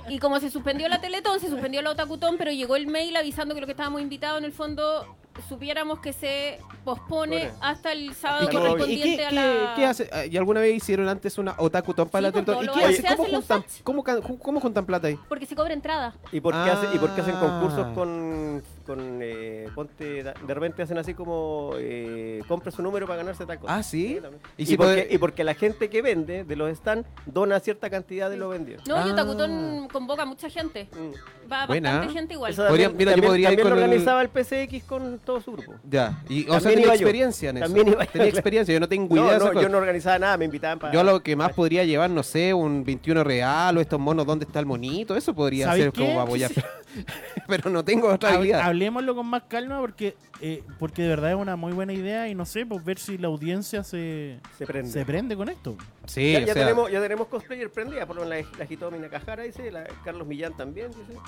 Y 0.09 0.19
como 0.19 0.39
se 0.41 0.49
suspendió 0.51 0.89
la 0.89 0.99
Teletón, 0.99 1.39
se 1.39 1.47
suspendió 1.49 1.81
la 1.81 1.91
Otakutón, 1.91 2.35
pero 2.37 2.51
llegó 2.51 2.75
el 2.75 2.85
mail 2.87 3.15
avisando 3.15 3.53
que 3.55 3.61
los 3.61 3.65
que 3.67 3.71
estábamos 3.71 4.01
invitados 4.01 4.39
en 4.39 4.45
el 4.45 4.51
fondo 4.51 5.05
supiéramos 5.47 5.99
que 5.99 6.11
se 6.11 6.59
pospone 6.83 7.49
hasta 7.61 7.93
el 7.93 8.11
¿Y 8.11 8.13
sábado 8.13 8.49
qué, 8.49 8.57
correspondiente 8.57 9.07
y 9.07 9.15
qué- 9.17 9.25
a 9.25 9.31
la... 9.31 9.73
qué 9.77 9.85
hace? 9.85 10.09
Ah, 10.11 10.25
¿Y 10.25 10.35
alguna 10.35 10.59
vez 10.59 10.75
hicieron 10.75 11.07
antes 11.07 11.37
una 11.37 11.55
otakutón 11.57 12.09
para 12.09 12.27
Sí, 12.29 12.35
la 12.35 12.43
Teletón? 12.43 12.65
¿Y 12.65 12.67
qué 12.79 12.85
hace? 12.85 13.15
¿Cómo 13.15 13.29
juntan, 13.29 13.63
cómo, 13.83 14.03
cómo- 14.39 14.59
juntan 14.59 14.85
plata 14.85 15.07
ahí? 15.07 15.17
Porque 15.29 15.45
se 15.45 15.55
cobra 15.55 15.73
entrada. 15.73 16.13
¿Y 16.33 16.41
por 16.41 16.53
qué, 16.53 16.69
hace- 16.71 16.93
y 16.93 16.97
por 16.99 17.15
qué 17.15 17.21
hacen 17.21 17.35
Ah. 17.37 17.39
concursos 17.39 17.87
con, 17.95 18.61
con 18.81 19.19
eh, 19.21 19.67
ponte, 19.75 20.23
de 20.23 20.53
repente 20.53 20.81
hacen 20.83 20.97
así 20.97 21.13
como 21.13 21.71
eh, 21.77 22.41
compre 22.47 22.71
su 22.71 22.81
número 22.81 23.05
para 23.07 23.17
ganarse 23.17 23.45
tal 23.45 23.59
cosa? 23.59 23.75
Ah, 23.75 23.83
¿sí? 23.83 24.19
Y 24.57 24.73
Y, 24.73 24.77
porque, 24.77 24.93
puede- 24.93 25.07
y 25.13 25.17
porque 25.17 25.43
la 25.43 25.53
gente 25.53 25.89
que 25.89 26.01
vende 26.01 26.43
de 26.43 26.55
los 26.55 26.75
stands 26.77 27.07
dona 27.25 27.59
cierta 27.59 27.89
cantidad 27.89 28.29
de 28.29 28.37
lo 28.37 28.49
vendido. 28.49 28.81
No, 28.87 28.95
y 29.05 29.09
Ah. 29.09 29.13
Otakutón 29.13 29.87
convoca 29.91 30.23
a 30.23 30.25
mucha 30.25 30.49
gente. 30.49 30.87
Mm. 30.91 31.51
Va 31.51 31.65
Buena. 31.67 31.91
bastante 31.91 32.13
gente 32.13 32.33
igual. 32.35 32.51
Eso 32.53 32.65
Podría- 32.67 32.87
también, 32.89 33.09
yo 33.09 33.13
también- 33.13 33.29
podría 33.29 33.51
ir 33.51 33.57
también 33.57 33.63
con 33.67 33.69
lo 33.71 33.77
el- 33.77 33.83
organizaba 33.83 34.21
el 34.21 34.29
PCX 34.29 34.83
con 34.85 35.19
todo 35.19 35.41
su 35.41 35.51
grupo. 35.51 35.73
Ya, 35.89 36.21
y, 36.29 36.47
o 36.49 36.59
sea, 36.59 36.69
tenía 36.71 36.85
iba 36.85 36.95
yo. 36.95 37.01
experiencia 37.01 37.49
en 37.49 37.57
eso. 37.57 37.65
También 37.65 37.87
iba 37.89 38.05
yo. 38.05 38.11
Tenía 38.11 38.27
experiencia, 38.29 38.73
yo 38.73 38.79
no 38.79 38.87
tengo 38.87 39.15
idea 39.15 39.37
No, 39.37 39.47
cosa. 39.49 39.61
yo 39.61 39.69
no 39.69 39.77
organizaba 39.77 40.19
nada, 40.19 40.37
me 40.37 40.45
invitaban 40.45 40.79
para... 40.79 40.93
Yo 40.93 41.03
lo 41.03 41.21
que 41.21 41.35
más 41.35 41.51
podría 41.53 41.83
llevar, 41.83 42.09
no 42.09 42.23
sé, 42.23 42.53
un 42.53 42.83
21 42.85 43.23
real 43.23 43.77
o 43.77 43.81
estos 43.81 43.99
monos, 43.99 44.25
¿dónde 44.25 44.45
está 44.45 44.59
el 44.59 44.65
monito? 44.65 45.15
Eso 45.15 45.33
podría 45.33 45.65
¿Sabes 45.67 45.83
ser 45.83 45.91
qué? 45.91 46.01
como 46.01 46.11
para 46.13 46.23
apoyar. 46.23 46.51
Pero 47.47 47.69
no 47.69 47.83
tengo 47.83 48.07
otra 48.09 48.31
Hab- 48.31 48.35
habilidad. 48.35 48.61
Hablemoslo 48.81 49.15
con 49.15 49.27
más 49.27 49.43
calma 49.43 49.79
porque 49.79 50.15
eh, 50.41 50.63
porque 50.79 51.03
de 51.03 51.09
verdad 51.09 51.29
es 51.31 51.35
una 51.37 51.55
muy 51.55 51.71
buena 51.71 51.93
idea 51.93 52.27
y 52.27 52.33
no 52.35 52.45
sé, 52.45 52.65
pues 52.65 52.83
ver 52.83 52.97
si 52.97 53.17
la 53.19 53.27
audiencia 53.27 53.83
se, 53.83 54.39
Se 54.57 54.65
prende. 54.65 54.91
se 54.91 55.05
prende 55.05 55.35
con 55.35 55.49
esto. 55.49 55.77
Sí, 56.05 56.31
ya, 56.33 56.39
o 56.39 56.41
ya 56.41 56.53
sea, 56.53 56.63
tenemos, 56.65 56.91
ya 56.91 56.99
tenemos 57.01 57.27
cosplayer 57.27 57.69
prendida, 57.71 58.05
por 58.07 58.15
lo 58.15 58.25
menos 58.25 58.47
la, 58.57 58.67
la 58.89 58.97
Nakahara 58.97 59.43
dice, 59.43 59.71
la, 59.71 59.83
Carlos 60.03 60.25
Millán 60.27 60.57
también 60.57 60.87
dice. 60.89 61.19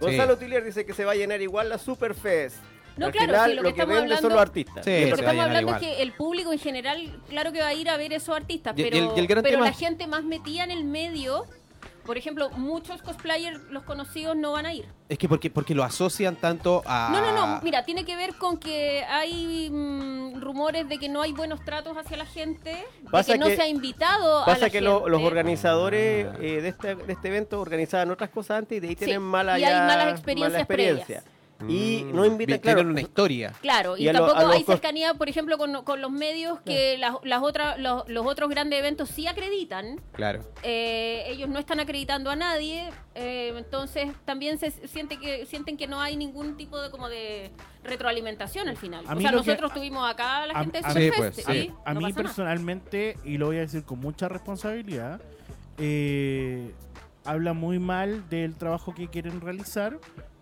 Gonzalo 0.00 0.38
Tilier 0.38 0.64
dice 0.64 0.86
que 0.86 0.94
se 0.94 1.04
va 1.04 1.12
a 1.12 1.14
llenar 1.16 1.40
igual 1.42 1.68
la 1.68 1.78
Superfest. 1.78 2.56
No, 2.96 3.06
Al 3.06 3.12
claro, 3.12 3.26
final, 3.32 3.50
sí, 3.50 3.56
lo 3.56 3.62
lo 3.62 3.68
que 3.68 3.74
que, 3.74 3.80
estamos 3.80 3.96
vende 4.00 4.08
son 4.16 4.16
hablando- 4.24 4.34
los 4.36 4.42
artistas. 4.48 4.84
Sí, 4.84 4.90
Lo 4.90 5.16
que 5.16 5.20
estamos 5.22 5.44
hablando 5.44 5.74
es 5.74 5.80
que 5.80 6.02
el 6.02 6.12
público 6.12 6.52
en 6.52 6.58
general, 6.58 7.20
claro 7.28 7.52
que 7.52 7.60
va 7.60 7.68
a 7.68 7.74
ir 7.74 7.88
a 7.88 7.96
ver 7.96 8.12
esos 8.12 8.34
artistas, 8.36 8.74
Y- 8.76 8.80
y 8.82 8.84
pero, 8.84 8.96
el- 9.12 9.16
y 9.16 9.20
el 9.20 9.26
gran 9.26 9.42
pero 9.42 9.60
la 9.60 9.72
gente 9.72 10.06
más 10.06 10.22
metida 10.24 10.64
en 10.64 10.70
el 10.70 10.84
medio, 10.84 11.44
por 12.10 12.18
ejemplo, 12.18 12.50
muchos 12.50 13.02
cosplayers, 13.02 13.60
los 13.70 13.84
conocidos, 13.84 14.34
no 14.34 14.50
van 14.50 14.66
a 14.66 14.74
ir. 14.74 14.84
es 15.08 15.16
que 15.16 15.28
porque, 15.28 15.48
porque 15.48 15.76
lo 15.76 15.84
asocian 15.84 16.34
tanto 16.34 16.82
a... 16.84 17.08
No, 17.12 17.20
no, 17.20 17.30
no, 17.32 17.60
mira, 17.62 17.84
tiene 17.84 18.04
que 18.04 18.16
ver 18.16 18.34
con 18.34 18.58
que 18.58 19.04
hay 19.04 19.70
mm, 19.70 20.40
rumores 20.40 20.88
de 20.88 20.98
que 20.98 21.08
no 21.08 21.22
hay 21.22 21.30
buenos 21.30 21.64
tratos 21.64 21.96
hacia 21.96 22.16
la 22.16 22.26
gente, 22.26 22.84
Pasa 23.12 23.34
de 23.34 23.38
que 23.38 23.44
no 23.44 23.54
se 23.54 23.62
ha 23.62 23.68
invitado 23.68 24.40
a 24.42 24.44
Pasa 24.44 24.62
la 24.62 24.70
que 24.70 24.80
lo- 24.80 25.08
los 25.08 25.22
organizadores 25.22 26.26
eh, 26.40 26.60
de, 26.60 26.68
este, 26.68 26.96
de 26.96 27.12
este 27.12 27.28
evento 27.28 27.60
organizaban 27.60 28.10
otras 28.10 28.30
cosas 28.30 28.58
antes 28.58 28.78
y 28.78 28.80
de 28.80 28.88
ahí 28.88 28.94
Sí, 28.96 29.04
tienen 29.04 29.22
mala, 29.22 29.56
y 29.60 29.62
hay 29.62 29.70
ya- 29.72 29.86
malas 29.86 30.08
experiencias 30.10 30.50
mala 30.52 30.58
experiencia. 30.64 31.22
Y 31.68 32.04
Mm, 32.04 32.16
no 32.16 32.24
invitan, 32.24 32.56
vi- 32.56 32.60
claro, 32.60 32.76
Tienen 32.78 32.92
una 32.92 33.00
historia. 33.00 33.52
Claro, 33.60 33.96
y, 33.96 34.04
Y 34.04 34.08
a 34.08 34.12
lo- 34.12 34.20
tampoco 34.26 34.46
a 34.50 34.52
hay 34.54 34.64
cercanía, 34.64 35.14
por 35.14 35.28
ejemplo, 35.28 35.58
con, 35.58 35.84
con 35.84 36.00
los 36.00 36.10
medios 36.10 36.60
que 36.60 36.96
las, 36.98 37.14
las 37.24 37.42
otras, 37.42 37.78
los, 37.78 38.08
los 38.08 38.26
otros 38.26 38.48
grandes 38.48 38.78
eventos 38.78 39.08
sí 39.10 39.26
acreditan. 39.26 40.00
Claro. 40.12 40.42
Eh, 40.62 41.24
ellos 41.28 41.48
no 41.48 41.58
están 41.58 41.80
acreditando 41.80 42.30
a 42.30 42.36
nadie, 42.36 42.90
eh, 43.14 43.52
entonces 43.56 44.10
también 44.24 44.58
se 44.58 44.70
siente 44.70 45.18
que 45.18 45.44
sienten 45.46 45.76
que 45.76 45.86
no 45.86 46.00
hay 46.00 46.16
ningún 46.16 46.56
tipo 46.56 46.80
de 46.80 46.90
como 46.90 47.08
de 47.08 47.50
retroalimentación 47.84 48.68
al 48.68 48.76
final. 48.76 49.04
A 49.06 49.14
o 49.14 49.20
sea, 49.20 49.30
lo 49.32 49.42
que- 49.42 49.48
nosotros 49.50 49.74
tuvimos 49.74 50.08
acá 50.10 50.42
a 50.42 50.46
la 50.46 50.54
a- 50.54 50.60
gente 50.60 50.80
de 50.80 50.86
a- 50.86 50.90
Sí, 50.92 51.10
pues, 51.16 51.46
A, 51.46 51.52
sí. 51.52 51.60
¿sí? 51.62 51.72
a 51.84 51.94
No 51.94 52.00
mí 52.00 52.06
nada. 52.08 52.22
personalmente, 52.22 53.16
y 53.24 53.36
lo 53.38 53.46
voy 53.46 53.56
a 53.56 53.60
decir 53.60 53.84
con 53.84 53.98
mucha 54.00 54.28
responsabilidad, 54.28 55.20
eh, 55.78 56.72
habla 57.24 57.52
muy 57.52 57.78
mal 57.78 58.28
del 58.28 58.56
trabajo 58.56 58.94
que 58.94 59.08
quieren 59.08 59.40
realizar, 59.40 59.98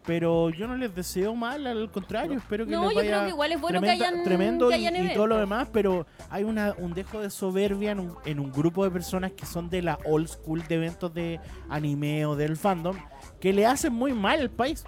pero 0.09 0.49
yo 0.49 0.67
no 0.67 0.75
les 0.75 0.95
deseo 0.95 1.35
mal, 1.35 1.67
al 1.67 1.91
contrario, 1.91 2.39
espero 2.39 2.65
que 2.65 2.73
No, 2.73 2.85
les 2.85 2.91
yo 2.93 2.97
vaya 2.97 3.11
creo 3.11 3.23
que 3.25 3.29
igual 3.29 3.53
es 3.53 3.61
bueno 3.61 3.81
que 3.83 3.91
hayan- 3.91 4.25
tremendo 4.25 4.71
que 4.71 4.79
y- 4.79 4.87
hayan 4.87 5.05
y, 5.11 5.13
todo 5.13 5.27
lo 5.27 5.37
demás, 5.37 5.69
pero 5.71 6.07
hay 6.31 6.45
una, 6.45 6.75
un 6.79 6.95
dejo 6.95 7.21
de 7.21 7.29
soberbia 7.29 7.91
en 7.91 8.01
un, 8.01 8.15
en 8.25 8.41
un 8.41 8.51
grupo 8.51 8.85
de 8.85 8.91
personas 8.91 9.33
que 9.33 9.45
son 9.45 9.69
de 9.69 9.83
la 9.83 9.99
old 10.07 10.27
school 10.29 10.67
de 10.67 10.77
eventos 10.77 11.13
de 11.13 11.39
anime 11.69 12.25
o 12.25 12.37
del 12.37 12.57
fandom, 12.57 12.97
que 13.39 13.53
le 13.53 13.67
hacen 13.67 13.93
muy 13.93 14.15
mal 14.15 14.41
al 14.41 14.49
país. 14.51 14.83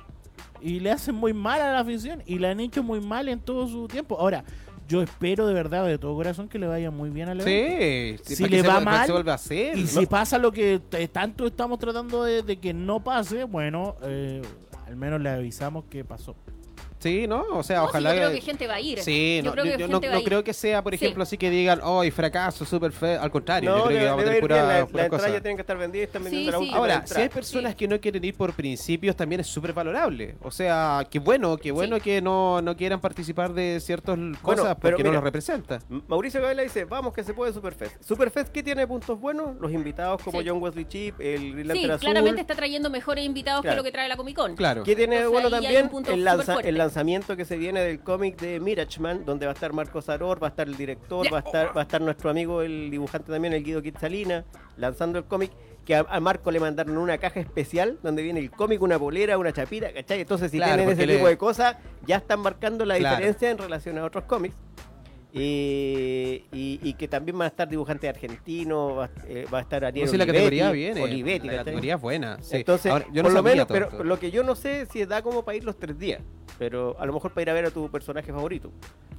Y 0.63 0.81
le 0.81 0.91
hacen 0.91 1.15
muy 1.15 1.35
mal 1.35 1.61
a 1.61 1.71
la 1.73 1.81
afición 1.81 2.23
y 2.25 2.39
le 2.39 2.49
han 2.49 2.59
hecho 2.61 2.83
muy 2.83 3.01
mal 3.03 3.29
en 3.29 3.41
todo 3.41 3.69
su 3.69 3.89
tiempo. 3.89 4.19
Ahora, 4.19 4.43
yo 4.89 5.03
espero 5.03 5.47
de 5.47 5.53
verdad, 5.55 5.87
de 5.87 5.99
todo 5.99 6.15
corazón, 6.15 6.49
que 6.49 6.59
le 6.59 6.67
vaya 6.67 6.91
muy 6.91 7.11
bien 7.11 7.29
al 7.29 7.41
evento. 7.43 8.25
Sí, 8.27 8.35
Si 8.37 8.49
le 8.49 8.63
va 8.63 8.81
mal, 8.81 9.07
se 9.07 9.13
a 9.31 9.35
hacer. 9.35 9.77
Y 9.79 9.83
¿no? 9.83 9.87
si 9.87 10.07
pasa 10.07 10.39
lo 10.39 10.51
que 10.51 10.81
tanto 11.13 11.47
estamos 11.47 11.79
tratando 11.79 12.25
de, 12.25 12.43
de 12.43 12.57
que 12.59 12.73
no 12.75 13.01
pase, 13.05 13.45
bueno, 13.45 13.97
eh, 14.03 14.43
al 14.91 14.97
menos 14.97 15.21
le 15.21 15.31
avisamos 15.31 15.85
que 15.85 16.05
pasó. 16.05 16.35
Sí, 17.01 17.27
¿no? 17.27 17.45
O 17.53 17.63
sea, 17.63 17.79
No, 17.79 17.85
sí, 17.85 17.89
ojalá 17.89 18.11
yo 18.15 18.17
creo 18.21 18.31
que 18.33 18.41
gente 18.43 18.67
va 18.67 18.75
a 18.75 18.81
ir. 18.81 19.01
Sí, 19.01 19.39
yo 19.39 19.45
no, 19.45 19.53
creo 19.53 19.65
que 19.65 19.71
yo- 19.71 19.77
yo 19.79 19.87
gente 19.89 19.93
no, 19.93 20.01
va 20.01 20.07
a 20.09 20.15
no 20.17 20.21
ir. 20.21 20.25
creo 20.27 20.45
que 20.45 20.53
sea, 20.53 20.83
por 20.83 20.93
Sí. 20.97 21.03
ejemplo, 21.03 21.23
así 21.23 21.39
que 21.39 21.49
digan, 21.49 21.81
¡ay, 21.83 22.11
fracaso, 22.11 22.65
super 22.67 22.93
feo! 22.93 23.21
Al 23.23 23.31
contrario, 23.31 23.71
No, 23.71 23.79
yo 23.79 23.85
creo 23.87 23.99
que 24.01 24.05
vamos 24.05 24.21
a 24.23 24.25
tener 24.27 24.41
pura, 24.43 24.57
la, 24.57 24.87
pura 24.87 25.03
la 25.05 25.09
cosa. 25.09 25.17
entrada 25.23 25.39
ya 25.39 25.41
tienen 25.43 25.57
que 25.57 25.61
estar 25.63 25.79
vendidas, 25.79 26.07
están 26.09 26.25
vendiendo 26.25 26.51
Sí, 26.51 26.53
la 26.53 26.59
sí. 26.59 26.63
última 26.65 26.79
Ahora, 26.79 27.07
si 27.07 27.21
hay 27.23 27.29
personas 27.31 27.75
que 27.75 27.89
no 27.89 27.99
quieren 28.01 28.23
ir 28.23 28.35
por 28.37 28.53
principios, 28.53 29.17
también 29.17 29.41
es 29.41 29.47
súper 29.47 29.73
valorable. 29.73 30.35
O 30.43 30.51
sea, 30.51 31.07
qué 31.11 31.19
bueno, 31.19 31.57
qué 31.57 31.71
bueno 31.73 31.97
Sí. 31.97 32.03
que 32.03 32.21
no, 32.21 32.61
no 32.61 32.77
quieran 32.77 33.01
participar 33.01 33.55
de 33.55 33.81
ciertas 33.81 34.19
cosas 34.43 34.77
porque 34.79 35.03
no 35.03 35.09
mira, 35.11 35.13
los 35.15 35.25
representa. 35.25 35.79
Mauricio 36.07 36.43
Gabela 36.43 36.63
dice, 36.63 36.85
vamos 36.85 37.15
que 37.15 37.25
se 37.25 37.33
puede 37.33 37.55
Superfest. 37.55 38.03
Superfest, 38.03 38.49
¿qué 38.53 38.63
tiene 38.63 38.87
puntos 38.87 39.19
buenos? 39.19 39.57
Los 39.59 39.73
invitados 39.73 40.23
como 40.23 40.43
Sí. 40.43 40.49
John 40.49 40.63
Wesley 40.63 40.85
Chip, 40.85 41.19
el 41.19 41.53
Green 41.53 41.57
Sí, 41.57 41.65
Lantern 41.65 41.91
Azul. 41.93 42.01
claramente 42.01 42.41
está 42.43 42.55
trayendo 42.55 42.91
mejores 42.91 43.25
invitados 43.25 43.65
que 43.65 43.75
lo 43.75 43.83
que 43.83 43.91
trae 43.91 44.07
la 44.07 44.19
Comic 44.19 44.37
Con. 44.37 44.55
Claro. 44.55 44.83
¿Qué 44.85 44.95
tiene 44.95 45.27
bueno 45.27 45.49
también? 45.49 45.87
El, 45.87 45.91
súper 45.91 46.19
lanza- 46.19 46.53
fuerte. 46.53 46.69
el 46.69 46.77
lanzamiento 46.95 47.37
que 47.37 47.45
se 47.45 47.57
viene 47.57 47.81
del 47.83 48.01
cómic 48.01 48.41
de 48.41 48.59
Mirachman, 48.59 49.25
donde 49.25 49.47
va 49.47 49.53
a 49.53 49.55
estar 49.55 49.73
Marcos 49.73 50.09
Aror, 50.09 50.43
va 50.43 50.49
a 50.49 50.51
estar 50.51 50.67
el 50.67 50.77
director, 50.77 51.33
va 51.33 51.37
a 51.39 51.41
estar 51.41 51.77
va 51.77 51.83
a 51.83 51.85
estar 51.85 52.01
nuestro 52.01 52.31
amigo 52.31 52.63
el 52.63 52.91
dibujante 52.91 53.31
también, 53.31 53.55
el 53.55 53.63
Guido 53.63 53.81
Quetzalina, 53.81 54.45
lanzando 54.77 55.19
el 55.19 55.25
cómic. 55.25 55.53
Que 55.87 55.95
a, 55.95 56.01
a 56.09 56.21
Marco 56.21 56.51
le 56.51 56.61
mandaron 56.61 56.99
una 56.99 57.17
caja 57.19 57.41
especial 57.41 57.99
donde 58.03 58.23
viene 58.23 58.39
el 58.41 58.51
cómic, 58.51 58.83
una 58.83 58.99
polera, 58.99 59.39
una 59.39 59.53
chapita, 59.53 59.93
¿cachai? 59.93 60.21
Entonces, 60.21 60.51
si 60.51 60.59
Claro, 60.59 60.75
tienen 60.75 60.93
ese 60.93 61.07
le- 61.07 61.15
tipo 61.15 61.27
de 61.29 61.39
cosas, 61.39 61.77
ya 62.07 62.17
están 62.17 62.41
marcando 62.41 62.85
la 62.85 62.97
Claro. 62.99 63.17
diferencia 63.17 63.51
en 63.51 63.59
relación 63.59 63.97
a 63.99 64.05
otros 64.05 64.25
cómics. 64.25 64.55
Y, 65.33 66.45
y- 66.53 66.81
y 66.83 66.95
que 66.95 67.07
también 67.09 67.39
van 67.39 67.47
a 67.47 67.49
estar 67.49 67.69
dibujantes 67.69 68.11
argentinos, 68.11 68.99
va, 68.99 69.11
eh, 69.29 69.47
va 69.53 69.59
a 69.59 69.61
estar 69.63 69.85
Ariel 69.85 70.07
No, 70.07 70.13
la 70.13 70.25
Olivetti, 70.25 70.33
categoría 70.39 70.71
viene. 70.73 71.03
Olivetti, 71.03 71.47
la 71.47 71.57
categoría 71.57 71.95
es 71.95 72.01
buena. 72.01 72.39
sí. 72.43 72.57
Entonces, 72.57 72.91
Ahora, 72.93 73.07
yo 73.13 73.23
no 73.23 73.29
por 73.29 73.33
lo 73.37 73.43
menos, 73.43 73.67
todo 73.69 73.79
pero 73.91 74.05
lo 74.05 74.19
que 74.19 74.31
yo 74.33 74.43
no 74.43 74.55
sé 74.57 74.87
si 74.93 75.05
da 75.07 75.23
como 75.23 75.45
para 75.45 75.57
ir 75.57 75.65
los 75.65 75.79
tres 75.79 75.99
días, 75.99 76.21
pero 76.61 76.95
a 77.01 77.07
lo 77.07 77.15
mejor 77.15 77.31
para 77.33 77.41
ir 77.43 77.51
a 77.51 77.55
ver 77.55 77.65
a 77.65 77.71
tu 77.71 77.91
personaje 77.91 78.31
favorito. 78.31 78.71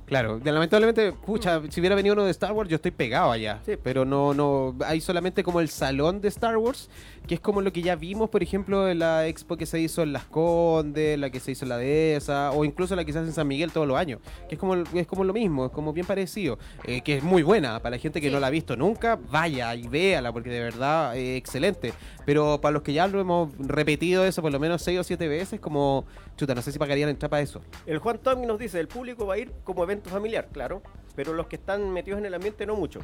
Claro, 0.06 0.39
lamentablemente, 0.43 1.12
pucha, 1.13 1.62
si 1.69 1.80
hubiera 1.80 1.95
venido 1.95 2.13
uno 2.13 2.25
de 2.25 2.32
Star 2.32 2.51
Wars, 2.51 2.69
yo 2.69 2.75
estoy 2.75 2.91
pegado 2.91 3.32
allá. 3.32 3.62
Sí. 3.65 3.77
Pero 3.82 4.04
no, 4.06 4.34
no, 4.34 4.75
hay 4.86 4.99
solamente 5.01 5.41
como 5.41 5.60
el 5.62 5.69
salón 5.69 6.19
de 6.21 6.27
Star 6.27 6.58
Wars, 6.58 6.89
que 7.27 7.36
es 7.36 7.39
como 7.39 7.62
lo 7.62 7.71
que 7.71 7.82
ya 7.82 7.95
vimos, 7.95 8.30
por 8.30 8.43
ejemplo, 8.43 8.89
en 8.89 8.99
la 8.99 9.25
expo 9.27 9.56
que 9.58 9.65
se 9.65 9.80
hizo 9.80 10.04
en 10.04 10.12
Las 10.12 10.25
Condes, 10.25 11.17
la 11.17 11.30
que 11.30 11.39
se 11.39 11.51
hizo 11.51 11.63
en 11.65 11.69
la 11.69 11.77
Dehesa, 11.77 12.51
o 12.51 12.65
incluso 12.65 12.93
la 12.95 13.06
que 13.06 13.13
se 13.13 13.19
hace 13.19 13.30
en 13.30 13.34
San 13.34 13.47
Miguel 13.47 13.71
todos 13.71 13.88
los 13.88 13.97
años. 13.97 14.19
Que 14.49 14.56
es 14.56 14.60
como, 14.60 14.75
es 14.75 15.08
como 15.08 15.23
lo 15.23 15.32
mismo, 15.34 15.65
es 15.67 15.71
como 15.71 15.93
bien 15.93 16.06
parecido. 16.06 16.60
eh, 16.84 17.01
que 17.01 17.17
es 17.17 17.23
muy 17.23 17.41
buena, 17.41 17.80
para 17.80 17.95
la 17.95 17.97
gente 18.01 18.19
que 18.21 18.27
Sí. 18.27 18.34
no 18.34 18.39
la 18.41 18.47
ha 18.47 18.51
visto 18.51 18.75
nunca, 18.75 19.17
vaya 19.32 19.73
y 19.75 19.88
véala, 19.88 20.32
porque 20.34 20.49
de 20.49 20.60
verdad 20.60 21.15
es 21.17 21.38
excelente. 21.38 21.93
Pero 22.25 22.60
para 22.62 22.73
los 22.73 22.82
que 22.84 22.91
ya 22.93 23.08
lo 23.08 23.19
hemos 23.19 23.49
repetido 23.60 24.25
eso 24.25 24.41
por 24.41 24.51
lo 24.51 24.60
menos 24.60 24.82
seis 24.82 24.99
o 24.99 25.04
siete 25.04 25.27
veces, 25.30 25.60
como, 25.62 26.06
no 26.47 26.62
sé 26.62 26.71
si 26.71 26.80
pagarían 26.80 27.10
entrar 27.10 27.30
para 27.30 27.41
eso. 27.41 27.62
El 27.86 27.99
Juan 27.99 28.19
Tommy 28.19 28.45
nos 28.45 28.60
dice, 28.60 28.80
el 28.80 28.88
público 28.88 29.25
va 29.25 29.36
a 29.36 29.38
ir 29.38 29.51
como 29.63 29.84
evento 29.84 30.10
familiar, 30.10 30.49
claro, 30.51 30.82
pero 31.15 31.34
los 31.34 31.47
que 31.47 31.56
están 31.56 31.91
metidos 31.91 32.19
en 32.19 32.25
el 32.25 32.34
ambiente 32.34 32.65
no 32.65 32.75
mucho. 32.75 32.99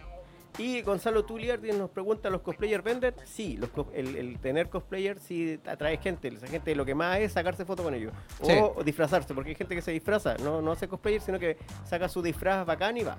Y 0.57 0.81
Gonzalo 0.81 1.23
Tuliardi 1.23 1.71
nos 1.71 1.89
pregunta, 1.91 2.29
¿los 2.31 2.41
cosplayers 2.41 2.83
venden? 2.83 3.13
Sí, 3.25 3.57
los 3.57 3.69
el, 3.93 4.15
el 4.15 4.39
tener 4.39 4.69
cosplayers 4.69 5.21
sí 5.21 5.59
atrae 5.67 5.97
gente. 5.97 6.29
Esa 6.29 6.47
gente 6.47 6.73
lo 6.75 6.83
que 6.85 6.95
más 6.95 7.19
es 7.19 7.33
sacarse 7.33 7.63
foto 7.63 7.83
con 7.83 7.93
ellos. 7.93 8.11
Sí. 8.41 8.53
O 8.75 8.83
disfrazarse, 8.83 9.33
porque 9.35 9.51
hay 9.51 9.55
gente 9.55 9.75
que 9.75 9.81
se 9.81 9.91
disfraza, 9.91 10.35
no, 10.43 10.61
no 10.61 10.71
hace 10.71 10.87
cosplayer, 10.87 11.21
sino 11.21 11.37
que 11.37 11.57
saca 11.85 12.09
su 12.09 12.21
disfraz 12.21 12.65
bacán 12.65 12.97
y 12.97 13.03
va. 13.03 13.17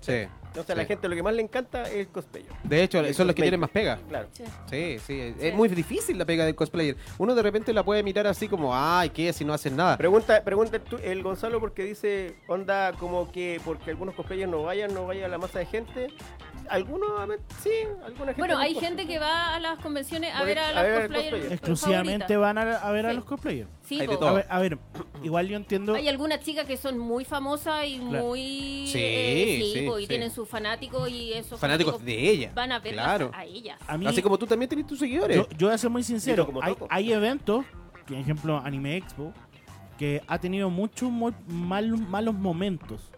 Sí, 0.00 0.26
Entonces 0.46 0.70
a 0.70 0.74
la 0.74 0.82
sí. 0.82 0.88
gente 0.88 1.08
lo 1.08 1.14
que 1.14 1.22
más 1.22 1.34
le 1.34 1.42
encanta 1.42 1.82
es 1.82 1.94
el 1.96 2.08
cosplayer. 2.08 2.50
De 2.64 2.82
hecho, 2.82 2.98
El 3.00 3.14
son 3.14 3.26
los 3.26 3.36
que 3.36 3.42
tienen 3.42 3.60
más 3.60 3.70
pega. 3.70 3.98
Claro. 4.08 4.28
Sí. 4.32 4.44
Sí, 4.70 4.98
sí, 5.06 5.20
es, 5.20 5.36
Sí. 5.38 5.52
muy 5.52 5.68
difícil 5.68 6.18
la 6.18 6.24
pega 6.24 6.44
del 6.46 6.54
cosplayer. 6.54 6.96
Uno 7.18 7.34
de 7.34 7.42
repente 7.42 7.72
la 7.72 7.84
puede 7.84 8.02
mirar 8.02 8.26
así 8.26 8.48
como, 8.48 8.74
ay, 8.74 9.10
¿qué? 9.10 9.32
Si 9.32 9.44
no 9.44 9.52
hacen 9.52 9.76
nada. 9.76 9.96
Pregunta, 9.98 10.42
pregunta 10.42 10.80
el 11.02 11.22
Gonzalo 11.22 11.60
porque 11.60 11.84
dice, 11.84 12.36
onda 12.48 12.92
como 12.98 13.30
que 13.30 13.60
porque 13.64 13.90
algunos 13.90 14.14
cosplayers 14.14 14.50
no 14.50 14.62
vayan, 14.62 14.92
no 14.94 15.06
vaya 15.06 15.28
la 15.28 15.38
masa 15.38 15.58
de 15.58 15.66
gente. 15.66 16.08
Algunos, 16.72 17.08
sí, 17.62 17.70
alguna 18.04 18.26
gente. 18.26 18.34
Bueno, 18.40 18.54
no 18.54 18.60
hay 18.60 18.74
gente 18.74 19.06
que 19.06 19.18
va 19.18 19.54
a 19.54 19.60
las 19.60 19.78
convenciones 19.78 20.34
a 20.34 20.38
Por 20.38 20.46
ver 20.46 20.58
a 20.58 20.68
a 20.68 20.72
las 20.72 20.82
ver 20.82 20.92
al 20.94 21.00
cosplayers 21.02 21.30
cosplayer. 21.30 21.52
Exclusivamente 21.52 22.36
van 22.36 22.58
a, 22.58 22.62
a 22.76 22.90
ver 22.92 23.06
a 23.06 23.12
los 23.12 23.24
cosplayers. 23.24 23.68
Sí, 23.82 24.00
Hay 24.00 24.06
de 24.06 24.12
po. 24.14 24.18
todo. 24.18 24.28
A 24.30 24.32
ver, 24.32 24.46
a 24.48 24.58
ver, 24.58 24.78
igual 25.22 25.48
yo 25.48 25.56
entiendo. 25.56 25.94
Hay 25.94 26.08
algunas 26.08 26.40
chicas 26.40 26.66
que 26.66 26.76
son 26.76 26.98
muy 26.98 27.24
famosas 27.24 27.86
y 27.86 27.98
Claro. 27.98 28.24
muy... 28.26 28.86
Sí, 28.86 28.98
eh, 29.00 29.60
sí, 29.62 29.72
sí, 29.80 29.90
y 30.02 30.06
tienen 30.06 30.30
sus 30.30 30.48
fanáticos 30.48 31.08
y 31.08 31.32
esos 31.34 31.60
Fanáticos 31.60 32.02
de 32.04 32.30
ella. 32.30 32.52
van 32.54 32.72
a 32.72 32.78
ver 32.78 32.94
Claro. 32.94 33.30
a 33.34 33.44
ellas. 33.44 33.78
A 33.86 33.96
mí, 33.98 34.06
Así 34.06 34.22
como 34.22 34.38
tú 34.38 34.46
también 34.46 34.68
tienes 34.68 34.86
tus 34.86 34.98
seguidores. 34.98 35.36
yo, 35.36 35.48
yo 35.56 35.66
voy 35.68 35.74
a 35.74 35.78
ser 35.78 35.90
muy 35.90 36.02
sincero. 36.02 36.46
Como 36.46 36.62
Hay, 36.62 36.74
hay 36.88 37.12
eventos, 37.12 37.64
por 38.06 38.16
ejemplo 38.16 38.58
Anime 38.64 38.96
Expo, 38.96 39.32
que 39.98 40.22
ha 40.26 40.38
tenido 40.38 40.70
muchos 40.70 41.10
mal- 41.12 41.36
malos 42.08 42.34
momentos, 42.34 43.11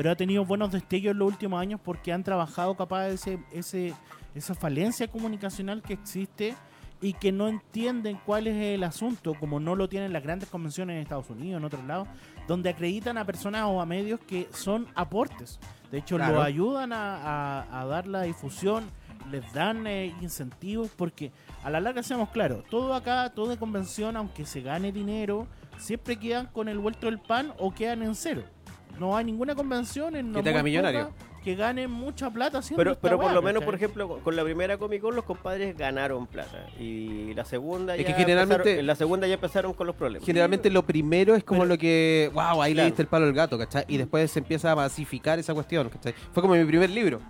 pero 0.00 0.12
ha 0.12 0.16
tenido 0.16 0.46
buenos 0.46 0.72
destellos 0.72 1.12
en 1.12 1.18
los 1.18 1.28
últimos 1.28 1.60
años 1.60 1.78
porque 1.84 2.10
han 2.10 2.24
trabajado 2.24 2.74
capaz 2.74 3.02
de 3.08 3.12
ese, 3.16 3.38
ese, 3.52 3.92
esa 4.34 4.54
falencia 4.54 5.06
comunicacional 5.08 5.82
que 5.82 5.92
existe 5.92 6.54
y 7.02 7.12
que 7.12 7.32
no 7.32 7.48
entienden 7.48 8.18
cuál 8.24 8.46
es 8.46 8.56
el 8.56 8.82
asunto, 8.82 9.34
como 9.38 9.60
no 9.60 9.76
lo 9.76 9.90
tienen 9.90 10.14
las 10.14 10.22
grandes 10.22 10.48
convenciones 10.48 10.96
en 10.96 11.02
Estados 11.02 11.28
Unidos, 11.28 11.58
en 11.58 11.64
otros 11.66 11.84
lados, 11.84 12.08
donde 12.48 12.70
acreditan 12.70 13.18
a 13.18 13.26
personas 13.26 13.64
o 13.66 13.78
a 13.78 13.84
medios 13.84 14.20
que 14.20 14.48
son 14.54 14.86
aportes. 14.94 15.60
De 15.92 15.98
hecho, 15.98 16.16
Claro. 16.16 16.36
lo 16.36 16.42
ayudan 16.44 16.94
a, 16.94 17.16
a- 17.60 17.80
a 17.82 17.84
dar 17.84 18.06
la 18.06 18.22
difusión, 18.22 18.84
les 19.30 19.52
dan 19.52 19.86
eh, 19.86 20.14
incentivos, 20.22 20.88
porque 20.96 21.30
a 21.62 21.68
la 21.68 21.78
larga 21.78 22.02
seamos 22.02 22.30
claros, 22.30 22.64
todo 22.70 22.94
acá, 22.94 23.28
toda 23.34 23.58
convención, 23.58 24.16
aunque 24.16 24.46
se 24.46 24.62
gane 24.62 24.92
dinero, 24.92 25.46
siempre 25.76 26.16
quedan 26.16 26.46
con 26.46 26.68
el 26.70 26.78
vuelto 26.78 27.04
del 27.04 27.18
pan 27.18 27.52
o 27.58 27.74
quedan 27.74 28.02
en 28.02 28.14
cero. 28.14 28.44
No 29.00 29.16
hay 29.16 29.24
ninguna 29.24 29.54
convención 29.54 30.14
en 30.14 30.32
Que 30.34 30.42
te 30.42 30.50
haga 30.50 30.62
millonario. 30.62 31.10
que 31.42 31.54
gane 31.54 31.88
mucha 31.88 32.28
plata 32.30 32.58
haciendo 32.58 32.76
Pero, 32.80 32.90
esta 32.92 33.00
pero 33.00 33.16
por 33.16 33.24
weá, 33.26 33.34
lo 33.34 33.40
menos, 33.40 33.60
¿cachai? 33.60 33.64
por 33.66 33.74
ejemplo, 33.74 34.20
con- 34.22 34.36
la 34.36 34.44
primera 34.44 34.76
Comic 34.76 35.00
Con 35.00 35.16
los 35.16 35.24
compadres 35.24 35.74
ganaron 35.74 36.26
plata. 36.26 36.66
Y 36.78 37.32
la 37.32 37.46
segunda 37.46 37.96
Es 37.96 38.02
ya 38.02 38.08
que 38.08 38.12
generalmente- 38.12 38.56
empezaron, 38.56 38.80
en 38.80 38.86
la 38.86 38.94
segunda 38.94 39.26
ya 39.26 39.34
empezaron 39.34 39.72
con 39.72 39.86
los 39.86 39.96
problemas. 39.96 40.26
Generalmente 40.26 40.68
lo 40.68 40.82
primero 40.84 41.34
es 41.34 41.42
como 41.42 41.60
Pero- 41.62 41.70
lo 41.74 41.78
que, 41.78 42.30
wow, 42.34 42.60
ahí 42.60 42.72
le 42.72 42.74
Claro. 42.74 42.86
diste 42.88 43.00
el 43.02 43.08
palo 43.08 43.24
al 43.24 43.32
gato, 43.32 43.56
¿cachai? 43.56 43.84
Y 43.88 43.96
después 43.96 44.30
se 44.30 44.40
empieza 44.40 44.70
a 44.70 44.76
masificar 44.76 45.38
esa 45.38 45.54
cuestión, 45.54 45.88
¿cachai? 45.88 46.12
Fue 46.34 46.42
como 46.42 46.54
mi 46.54 46.64
primer 46.66 46.90
libro. 46.90 47.20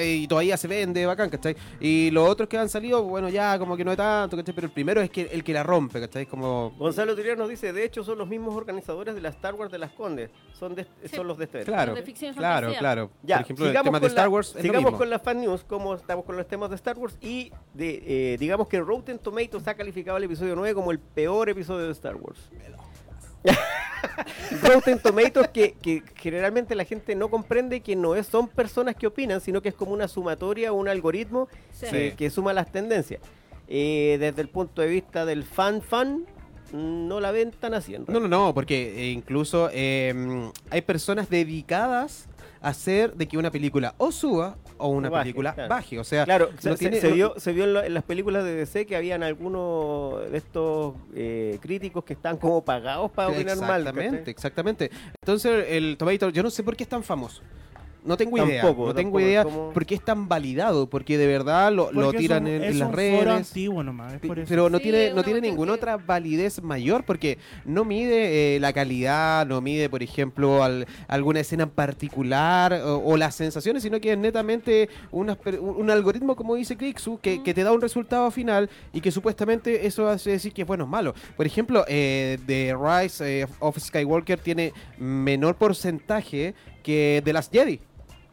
Y 0.00 0.26
todavía 0.26 0.56
se 0.56 0.68
vende, 0.68 1.04
bacán, 1.06 1.30
¿cachai? 1.30 1.56
Y 1.80 2.10
los 2.10 2.28
otros 2.28 2.48
que 2.48 2.58
han 2.58 2.68
salido, 2.68 3.02
bueno, 3.02 3.28
ya 3.28 3.58
como 3.58 3.76
que 3.76 3.84
no 3.84 3.90
es 3.92 3.96
tanto, 3.96 4.36
¿cachai? 4.36 4.54
Pero 4.54 4.66
el 4.66 4.72
primero 4.72 5.00
es 5.00 5.10
que 5.10 5.22
el 5.32 5.44
que 5.44 5.52
la 5.52 5.62
rompe, 5.62 6.00
¿cachai? 6.00 6.26
Como... 6.26 6.70
Gonzalo 6.78 7.14
Turier 7.14 7.36
nos 7.38 7.48
dice, 7.48 7.72
de 7.72 7.84
hecho 7.84 8.02
son 8.04 8.18
los 8.18 8.28
mismos 8.28 8.54
organizadores 8.54 9.14
de 9.14 9.20
la 9.20 9.28
Star 9.30 9.54
Wars 9.54 9.70
de 9.70 9.78
las 9.78 9.92
Condes. 9.92 10.30
Son, 10.58 10.74
de, 10.74 10.84
Sí. 11.04 11.16
son 11.16 11.26
los 11.26 11.38
de 11.38 11.44
este. 11.44 11.64
Claro, 11.64 11.94
de 11.94 12.02
ficción 12.02 12.32
y 12.34 12.36
claro, 12.36 12.68
fantasía. 12.68 12.78
claro. 12.78 13.10
Ya, 13.22 13.36
Por 13.36 13.44
ejemplo, 13.44 13.66
el 13.66 13.72
tema 13.72 13.82
de 13.84 13.90
con 13.90 14.00
la- 14.02 14.06
Star 14.08 14.28
Wars 14.28 14.48
es 14.50 14.54
lo 14.56 14.60
sigamos 14.62 14.84
mismo. 14.84 14.98
con 14.98 15.10
las 15.10 15.22
fan 15.22 15.40
news, 15.40 15.64
como 15.64 15.94
estamos 15.94 16.24
con 16.24 16.36
los 16.36 16.46
temas 16.46 16.70
de 16.70 16.76
Star 16.76 16.96
Wars. 16.98 17.16
Y 17.20 17.52
de, 17.74 18.34
eh, 18.34 18.36
digamos 18.38 18.68
que 18.68 18.78
Rotten 18.80 19.18
Tomatoes 19.18 19.66
ha 19.66 19.74
calificado 19.74 20.18
el 20.18 20.24
episodio 20.24 20.54
9 20.54 20.74
como 20.74 20.92
el 20.92 20.98
peor 21.00 21.48
episodio 21.48 21.86
de 21.86 21.92
Star 21.92 22.14
Wars. 22.16 22.38
Rotten 24.62 24.98
Tomatoes 24.98 25.48
que, 25.48 25.72
que 25.80 26.02
generalmente 26.16 26.74
la 26.74 26.84
gente 26.84 27.14
no 27.14 27.28
comprende 27.28 27.80
que 27.80 27.96
no 27.96 28.14
es, 28.14 28.26
son 28.26 28.48
personas 28.48 28.94
que 28.96 29.06
opinan, 29.06 29.40
sino 29.40 29.62
que 29.62 29.70
es 29.70 29.74
como 29.74 29.92
una 29.92 30.08
sumatoria, 30.08 30.72
un 30.72 30.88
algoritmo 30.88 31.48
Sí. 31.72 31.86
que, 31.90 32.14
que 32.16 32.30
suma 32.30 32.52
las 32.52 32.70
tendencias. 32.70 33.20
Eh, 33.68 34.16
desde 34.20 34.42
el 34.42 34.48
punto 34.48 34.82
de 34.82 34.88
vista 34.88 35.24
del 35.24 35.44
fan 35.44 35.80
fan, 35.82 36.26
mm, 36.72 37.08
no 37.08 37.20
la 37.20 37.30
ven 37.30 37.52
tan 37.52 37.72
en 37.74 38.04
No, 38.08 38.20
no, 38.20 38.28
no, 38.28 38.54
porque 38.54 39.04
eh, 39.04 39.10
incluso 39.12 39.70
eh, 39.72 40.50
hay 40.70 40.82
personas 40.82 41.30
dedicadas 41.30 42.28
a 42.60 42.68
hacer 42.68 43.14
de 43.14 43.26
que 43.26 43.38
una 43.38 43.50
película 43.50 43.94
o 43.98 44.12
suba 44.12 44.56
o 44.82 44.88
una 44.88 45.08
baje, 45.10 45.22
película 45.24 45.54
claro. 45.54 45.68
baje. 45.68 45.98
O 45.98 46.04
sea, 46.04 46.24
Claro, 46.24 46.50
no 46.52 46.60
se, 46.60 46.76
tiene- 46.76 47.00
se 47.00 47.08
no- 47.08 47.14
vio, 47.14 47.34
se 47.38 47.52
vio 47.52 47.64
en, 47.64 47.74
la- 47.74 47.86
en 47.86 47.94
las 47.94 48.04
películas 48.04 48.44
de 48.44 48.54
DC 48.54 48.84
que 48.86 48.96
habían 48.96 49.22
algunos 49.22 50.30
de 50.30 50.36
estos 50.38 50.94
eh, 51.14 51.58
críticos 51.62 52.04
que 52.04 52.12
están 52.14 52.36
como 52.36 52.64
pagados 52.64 53.10
para 53.10 53.28
opinar 53.28 53.56
mal. 53.58 53.80
Exactamente, 53.82 54.30
exactamente. 54.30 54.90
Entonces, 55.22 55.66
el 55.68 55.96
Tomato, 55.96 56.28
yo 56.30 56.42
no 56.42 56.50
sé 56.50 56.62
por 56.62 56.76
qué 56.76 56.82
es 56.84 56.88
tan 56.88 57.02
famoso. 57.02 57.42
No 58.04 58.16
tengo 58.16 58.36
idea. 58.44 58.62
Tampoco, 58.62 58.86
no 58.88 58.94
tengo 58.94 59.20
idea 59.20 59.40
es 59.42 59.46
como- 59.46 59.70
por 59.72 59.86
qué 59.86 59.94
es 59.94 60.04
tan 60.04 60.28
validado. 60.28 60.88
Porque 60.88 61.16
de 61.18 61.26
verdad 61.28 61.72
lo, 61.72 61.92
lo 61.92 62.06
Porque 62.06 62.18
tiran 62.18 62.46
es 62.48 62.50
un- 62.50 62.56
en, 62.56 62.62
es 62.64 62.70
en 62.72 62.78
las 62.80 62.88
un 62.88 62.94
foro 62.94 63.00
redes. 63.00 63.28
antiguo 63.48 63.82
nomás, 63.84 64.14
es 64.14 64.20
por 64.20 64.38
eso. 64.40 64.48
Pero 64.48 64.68
no 64.70 64.78
Sí, 64.78 64.82
tiene, 64.84 65.12
no 65.14 65.22
tiene 65.22 65.40
ninguna 65.40 65.72
otra 65.74 65.96
validez 65.98 66.60
mayor 66.62 67.04
porque 67.04 67.38
no 67.64 67.84
mide 67.84 68.56
eh, 68.56 68.60
la 68.60 68.72
calidad, 68.72 69.46
no 69.46 69.60
mide, 69.60 69.88
por 69.88 70.02
ejemplo, 70.02 70.64
al- 70.64 70.86
alguna 71.06 71.40
escena 71.40 71.62
en 71.64 71.70
particular 71.70 72.72
o, 72.84 72.98
o 73.04 73.16
las 73.16 73.34
sensaciones, 73.36 73.82
sino 73.84 74.00
que 74.00 74.12
es 74.12 74.18
netamente 74.18 74.88
un, 75.12 75.30
algoritmo, 75.90 76.34
como 76.36 76.54
dice 76.56 76.76
Crixu, 76.76 77.18
que, 77.20 77.42
que 77.42 77.54
te 77.54 77.62
da 77.62 77.72
un 77.72 77.80
resultado 77.80 78.30
final 78.30 78.68
y 78.92 79.00
que 79.00 79.10
supuestamente 79.12 79.86
eso 79.86 80.08
hace 80.08 80.30
decir 80.30 80.52
que 80.52 80.62
es 80.62 80.66
bueno 80.68 80.84
o 80.84 80.86
malo. 80.88 81.14
Por 81.36 81.46
ejemplo, 81.46 81.84
eh, 81.86 82.38
The 82.46 82.74
Rise 82.76 83.42
eh, 83.42 83.46
of 83.60 83.78
Skywalker 83.78 84.38
tiene 84.40 84.72
menor 84.98 85.54
porcentaje 85.54 86.54
que 86.82 87.22
The 87.24 87.32
Last 87.32 87.52
Jedi. 87.52 87.80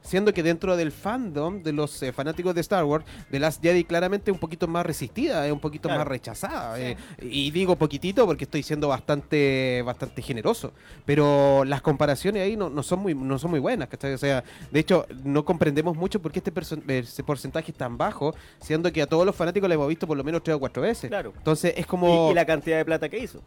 Siendo 0.01 0.33
que 0.33 0.41
dentro 0.43 0.75
del 0.77 0.91
fandom 0.91 1.61
de 1.61 1.73
los 1.73 2.01
eh, 2.01 2.11
fanáticos 2.13 2.55
de 2.55 2.61
Star 2.61 2.83
Wars, 2.85 3.05
The 3.31 3.39
Last 3.39 3.61
Jedi 3.61 3.83
claramente 3.83 4.31
es 4.31 4.33
un 4.33 4.39
poquito 4.39 4.67
más 4.67 4.85
resistida, 4.85 5.45
es 5.45 5.51
un 5.51 5.59
poquito 5.59 5.87
Claro. 5.89 5.99
más 5.99 6.07
rechazada. 6.07 6.75
Sí. 6.77 6.81
eh, 6.83 6.97
y 7.21 7.51
digo 7.51 7.75
poquitito 7.75 8.25
porque 8.25 8.45
estoy 8.45 8.63
siendo 8.63 8.87
bastante 8.87 9.81
bastante 9.85 10.21
generoso. 10.21 10.71
Pero 11.05 11.63
las 11.65 11.81
comparaciones 11.81 12.43
ahí 12.43 12.55
no, 12.55 12.69
no 12.69 12.81
son 12.83 12.99
muy 12.99 13.13
no 13.13 13.37
son 13.39 13.51
muy 13.51 13.59
buenas, 13.59 13.89
¿cachai? 13.89 14.13
O 14.13 14.17
sea, 14.17 14.43
de 14.71 14.79
hecho, 14.79 15.05
no 15.23 15.43
comprendemos 15.45 15.95
mucho 15.97 16.21
por 16.21 16.31
qué 16.31 16.39
este 16.39 16.51
ese 16.99 17.23
porcentaje 17.23 17.71
es 17.71 17.77
tan 17.77 17.97
bajo, 17.97 18.33
siendo 18.61 18.91
que 18.91 19.01
a 19.01 19.07
todos 19.07 19.25
los 19.25 19.35
fanáticos 19.35 19.67
lo 19.67 19.75
hemos 19.75 19.87
visto 19.87 20.07
por 20.07 20.17
lo 20.17 20.23
menos 20.23 20.43
tres 20.43 20.55
o 20.55 20.59
cuatro 20.59 20.81
veces. 20.81 21.09
Claro. 21.09 21.33
Entonces 21.37 21.73
es 21.75 21.81
Y, 21.81 21.83
como... 21.83 22.31
y 22.31 22.33
la 22.33 22.45
cantidad 22.45 22.77
de 22.77 22.85
plata 22.85 23.09
que 23.09 23.19
hizo. 23.19 23.41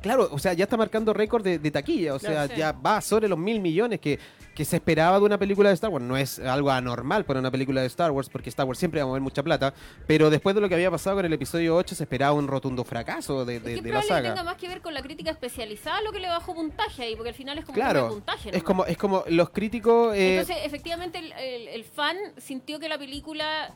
Claro, 0.00 0.28
o 0.30 0.38
sea, 0.38 0.52
ya 0.52 0.64
está 0.64 0.76
marcando 0.76 1.12
récord 1.12 1.42
de, 1.44 1.58
de 1.58 1.70
taquilla, 1.70 2.14
o 2.14 2.18
sea, 2.18 2.46
sí. 2.48 2.54
ya 2.56 2.72
va 2.72 3.00
sobre 3.00 3.28
los 3.28 3.38
mil 3.38 3.60
millones 3.60 4.00
que, 4.00 4.18
que 4.56 4.64
se 4.64 4.76
esperaba 4.76 5.20
de 5.20 5.24
una 5.26 5.38
película 5.38 5.68
de 5.68 5.74
Star 5.74 5.90
Wars. 5.90 6.04
No 6.04 6.16
es 6.16 6.38
algo 6.40 6.70
anormal 6.70 7.24
para 7.26 7.38
una 7.38 7.50
película 7.50 7.82
de 7.82 7.86
Star 7.86 8.10
Wars, 8.10 8.28
porque 8.30 8.48
Star 8.48 8.66
Wars 8.66 8.78
siempre 8.78 9.00
va 9.00 9.04
a 9.04 9.06
mover 9.08 9.20
mucha 9.22 9.42
plata, 9.42 9.74
pero 10.06 10.30
después 10.30 10.54
de 10.56 10.62
lo 10.62 10.68
que 10.68 10.74
había 10.74 10.90
pasado 10.90 11.16
con 11.16 11.26
el 11.26 11.32
episodio 11.32 11.76
8 11.76 11.94
se 11.94 12.02
esperaba 12.04 12.32
un 12.32 12.48
rotundo 12.48 12.82
fracaso 12.82 13.44
de, 13.44 13.56
Es 13.56 13.62
de- 13.64 13.74
que 13.76 13.82
de 13.82 13.90
la 13.92 14.02
saga. 14.02 14.30
tenga 14.30 14.42
más 14.44 14.56
que 14.56 14.66
ver 14.66 14.80
con 14.80 14.94
la 14.94 15.02
crítica 15.02 15.30
especializada 15.30 16.00
lo 16.00 16.10
que 16.10 16.20
le 16.20 16.28
bajó 16.28 16.54
puntaje 16.54 17.02
ahí, 17.02 17.14
porque 17.14 17.28
al 17.28 17.34
final 17.34 17.58
es 17.58 17.64
como 17.66 17.74
Claro, 17.76 18.08
puntaje. 18.08 18.56
es 18.56 18.62
como, 18.62 18.84
es 18.86 18.96
como 18.96 19.22
los 19.28 19.50
críticos... 19.50 20.16
eh, 20.16 20.38
Entonces, 20.38 20.64
efectivamente, 20.64 21.18
el, 21.18 21.32
el- 21.32 21.68
el 21.68 21.84
fan 21.84 22.16
sintió 22.38 22.80
que 22.80 22.88
la 22.88 22.96
película 22.98 23.74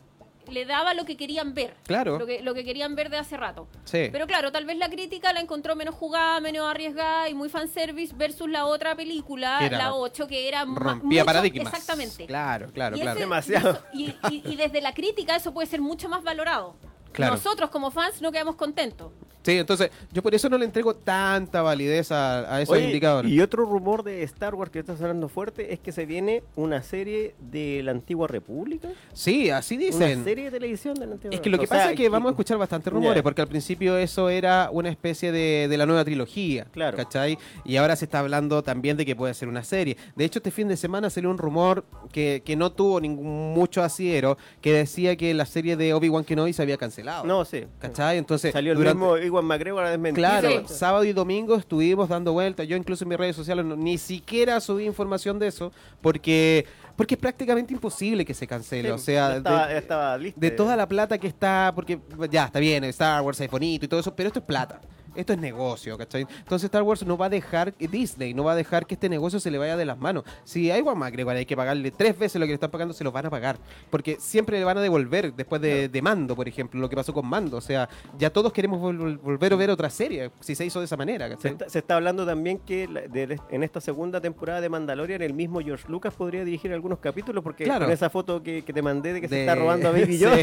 le 0.48 0.64
daba 0.64 0.94
lo 0.94 1.04
que 1.04 1.16
querían 1.16 1.54
ver. 1.54 1.74
Claro. 1.84 2.18
Lo 2.18 2.26
que, 2.26 2.40
lo 2.42 2.54
que 2.54 2.64
querían 2.64 2.94
ver 2.94 3.10
de 3.10 3.18
hace 3.18 3.36
rato. 3.36 3.68
sí. 3.84 4.08
Pero 4.12 4.26
claro, 4.26 4.50
tal 4.52 4.64
vez 4.64 4.76
la 4.78 4.88
crítica 4.88 5.32
la 5.32 5.40
encontró 5.40 5.76
menos 5.76 5.94
jugada, 5.94 6.40
menos 6.40 6.68
arriesgada 6.68 7.28
y 7.28 7.34
muy 7.34 7.48
fanservice 7.48 8.14
versus 8.16 8.48
la 8.48 8.66
otra 8.66 8.94
película, 8.96 9.58
era- 9.64 9.78
la 9.78 9.94
8, 9.94 10.26
que 10.26 10.48
era 10.48 10.64
rompía 10.64 11.22
mucho- 11.22 11.24
paradigmas. 11.26 11.72
Exactamente. 11.72 12.26
Claro, 12.26 12.70
claro, 12.72 12.96
Y 12.96 13.00
claro. 13.00 13.18
ese- 13.18 13.24
Demasiado. 13.26 13.82
Y, 13.92 14.06
eso- 14.10 14.18
y- 14.30 14.42
y- 14.46 14.52
y 14.52 14.56
desde 14.56 14.80
la 14.80 14.94
crítica 14.94 15.36
eso 15.36 15.52
puede 15.52 15.66
ser 15.66 15.80
mucho 15.80 16.08
más 16.08 16.22
valorado. 16.22 16.74
Claro. 17.12 17.34
Nosotros 17.34 17.70
como 17.70 17.90
fans 17.90 18.22
no 18.22 18.30
quedamos 18.32 18.56
contentos. 18.56 19.12
Sí, 19.42 19.52
entonces 19.58 19.90
yo 20.12 20.22
por 20.22 20.34
eso 20.34 20.48
no 20.48 20.58
le 20.58 20.64
entrego 20.64 20.94
tanta 20.94 21.62
validez 21.62 22.12
a, 22.12 22.54
a 22.56 22.60
esos 22.62 22.76
Oye, 22.76 22.84
indicadores. 22.86 23.30
Y 23.30 23.40
otro 23.40 23.64
rumor 23.64 24.02
de 24.02 24.22
Star 24.24 24.54
Wars 24.54 24.70
que 24.70 24.80
está 24.80 24.96
sonando 24.96 25.28
fuerte 25.28 25.72
es 25.72 25.78
que 25.80 25.92
se 25.92 26.04
viene 26.06 26.42
una 26.56 26.82
serie 26.82 27.34
de 27.38 27.82
la 27.82 27.92
antigua 27.92 28.28
República. 28.28 28.88
Sí, 29.12 29.50
así 29.50 29.76
Una 29.76 29.84
dicen. 29.86 30.24
serie 30.24 30.44
de 30.44 30.50
televisión 30.50 30.94
de 30.94 31.06
la 31.06 31.12
antigua 31.12 31.34
Es 31.34 31.40
que 31.40 31.48
lo 31.50 31.58
que 31.58 31.64
o 31.64 31.68
sea, 31.68 31.78
pasa 31.78 31.90
es 31.92 31.96
que 31.96 32.08
vamos 32.08 32.28
a 32.28 32.32
escuchar 32.32 32.58
bastantes 32.58 32.92
rumores, 32.92 33.22
porque 33.22 33.40
al 33.42 33.48
principio 33.48 33.96
eso 33.96 34.28
era 34.28 34.68
una 34.72 34.88
especie 34.90 35.32
de, 35.32 35.68
de 35.68 35.76
la 35.78 35.86
nueva 35.86 36.04
trilogía, 36.04 36.66
Claro. 36.72 36.96
¿cachai? 36.96 37.38
Y 37.64 37.76
ahora 37.76 37.96
se 37.96 38.04
está 38.04 38.18
hablando 38.20 38.62
también 38.62 38.96
de 38.96 39.06
que 39.06 39.16
puede 39.16 39.32
ser 39.34 39.48
una 39.48 39.64
serie. 39.64 39.96
De 40.16 40.24
hecho, 40.24 40.38
este 40.38 40.50
fin 40.50 40.68
de 40.68 40.76
semana 40.76 41.08
salió 41.10 41.30
un 41.30 41.38
rumor 41.38 41.84
que, 42.12 42.42
que 42.44 42.56
no 42.56 42.72
tuvo 42.72 43.00
ningún 43.00 43.54
mucho 43.54 43.82
asidero, 43.82 44.36
que 44.60 44.72
decía 44.72 45.16
que 45.16 45.32
la 45.34 45.46
serie 45.46 45.76
de 45.76 45.94
Obi-Wan 45.94 46.24
Kenobi 46.24 46.52
se 46.52 46.62
había 46.62 46.76
cancelado. 46.76 47.24
No, 47.24 47.44
sí. 47.44 47.64
¿Cachai? 47.78 48.18
Entonces, 48.18 48.52
Salió 48.52 48.72
el 48.72 48.78
durante- 48.78 48.98
mismo 48.98 49.16
Iwan 49.30 49.44
McGregor 49.46 49.84
a 49.84 49.90
desmentir. 49.90 50.14
Claro, 50.22 50.48
Sí. 50.50 50.74
sábado 50.74 51.04
y 51.04 51.12
domingo 51.12 51.56
estuvimos 51.56 52.08
dando 52.08 52.32
vueltas. 52.32 52.66
Yo 52.68 52.76
incluso 52.76 53.04
en 53.04 53.08
mis 53.08 53.18
redes 53.18 53.34
sociales 53.36 53.64
no- 53.64 53.76
ni 53.76 53.96
siquiera 53.98 54.60
subí 54.60 54.84
información 54.84 55.38
de 55.38 55.46
eso 55.48 55.72
porque 56.00 56.66
porque 56.96 57.14
es 57.14 57.20
prácticamente 57.20 57.72
imposible 57.72 58.26
que 58.26 58.34
se 58.34 58.46
cancele. 58.46 58.88
Sí, 58.90 58.92
o 58.92 58.98
sea, 58.98 59.36
estaba, 59.36 59.66
de, 59.68 59.72
ya 59.72 59.78
estaba 59.78 60.18
listo. 60.18 60.38
de 60.38 60.50
toda 60.50 60.76
la 60.76 60.86
plata 60.86 61.16
que 61.16 61.26
está, 61.28 61.72
porque 61.74 61.98
ya 62.30 62.44
está 62.44 62.58
bien, 62.58 62.84
Star 62.84 63.22
Wars 63.22 63.40
es 63.40 63.50
bonito 63.50 63.86
y 63.86 63.88
todo 63.88 64.00
eso, 64.00 64.14
pero 64.14 64.26
esto 64.26 64.40
es 64.40 64.44
plata. 64.44 64.80
Esto 65.14 65.32
es 65.32 65.38
negocio, 65.38 65.96
¿cachai? 65.98 66.26
Entonces 66.38 66.64
Star 66.64 66.82
Wars 66.82 67.04
no 67.04 67.16
va 67.16 67.26
a 67.26 67.28
dejar, 67.28 67.74
Disney 67.78 68.34
no 68.34 68.44
va 68.44 68.52
a 68.52 68.54
dejar 68.56 68.86
que 68.86 68.94
este 68.94 69.08
negocio 69.08 69.40
se 69.40 69.50
le 69.50 69.58
vaya 69.58 69.76
de 69.76 69.84
las 69.84 69.98
manos. 69.98 70.24
Si 70.44 70.70
a 70.70 70.78
Iwan 70.78 70.98
McGregor 70.98 71.34
hay 71.36 71.46
que 71.46 71.56
pagarle 71.56 71.90
tres 71.90 72.18
veces 72.18 72.38
lo 72.40 72.46
que 72.46 72.50
le 72.50 72.54
están 72.54 72.70
pagando, 72.70 72.94
se 72.94 73.04
lo 73.04 73.12
van 73.12 73.26
a 73.26 73.30
pagar. 73.30 73.58
Porque 73.90 74.16
siempre 74.20 74.58
le 74.58 74.64
van 74.64 74.78
a 74.78 74.80
devolver 74.80 75.32
después 75.34 75.60
de, 75.62 75.88
de 75.88 76.02
Mando, 76.02 76.36
por 76.36 76.46
ejemplo, 76.48 76.80
lo 76.80 76.88
que 76.88 76.96
pasó 76.96 77.12
con 77.12 77.26
Mando. 77.26 77.56
O 77.56 77.60
sea, 77.60 77.88
ya 78.18 78.30
todos 78.30 78.52
queremos 78.52 78.80
vol- 78.80 79.20
volver 79.20 79.52
a 79.52 79.56
ver 79.56 79.70
otra 79.70 79.90
serie, 79.90 80.30
si 80.40 80.54
se 80.54 80.64
hizo 80.64 80.78
de 80.78 80.84
esa 80.86 80.96
manera, 80.96 81.26
Se 81.28 81.34
¿cachai? 81.34 81.52
está, 81.52 81.68
se 81.68 81.78
está 81.80 81.96
hablando 81.96 82.24
también 82.26 82.58
que 82.58 82.86
la- 82.88 83.02
de- 83.02 83.38
en 83.50 83.62
esta 83.62 83.80
segunda 83.80 84.20
temporada 84.20 84.60
de 84.60 84.68
Mandalorian 84.68 85.22
el 85.22 85.34
mismo 85.34 85.60
George 85.60 85.84
Lucas 85.88 86.14
podría 86.14 86.44
dirigir 86.44 86.72
algunos 86.72 86.98
capítulos 86.98 87.42
porque 87.42 87.64
Claro. 87.64 87.86
con 87.86 87.92
esa 87.92 88.10
foto 88.10 88.42
que, 88.42 88.62
que 88.62 88.72
te 88.72 88.82
mandé 88.82 89.12
de 89.12 89.20
que 89.20 89.28
se 89.28 89.40
está 89.40 89.54
robando 89.54 89.88
a 89.88 89.92
Baby 89.92 90.18
Yoda. 90.20 90.36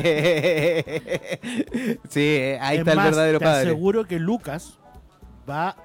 Sí, 2.09 2.17
Sí, 2.17 2.21
ahí 2.59 2.77
Es 2.77 2.79
está 2.79 2.91
el 2.93 2.97
verdadero 2.97 3.39
te 3.39 3.45
padre. 3.45 3.69
aseguro 3.69 4.05
que 4.05 4.19
Lucas 4.19 4.66
va 5.49 5.75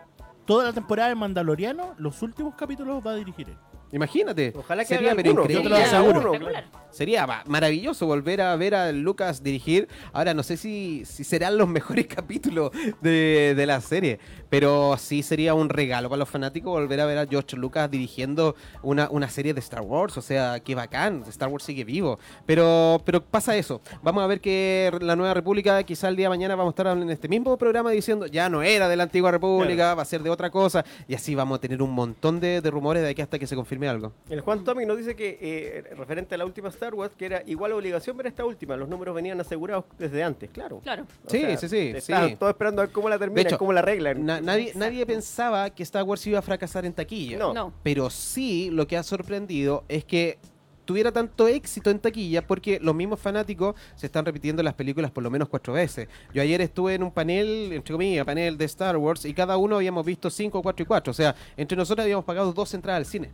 toda 0.44 0.64
la 0.64 0.72
temporada 0.72 1.08
de 1.08 1.14
Mandaloriano, 1.14 1.94
los 1.98 2.22
últimos 2.22 2.54
capítulos 2.54 3.02
va 3.06 3.12
a 3.12 3.16
dirigir 3.16 3.48
él. 3.48 3.56
Imagínate. 3.93 4.53
Ojalá 4.57 4.84
que 4.84 4.95
sería 4.95 5.14
pero 5.14 5.30
yo 5.32 5.36
te 5.47 5.53
increíble. 5.53 5.68
lo 5.70 5.76
aseguro. 5.76 6.20
Uno, 6.20 6.32
Espectacular. 6.32 6.82
Sería 6.90 7.26
ma- 7.26 7.43
maravilloso 7.47 8.07
volver 8.07 8.40
a 8.43 8.55
ver 8.57 8.74
a 8.74 8.93
Lucas 8.93 9.43
dirigir. 9.43 9.88
Ahora 10.12 10.34
no 10.34 10.43
sé 10.43 10.57
si, 10.59 11.05
si 11.07 11.24
serán 11.24 11.57
los 11.57 11.66
mejores 11.68 12.07
capítulos 12.14 12.70
de, 13.01 13.55
de 13.57 13.66
la 13.66 13.80
serie, 13.80 14.18
pero 14.51 14.97
sí 14.99 15.22
sería 15.22 15.55
un 15.55 15.68
regalo 15.70 16.11
para 16.11 16.18
los 16.20 16.28
fanáticos 16.28 16.70
volver 16.72 17.01
a 17.01 17.07
ver 17.07 17.18
a 17.18 17.26
George 17.26 17.57
Lucas 17.57 17.90
dirigiendo 17.90 18.57
una, 18.82 19.09
una 19.11 19.28
serie 19.30 19.55
de 19.55 19.61
Star 19.61 19.80
Wars. 19.82 20.16
O 20.18 20.22
sea, 20.22 20.61
qué 20.61 20.74
bacán, 20.74 21.24
Star 21.28 21.49
Wars 21.49 21.64
sigue 21.64 21.84
vivo. 21.84 22.18
Pero, 22.47 23.01
pero 23.07 23.22
pasa 23.24 23.57
eso. 23.57 23.80
Vamos 24.03 24.22
a 24.22 24.26
ver 24.26 24.40
que 24.40 24.90
la 25.01 25.16
Nueva 25.16 25.32
República, 25.34 25.82
quizá 25.84 26.09
el 26.09 26.16
día 26.16 26.26
de 26.26 26.30
mañana 26.30 26.57
vamos 26.57 26.72
a 26.72 26.74
estar 26.82 26.86
en 26.99 27.09
este 27.11 27.28
mismo 27.28 27.57
programa 27.57 27.90
diciendo 27.90 28.26
ya 28.26 28.49
no 28.51 28.62
era 28.62 28.88
de 28.88 28.97
la 28.97 29.05
Antigua 29.05 29.30
República, 29.30 29.95
va 29.95 30.03
a 30.03 30.07
ser 30.07 30.22
de 30.22 30.28
otra 30.30 30.51
cosa. 30.51 30.84
Y 31.09 31.14
así 31.14 31.34
vamos 31.34 31.57
a 31.57 31.61
tener 31.61 31.80
un 31.82 31.90
montón 31.93 32.38
de, 32.40 32.61
de 32.61 32.70
rumores 32.70 33.03
de 33.03 33.09
aquí 33.11 33.22
hasta 33.22 33.38
que 33.38 33.47
se 33.47 33.55
confirme 33.57 33.82
algo. 33.89 34.12
El 34.30 34.41
Juan 34.41 34.64
Tommy 34.64 34.85
nos 34.87 34.97
dice 34.99 35.14
que, 35.16 35.39
eh, 35.41 35.95
referente 35.97 36.35
a 36.35 36.39
la 36.39 36.45
última 36.45 36.68
Star 36.68 36.95
Wars, 36.95 37.14
que 37.16 37.26
era 37.26 37.43
igual 37.47 37.72
obligación 37.72 38.16
ver 38.16 38.26
esta 38.26 38.45
última. 38.45 38.76
Los 38.76 38.89
números 38.89 39.14
venían 39.14 39.41
asegurados 39.41 39.85
desde 39.99 40.22
antes, 40.22 40.51
claro. 40.51 40.80
Claro. 40.80 41.05
O 41.26 41.30
Sí, 41.30 41.41
sea, 41.41 41.57
sí, 41.57 41.68
sí, 41.68 41.93
estaban 41.97 42.30
sí. 42.30 42.37
todos 42.37 42.51
esperando 42.51 42.83
a 42.83 42.87
ver 42.87 42.93
cómo 42.93 43.09
la 43.09 43.18
terminan, 43.18 43.47
hecho, 43.47 43.59
cómo 43.59 43.72
la 43.72 43.80
arreglan. 43.80 44.24
Na- 44.24 44.41
nadie, 44.41 44.72
nadie 44.74 45.05
pensaba 45.07 45.70
que 45.70 45.83
Star 45.83 46.05
Wars 46.05 46.26
iba 46.26 46.39
a 46.39 46.43
fracasar 46.43 46.85
en 46.85 46.93
taquilla. 46.93 47.39
No. 47.39 47.53
No. 47.55 47.72
Pero 47.83 48.11
sí, 48.11 48.70
lo 48.72 48.87
que 48.87 48.97
ha 48.97 49.03
sorprendido 49.03 49.85
es 49.89 50.05
que 50.05 50.39
tuviera 50.85 51.12
tanto 51.12 51.47
éxito 51.47 51.91
en 51.91 52.01
taquilla 52.01 52.45
porque 52.45 52.80
los 52.83 52.93
mismos 52.93 53.20
fanáticos 53.20 53.76
se 53.95 54.07
están 54.07 54.24
repitiendo 54.24 54.64
las 54.64 54.74
películas 54.74 55.12
por 55.12 55.22
lo 55.22 55.30
menos 55.30 55.49
cuatro 55.49 55.72
veces. 55.74 56.09
Yo 56.35 56.43
ayer 56.43 56.61
estuve 56.61 56.95
en 56.95 57.05
un 57.05 57.12
panel, 57.12 57.72
entre 57.72 57.93
comillas, 57.93 58.26
panel 58.26 58.59
de 58.59 58.64
Star 58.64 58.97
Wars 58.97 59.24
y 59.24 59.33
cada 59.33 59.57
uno 59.57 59.76
habíamos 59.76 60.05
visto 60.05 60.28
cinco, 60.28 60.61
cuatro 60.61 60.83
y 60.83 60.87
cuatro. 60.87 61.12
O 61.12 61.14
sea, 61.14 61.37
entre 61.57 61.76
nosotros 61.76 62.03
habíamos 62.03 62.24
pagado 62.24 62.53
dos 62.53 62.74
entradas 62.74 62.99
al 62.99 63.07
cine. 63.07 63.30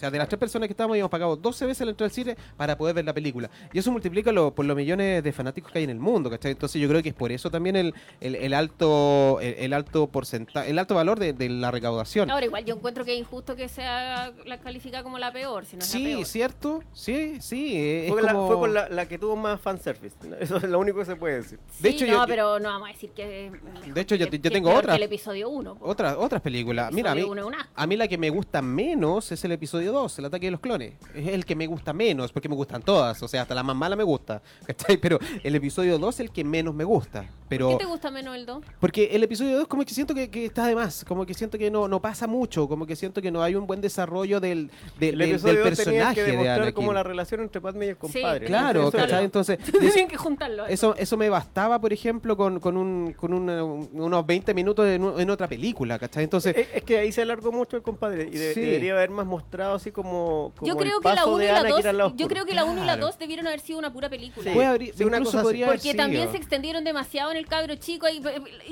O 0.00 0.02
sea, 0.02 0.10
de 0.10 0.16
las 0.16 0.28
tres 0.30 0.38
personas 0.38 0.66
que 0.66 0.72
estábamos 0.72 0.94
habíamos 0.94 1.10
pagado 1.10 1.36
12 1.36 1.66
veces 1.66 1.84
la 1.84 1.90
entrada 1.90 2.06
al 2.08 2.14
cine 2.14 2.34
para 2.56 2.78
poder 2.78 2.94
ver 2.94 3.04
la 3.04 3.12
película. 3.12 3.50
Y 3.70 3.78
eso 3.80 3.92
multiplica 3.92 4.32
lo- 4.32 4.50
por 4.54 4.64
los 4.64 4.74
millones 4.74 5.22
de 5.22 5.30
fanáticos 5.30 5.70
que 5.70 5.76
hay 5.78 5.84
en 5.84 5.90
el 5.90 5.98
mundo, 6.00 6.30
¿cachai? 6.30 6.52
Entonces 6.52 6.80
yo 6.80 6.88
creo 6.88 7.02
que 7.02 7.10
es 7.10 7.14
por 7.14 7.30
eso 7.32 7.50
también 7.50 7.76
el, 7.76 7.94
el, 8.22 8.34
el 8.34 8.54
alto 8.54 9.38
el, 9.42 9.54
el 9.58 9.72
alto 9.74 10.06
porcentaje, 10.06 10.70
el 10.70 10.78
alto 10.78 10.94
valor 10.94 11.18
de, 11.18 11.34
de 11.34 11.50
la 11.50 11.70
recaudación. 11.70 12.30
Ahora, 12.30 12.46
igual 12.46 12.64
yo 12.64 12.76
encuentro 12.76 13.04
que 13.04 13.12
es 13.12 13.18
injusto 13.20 13.54
que 13.56 13.68
sea 13.68 14.32
la 14.46 14.58
calificada 14.58 15.02
como 15.02 15.18
la 15.18 15.32
peor, 15.34 15.66
si 15.66 15.76
no 15.76 15.82
es 15.82 15.92
la 15.92 15.98
Sí, 15.98 16.04
peor. 16.06 16.24
¿cierto? 16.24 16.82
Sí, 16.94 17.36
sí. 17.42 17.76
es 17.76 18.10
fue, 18.10 18.22
la, 18.22 18.32
fue 18.32 18.56
con 18.56 18.72
la, 18.72 18.88
la 18.88 19.06
que 19.06 19.18
tuvo 19.18 19.36
más 19.36 19.60
fanservice. 19.60 20.16
Eso 20.40 20.56
es 20.56 20.62
lo 20.64 20.78
único 20.78 21.00
que 21.00 21.04
se 21.04 21.16
puede 21.16 21.36
decir. 21.42 21.58
De 21.78 21.90
hecho, 21.90 22.06
no, 22.06 22.12
yo- 22.12 22.24
pero 22.26 22.58
no 22.58 22.70
vamos 22.70 22.88
a 22.88 22.92
decir 22.92 23.10
que. 23.10 23.50
De 23.92 24.00
hecho, 24.00 24.14
yo- 24.14 24.30
que- 24.30 24.38
yo 24.38 24.42
que 24.44 24.50
tengo 24.50 24.68
es 24.70 24.72
peor 24.76 24.84
otra. 24.84 24.92
que 24.94 24.96
el 24.96 25.02
episodio 25.02 25.50
1. 25.50 25.76
Otras, 25.82 26.16
otras 26.18 26.40
películas. 26.40 26.90
Mira, 26.90 27.10
a 27.12 27.14
mí, 27.14 27.20
Episodio 27.20 27.32
uno 27.32 27.40
es 27.42 27.46
un 27.48 27.54
asco. 27.60 27.72
a 27.76 27.86
mí 27.86 27.96
la 27.98 28.08
que 28.08 28.16
me 28.16 28.30
gusta 28.30 28.62
menos 28.62 29.30
es 29.32 29.44
el 29.44 29.52
episodio 29.52 29.89
2, 29.90 30.18
el 30.18 30.24
ataque 30.26 30.46
de 30.46 30.50
los 30.52 30.60
clones. 30.60 30.94
Es 31.14 31.28
el 31.28 31.44
que 31.44 31.54
me 31.56 31.66
gusta 31.66 31.92
menos, 31.92 32.32
porque 32.32 32.48
me 32.48 32.54
gustan 32.54 32.82
todas. 32.82 33.22
O 33.22 33.28
sea, 33.28 33.42
hasta 33.42 33.54
la 33.54 33.62
más 33.62 33.76
mala 33.76 33.96
me 33.96 34.04
gusta. 34.04 34.42
¿cachai? 34.66 34.96
Pero 34.98 35.18
el 35.42 35.54
episodio 35.54 35.98
2 35.98 36.14
es 36.14 36.20
el 36.20 36.30
que 36.30 36.44
menos 36.44 36.74
me 36.74 36.84
gusta. 36.84 37.26
Pero 37.48 37.70
¿Qué 37.70 37.76
te 37.78 37.84
gusta 37.84 38.10
menos 38.12 38.36
el 38.36 38.46
2? 38.46 38.62
Porque 38.78 39.06
el 39.12 39.24
episodio 39.24 39.58
2 39.58 39.66
como 39.66 39.84
que 39.84 39.92
siento 39.92 40.14
que, 40.14 40.30
que 40.30 40.44
está 40.46 40.66
de 40.66 40.76
más, 40.76 41.04
como 41.04 41.26
que 41.26 41.34
siento 41.34 41.58
que 41.58 41.68
no, 41.70 41.88
no 41.88 42.00
pasa 42.00 42.28
mucho, 42.28 42.68
como 42.68 42.86
que 42.86 42.94
siento 42.94 43.20
que 43.20 43.32
no 43.32 43.42
hay 43.42 43.56
un 43.56 43.66
buen 43.66 43.80
desarrollo 43.80 44.38
del, 44.40 44.70
de- 45.00 45.08
El 45.08 45.18
del- 45.18 45.30
episodio 45.30 45.62
personaje 45.64 46.14
que 46.14 46.22
de 46.22 46.30
demostrar 46.30 46.56
Anakin. 46.60 46.74
como 46.74 46.92
la 46.92 47.02
relación 47.02 47.40
entre 47.40 47.60
Padme 47.60 47.86
y 47.86 47.88
el 47.88 47.94
Sí, 47.96 48.00
compadre. 48.00 48.46
Claro, 48.46 48.86
Eso 48.88 48.96
era. 48.96 49.06
¿cachai? 49.06 49.24
Entonces, 49.24 49.58
Tienen 49.80 50.06
que 50.06 50.16
juntarlo. 50.16 50.66
eso, 50.66 50.94
eso 50.96 51.16
me 51.16 51.28
bastaba, 51.28 51.80
por 51.80 51.92
ejemplo, 51.92 52.36
con, 52.36 52.60
con, 52.60 52.76
un, 52.76 53.14
con 53.14 53.34
una- 53.34 53.64
unos 53.64 54.24
20 54.26 54.54
minutos 54.54 54.86
en, 54.86 55.02
en 55.18 55.30
otra 55.30 55.48
película, 55.48 55.98
¿cachai? 55.98 56.22
Entonces, 56.22 56.56
Es, 56.56 56.68
es 56.72 56.82
que 56.84 56.98
ahí 56.98 57.10
se 57.10 57.22
alargó 57.22 57.50
mucho 57.50 57.76
el 57.76 57.82
compadre 57.82 58.28
y 58.32 58.36
de- 58.38 58.54
Sí. 58.54 58.60
debería 58.60 58.92
haber 58.92 59.10
más 59.10 59.26
mostrado 59.26 59.69
así 59.74 59.90
como, 59.92 60.52
como 60.56 60.66
Yo 60.66 60.74
el 60.74 60.78
creo 60.86 61.00
que 61.00 61.08
la 61.08 61.14
paso 61.16 61.32
1 61.34 61.42
y 61.42 61.46
la 61.46 61.52
Anakin 61.60 61.76
2, 61.76 61.84
al 61.86 61.98
lado 61.98 62.12
yo 62.16 62.28
creo 62.28 62.44
que 62.46 62.54
la 62.54 62.64
1 62.64 62.72
y 62.72 62.76
la 62.86 62.92
Claro. 62.94 63.06
2 63.06 63.18
debieron 63.18 63.46
haber 63.46 63.60
sido 63.60 63.78
una 63.78 63.92
pura 63.92 64.08
película. 64.08 64.50
Sí. 64.52 65.04
una 65.04 65.18
cosa 65.20 65.42
podría 65.42 65.66
haber 65.66 65.78
Porque 65.78 65.92
sido. 65.92 66.02
también 66.02 66.30
se 66.30 66.36
extendieron 66.36 66.84
demasiado 66.84 67.30
en 67.30 67.36
el 67.36 67.46
cabro 67.46 67.74
chico. 67.76 68.08
Y, 68.08 68.22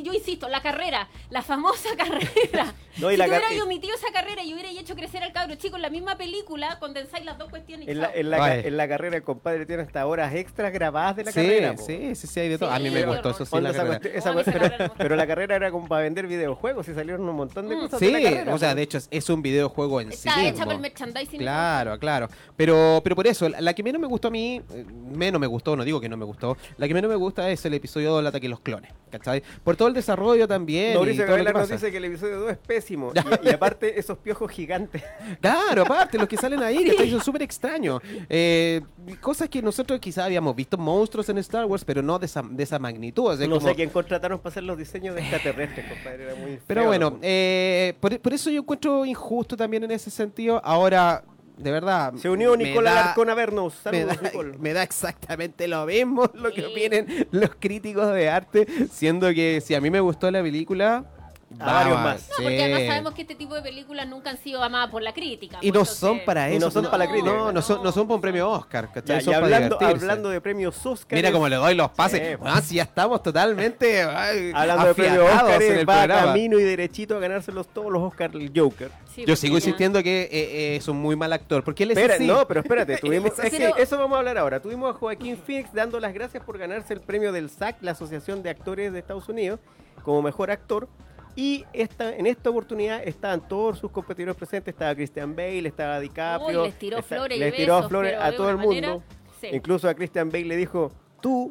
yo 0.03 0.13
insisto, 0.13 0.49
la 0.49 0.61
carrera, 0.63 1.09
la 1.31 1.43
famosa 1.43 1.89
carrera. 1.97 2.75
No, 2.99 3.11
y 3.11 3.15
si 3.15 3.19
la 3.19 3.25
tú 3.27 3.31
car- 3.31 3.43
hubieras 3.49 3.65
omitido 3.65 3.95
esa 3.95 4.11
carrera 4.13 4.43
y 4.43 4.53
hubieras 4.55 4.73
hecho 4.73 4.95
crecer 4.97 5.23
al 5.23 5.33
cabro 5.33 5.55
chico 5.55 5.77
en 5.77 5.83
la 5.83 5.91
misma 5.91 6.17
película, 6.17 6.79
condensáis 6.81 7.25
las 7.25 7.39
dos 7.39 7.49
cuestiones 7.49 7.87
En 7.89 8.01
la, 8.01 8.11
en, 8.13 8.31
la, 8.31 8.57
en 8.59 8.77
carrera 8.89 9.17
el 9.17 9.23
compadre 9.23 9.67
tiene 9.67 9.83
hasta 9.83 10.05
horas 10.07 10.35
extras 10.35 10.73
grabadas 10.73 11.17
de 11.17 11.25
la 11.25 11.33
sí, 11.33 11.41
carrera. 11.41 11.77
sí, 11.77 12.15
sí, 12.17 12.27
sí, 12.27 12.41
hay 12.41 12.49
de 12.49 12.59
todo. 12.59 12.71
Sí, 12.71 12.77
a 12.77 12.79
mí 12.81 12.91
me 12.91 13.05
gustó 13.05 13.31
eso 13.31 13.45
sí, 13.45 13.61
la 13.61 13.73
carrera. 13.73 14.93
pero 14.97 15.15
la 15.17 15.27
carrera 15.27 15.57
era 15.57 15.71
como 15.71 15.87
para 15.87 16.03
vender 16.03 16.27
videojuegos 16.27 16.89
y 16.89 16.95
salieron 16.95 17.29
un 17.29 17.37
montón 17.37 17.69
de 17.69 17.77
Mm. 17.77 17.81
cosas 17.81 17.99
Sí, 18.01 18.13
o 18.51 18.59
sea, 18.59 18.75
de 18.75 18.83
hecho 18.83 18.99
es, 19.11 19.29
un 19.31 19.43
videojuego 19.43 20.01
en 20.01 20.11
sí 20.13 20.29
Está 20.29 20.43
hecha 20.43 20.65
mismo. 20.65 20.71
Merchandising. 20.89 21.39
Claro, 21.39 21.99
claro. 21.99 22.29
Pero, 22.57 23.01
pero 23.03 23.15
por 23.17 23.27
eso, 23.27 23.49
la, 23.49 23.61
la 23.61 23.75
que 23.75 23.83
menos 23.83 24.01
me 24.01 24.07
gustó 24.07 24.29
a 24.29 24.31
mí, 24.31 24.61
eh, 24.73 24.85
menos 25.13 25.41
me 25.41 25.47
gustó, 25.47 25.77
no 25.77 25.85
digo 25.85 26.01
que 26.01 26.09
no 26.09 26.17
me 26.17 26.25
gustó, 26.25 26.57
la 26.77 26.89
que 26.89 26.95
menos 26.95 27.09
me 27.09 27.17
gusta 27.17 27.51
es 27.51 27.65
el 27.67 27.75
episodio 27.75 28.11
2, 28.13 28.21
el 28.21 28.27
ataque 28.27 28.47
de 28.47 28.51
los 28.51 28.61
clones, 28.61 28.93
¿cachai? 29.11 29.43
Por 29.65 29.77
todo 29.77 29.89
el 29.89 29.95
desarrollo 29.95 30.49
también. 30.49 30.95
Mauricio 30.95 31.27
Gabriela 31.27 31.53
nos 31.53 31.69
dice 31.69 31.91
que 31.91 31.97
el 31.99 32.05
episodio 32.07 32.41
2 32.41 32.51
es 32.53 32.59
pésimo. 32.59 33.13
Y, 33.45 33.49
y 33.49 33.51
aparte, 33.51 33.99
esos 33.99 34.19
piojos 34.19 34.51
gigantes. 34.51 35.03
Claro, 35.41 35.83
aparte, 35.83 36.19
los 36.19 36.27
que 36.29 36.37
salen 36.37 36.63
ahí, 36.63 36.85
que 36.97 37.11
son 37.11 37.21
súper 37.21 37.43
extraños. 37.43 38.01
Eh, 38.29 38.81
cosas 39.21 39.49
que 39.49 39.61
nosotros 39.63 39.99
quizás 40.01 40.25
habíamos 40.25 40.55
visto 40.57 40.77
monstruos 40.79 41.29
en 41.29 41.39
Star 41.39 41.65
Wars, 41.67 41.85
pero 41.85 42.03
no 42.03 42.19
de 42.19 42.27
esa, 42.27 42.43
de 42.43 42.63
esa 42.63 42.79
magnitud. 42.79 43.27
o 43.27 43.37
sea, 43.37 43.47
no 43.47 43.57
como- 43.57 43.69
sé 43.69 43.75
quién 43.75 43.91
contrataron 43.91 44.39
para 44.39 44.51
hacer 44.51 44.63
los 44.65 44.77
diseños 44.79 45.15
de 45.15 45.21
extraterrestres, 45.21 45.87
compadre. 45.87 46.25
Era 46.25 46.35
muy 46.35 46.59
Pero 46.67 46.81
feo, 46.83 46.89
bueno, 46.89 47.19
eh, 47.23 47.95
por, 48.01 48.19
por 48.21 48.33
eso 48.33 48.51
yo 48.51 48.61
encuentro 48.61 49.05
injusto 49.05 49.57
también 49.57 49.85
en 49.85 49.91
ese 49.91 50.11
sentido. 50.11 50.61
Ahora, 50.65 50.78
de 51.57 51.71
verdad. 51.73 52.15
Se 52.15 52.31
unió 52.31 52.57
me 52.57 52.65
Nicola 52.65 52.93
da- 52.93 53.01
Alarcón 53.03 53.31
a 53.31 53.35
vernos. 53.35 53.75
me 53.91 54.01
Saludos, 54.01 54.17
da, 54.17 54.23
Nicole. 54.29 54.59
me 54.61 54.73
da 54.73 54.83
exactamente 54.83 55.67
lo 55.69 55.87
mismo 55.87 56.31
lo 56.35 56.53
que 56.53 56.63
Sí. 56.63 56.67
opinen 56.71 57.27
los 57.33 57.51
críticos 57.59 58.13
de 58.15 58.29
arte, 58.31 58.67
siendo 58.93 59.29
que 59.35 59.61
si 59.65 59.75
a 59.75 59.81
mí 59.81 59.91
me 59.91 60.01
gustó 60.01 60.31
la 60.31 60.41
película, 60.43 61.05
A 61.61 61.65
varios 61.73 61.99
más. 61.99 62.29
No, 62.29 62.35
porque 62.45 62.63
además 62.63 62.81
sí. 62.83 62.87
sabemos 62.89 63.15
que 63.15 63.23
este 63.23 63.35
tipo 63.35 63.55
de 63.55 63.63
películas 63.63 64.07
nunca 64.07 64.29
han 64.31 64.37
sido 64.37 64.63
amadas 64.63 64.91
por 64.91 65.01
la 65.03 65.15
crítica. 65.15 65.59
Y 65.63 65.73
pues, 65.73 65.81
no 65.81 65.85
son 65.87 66.21
para 66.27 66.51
Y 66.51 66.57
eso. 66.57 66.67
no 66.67 66.71
son 66.71 66.85
para 66.85 66.99
la 66.99 67.11
crítica. 67.11 67.33
No, 67.33 67.53
no 67.53 67.63
son, 67.63 67.83
no 67.83 67.91
son 67.91 68.07
para 68.07 68.15
un 68.17 68.21
premio 68.21 68.51
Oscar, 68.51 68.93
¿cachai? 68.93 69.17
Ya, 69.19 69.25
Son 69.25 69.33
y 69.33 69.37
hablando, 69.37 69.79
hablando 69.81 70.29
de 70.29 70.41
premios 70.43 70.85
Oscar. 70.85 71.17
Mira 71.17 71.33
cómo 71.33 71.49
le 71.49 71.57
doy 71.57 71.75
los 71.75 71.91
pases. 71.91 72.21
Sí, 72.21 72.37
pues. 72.37 72.53
Ah, 72.55 72.61
si 72.61 72.75
ya 72.77 72.83
estamos 72.83 73.23
totalmente 73.23 74.03
ay, 74.03 74.53
Hablando 74.55 74.89
de 74.89 74.95
premios 74.95 75.25
Oscar, 75.25 75.63
en 75.63 75.73
el 75.79 75.89
va 75.89 75.95
programa. 75.99 76.27
camino 76.27 76.59
y 76.59 76.63
derechito 76.65 77.17
a 77.17 77.19
ganárselos 77.19 77.67
todos 77.69 77.91
los 77.91 78.03
Oscar 78.03 78.31
el 78.35 78.53
Joker. 78.55 78.91
Sí, 79.07 79.23
Yo 79.23 79.29
porque 79.29 79.37
sigo 79.37 79.53
ya- 79.55 79.59
insistiendo 79.65 80.03
que 80.03 80.23
eh, 80.25 80.29
eh, 80.33 80.77
es 80.77 80.87
un 80.87 80.99
muy 81.01 81.17
mal 81.17 81.33
actor. 81.33 81.65
Porque 81.65 81.85
él 81.85 81.93
es 81.93 81.97
Espera, 81.97 82.15
así. 82.17 82.27
no, 82.27 82.47
pero 82.47 82.61
espérate, 82.61 82.97
tuvimos, 83.01 83.37
Es 83.39 83.51
que 83.51 83.73
eso 83.79 83.97
vamos 83.97 84.17
a 84.17 84.19
hablar 84.19 84.37
ahora. 84.37 84.61
Tuvimos 84.61 84.95
a 84.95 84.99
Joaquín 84.99 85.37
Phoenix 85.39 85.73
dando 85.73 85.99
las 85.99 86.13
gracias 86.13 86.45
por 86.45 86.59
ganarse 86.59 86.93
el 86.93 87.01
premio 87.01 87.33
del 87.33 87.49
SAC, 87.49 87.79
la 87.81 87.93
Asociación 87.93 88.43
de 88.43 88.51
Actores 88.51 88.93
de 88.93 88.99
Estados 88.99 89.29
Unidos, 89.31 89.61
como 90.05 90.21
mejor 90.23 90.51
actor. 90.51 90.87
Y 91.41 91.65
esta, 91.73 92.17
en 92.17 92.27
esta 92.27 92.51
oportunidad 92.51 93.01
estaban 93.07 93.47
todos 93.47 93.79
sus 93.79 93.93
competidores 93.93 94.35
presentes. 94.35 94.75
Estaba 94.75 94.93
Christian 94.97 95.37
Bale, 95.37 95.69
estaba 95.69 96.01
DiCaprio. 96.01 96.63
Uy, 96.63 96.67
les 96.67 96.79
tiró 96.81 96.99
está- 96.99 97.15
flores 97.15 97.37
y 97.37 97.41
les 97.41 97.55
tiró 97.55 97.77
besos, 97.77 97.89
flores 97.89 98.17
a 98.21 98.33
todo 98.35 98.51
el 98.51 98.57
manera- 98.57 98.89
mundo. 98.95 99.05
Sí. 99.41 99.47
Incluso 99.53 99.89
a 99.89 99.95
Christian 99.95 100.31
Bale 100.31 100.47
le 100.47 100.57
dijo, 100.57 100.91
tú 101.21 101.49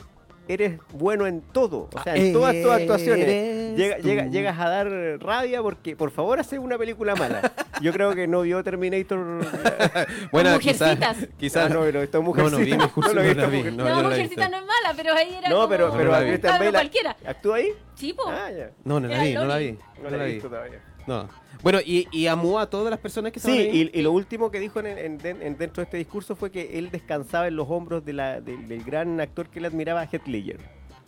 eres 0.47 0.79
bueno 0.93 1.27
en 1.27 1.41
todo. 1.41 1.89
O 1.93 2.01
sea, 2.03 2.13
Ah, 2.13 2.17
en 2.17 2.33
todas 2.33 2.55
tus 2.61 2.71
actuaciones. 2.71 3.77
Llega- 3.77 4.27
llegas 4.27 4.59
a 4.59 4.69
dar 4.69 4.87
rabia 5.19 5.61
porque, 5.61 5.95
por 5.95 6.09
favor, 6.11 6.39
hace 6.39 6.57
una 6.57 6.77
película 6.77 7.15
mala. 7.15 7.51
Yo 7.81 7.93
creo 7.93 8.15
que 8.15 8.27
no 8.27 8.41
vio 8.41 8.63
Terminator. 8.63 9.17
Bueno, 10.31 10.51
Mujercitas. 10.53 10.97
quizás. 11.17 11.27
Quizás 11.37 11.65
Ah, 11.71 11.73
no, 11.73 11.81
pero 11.81 12.01
esto 12.01 12.17
es 12.19 12.23
No, 12.23 12.49
no 12.49 12.57
vi, 12.57 12.73
Mujercita. 12.73 12.77
No 12.95 13.13
lo 13.13 13.21
he 13.21 13.35
no 13.35 13.41
la 13.41 13.47
vi, 13.47 13.63
no, 13.63 13.71
No, 13.71 13.87
yo 13.89 13.95
no 13.95 14.09
Mujercita 14.09 14.49
no 14.49 14.57
es 14.57 14.63
mala, 14.65 14.93
pero 14.95 15.13
ahí 15.13 15.35
era 15.37 15.49
No, 15.49 15.55
como 15.55 15.69
pero, 15.69 15.87
No 15.89 15.97
pero 15.97 16.11
la 16.11 16.19
vi. 16.21 16.37
Bale. 16.37 17.15
¿Actúa 17.25 17.55
ahí? 17.57 17.69
Sí, 17.95 18.13
po. 18.13 18.23
Ah, 18.27 18.49
ya. 18.51 18.71
No, 18.83 18.99
no 18.99 19.07
la 19.07 19.23
vi, 19.23 19.33
no 19.33 19.45
la 19.45 19.57
vi. 19.57 19.71
No 20.01 20.09
No 20.09 20.17
la 20.17 20.23
vi. 20.25 20.33
visto 20.33 20.49
todavía. 20.49 20.79
No. 21.07 21.27
Bueno, 21.63 21.79
y, 21.83 22.07
y 22.11 22.27
amó 22.27 22.59
a 22.59 22.69
todas 22.69 22.91
las 22.91 22.99
personas 22.99 23.31
que 23.31 23.39
estaban 23.39 23.57
Sí, 23.57 23.63
ahí. 23.67 23.89
y, 23.93 23.99
y 23.99 24.01
lo 24.03 24.11
último 24.11 24.51
que 24.51 24.59
dijo 24.59 24.79
en, 24.79 24.85
en- 24.87 25.25
en- 25.25 25.41
en- 25.41 25.57
dentro 25.57 25.81
de 25.81 25.85
este 25.85 25.97
discurso 25.97 26.35
fue 26.35 26.51
que 26.51 26.77
él 26.77 26.91
descansaba 26.91 27.47
en 27.47 27.55
los 27.55 27.67
hombros 27.69 28.05
de 28.05 28.13
la- 28.13 28.41
del- 28.41 28.67
del 28.67 28.83
gran 28.83 29.19
actor 29.19 29.49
que 29.49 29.57
él 29.59 29.65
admiraba, 29.65 30.03
Heath 30.05 30.27
Ledger. 30.27 30.59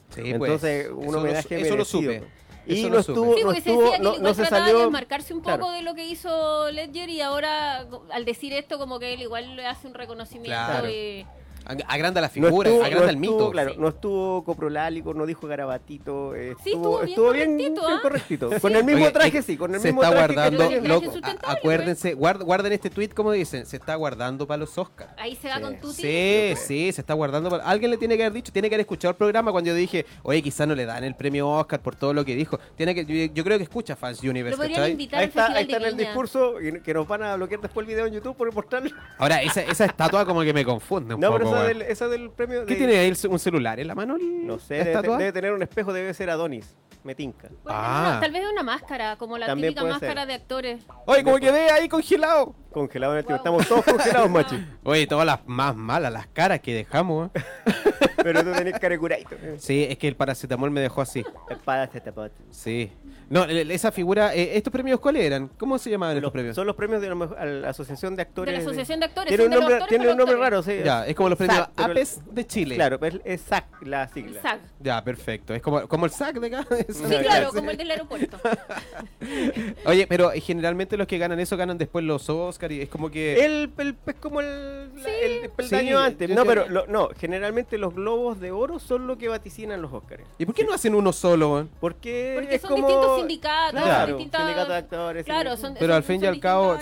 Sí, 0.09 0.21
Entonces, 0.25 0.87
pues, 0.87 0.97
un 0.97 1.03
eso 1.03 1.11
lo 1.11 1.19
homenaje 1.19 1.59
su- 1.59 1.65
Eso 1.65 1.75
lo 1.77 1.85
supe. 1.85 2.23
Y 2.65 2.79
Eso 2.79 2.89
no 2.89 2.95
lo 2.95 3.03
supe. 3.03 3.11
estuvo, 3.19 3.35
Sí, 3.37 3.43
no 3.43 3.51
estuvo, 3.51 3.81
decía 3.83 3.97
que 3.97 4.03
no, 4.03 4.15
él 4.15 4.21
no 4.23 4.33
se 4.33 4.41
de 4.41 4.47
salió. 4.47 4.79
desmarcarse 4.79 5.33
un 5.33 5.41
poco 5.41 5.57
claro. 5.57 5.71
de 5.71 5.81
lo 5.83 5.93
que 5.95 6.07
hizo 6.07 6.71
Ledger 6.71 7.09
y 7.09 7.21
ahora 7.21 7.85
al 8.11 8.25
decir 8.25 8.53
esto 8.53 8.77
como 8.79 8.99
que 8.99 9.13
él 9.13 9.21
igual 9.21 9.55
le 9.55 9.65
hace 9.67 9.87
un 9.87 9.93
reconocimiento 9.93 10.49
Claro. 10.49 10.89
y... 10.89 11.25
Ag- 11.65 11.85
Agranda 11.87 12.21
la 12.21 12.27
No 12.27 12.33
figura, 12.33 12.69
estuvo, 12.69 12.83
agranda 12.85 13.05
no 13.05 13.09
el 13.11 13.15
estuvo, 13.23 13.37
mito. 13.39 13.51
claro, 13.51 13.71
Sí. 13.71 13.75
no 13.79 13.87
estuvo 13.89 14.43
coprolálico, 14.43 15.13
no 15.13 15.25
dijo 15.25 15.47
garabatito, 15.47 16.35
eh, 16.35 16.55
Sí, 16.63 16.71
estuvo, 16.71 17.03
estuvo 17.03 17.31
bien 17.31 17.57
bien, 17.57 17.75
correctito, 17.75 17.87
bien 17.87 17.97
¿ah? 17.97 18.01
correctito. 18.01 18.49
Con 18.61 18.75
el 18.75 18.83
mismo 18.83 19.03
Oye, 19.03 19.11
traje, 19.11 19.41
sí, 19.41 19.57
con 19.57 19.73
el 19.75 19.81
se 19.81 19.87
mismo 19.89 20.03
está 20.03 20.15
traje. 20.15 20.27
que 20.27 20.33
guardando, 20.35 20.67
traje 20.67 20.87
loco, 20.87 21.13
a- 21.43 21.51
acuérdense, 21.51 22.15
guard- 22.17 22.43
guarden 22.43 22.73
este 22.73 22.89
tweet 22.89 23.09
como 23.09 23.31
dicen, 23.31 23.65
se 23.65 23.77
está 23.77 23.95
guardando 23.95 24.47
para 24.47 24.57
los 24.59 24.77
Oscars. 24.77 25.11
Ahí 25.17 25.35
se 25.35 25.47
va 25.49 25.55
Sí. 25.57 25.61
con 25.61 25.75
Tuti. 25.79 25.93
Sí, 26.01 26.53
sí, 26.57 26.91
se 26.91 27.01
está 27.01 27.13
guardando. 27.13 27.49
para- 27.49 27.63
Alguien 27.65 27.91
le 27.91 27.97
tiene 27.97 28.17
que 28.17 28.23
haber 28.23 28.33
dicho, 28.33 28.51
tiene 28.51 28.69
que 28.69 28.75
haber 28.75 28.81
escuchado 28.81 29.11
el 29.11 29.17
programa 29.17 29.51
cuando 29.51 29.69
yo 29.69 29.75
dije, 29.75 30.05
oye, 30.23 30.41
quizá 30.41 30.65
no 30.65 30.75
le 30.75 30.85
dan 30.85 31.03
el 31.03 31.15
premio 31.15 31.47
Oscar 31.49 31.81
por 31.81 31.95
todo 31.95 32.13
lo 32.13 32.25
que 32.25 32.35
dijo. 32.35 32.59
Tiene 32.75 32.95
que, 32.95 33.05
yo, 33.05 33.33
yo 33.33 33.43
creo 33.43 33.57
que 33.57 33.63
escucha 33.63 33.95
Fans 33.95 34.23
Lo 34.23 34.31
Universe, 34.31 34.57
podrían 34.57 34.75
¿cachai? 34.79 34.91
invitar 34.91 35.19
Ahí 35.19 35.23
al 35.25 35.29
está, 35.29 35.45
ahí 35.53 35.63
está 35.65 35.77
en 35.77 35.83
el 35.83 35.97
discurso 35.97 36.59
y 36.61 36.79
que 36.81 36.93
nos 36.93 37.07
van 37.07 37.23
a 37.23 37.35
bloquear 37.35 37.61
después 37.61 37.83
el 37.87 37.93
video 37.93 38.05
en 38.07 38.13
YouTube 38.13 38.35
por 38.35 38.51
mostrarlo. 38.53 38.89
Ahora, 39.17 39.41
esa, 39.41 39.61
esa 39.61 39.85
estatua 39.85 40.25
como 40.25 40.41
que 40.41 40.53
me 40.53 40.65
confunde 40.65 41.13
un 41.15 41.21
poco, 41.21 41.55
esa 41.59 41.67
del, 41.67 41.81
esa 41.83 42.07
del 42.07 42.29
premio. 42.31 42.65
¿Qué 42.65 42.73
de- 42.73 42.77
tiene 42.79 42.97
ahí 42.97 43.07
el- 43.09 43.29
un 43.29 43.39
celular 43.39 43.79
en 43.79 43.87
la 43.87 43.95
mano? 43.95 44.15
el- 44.15 44.45
No 44.47 44.59
sé, 44.59 44.83
debe, 44.83 45.31
tener 45.31 45.53
un 45.53 45.61
espejo, 45.63 45.93
debe 45.93 46.13
ser 46.13 46.29
Adonis. 46.29 46.75
Me 47.01 47.15
tinca. 47.15 47.47
Ah. 47.65 48.07
una- 48.11 48.19
tal 48.19 48.31
vez 48.33 48.43
una 48.51 48.61
máscara, 48.61 49.15
como 49.15 49.37
la 49.37 49.45
También 49.45 49.73
típica 49.73 49.89
máscara 49.89 50.21
ser. 50.23 50.27
de 50.27 50.33
actores. 50.33 50.81
Oye, 51.05 51.23
como 51.23 51.37
quedé 51.37 51.71
ahí 51.71 51.87
congelado. 51.87 52.53
Congelado 52.73 53.13
en 53.13 53.19
el 53.19 53.25
tiempo. 53.25 53.43
Wow. 53.51 53.61
Estamos 53.61 53.67
todos 53.67 53.85
congelados, 53.85 54.29
macho. 54.29 54.55
Oye, 54.83 55.07
todas 55.07 55.25
las 55.25 55.39
más 55.47 55.75
malas, 55.77 56.11
las 56.11 56.27
caras 56.27 56.59
que 56.59 56.73
dejamos. 56.73 57.29
¿eh? 57.33 57.41
Pero 58.23 58.43
tú 58.43 58.51
tenés 58.51 58.73
cara 58.73 58.89
de 58.89 58.99
curadito. 58.99 59.35
Sí, 59.59 59.85
es 59.89 59.97
que 59.97 60.09
el 60.09 60.17
paracetamol 60.17 60.71
me 60.71 60.81
dejó 60.81 60.99
así. 61.01 61.23
Espada, 61.49 61.85
este 61.85 62.01
tapote. 62.01 62.35
Sí. 62.51 62.91
No, 63.29 63.43
el- 63.43 63.57
el- 63.57 63.71
esa 63.71 63.91
figura, 63.91 64.33
eh, 64.35 64.57
¿estos 64.57 64.71
premios 64.73 64.99
cuáles 64.99 65.23
eran? 65.23 65.49
¿Cómo 65.57 65.77
se 65.77 65.89
llamaban 65.89 66.15
estos 66.15 66.23
Los- 66.23 66.31
premios? 66.31 66.55
son 66.55 66.65
los 66.67 66.75
premios 66.75 67.01
de 67.01 67.09
la, 67.09 67.15
mejor- 67.15 67.37
a 67.37 67.45
la 67.45 67.69
Asociación 67.69 68.15
de 68.15 68.23
Actores. 68.23 68.51
De 68.53 68.57
la 68.57 68.63
Asociación 68.65 68.99
de 68.99 69.05
Actores. 69.05 69.27
Tiene 69.29 69.43
son 69.43 69.53
un 69.53 69.59
nombre, 69.59 69.75
actores 69.75 69.89
tiene 69.97 70.11
un 70.11 70.17
nombre 70.17 70.35
raro, 70.37 70.63
sí. 70.63 70.79
Ya, 70.83 71.05
es 71.05 71.15
como 71.15 71.29
los 71.29 71.37
premios 71.37 71.57
SAC, 71.59 71.69
el- 71.77 71.91
APES 71.91 72.21
de 72.31 72.47
Chile. 72.47 72.75
Claro, 72.75 72.99
es 73.23 73.41
SAC 73.41 73.65
la 73.83 74.07
sigla. 74.07 74.31
El 74.37 74.41
SAG. 74.41 74.59
Ya, 74.79 75.03
perfecto. 75.03 75.53
Es 75.53 75.61
como, 75.61 75.87
como 75.87 76.05
el 76.05 76.11
SAC 76.11 76.39
de 76.39 76.47
acá. 76.47 76.67
Sí, 76.89 77.03
claro, 77.21 77.49
sí. 77.51 77.55
como 77.57 77.71
el 77.71 77.77
del 77.77 77.91
aeropuerto. 77.91 78.37
Oye, 79.85 80.07
pero 80.07 80.31
eh, 80.31 80.41
generalmente 80.41 80.97
los 80.97 81.07
que 81.07 81.17
ganan 81.17 81.39
eso 81.39 81.55
ganan 81.57 81.77
después 81.77 82.03
los 82.05 82.29
Oscar 82.29 82.71
y 82.71 82.81
es 82.81 82.89
como 82.89 83.09
que... 83.09 83.45
El, 83.45 83.71
el- 83.77 83.95
es 84.05 84.15
como 84.15 84.41
el, 84.41 84.89
la- 85.03 85.09
el 85.09 85.49
peldaño 85.51 85.99
Sí, 85.99 86.05
antes. 86.05 86.29
No, 86.29 86.45
pero 86.45 86.67
lo- 86.67 86.87
no, 86.87 87.09
generalmente 87.17 87.77
los 87.77 87.93
globos 87.93 88.39
de 88.39 88.51
oro 88.51 88.79
son 88.79 89.07
lo 89.07 89.17
que 89.17 89.27
vaticinan 89.27 89.81
los 89.81 89.91
Oscars. 89.93 90.23
¿Y 90.37 90.45
por 90.45 90.55
qué 90.55 90.63
no 90.63 90.73
hacen 90.73 90.95
uno 90.95 91.13
solo? 91.13 91.67
Porque, 91.79 92.33
Porque 92.39 92.55
es 92.55 92.61
son 92.61 92.71
como... 92.71 92.87
distintos 92.87 93.18
sindicatos, 93.19 93.81
Claro, 93.83 94.07
distintas... 94.17 94.41
sindicatos 94.41 94.69
de 94.69 94.75
actores. 94.75 95.25
Claro, 95.25 95.57
son, 95.57 95.73
Pero 95.73 95.87
son- 95.87 95.95
al 95.95 96.03
fin 96.03 96.23
y 96.23 96.25
al 96.27 96.39
cabo, 96.39 96.77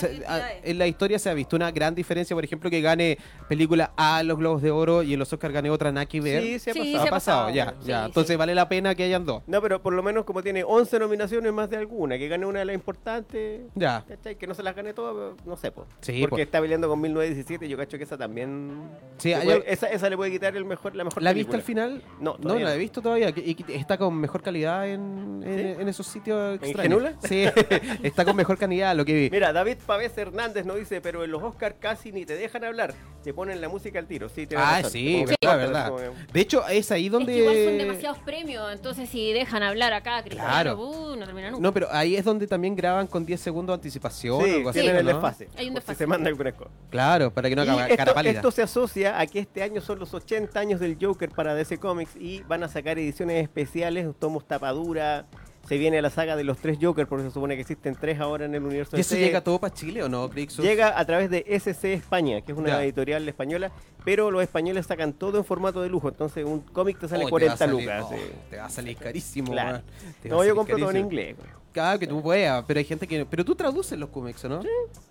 en 0.64 0.78
la 0.78 0.88
historia 0.88 1.20
se 1.20 1.30
ha 1.30 1.34
visto 1.34 1.56
una 1.56 1.72
gran 1.72 1.96
diferencia, 1.96 2.36
por 2.36 2.44
ejemplo, 2.44 2.70
que 2.70 2.82
gane 2.82 3.18
película 3.48 3.92
A 3.98 4.24
los 4.24 4.38
Globos 4.38 4.62
de 4.62 4.72
Oro 4.72 5.04
y 5.04 5.14
en 5.14 5.20
los 5.20 5.32
Oscar 5.34 5.52
gane 5.52 5.70
otra 5.70 5.88
que 6.06 6.22
ver. 6.22 6.44
Sí, 6.44 6.60
se 6.60 6.72
ha 6.72 6.74
Sí, 6.74 6.80
pasado. 6.80 6.98
ha 6.98 7.02
se 7.02 7.08
ha 7.08 7.12
pasado, 7.12 7.40
pasado. 7.48 7.56
ya, 7.56 7.70
Sí, 7.82 7.88
ya. 7.88 8.00
sí. 8.02 8.06
Entonces 8.08 8.38
vale 8.38 8.54
la 8.54 8.68
pena 8.70 8.94
que 8.94 9.04
hayan 9.04 9.26
dos. 9.26 9.42
No, 9.48 9.62
pero 9.62 9.82
por 9.82 9.94
lo 9.94 10.04
menos 10.04 10.26
como 10.26 10.44
tiene 10.44 10.64
11 10.64 11.00
nominaciones 11.00 11.54
más 11.54 11.70
de 11.70 11.78
alguna, 11.78 12.18
que 12.18 12.28
gane 12.28 12.46
una 12.46 12.60
de 12.60 12.66
las 12.66 12.76
importantes, 12.76 13.62
Ya. 13.76 14.04
¿cachai? 14.08 14.36
Que 14.36 14.48
no 14.48 14.54
se 14.54 14.64
las 14.64 14.76
gane 14.76 14.94
todas, 14.94 15.36
no 15.46 15.56
sé, 15.56 15.72
po. 15.72 15.86
Sí, 16.02 16.20
Porque 16.22 16.36
po. 16.36 16.42
está 16.42 16.60
peleando 16.62 16.90
con 16.90 17.00
1917 17.00 17.66
y 17.66 17.70
yo 17.70 17.78
cacho 17.78 17.98
que 17.98 18.04
esa 18.04 18.18
también... 18.18 18.90
Sí, 19.18 19.34
hay 19.34 19.46
puede- 19.46 19.64
esa, 19.74 19.88
esa 19.88 20.10
le 20.10 20.18
puede 20.18 20.32
quitar 20.32 20.56
el 20.58 20.66
mejor, 20.66 20.96
la 20.96 21.04
mejor 21.06 21.24
¿La 21.24 21.32
viste 21.34 21.52
película. 21.58 21.86
al 21.86 21.92
final? 21.94 22.04
No, 22.20 22.36
no 22.40 22.56
la 22.60 22.76
he 22.76 22.78
visto 22.78 23.02
todavía. 23.02 23.30
Y 23.30 23.56
está 23.70 23.98
con 23.98 24.14
mejor 24.16 24.42
calidad 24.42 24.88
en, 24.88 25.42
en, 25.46 25.82
en 25.82 25.88
esos 25.88 26.06
sitios 26.08 26.27
extraños. 26.54 26.82
Genula? 26.82 27.14
Sí, 27.24 27.46
está 28.04 28.26
con 28.26 28.36
mejor 28.36 28.58
calidad 28.58 28.96
lo 28.96 29.06
que 29.06 29.14
vi. 29.14 29.30
Mira, 29.30 29.54
David 29.54 29.78
Pavés 29.86 30.18
Hernández 30.18 30.66
nos 30.66 30.78
dice, 30.78 31.02
pero 31.02 31.24
en 31.24 31.32
los 31.32 31.42
Oscars 31.44 31.76
casi 31.80 32.12
ni 32.12 32.26
te 32.26 32.36
dejan 32.36 32.64
hablar, 32.64 32.94
te 33.24 33.34
ponen 33.34 33.62
la 33.62 33.70
música 33.70 34.00
al 34.00 34.08
tiro. 34.08 34.30
Sí, 34.30 34.48
Ah, 34.56 34.78
razón. 34.78 34.92
sí, 34.92 35.26
verdad, 35.26 35.58
verdad. 35.58 35.92
De 36.32 36.40
hecho, 36.40 36.68
es 36.68 36.92
ahí 36.92 37.06
Es 37.08 37.12
donde... 37.12 37.34
que 37.34 37.40
igual 37.40 37.56
son 37.66 37.78
demasiados 37.78 38.20
premios, 38.20 38.72
entonces 38.74 39.10
si 39.10 39.32
dejan 39.34 39.64
hablar 39.64 39.94
acá, 39.94 40.22
Cristiano, 40.24 40.50
Claro. 40.50 40.80
uh, 40.80 41.16
no 41.16 41.26
termina 41.26 41.50
nunca. 41.52 41.62
No, 41.64 41.74
pero 41.74 41.88
ahí 41.92 42.16
es 42.16 42.24
donde 42.26 42.48
también 42.48 42.76
graban 42.76 43.08
con 43.08 43.26
10 43.26 43.40
segundos 43.42 43.74
de 43.74 43.76
anticipación 43.76 44.42
o 44.42 44.46
Sí, 44.46 44.52
algo 44.56 44.70
así, 44.70 44.80
tienen 44.82 44.98
el 45.00 45.06
desfase. 45.08 45.50
Hay 45.58 45.68
un 45.68 45.74
por 45.74 45.82
si 45.84 45.88
desfase. 45.88 45.98
se 45.98 46.08
manda 46.08 46.30
alguna 46.30 46.52
cosa. 46.52 46.72
Claro, 46.90 47.32
para 47.34 47.50
que 47.50 47.56
no 47.56 47.62
haga 47.64 47.76
cara 47.88 48.04
esto, 48.04 48.14
pálida. 48.14 48.34
esto 48.34 48.52
se 48.52 48.62
asocia 48.62 49.20
a 49.20 49.26
que 49.28 49.40
este 49.40 49.64
año 49.64 49.82
son 49.82 50.00
los 50.00 50.14
80 50.14 50.60
años 50.60 50.80
del 50.80 50.98
Joker 51.00 51.30
para 51.30 51.54
DC 51.56 51.78
Comics 51.78 52.16
y 52.16 52.42
van 52.44 52.64
a 52.64 52.68
sacar 52.68 52.98
ediciones 53.00 53.42
especiales, 53.44 54.08
tomos 54.20 54.46
tapadura. 54.48 55.26
Se 55.68 55.78
viene 55.78 56.01
la 56.01 56.09
saga 56.09 56.36
de 56.38 56.43
los 56.45 56.57
tres 56.59 56.78
Jokers, 56.82 57.09
porque 57.09 57.26
se 57.26 57.32
supone 57.32 57.55
que 57.55 57.61
existen 57.61 57.95
tres 57.99 58.20
ahora 58.22 58.45
en 58.45 58.55
el 58.55 58.63
universo 58.63 58.95
¿Y 58.95 59.01
eso 59.01 59.15
DC. 59.15 59.26
llega 59.26 59.41
todo 59.41 59.59
para 59.59 59.74
Chile 59.74 60.01
o 60.01 60.07
no, 60.07 60.30
Crixus? 60.30 60.63
Llega 60.63 60.97
a 60.97 61.05
través 61.05 61.30
de 61.30 61.43
SC 61.47 61.93
España, 61.93 62.41
que 62.41 62.53
es 62.53 62.57
una 62.57 62.70
Ya. 62.70 62.84
editorial 62.84 63.28
española, 63.28 63.72
pero 64.05 64.32
los 64.32 64.41
españoles 64.41 64.86
sacan 64.86 65.11
todo 65.13 65.38
en 65.39 65.43
formato 65.43 65.82
de 65.82 65.89
lujo, 65.89 66.07
entonces 66.07 66.45
un 66.45 66.61
cómic 66.61 66.97
te 66.99 67.07
sale 67.09 67.26
Oh, 67.26 67.28
te 67.28 67.32
va 67.47 67.53
a 67.53 67.57
40 67.57 67.57
salir- 67.57 67.82
lucas. 67.82 68.05
oh, 68.07 68.13
sí. 68.13 68.22
Te 68.49 68.57
va 68.57 68.65
a 68.65 68.70
salir 68.70 68.95
carísimo. 68.97 69.51
Claro. 69.51 69.82
Te 70.24 70.30
No, 70.30 70.43
yo 70.45 70.55
compro 70.55 70.78
todo 70.78 70.91
en 70.91 70.93
carísimo. 70.93 71.11
inglés. 71.11 71.36
güey. 71.38 71.49
Claro 71.72 71.99
que 71.99 72.07
tú 72.07 72.22
puedas, 72.22 72.63
pero 72.68 72.80
hay 72.80 72.86
gente 72.86 73.07
que... 73.07 73.26
Pero 73.26 73.45
tú 73.45 73.55
traduces 73.55 73.97
los 73.99 74.09
cómics, 74.09 74.43
¿o 74.45 74.49
¿no? 74.49 74.61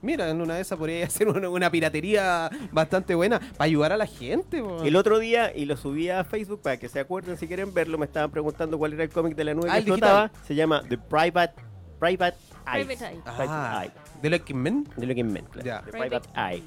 Mira, 0.03 0.29
en 0.29 0.41
una 0.41 0.55
de 0.57 0.63
esas 0.63 0.79
podría 0.79 1.07
hacer 1.07 1.29
una, 1.29 1.49
una 1.49 1.71
piratería 1.71 2.51
bastante 2.73 3.15
buena 3.15 3.39
para 3.39 3.65
ayudar 3.65 3.93
a 3.93 3.97
la 3.97 4.07
gente. 4.07 4.63
El 4.85 4.97
otro 4.97 5.19
día, 5.19 5.55
y 5.55 5.65
lo 5.65 5.77
subí 5.77 6.11
a 6.11 6.25
Facebook 6.25 6.63
para 6.63 6.77
que 6.79 6.89
se 6.89 6.99
acuerden 7.01 7.37
si 7.37 7.47
quieren 7.47 7.73
verlo, 7.73 7.99
me 7.99 8.07
estaban 8.07 8.31
preguntando 8.31 8.79
cuál 8.79 8.95
era 8.95 9.05
el 9.05 9.11
cómic 9.11 9.37
de 9.37 9.45
la 9.45 9.55
nueva 9.55 9.73
Ah, 9.73 9.77
que 9.77 9.81
explotaba. 9.81 10.31
Se 10.47 10.55
llama 10.55 10.83
The 10.89 10.99
Private, 10.99 11.55
Private 11.99 12.37
Eye. 12.67 12.85
Private 12.85 13.05
Eye. 13.15 13.21
Ah, 13.27 13.83
Eye. 13.85 13.93
¿de 14.23 14.37
X-Men? 14.37 14.89
De 14.97 15.07
lo 15.07 15.15
que 15.15 15.21
inventa. 15.21 15.63
Ya. 15.63 15.83
The 15.83 15.93
Private 15.93 16.29
Eye. 16.35 16.63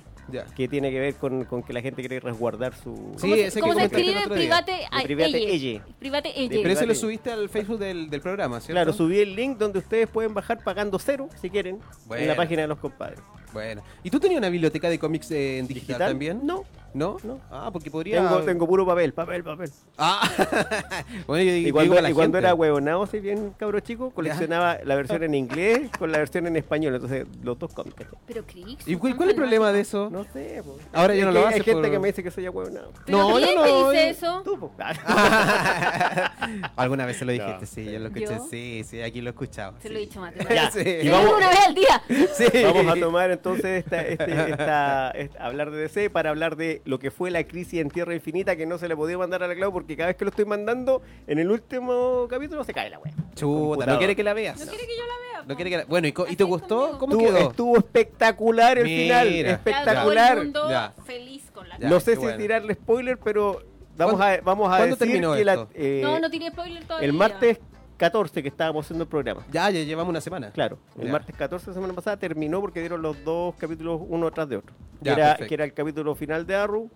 Que 0.56 0.68
tiene 0.68 0.92
que 0.92 1.00
ver 1.00 1.16
con, 1.16 1.46
con 1.46 1.64
que 1.64 1.74
la 1.74 1.82
gente 1.82 2.02
quiere 2.02 2.20
resguardar 2.20 2.74
su... 2.76 2.96
Sí, 3.16 3.22
¿Cómo, 3.22 3.36
se- 3.36 3.46
ese 3.48 3.56
que 3.56 3.62
cómo 3.62 3.74
se 3.74 3.86
escribe 3.86 4.22
private, 4.30 4.72
De 4.72 5.04
private 5.04 5.38
eye? 5.38 5.52
eye. 5.54 5.82
Private 6.00 6.30
eye. 6.40 6.50
Pero 6.50 6.62
ese 6.62 6.74
lo 6.74 6.78
Private. 6.80 6.96
subiste 6.96 7.32
al 7.32 7.50
Facebook 7.50 7.80
del, 7.80 8.10
del 8.10 8.22
programa, 8.22 8.60
¿cierto? 8.60 8.74
Claro, 8.74 8.94
subí 8.94 9.20
el 9.20 9.36
link 9.36 9.58
donde 9.58 9.80
ustedes 9.80 10.08
pueden 10.08 10.34
bajar 10.34 10.64
pagando 10.64 10.98
cero, 11.00 11.30
si 11.42 11.50
quieren, 11.50 11.80
en 12.16 12.28
la 12.28 12.36
página 12.36 12.62
de 12.64 12.68
los 12.68 12.80
compadres. 12.80 13.20
Bueno. 13.54 13.82
¿Y 14.04 14.10
tú 14.12 14.20
tenías 14.20 14.38
una 14.38 14.50
biblioteca 14.50 14.90
de 14.90 15.00
cómics 15.00 15.32
eh, 15.32 15.58
en 15.58 15.68
digital, 15.68 15.88
¿Digital? 15.98 16.10
también? 16.12 16.42
No. 16.46 16.66
¿No? 16.94 17.18
No. 17.24 17.40
Ah, 17.52 17.70
porque 17.72 17.92
podría... 17.92 18.22
Tengo, 18.22 18.42
tengo 18.42 18.68
puro 18.68 18.86
papel, 18.86 19.14
papel, 19.14 19.44
papel. 19.44 19.70
Ah, 19.98 20.22
bueno, 21.28 21.44
yo 21.44 21.52
Y 21.56 21.64
digo 21.66 21.76
cuando, 21.76 22.10
y 22.10 22.14
cuando 22.14 22.38
era 22.38 22.54
huevonado, 22.54 23.06
si 23.08 23.20
bien 23.20 23.54
cabro 23.58 23.80
chico, 23.80 24.10
coleccionaba 24.12 24.78
la 24.84 24.96
versión 24.96 25.24
en 25.24 25.36
inglés 25.36 25.90
con 25.98 26.12
la 26.12 26.18
versión 26.18 26.48
en 26.48 26.56
español. 26.56 26.96
Entonces, 26.96 27.26
los 27.44 27.58
dos 27.60 27.74
cómics. 27.74 28.06
Pero 28.28 28.44
Crix. 28.46 28.88
¿Y 28.88 28.96
cuál, 28.96 29.16
cuál 29.16 29.30
es 29.30 29.34
el 29.36 29.40
problema 29.42 29.72
de 29.72 29.82
eso? 29.82 30.10
No 30.12 30.24
sé, 30.26 30.62
po. 30.66 30.78
Ahora 30.94 31.14
ya 31.14 31.22
Es 31.22 31.26
no 31.28 31.32
lo 31.32 31.40
Hay 31.42 31.46
hace 31.46 31.64
gente 31.64 31.82
por- 31.82 31.92
que 31.92 32.00
me 32.00 32.08
dice 32.08 32.24
que 32.24 32.32
soy 32.32 32.48
huevonado. 32.48 32.92
No, 33.08 33.36
¿Quién 33.38 33.56
no, 33.56 33.90
dice 33.92 34.10
eso? 34.10 34.42
Tú, 34.44 34.60
po. 34.60 34.72
Alguna 36.76 37.06
vez 37.06 37.18
se 37.18 37.26
lo 37.26 37.32
No. 37.34 37.44
dijiste, 37.46 37.66
sí, 37.66 37.86
yo 37.92 38.00
lo 38.00 38.08
escuché. 38.08 38.26
¿Yo? 38.26 38.48
Sí, 38.50 38.84
sí, 38.86 39.02
aquí 39.02 39.22
lo 39.22 39.30
he 39.30 39.32
escuchado. 39.32 39.74
Se 39.82 39.88
sí. 39.88 39.94
lo 39.94 40.00
he 40.00 40.02
dicho, 40.02 40.20
Mateo. 40.20 40.48
Ya, 40.54 40.72
Sí. 40.72 40.80
y 40.86 41.08
Y 41.08 41.10
vamos, 41.10 41.34
una 41.38 41.50
vez 41.50 41.60
al 41.68 41.76
día. 41.76 42.02
Sí. 42.34 42.46
vamos 42.64 42.88
a 42.88 43.00
tomar 43.00 43.32
entonces 43.32 43.84
esta, 43.84 44.02
este- 44.02 44.52
esta- 44.52 45.12
esta- 45.12 45.46
hablar 45.46 45.72
de 45.72 45.78
DC 45.78 46.10
para 46.10 46.30
hablar 46.30 46.56
de 46.56 46.79
lo 46.86 47.00
que 47.00 47.12
fue 47.12 47.32
la 47.32 47.44
crisis 47.44 47.80
en 47.80 47.90
Tierra 47.90 48.14
Infinita 48.16 48.56
que 48.56 48.66
no 48.66 48.78
se 48.78 48.88
le 48.88 48.96
podía 48.96 49.18
mandar 49.18 49.44
a 49.44 49.48
la 49.48 49.56
Clau 49.56 49.72
porque 49.72 49.96
cada 49.96 50.08
vez 50.08 50.16
que 50.18 50.26
lo 50.26 50.30
estoy 50.30 50.46
mandando 50.46 51.02
en 51.28 51.40
el 51.40 51.50
último 51.52 52.28
capítulo 52.30 52.64
se 52.64 52.74
cae 52.74 52.90
la 52.90 53.00
wea. 53.00 53.14
Chuta, 53.36 53.86
no 53.86 53.98
quiere 53.98 54.16
que 54.16 54.24
la 54.24 54.34
veas. 54.34 54.60
No 54.60 54.66
quiere 54.66 54.86
que 54.88 54.98
yo 54.98 55.04
la 55.06 55.14
vea. 55.40 55.46
No 55.48 55.56
quiere 55.56 55.70
que 55.72 55.78
la- 55.78 55.86
Bueno, 55.86 56.08
¿y, 56.08 56.12
co- 56.12 56.24
¿y 56.24 56.28
Así 56.28 56.36
te 56.36 56.44
gustó? 56.44 56.98
conmigo. 56.98 57.00
¿Cómo 57.00 57.14
Estuvo, 57.22 57.38
quedó? 57.38 57.50
estuvo 57.50 57.78
espectacular 57.78 58.78
el 58.78 58.84
Mira. 58.86 59.22
final, 59.22 59.30
Ya, 59.30 59.36
Ya 59.36 59.44
todo 59.44 59.54
espectacular. 59.54 60.38
el 60.38 60.44
mundo 60.44 60.70
Ya. 60.70 60.94
feliz 61.06 61.52
con 61.52 61.70
la 61.70 61.78
Ya, 61.80 61.90
no 61.90 62.00
sé 62.00 62.14
si 62.16 62.22
bueno. 62.22 62.38
tirarle 62.38 62.74
spoiler, 62.74 63.18
pero 63.18 63.62
vamos 63.98 64.16
¿Cuándo- 64.16 64.40
a, 64.40 64.42
vamos 64.44 64.66
a 64.68 64.78
cuándo 64.78 64.96
decir 64.96 64.98
terminó 65.08 65.34
que 65.36 65.46
la- 65.46 65.68
eh, 65.74 66.02
No, 66.04 66.20
no 66.20 66.30
tiré 66.30 66.50
spoiler 66.52 66.84
todavía. 66.86 67.08
el 67.08 67.14
martes 67.14 67.60
14 68.00 68.42
que 68.42 68.48
estábamos 68.50 68.86
haciendo 68.86 69.04
el 69.04 69.10
programa. 69.10 69.46
Ya, 69.52 69.70
ya 69.70 69.84
llevamos 69.84 70.10
una 70.10 70.22
semana. 70.22 70.52
Claro, 70.52 70.80
el 70.98 71.06
Ya. 71.06 71.12
martes 71.12 71.36
14 71.36 71.66
de 71.66 71.70
la 71.72 71.74
semana 71.76 71.94
pasada 71.94 72.18
terminó 72.18 72.62
porque 72.62 72.80
dieron 72.80 73.02
los 73.02 73.24
dos 73.24 73.54
capítulos 73.56 74.02
uno 74.08 74.32
tras 74.32 74.50
de 74.50 74.58
otro. 74.58 74.74
Ya, 75.02 75.16
que, 75.16 75.22
era, 75.22 75.36
que 75.48 75.54
era 75.54 75.64
el 75.66 75.74
capítulo 75.74 76.16
final 76.16 76.48
de 76.48 76.56
Arrow 76.56 76.90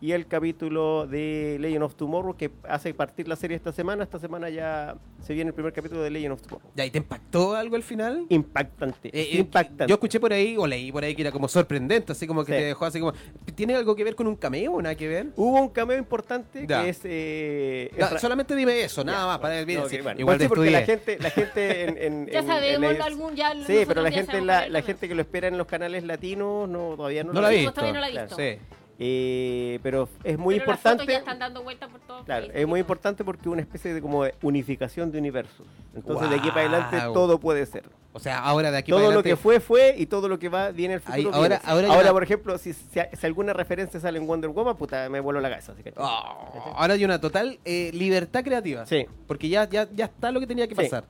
y 0.00 0.12
el 0.12 0.26
capítulo 0.28 1.06
de 1.08 1.56
Legend 1.60 1.82
of 1.82 1.94
Tomorrow 1.96 2.36
que 2.36 2.50
hace 2.68 2.94
partir 2.94 3.26
la 3.26 3.34
serie 3.36 3.56
esta 3.56 3.72
semana. 3.72 4.04
Esta 4.04 4.18
semana 4.20 4.48
ya 4.48 4.94
se 5.26 5.34
viene 5.34 5.48
el 5.48 5.54
primer 5.54 5.72
capítulo 5.72 6.02
de 6.02 6.10
Legend 6.10 6.34
of 6.34 6.42
Tomorrow. 6.42 6.70
¿Ya, 6.76 6.86
¿y 6.86 6.90
te 6.90 6.98
impactó 6.98 7.56
algo 7.56 7.74
al 7.74 7.82
final? 7.82 8.24
Impactante. 8.28 9.08
Eh, 9.08 9.30
eh, 9.32 9.38
impactante. 9.38 9.86
Yo 9.88 9.94
escuché 9.94 10.20
por 10.20 10.32
ahí, 10.32 10.56
o 10.56 10.66
leí 10.68 10.92
por 10.92 11.02
ahí 11.02 11.16
que 11.16 11.22
era 11.22 11.32
como 11.32 11.48
sorprendente, 11.48 12.12
así 12.12 12.26
como 12.28 12.44
que 12.44 12.52
Sí. 12.52 12.58
te 12.58 12.64
dejó 12.66 12.84
así 12.84 13.00
como... 13.00 13.12
¿Tiene 13.56 13.74
algo 13.74 13.96
que 13.96 14.04
ver 14.04 14.14
con 14.14 14.28
un 14.28 14.36
cameo 14.36 14.74
o 14.74 14.82
nada 14.82 14.94
que 14.94 15.08
ver? 15.08 15.26
Hubo 15.34 15.60
un 15.60 15.68
cameo 15.70 15.98
importante 15.98 16.64
Ya. 16.68 16.84
que 16.84 16.90
es. 16.90 17.00
eh, 17.04 17.90
es 17.96 18.20
solamente 18.20 18.54
dime 18.54 18.80
eso, 18.82 19.02
nada 19.02 19.18
Ya, 19.22 19.26
más, 19.26 19.38
para 19.40 19.64
bien. 19.64 19.80
No, 19.80 19.88
sí, 19.88 20.00
bueno. 20.00 20.20
igual 20.20 20.36
Pues 20.36 20.44
sí, 20.44 20.48
porque 20.48 20.70
la 20.70 20.82
gente, 20.82 21.18
la 21.20 21.30
gente 21.30 21.84
en, 21.84 21.98
en- 21.98 22.26
Ya 22.32 22.38
en- 22.38 22.46
sabemos 22.46 22.90
en 22.90 22.96
el- 22.96 23.02
algún 23.02 23.34
ya 23.34 23.52
Sí, 23.66 23.80
pero 23.86 24.02
la 24.02 24.10
ya 24.10 24.18
gente, 24.18 24.40
la, 24.42 24.68
la 24.68 24.82
gente 24.82 25.08
que 25.08 25.14
lo 25.16 25.22
espera 25.22 25.48
en 25.48 25.58
los 25.58 25.66
canales 25.66 26.04
latinos 26.04 26.68
no 26.68 26.94
todavía 26.96 27.24
no, 27.24 27.32
No 27.32 27.40
lo 27.40 27.42
la 27.42 27.48
ha 27.48 27.52
he 27.52 27.56
visto. 27.56 27.72
todavía 27.72 27.94
no 27.94 28.00
la 28.00 28.08
he 28.08 28.12
Claro. 28.12 28.26
visto. 28.36 28.42
Sí. 28.42 28.58
Eh, 29.00 29.78
pero 29.82 30.08
es 30.24 30.36
muy 30.36 30.56
Pero 30.58 30.72
las 30.72 30.80
fotos 30.80 30.92
importante. 30.92 31.12
ya 31.12 31.18
están 31.18 31.38
dando 31.38 31.62
vueltas 31.62 31.88
por 31.88 32.00
todo 32.00 32.24
Claro, 32.24 32.42
Facebook 32.46 32.60
es 32.60 32.66
muy 32.66 32.78
todo. 32.78 32.80
importante 32.80 33.24
porque 33.24 33.48
una 33.48 33.60
especie 33.62 33.94
de 33.94 34.02
como 34.02 34.24
de 34.24 34.34
unificación 34.42 35.12
de 35.12 35.18
universos. 35.18 35.66
Entonces 35.94 36.28
de 36.30 36.36
aquí 36.36 36.48
para 36.48 36.62
adelante 36.62 36.96
todo 37.14 37.38
puede 37.38 37.64
ser. 37.66 37.84
O 38.12 38.18
sea, 38.20 38.40
ahora 38.40 38.72
de 38.72 38.78
aquí 38.78 38.90
todo 38.90 38.98
para 38.98 39.04
lo 39.14 39.20
adelante... 39.20 39.30
que 39.30 39.36
fue 39.36 39.60
fue 39.60 39.94
y 39.96 40.06
todo 40.06 40.28
lo 40.28 40.38
que 40.40 40.48
va 40.48 40.70
viene 40.72 40.94
el 40.94 41.02
Ahí, 41.06 41.22
futuro. 41.22 41.36
ahora- 41.42 41.60
viene. 41.74 41.94
ahora 41.94 42.10
por 42.12 42.22
ejemplo, 42.24 42.58
si, 42.58 42.72
si, 42.72 42.98
si 43.12 43.26
alguna 43.26 43.52
referencia 43.52 44.00
sale 44.00 44.18
en 44.18 44.26
Wonder 44.26 44.50
Woman, 44.50 44.76
puta, 44.76 45.08
me 45.08 45.20
vuelo 45.20 45.40
la 45.40 45.48
cabeza. 45.50 45.72
así 45.72 45.82
que- 45.84 45.92
Oh, 45.96 46.72
ahora 46.76 46.94
hay 46.94 47.04
una 47.04 47.20
total 47.20 47.60
eh, 47.64 47.90
libertad 47.94 48.42
creativa. 48.42 48.84
Sí. 48.86 49.06
Porque 49.28 49.48
ya, 49.48 49.68
ya, 49.68 49.86
ya 49.94 50.06
está 50.06 50.32
lo 50.32 50.40
que 50.40 50.46
tenía 50.48 50.66
que 50.66 50.74
Sí. 50.74 50.82
pasar. 50.82 51.04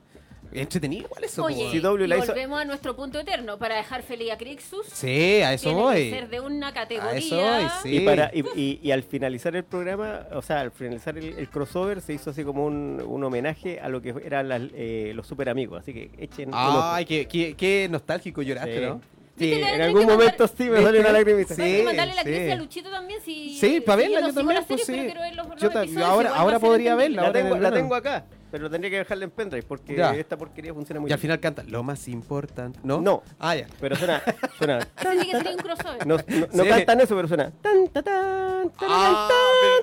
Entretenido 0.51 1.05
igual 1.05 1.23
eso. 1.23 1.43
Oye. 1.45 1.69
Si 1.71 1.79
W 1.79 2.05
y 2.05 2.07
la 2.07 2.17
hizo- 2.17 2.27
volvemos 2.27 2.59
a 2.61 2.65
nuestro 2.65 2.95
punto 2.95 3.19
eterno 3.19 3.57
para 3.57 3.75
dejar 3.75 4.03
feliz 4.03 4.31
a 4.31 4.37
Crixus. 4.37 4.85
Sí, 4.87 5.41
a 5.41 5.53
eso 5.53 5.73
voy. 5.73 6.09
que 6.09 6.09
ser 6.11 6.29
de 6.29 6.39
una 6.39 6.73
categoría. 6.73 7.11
A 7.11 7.15
eso 7.17 7.35
voy, 7.37 7.65
sí. 7.83 7.97
Y, 7.97 7.99
para, 8.01 8.31
y, 8.33 8.43
y- 8.55 8.79
y 8.81 8.91
al 8.91 9.03
finalizar 9.03 9.55
el 9.55 9.63
programa, 9.63 10.27
o 10.33 10.41
sea, 10.41 10.61
al 10.61 10.71
finalizar 10.71 11.17
el, 11.17 11.37
el 11.37 11.49
crossover, 11.49 12.01
se 12.01 12.13
hizo 12.13 12.29
así 12.31 12.43
como 12.43 12.65
un, 12.65 13.01
un 13.05 13.23
homenaje 13.23 13.79
a 13.79 13.89
lo 13.89 14.01
que 14.01 14.13
eran 14.25 14.49
las, 14.49 14.61
eh, 14.73 15.11
los 15.15 15.27
super 15.27 15.49
amigos. 15.49 15.81
Así 15.81 15.93
que 15.93 16.09
echen. 16.17 16.49
Ay, 16.53 17.05
qué, 17.05 17.27
qué, 17.27 17.55
qué 17.55 17.87
nostálgico 17.89 18.41
lloraste, 18.41 18.75
Sí. 18.79 18.85
¿no? 18.85 19.01
Sí, 19.37 19.53
en 19.53 19.81
algún 19.81 20.01
que 20.01 20.07
mandar- 20.07 20.17
momento 20.17 20.47
sí 20.49 20.63
me 20.69 20.81
salió 20.81 20.99
una 20.99 21.11
lagrimita. 21.13 21.55
Sí, 21.55 21.81
mandarle 21.85 22.13
la 22.13 22.23
sí. 22.23 22.29
crisis 22.29 22.51
a 22.51 22.55
Luchito 22.55 22.89
también 22.91 23.21
si. 23.21 23.57
Sí, 23.57 23.79
para 23.79 23.95
verla 23.95 24.19
yo 24.19 24.33
también, 24.33 24.65
pues, 24.67 24.81
sí. 24.85 24.91
pero 24.91 25.03
quiero 25.05 25.21
ver 25.21 25.35
los, 25.35 25.47
los 25.47 25.61
Yo 25.61 25.69
ta- 25.69 25.85
ahora- 26.07 26.35
ahora 26.35 26.59
podría 26.59 26.95
verla, 26.95 27.31
La 27.57 27.71
tengo 27.71 27.95
acá, 27.95 28.25
pero 28.51 28.69
tendría 28.69 28.89
que 28.91 28.97
dejarla 28.97 29.25
en 29.25 29.31
pendrive 29.31 29.63
porque 29.67 29.95
Ya. 29.95 30.11
esta 30.15 30.37
porquería 30.37 30.73
funciona 30.73 30.99
muy 30.99 31.09
Y 31.09 31.13
al 31.13 31.17
bien. 31.17 31.21
final 31.21 31.39
canta 31.39 31.63
lo 31.63 31.83
más 31.83 32.07
importante. 32.07 32.79
¿No? 32.83 32.99
No. 33.01 33.23
Ah, 33.39 33.55
ya. 33.55 33.67
Pero 33.79 33.95
suena. 33.95 34.21
suena 34.57 34.77
Ese 34.99 35.19
sí 35.21 35.25
que 35.29 35.37
sería 35.37 35.51
un 35.51 35.57
crossover. 35.57 36.07
no, 36.07 36.17
no, 36.17 36.47
no 36.53 36.63
Sí. 36.63 36.69
cantan 36.69 37.01
eso, 37.01 37.15
pero 37.15 37.27
suena. 37.27 37.51
Tan, 37.61 37.87
ta, 37.89 38.01
tan, 38.01 38.69
tararán, 38.71 39.13
Ah, 39.15 39.29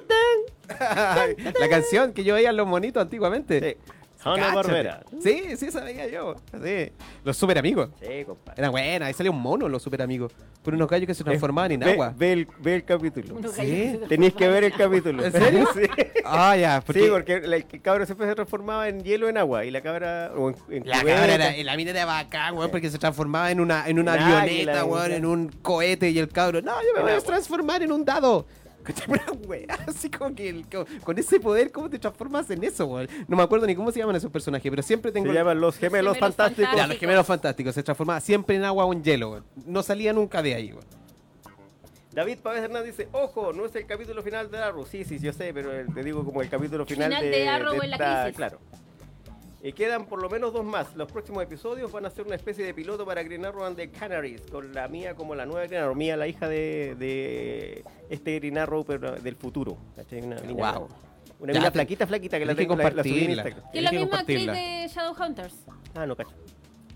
tan, 0.09 1.37
tan. 1.37 1.55
la 1.61 1.69
canción 1.69 2.13
que 2.13 2.25
yo 2.25 2.35
veía 2.35 2.51
en 2.51 2.57
los 2.57 2.67
monitos 2.67 3.01
antiguamente. 3.03 3.61
Sí. 3.61 3.93
Hanna. 4.35 4.55
Barbera. 4.55 5.03
Sí, 5.23 5.43
sí, 5.57 5.67
esa 5.67 5.83
veía 5.85 6.09
yo. 6.09 6.35
Sí. 6.63 6.93
Los 7.25 7.37
super 7.37 7.59
amigos. 7.59 7.91
Sí, 8.01 8.25
compadre. 8.25 8.61
Era 8.61 8.71
buena, 8.71 9.07
ahí 9.07 9.13
salía 9.15 9.31
un 9.31 9.41
mono 9.41 9.69
los 9.69 9.83
super 9.83 10.03
amigos. 10.03 10.33
Por 10.63 10.75
unos 10.75 10.89
gallos 10.89 11.07
que 11.07 11.15
se 11.15 11.23
transformaban 11.23 11.73
en 11.73 11.81
Ve- 11.81 11.93
agua. 11.93 12.13
Ve, 12.17 12.33
el, 12.33 12.49
ve 12.59 12.75
el 12.77 12.85
capítulo. 12.85 13.37
Sí. 13.53 14.01
Tenéis 14.09 14.35
que 14.35 14.49
ver 14.49 14.65
el 14.65 14.73
capítulo. 14.73 15.25
¿En 15.25 15.33
serio? 15.33 15.69
Sí. 15.75 15.83
Ah, 16.25 16.57
ya. 16.57 16.83
Porque 16.85 17.01
Sí, 17.03 17.09
porque 17.11 17.35
el, 17.35 17.53
el 17.53 17.67
cabro 17.83 18.05
siempre 18.07 18.27
se 18.27 18.35
transformaba 18.35 18.89
en 18.89 19.03
hielo 19.05 19.29
en 19.29 19.39
agua 19.39 19.65
y 19.65 19.71
la 19.71 19.81
cabra 19.81 20.33
o 20.37 20.51
en, 20.51 20.57
en 20.71 20.89
La 20.89 21.01
cubeta. 21.01 21.21
cabra 21.21 21.35
era, 21.35 21.63
la 21.63 21.77
mina 21.77 21.91
era 21.93 22.05
bacán, 22.05 22.57
weón, 22.57 22.71
porque 22.71 22.91
se 22.91 22.99
transformaba 22.99 23.51
en 23.51 23.61
una, 23.61 23.87
en 23.89 23.99
una 24.01 24.15
En 24.17 24.23
avioneta, 24.23 24.43
águila, 24.43 24.85
weón, 24.85 25.13
en- 25.13 25.27
un 25.27 25.49
cohete 25.63 26.11
y 26.11 26.19
el 26.19 26.29
cabro, 26.29 26.61
no, 26.63 26.73
yo 26.83 26.89
me 26.97 27.03
voy 27.03 27.13
a 27.13 27.21
transformar 27.21 27.83
en 27.83 27.93
un 27.93 28.05
dado. 28.05 28.47
¿Cachai? 28.87 29.07
Una 29.09 29.33
wea, 29.49 29.79
así 29.87 30.11
como 30.11 30.35
que 30.35 30.49
el- 30.49 30.67
con, 30.69 30.85
con 31.03 31.19
ese 31.19 31.41
poder, 31.41 31.73
¿cómo 31.73 31.91
te 31.91 31.99
transformas 31.99 32.49
en 32.51 32.63
eso, 32.65 32.87
weón? 32.87 33.09
No 33.27 33.37
me 33.37 33.43
acuerdo 33.43 33.67
ni 33.67 33.75
cómo 33.75 33.91
se 33.91 33.99
llaman 33.99 34.15
esos 34.17 34.31
personajes, 34.31 34.71
pero 34.71 34.83
siempre 34.83 35.11
tengo... 35.13 35.27
Se 35.29 35.35
llaman 35.35 35.61
los 35.61 35.77
gemelos, 35.77 36.15
Gemelos 36.15 36.19
fantásticos. 36.19 36.77
Ya, 36.77 36.87
los 36.87 36.97
gemelos 36.99 37.27
fantásticos, 37.27 37.75
se 37.75 37.83
transformaba 37.83 38.21
siempre 38.21 38.57
en 38.57 38.65
agua 38.65 38.85
o 38.85 38.93
en 38.93 39.03
hielo, 39.03 39.31
weón. 39.33 39.45
No 39.67 39.83
salía 39.83 40.13
nunca 40.13 40.41
de 40.43 40.55
ahí, 40.55 40.73
weón. 40.73 40.85
David 42.13 42.39
Pávez 42.43 42.63
Hernández 42.65 42.97
dice, 42.97 43.09
ojo, 43.13 43.53
no 43.53 43.67
es 43.67 43.77
el 43.77 43.85
capítulo 43.87 44.23
final 44.23 44.51
de 44.51 44.57
Arrow. 44.59 44.87
Sí, 44.87 45.05
sí, 45.05 45.19
yo 45.19 45.35
sé, 45.35 45.53
pero 45.53 45.71
te 45.93 46.03
digo 46.03 46.25
como 46.25 46.41
el 46.41 46.49
capítulo 46.49 46.87
final, 46.87 47.11
Final 47.13 47.31
de 47.31 47.49
Arrow 47.49 47.75
en 47.83 47.91
la 47.91 47.99
crisis. 48.23 48.37
Claro. 48.37 48.59
Y 49.67 49.73
quedan 49.73 50.07
por 50.07 50.23
lo 50.23 50.31
menos 50.31 50.53
dos 50.53 50.65
más. 50.65 50.95
Los 50.95 51.11
próximos 51.11 51.43
episodios 51.43 51.91
van 51.91 52.07
a 52.07 52.11
ser 52.11 52.25
una 52.25 52.37
especie 52.37 52.65
de 52.65 52.73
piloto 52.73 53.05
para 53.05 53.23
Green 53.25 53.45
Arrow 53.45 53.65
and 53.65 53.77
the 53.77 53.91
Canaries, 53.91 54.43
con 54.43 54.73
la 54.73 54.87
mía 54.87 55.15
como 55.17 55.35
la 55.35 55.45
nueva 55.45 55.67
Green 55.67 55.83
Arrow. 55.83 55.95
Mía, 55.97 56.17
la 56.17 56.29
hija 56.29 56.47
de, 56.49 56.95
de 56.97 57.85
este 58.09 58.39
Green 58.39 58.59
Arrow, 58.59 58.85
pero 58.85 59.17
del 59.17 59.35
futuro. 59.35 59.77
¿cachai? 59.97 60.23
Una 60.23 60.37
Guau. 60.53 60.89
una 61.41 61.53
Ya 61.53 61.59
niña 61.59 61.71
te- 61.73 61.79
flaquita, 61.79 62.07
flaquita, 62.07 62.39
que 62.39 62.47
la 62.47 62.55
tenés 62.55 62.69
que 62.69 62.75
tengo 62.77 62.81
la, 62.91 62.91
la 62.95 63.03
subí 63.03 63.25
en 63.25 63.27
compartirla. 63.27 63.43
Instagram. 63.43 63.73
Que 63.73 63.79
es 63.79 63.85
la 63.85 63.91
misma 63.91 64.19
actriz 64.21 64.47
de 64.47 64.89
Shadowhunters. 64.95 65.55
Ah, 65.97 66.07
no, 66.07 66.15
cacho. 66.17 66.31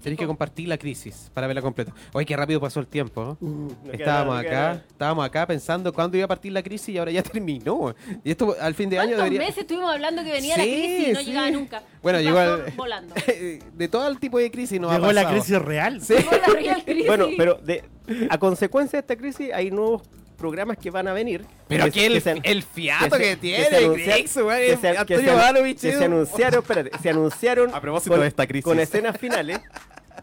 Tenés 0.02 0.18
que 0.18 0.26
compartir 0.26 0.66
la 0.68 0.78
crisis 0.78 1.30
para 1.34 1.46
verla 1.46 1.62
completa. 1.62 1.92
Oye, 2.12 2.24
qué 2.26 2.36
rápido 2.36 2.60
pasó 2.60 2.80
el 2.80 2.86
tiempo. 2.86 3.36
queda 3.84 3.92
Estábamos 3.92 4.34
nada, 4.34 4.42
no 4.42 4.48
queda 4.48 4.60
acá, 4.60 4.68
nada. 4.74 4.84
estábamos 4.88 5.24
acá 5.26 5.46
pensando 5.46 5.92
cuándo 5.92 6.16
iba 6.16 6.24
a 6.24 6.28
partir 6.28 6.52
la 6.52 6.62
crisis 6.62 6.88
y 6.90 6.98
ahora 6.98 7.10
ya 7.10 7.22
terminó. 7.24 7.94
Y 8.24 8.30
esto 8.30 8.56
al 8.60 8.74
fin 8.74 8.88
de 8.90 8.98
año 8.98 9.10
¿Cuántos 9.10 9.24
debería... 9.24 9.40
meses 9.48 9.58
estuvimos 9.58 9.90
hablando 9.92 10.24
que 10.24 10.32
venía 10.32 10.56
la 10.56 10.64
Sí, 10.64 10.70
crisis 10.70 11.08
y 11.08 11.12
no 11.12 11.20
sí. 11.20 11.26
llegaba 11.26 11.50
nunca? 11.50 11.82
Bueno, 12.02 12.20
Y 12.20 12.24
llegó 12.24 12.40
el- 12.40 12.72
volando. 12.76 13.14
de 13.74 13.88
todo 13.88 14.08
el 14.08 14.18
tipo 14.18 14.38
de 14.38 14.50
crisis 14.50 14.80
nos 14.80 14.90
ha 14.92 14.94
Llegó 14.98 15.12
la 15.12 15.22
pasado. 15.22 15.40
crisis 15.40 15.62
real. 15.62 16.00
Sí. 16.00 16.14
Llegó 16.14 16.30
la 16.32 16.46
real 16.54 16.82
crisis. 16.86 17.06
Bueno, 17.06 17.26
pero 17.36 17.54
de, 17.56 17.84
a 18.30 18.38
consecuencia 18.38 18.96
de 18.96 19.00
esta 19.00 19.16
crisis 19.16 19.50
hay 19.52 19.70
nuevos 19.70 20.02
programas 20.40 20.76
que 20.78 20.90
van 20.90 21.06
a 21.06 21.12
venir. 21.12 21.44
Pero 21.68 21.84
que- 21.84 21.90
que 21.92 22.06
el, 22.06 22.20
se- 22.22 22.40
el 22.42 22.62
fiato 22.64 23.16
que, 23.16 23.24
se- 23.24 23.36
tiene, 23.36 23.64
que 23.64 23.70
se- 23.70 23.78
que 23.78 23.86
Antonio 23.86 25.76
se- 25.78 25.98
que 25.98 26.04
anunciaron, 26.04 26.60
espérate, 26.62 26.90
se 27.00 27.10
anunciaron 27.10 27.70
A 27.74 27.80
propósito 27.80 28.12
con, 28.14 28.20
de 28.22 28.26
esta 28.26 28.46
crisis. 28.46 28.64
con 28.64 28.80
escenas 28.80 29.16
finales 29.18 29.60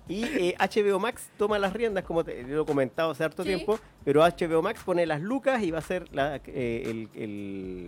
y 0.09 0.23
eh, 0.23 0.55
HBO 0.59 0.99
Max 0.99 1.29
toma 1.37 1.59
las 1.59 1.73
riendas, 1.73 2.03
como 2.03 2.23
te 2.23 2.43
lo 2.43 2.63
he 2.63 2.65
comentado 2.65 3.11
hace 3.11 3.23
harto 3.23 3.43
Sí. 3.43 3.49
tiempo, 3.49 3.79
pero 4.03 4.21
HBO 4.21 4.61
Max 4.61 4.81
pone 4.85 5.05
las 5.05 5.21
lucas 5.21 5.61
y 5.63 5.71
va 5.71 5.79
a 5.79 5.81
ser 5.81 6.05
la, 6.13 6.37
eh, 6.47 6.83
el- 6.85 7.09
el- 7.15 7.87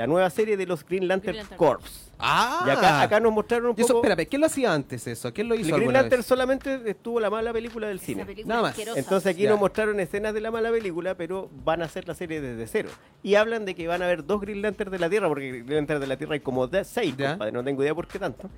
la 0.00 0.06
nueva 0.06 0.30
serie 0.30 0.56
de 0.56 0.64
los 0.64 0.82
Green 0.86 1.06
Lantern, 1.06 1.32
Green 1.36 1.46
Lantern 1.50 1.58
Corps. 1.58 2.10
Ah, 2.18 2.64
Y 2.66 2.70
acá, 2.70 3.02
acá 3.02 3.20
nos 3.20 3.32
mostraron 3.32 3.70
un 3.70 3.74
Y 3.76 3.82
eso, 3.82 3.94
poco... 3.94 4.06
espérame, 4.06 4.26
¿quién 4.28 4.40
lo 4.40 4.46
hacía 4.46 4.72
antes 4.72 5.06
eso? 5.06 5.30
¿Quién 5.34 5.46
lo 5.48 5.54
el 5.54 5.60
hizo 5.60 5.68
Green 5.68 5.80
alguna 5.82 6.00
Lantern 6.00 6.20
vez? 6.20 6.26
solamente 6.26 6.90
estuvo 6.90 7.20
la 7.20 7.28
mala 7.28 7.52
película 7.52 7.86
del 7.88 8.00
cine. 8.00 8.24
película 8.24 8.54
Nada 8.54 8.62
más. 8.62 8.70
asquerosa. 8.72 8.98
Entonces 8.98 9.32
aquí 9.34 9.42
Ya. 9.42 9.50
nos 9.50 9.60
mostraron 9.60 10.00
escenas 10.00 10.32
de 10.32 10.40
la 10.40 10.50
mala 10.50 10.70
película, 10.70 11.14
pero 11.16 11.50
van 11.64 11.82
a 11.82 11.84
hacer 11.84 12.08
la 12.08 12.14
serie 12.14 12.40
desde 12.40 12.66
cero. 12.66 12.88
Y 13.22 13.34
hablan 13.34 13.66
de 13.66 13.74
que 13.74 13.86
van 13.86 14.00
a 14.00 14.06
haber 14.06 14.24
dos 14.24 14.40
Green 14.40 14.62
Lantern 14.62 14.90
de 14.90 14.98
la 14.98 15.10
Tierra, 15.10 15.28
porque 15.28 15.50
Green 15.50 15.74
Lantern 15.76 16.00
de 16.00 16.06
la 16.06 16.16
Tierra 16.16 16.32
hay 16.34 16.40
como 16.40 16.66
de 16.66 16.82
seis, 16.84 17.14
compadre, 17.14 17.52
no 17.52 17.62
tengo 17.62 17.82
idea 17.82 17.94
por 17.94 18.06
qué 18.06 18.18
tanto, 18.18 18.48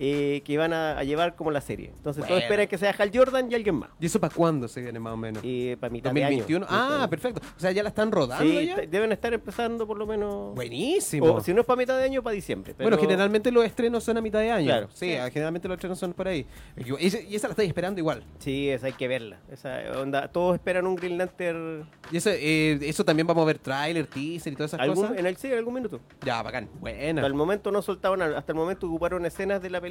eh, 0.00 0.42
que 0.44 0.56
van 0.56 0.72
a, 0.72 0.96
a 0.98 1.02
llevar 1.04 1.34
como 1.34 1.50
la 1.50 1.60
serie. 1.60 1.86
Entonces 1.96 2.22
todos 2.22 2.28
Bueno. 2.30 2.42
esperan 2.44 2.68
que 2.68 2.78
sea 2.78 2.94
Hal 2.96 3.10
Jordan 3.12 3.50
y 3.50 3.54
alguien 3.56 3.74
más. 3.74 3.90
¿Y 4.00 4.06
eso 4.06 4.20
para 4.20 4.32
cuándo 4.32 4.68
se 4.68 4.80
viene 4.80 5.00
más 5.00 5.12
o 5.12 5.16
menos? 5.16 5.42
Para 5.80 5.90
mitad 5.92 6.10
2021. 6.10 6.66
de 6.66 6.72
año. 6.72 6.82
Ah, 7.02 7.06
perfecto. 7.10 7.40
O 7.56 7.60
sea, 7.60 7.72
ya 7.72 7.82
la 7.82 7.88
están 7.88 8.12
rodando 8.12 8.44
Sí, 8.44 8.66
ya. 8.66 8.76
deben 8.76 9.10
estar 9.10 9.34
empezando 9.34 9.86
por 9.88 9.98
lo 9.98 10.06
menos... 10.06 10.54
Buenísimo. 10.54 11.34
O 11.34 11.40
si 11.40 11.52
no 11.52 11.62
es 11.62 11.66
para 11.66 11.78
mitad 11.78 11.98
de 11.98 12.04
año, 12.04 12.22
para 12.22 12.34
diciembre. 12.34 12.74
Bueno, 12.78 12.96
generalmente 12.96 13.50
los 13.50 13.64
estrenos 13.64 14.04
son 14.04 14.16
a 14.18 14.20
mitad 14.20 14.38
de 14.38 14.52
año. 14.52 14.66
Claro. 14.66 14.88
Sí, 14.94 15.14
ah, 15.14 15.28
generalmente 15.30 15.66
los 15.66 15.74
estrenos 15.74 15.98
son 15.98 16.12
por 16.12 16.28
ahí. 16.28 16.46
Y 16.76 17.06
esa, 17.06 17.20
y 17.20 17.34
esa 17.34 17.48
la 17.48 17.52
estáis 17.52 17.68
esperando 17.68 17.98
igual. 17.98 18.22
Sí, 18.38 18.70
esa 18.70 18.86
hay 18.86 18.92
que 18.92 19.08
verla. 19.08 19.40
Esa 19.50 19.80
onda, 20.00 20.28
todos 20.28 20.54
esperan 20.54 20.86
un 20.86 20.94
Green 20.94 21.18
Lantern 21.18 21.88
Y 22.12 22.18
eso, 22.18 22.30
eh, 22.32 22.78
eso 22.82 23.04
también 23.04 23.26
vamos 23.26 23.42
a 23.42 23.46
ver 23.46 23.58
trailer, 23.58 24.06
teaser 24.06 24.52
y 24.52 24.56
todas 24.56 24.70
esas 24.74 24.80
algún, 24.80 25.02
cosas. 25.06 25.18
en 25.18 25.26
el 25.26 25.36
sí, 25.36 25.52
algún 25.52 25.74
minuto. 25.74 25.98
Ya, 26.24 26.40
bacán. 26.42 26.68
Buena. 26.80 27.20
Hasta 27.22 27.26
el 27.26 27.34
momento 27.34 27.72
no 27.72 27.82
soltaban, 27.82 28.22
hasta 28.22 28.52
el 28.52 28.56
momento 28.56 28.86
ocuparon 28.86 29.26
escenas 29.26 29.60
de 29.60 29.70
la 29.70 29.80
película 29.80 29.87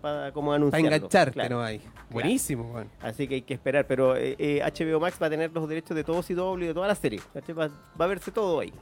para 0.00 0.32
como 0.32 0.48
Para 0.48 0.56
anunciarlo. 0.56 0.86
engancharte, 0.88 1.32
Claro. 1.34 1.56
no 1.56 1.62
hay. 1.62 1.80
Buenísimo, 2.10 2.72
weón. 2.72 2.88
Así 3.00 3.26
que 3.28 3.36
hay 3.36 3.42
que 3.42 3.54
esperar, 3.54 3.86
pero 3.86 4.16
eh, 4.16 4.36
eh, 4.38 4.62
HBO 4.62 5.00
Max 5.00 5.16
va 5.20 5.26
a 5.26 5.30
tener 5.30 5.50
los 5.52 5.68
derechos 5.68 5.96
de 5.96 6.04
todos 6.04 6.28
y 6.30 6.34
doble 6.34 6.64
y 6.64 6.68
de 6.68 6.74
toda 6.74 6.86
la 6.88 6.94
serie. 6.94 7.20
Va, 7.56 7.68
va 8.00 8.04
a 8.04 8.08
verse 8.08 8.30
todo 8.30 8.60
ahí. 8.60 8.72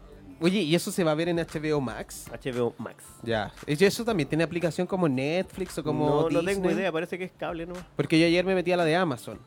Oye, 0.41 0.61
¿y 0.63 0.75
eso 0.75 0.91
se 0.91 1.05
va 1.05 1.13
a 1.13 1.15
ver 1.15 1.29
en 1.29 1.37
HBO 1.37 1.81
Max? 1.81 2.27
HBO 2.31 2.75
Max. 2.79 3.05
Ya. 3.23 3.53
¿Y 3.67 3.83
eso 3.85 4.05
también 4.05 4.29
tiene 4.29 4.43
aplicación 4.45 4.87
como 4.87 5.09
Netflix 5.09 5.79
o 5.79 5.85
como 5.85 6.23
no, 6.23 6.31
no 6.31 6.45
tengo 6.45 6.71
idea, 6.71 6.91
parece 6.91 7.17
que 7.17 7.25
es 7.25 7.33
cable, 7.33 7.67
¿no? 7.67 7.75
Porque 7.97 8.19
yo 8.19 8.27
ayer 8.27 8.45
me 8.45 8.55
metí 8.55 8.73
a 8.73 8.77
la 8.77 8.85
de 8.85 8.97
Amazon. 8.97 9.39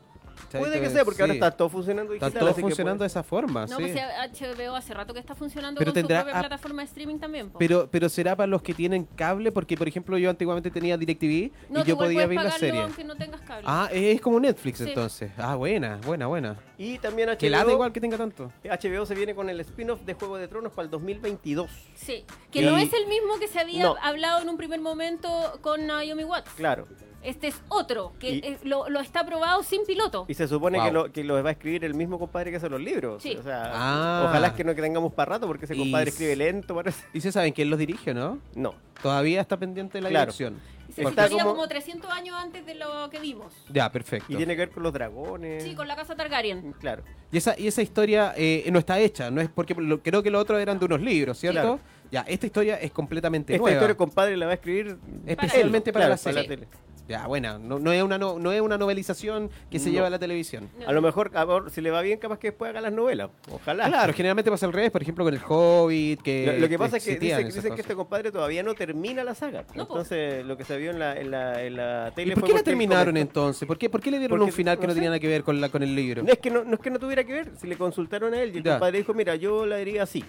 Puede 0.52 0.80
que 0.80 0.90
sea, 0.90 1.04
porque 1.04 1.22
ahora 1.22 1.34
sí. 1.34 1.38
está 1.38 1.50
todo 1.50 1.68
funcionando 1.68 2.12
digital. 2.12 2.28
Está 2.28 2.40
todo 2.40 2.48
así 2.50 2.56
que 2.56 2.62
funcionando 2.62 3.02
de 3.04 3.06
esa 3.08 3.22
forma, 3.22 3.66
No, 3.66 3.76
sí. 3.76 3.82
pues 3.82 3.94
HBO 3.96 4.76
hace 4.76 4.94
rato 4.94 5.12
que 5.14 5.20
está 5.20 5.34
funcionando 5.34 5.78
Pero 5.78 5.90
con 5.92 5.94
tendrá 5.94 6.20
su 6.20 6.24
propia 6.24 6.38
app- 6.40 6.46
plataforma 6.48 6.82
de 6.82 6.86
streaming 6.88 7.18
también. 7.18 7.50
po. 7.50 7.58
Pero, 7.58 7.88
pero 7.90 8.08
será 8.08 8.34
para 8.36 8.46
los 8.46 8.62
que 8.62 8.74
tienen 8.74 9.04
cable, 9.16 9.52
porque 9.52 9.76
por 9.76 9.88
ejemplo 9.88 10.16
yo 10.18 10.30
antiguamente 10.30 10.70
tenía 10.70 10.96
DirecTV 10.96 11.50
no, 11.70 11.80
y 11.80 11.84
yo 11.84 11.96
podía 11.96 12.26
ver 12.26 12.42
la 12.42 12.50
serie. 12.52 12.82
aunque 12.82 13.04
no 13.04 13.16
tengas 13.16 13.40
cable. 13.42 13.64
Ah, 13.66 13.88
es 13.92 14.20
como 14.20 14.40
Netflix 14.40 14.78
Sí. 14.78 14.84
entonces. 14.88 15.30
Ah, 15.38 15.54
buena, 15.56 15.98
buena, 16.06 16.26
buena. 16.26 16.56
Y 16.78 16.98
también 16.98 17.28
Que 17.38 17.50
lata 17.50 17.64
HBO, 17.64 17.72
igual 17.72 17.92
que 17.92 18.00
tenga 18.00 18.16
tanto. 18.16 18.52
HBO 18.64 19.04
se 19.06 19.14
viene 19.14 19.34
con 19.34 19.48
el 19.50 19.58
spin-off 19.60 20.00
de 20.02 20.14
Juego 20.14 20.36
de 20.36 20.46
Tronos 20.48 20.72
para 20.72 20.84
el 20.84 20.90
2022. 20.90 21.68
Sí, 21.94 22.24
que 22.50 22.62
Y- 22.62 22.64
no 22.64 22.78
es 22.78 22.92
el 22.92 23.06
mismo 23.08 23.38
que 23.40 23.48
se 23.48 23.58
había 23.58 23.82
No. 23.82 23.96
hablado 24.00 24.40
en 24.42 24.48
un 24.48 24.56
primer 24.56 24.80
momento 24.80 25.28
con 25.60 25.86
Naomi 25.86 26.24
Watts. 26.24 26.50
Claro. 26.56 26.86
Este 27.22 27.48
es 27.48 27.60
otro, 27.68 28.12
que 28.20 28.30
Y- 28.30 28.38
eh, 28.38 28.58
lo, 28.62 28.88
lo 28.88 29.00
está 29.00 29.20
aprobado 29.20 29.62
sin 29.62 29.84
piloto. 29.84 30.24
Y 30.28 30.34
se 30.34 30.46
supone 30.46 30.78
Wow. 30.78 30.86
que, 30.86 30.92
lo, 30.92 31.12
que 31.12 31.24
lo 31.24 31.42
va 31.42 31.48
a 31.48 31.52
escribir 31.52 31.84
el 31.84 31.94
mismo 31.94 32.18
compadre 32.18 32.50
que 32.50 32.58
hace 32.58 32.68
los 32.68 32.80
libros. 32.80 33.22
Sí. 33.22 33.36
O 33.36 33.42
sea, 33.42 33.72
Ah. 33.74 34.24
ojalá 34.28 34.48
es 34.48 34.52
que 34.54 34.62
no 34.64 34.74
que 34.74 34.82
tengamos 34.82 35.12
para 35.12 35.32
rato 35.32 35.46
porque 35.46 35.64
ese 35.64 35.74
Y 35.74 35.78
compadre 35.78 36.10
escribe 36.10 36.36
lento, 36.36 36.74
parece. 36.74 37.04
Y 37.12 37.20
se 37.20 37.32
saben 37.32 37.52
quién 37.52 37.70
los 37.70 37.78
dirige, 37.78 38.14
¿no? 38.14 38.38
No. 38.54 38.74
Todavía 39.02 39.40
está 39.40 39.56
pendiente 39.56 39.98
de 39.98 40.02
la 40.02 40.08
Claro. 40.10 40.26
dirección. 40.32 40.60
Se 40.94 41.02
Está 41.02 41.28
como- 41.28 41.44
como... 41.44 41.68
300 41.68 42.10
años 42.10 42.34
antes 42.38 42.64
de 42.64 42.74
lo 42.74 43.10
que 43.10 43.18
vimos. 43.20 43.52
Ya, 43.70 43.90
perfecto. 43.92 44.32
Y 44.32 44.36
tiene 44.36 44.54
que 44.54 44.60
ver 44.60 44.70
con 44.70 44.82
los 44.82 44.92
dragones. 44.92 45.62
Sí, 45.62 45.74
con 45.74 45.86
la 45.86 45.94
casa 45.96 46.16
Targaryen. 46.16 46.72
Claro. 46.80 47.02
Y 47.30 47.36
esa, 47.36 47.58
y 47.58 47.66
esa 47.66 47.82
historia 47.82 48.32
eh, 48.36 48.66
no 48.72 48.78
está 48.78 48.98
hecha, 48.98 49.30
no 49.30 49.40
es 49.40 49.48
porque 49.50 49.74
lo- 49.74 50.00
creo 50.02 50.22
que 50.22 50.30
los 50.30 50.40
otros 50.40 50.60
eran 50.60 50.78
de 50.78 50.86
unos 50.86 51.00
libros, 51.02 51.38
¿cierto? 51.38 51.60
Claro. 51.60 51.80
Ya, 52.10 52.22
esta 52.22 52.46
historia 52.46 52.76
es 52.76 52.90
completamente 52.90 53.52
Esta 53.52 53.60
nueva. 53.62 53.74
historia, 53.76 53.96
compadre, 53.96 54.36
la 54.36 54.46
va 54.46 54.52
a 54.52 54.54
escribir 54.54 54.96
Especialmente 55.26 55.90
él, 55.90 55.94
para 55.94 56.06
claro, 56.06 56.10
la 56.14 56.16
serie. 56.16 56.44
tele. 56.48 56.68
Ya, 57.08 57.26
bueno, 57.26 57.58
no, 57.58 57.78
no 57.78 57.90
es 57.90 58.02
una 58.02 58.18
no, 58.18 58.38
no 58.38 58.52
es 58.52 58.60
una 58.60 58.76
novelización 58.76 59.50
que 59.70 59.78
se 59.78 59.86
No. 59.88 59.94
lleva 59.94 60.06
a 60.08 60.10
la 60.10 60.18
televisión. 60.18 60.68
A 60.86 60.92
lo 60.92 61.00
mejor, 61.00 61.30
a 61.34 61.44
ver, 61.46 61.70
si 61.70 61.80
le 61.80 61.90
va 61.90 62.02
bien, 62.02 62.18
capaz 62.18 62.38
que 62.38 62.48
después 62.48 62.68
haga 62.68 62.82
las 62.82 62.92
novelas. 62.92 63.30
Ojalá. 63.50 63.86
Claro, 63.88 64.12
generalmente 64.12 64.50
pasa 64.50 64.66
al 64.66 64.72
revés, 64.74 64.90
por 64.90 65.00
ejemplo, 65.00 65.24
con 65.24 65.32
el 65.32 65.40
Hobbit, 65.48 66.20
que 66.20 66.46
Lo, 66.46 66.58
lo 66.58 66.68
que 66.68 66.78
pasa 66.78 66.98
es 66.98 67.04
que 67.04 67.12
existían 67.12 67.38
dice, 67.38 67.48
esas 67.48 67.64
dice 67.64 67.74
que 67.74 67.80
este 67.80 67.94
compadre 67.94 68.30
todavía 68.30 68.62
no 68.62 68.74
termina 68.74 69.24
la 69.24 69.34
saga. 69.34 69.64
No, 69.74 69.86
po. 69.88 69.94
Entonces, 69.94 70.44
lo 70.44 70.56
que 70.58 70.64
se 70.64 70.76
vio 70.76 70.90
en 70.90 70.98
la, 70.98 71.16
en 71.18 71.30
la, 71.30 71.62
en 71.64 71.76
la 71.76 72.12
tele 72.14 72.32
¿Y 72.32 72.34
por 72.34 72.40
fue 72.42 72.48
qué 72.50 72.54
la 72.56 72.62
terminaron 72.62 73.06
comentó- 73.14 73.40
entonces? 73.40 73.66
¿Por 73.66 73.78
qué, 73.78 73.88
por 73.88 74.00
qué 74.02 74.10
le 74.10 74.18
dieron 74.18 74.36
Porque, 74.38 74.50
un 74.50 74.56
final 74.56 74.76
que 74.76 74.82
no 74.82 74.88
no 74.88 74.92
sé. 74.92 74.96
tenía 74.96 75.08
nada 75.10 75.20
que 75.20 75.28
ver 75.28 75.42
con, 75.44 75.60
la, 75.62 75.70
con 75.70 75.82
el 75.82 75.94
libro? 75.96 76.22
No 76.22 76.30
es, 76.30 76.38
que 76.38 76.50
no, 76.50 76.62
no 76.62 76.74
es 76.74 76.80
que 76.80 76.90
no 76.90 76.98
tuviera 76.98 77.24
que 77.24 77.32
ver, 77.32 77.52
si 77.58 77.66
le 77.66 77.76
consultaron 77.78 78.34
a 78.34 78.42
él 78.42 78.52
y 78.54 78.58
el 78.58 78.64
Ya. 78.64 78.72
compadre 78.72 78.98
dijo, 78.98 79.14
mira, 79.14 79.34
yo 79.36 79.64
la 79.64 79.76
diría 79.78 80.02
así. 80.02 80.22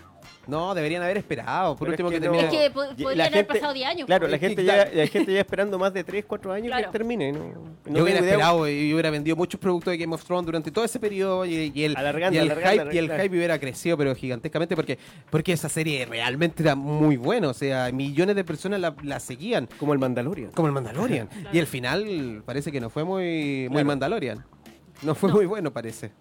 No, 0.48 0.74
deberían 0.74 1.04
haber 1.04 1.18
esperado. 1.18 1.76
Por 1.76 1.90
Pero 1.90 1.92
último, 2.08 2.10
es 2.10 2.16
que, 2.16 2.22
que 2.22 2.26
no- 2.28 2.32
termine. 2.38 2.56
Es 2.64 2.70
que 2.70 2.74
po- 2.74 3.04
podrían 3.04 3.20
haber 3.28 3.34
gente- 3.34 3.54
pasado 3.54 3.74
10 3.74 3.88
años. 3.90 4.06
Claro, 4.06 4.28
la 4.30 4.38
gente, 4.38 4.64
ya, 4.64 4.90
la 4.92 5.08
gente 5.08 5.34
ya 5.34 5.40
esperando 5.42 5.78
más 5.78 5.94
de 5.94 6.04
3, 6.04 6.24
4 6.26 6.52
años 6.54 6.69
Claro. 6.70 6.86
que 6.92 6.92
termine. 6.98 7.32
No, 7.32 7.40
no 7.86 7.98
Yo 7.98 8.04
hubiera 8.04 8.20
esperado 8.20 8.68
y 8.70 8.94
hubiera 8.94 9.10
vendido 9.10 9.36
muchos 9.36 9.60
productos 9.60 9.92
de 9.92 9.98
Game 9.98 10.14
of 10.16 10.24
Thrones 10.24 10.46
durante 10.46 10.72
todo 10.72 10.86
ese 10.86 11.00
periodo 11.00 11.46
y, 11.46 11.72
y 11.74 11.84
el, 11.84 11.96
Alargando, 11.98 12.36
y 12.36 12.40
el 12.42 12.52
alargando, 12.52 12.84
hype, 12.86 12.96
y 12.96 12.98
el 12.98 13.12
hype 13.12 13.36
hubiera 13.38 13.60
crecido 13.60 13.98
pero 13.98 14.16
gigantescamente 14.16 14.76
porque, 14.76 14.98
porque 15.30 15.54
esa 15.54 15.70
serie 15.70 16.06
realmente 16.06 16.64
era 16.64 16.76
muy 16.76 17.18
buena. 17.18 17.50
O 17.50 17.54
sea, 17.54 17.92
millones 17.92 18.36
de 18.36 18.44
personas 18.44 18.80
la, 18.80 18.96
la 19.04 19.20
seguían. 19.20 19.68
Como 19.80 19.94
el 19.94 20.00
Mandalorian. 20.00 20.52
Como 20.52 20.68
el 20.68 20.74
Mandalorian. 20.74 21.30
Y 21.52 21.58
el 21.60 21.68
final 21.68 22.44
parece 22.46 22.72
que 22.72 22.80
no 22.80 22.90
fue 22.90 23.04
muy, 23.04 23.64
muy 23.64 23.70
Claro. 23.70 23.86
Mandalorian. 23.88 24.46
No 25.02 25.16
fue 25.16 25.30
No. 25.30 25.36
muy 25.36 25.46
bueno, 25.46 25.72
parece. 25.72 26.12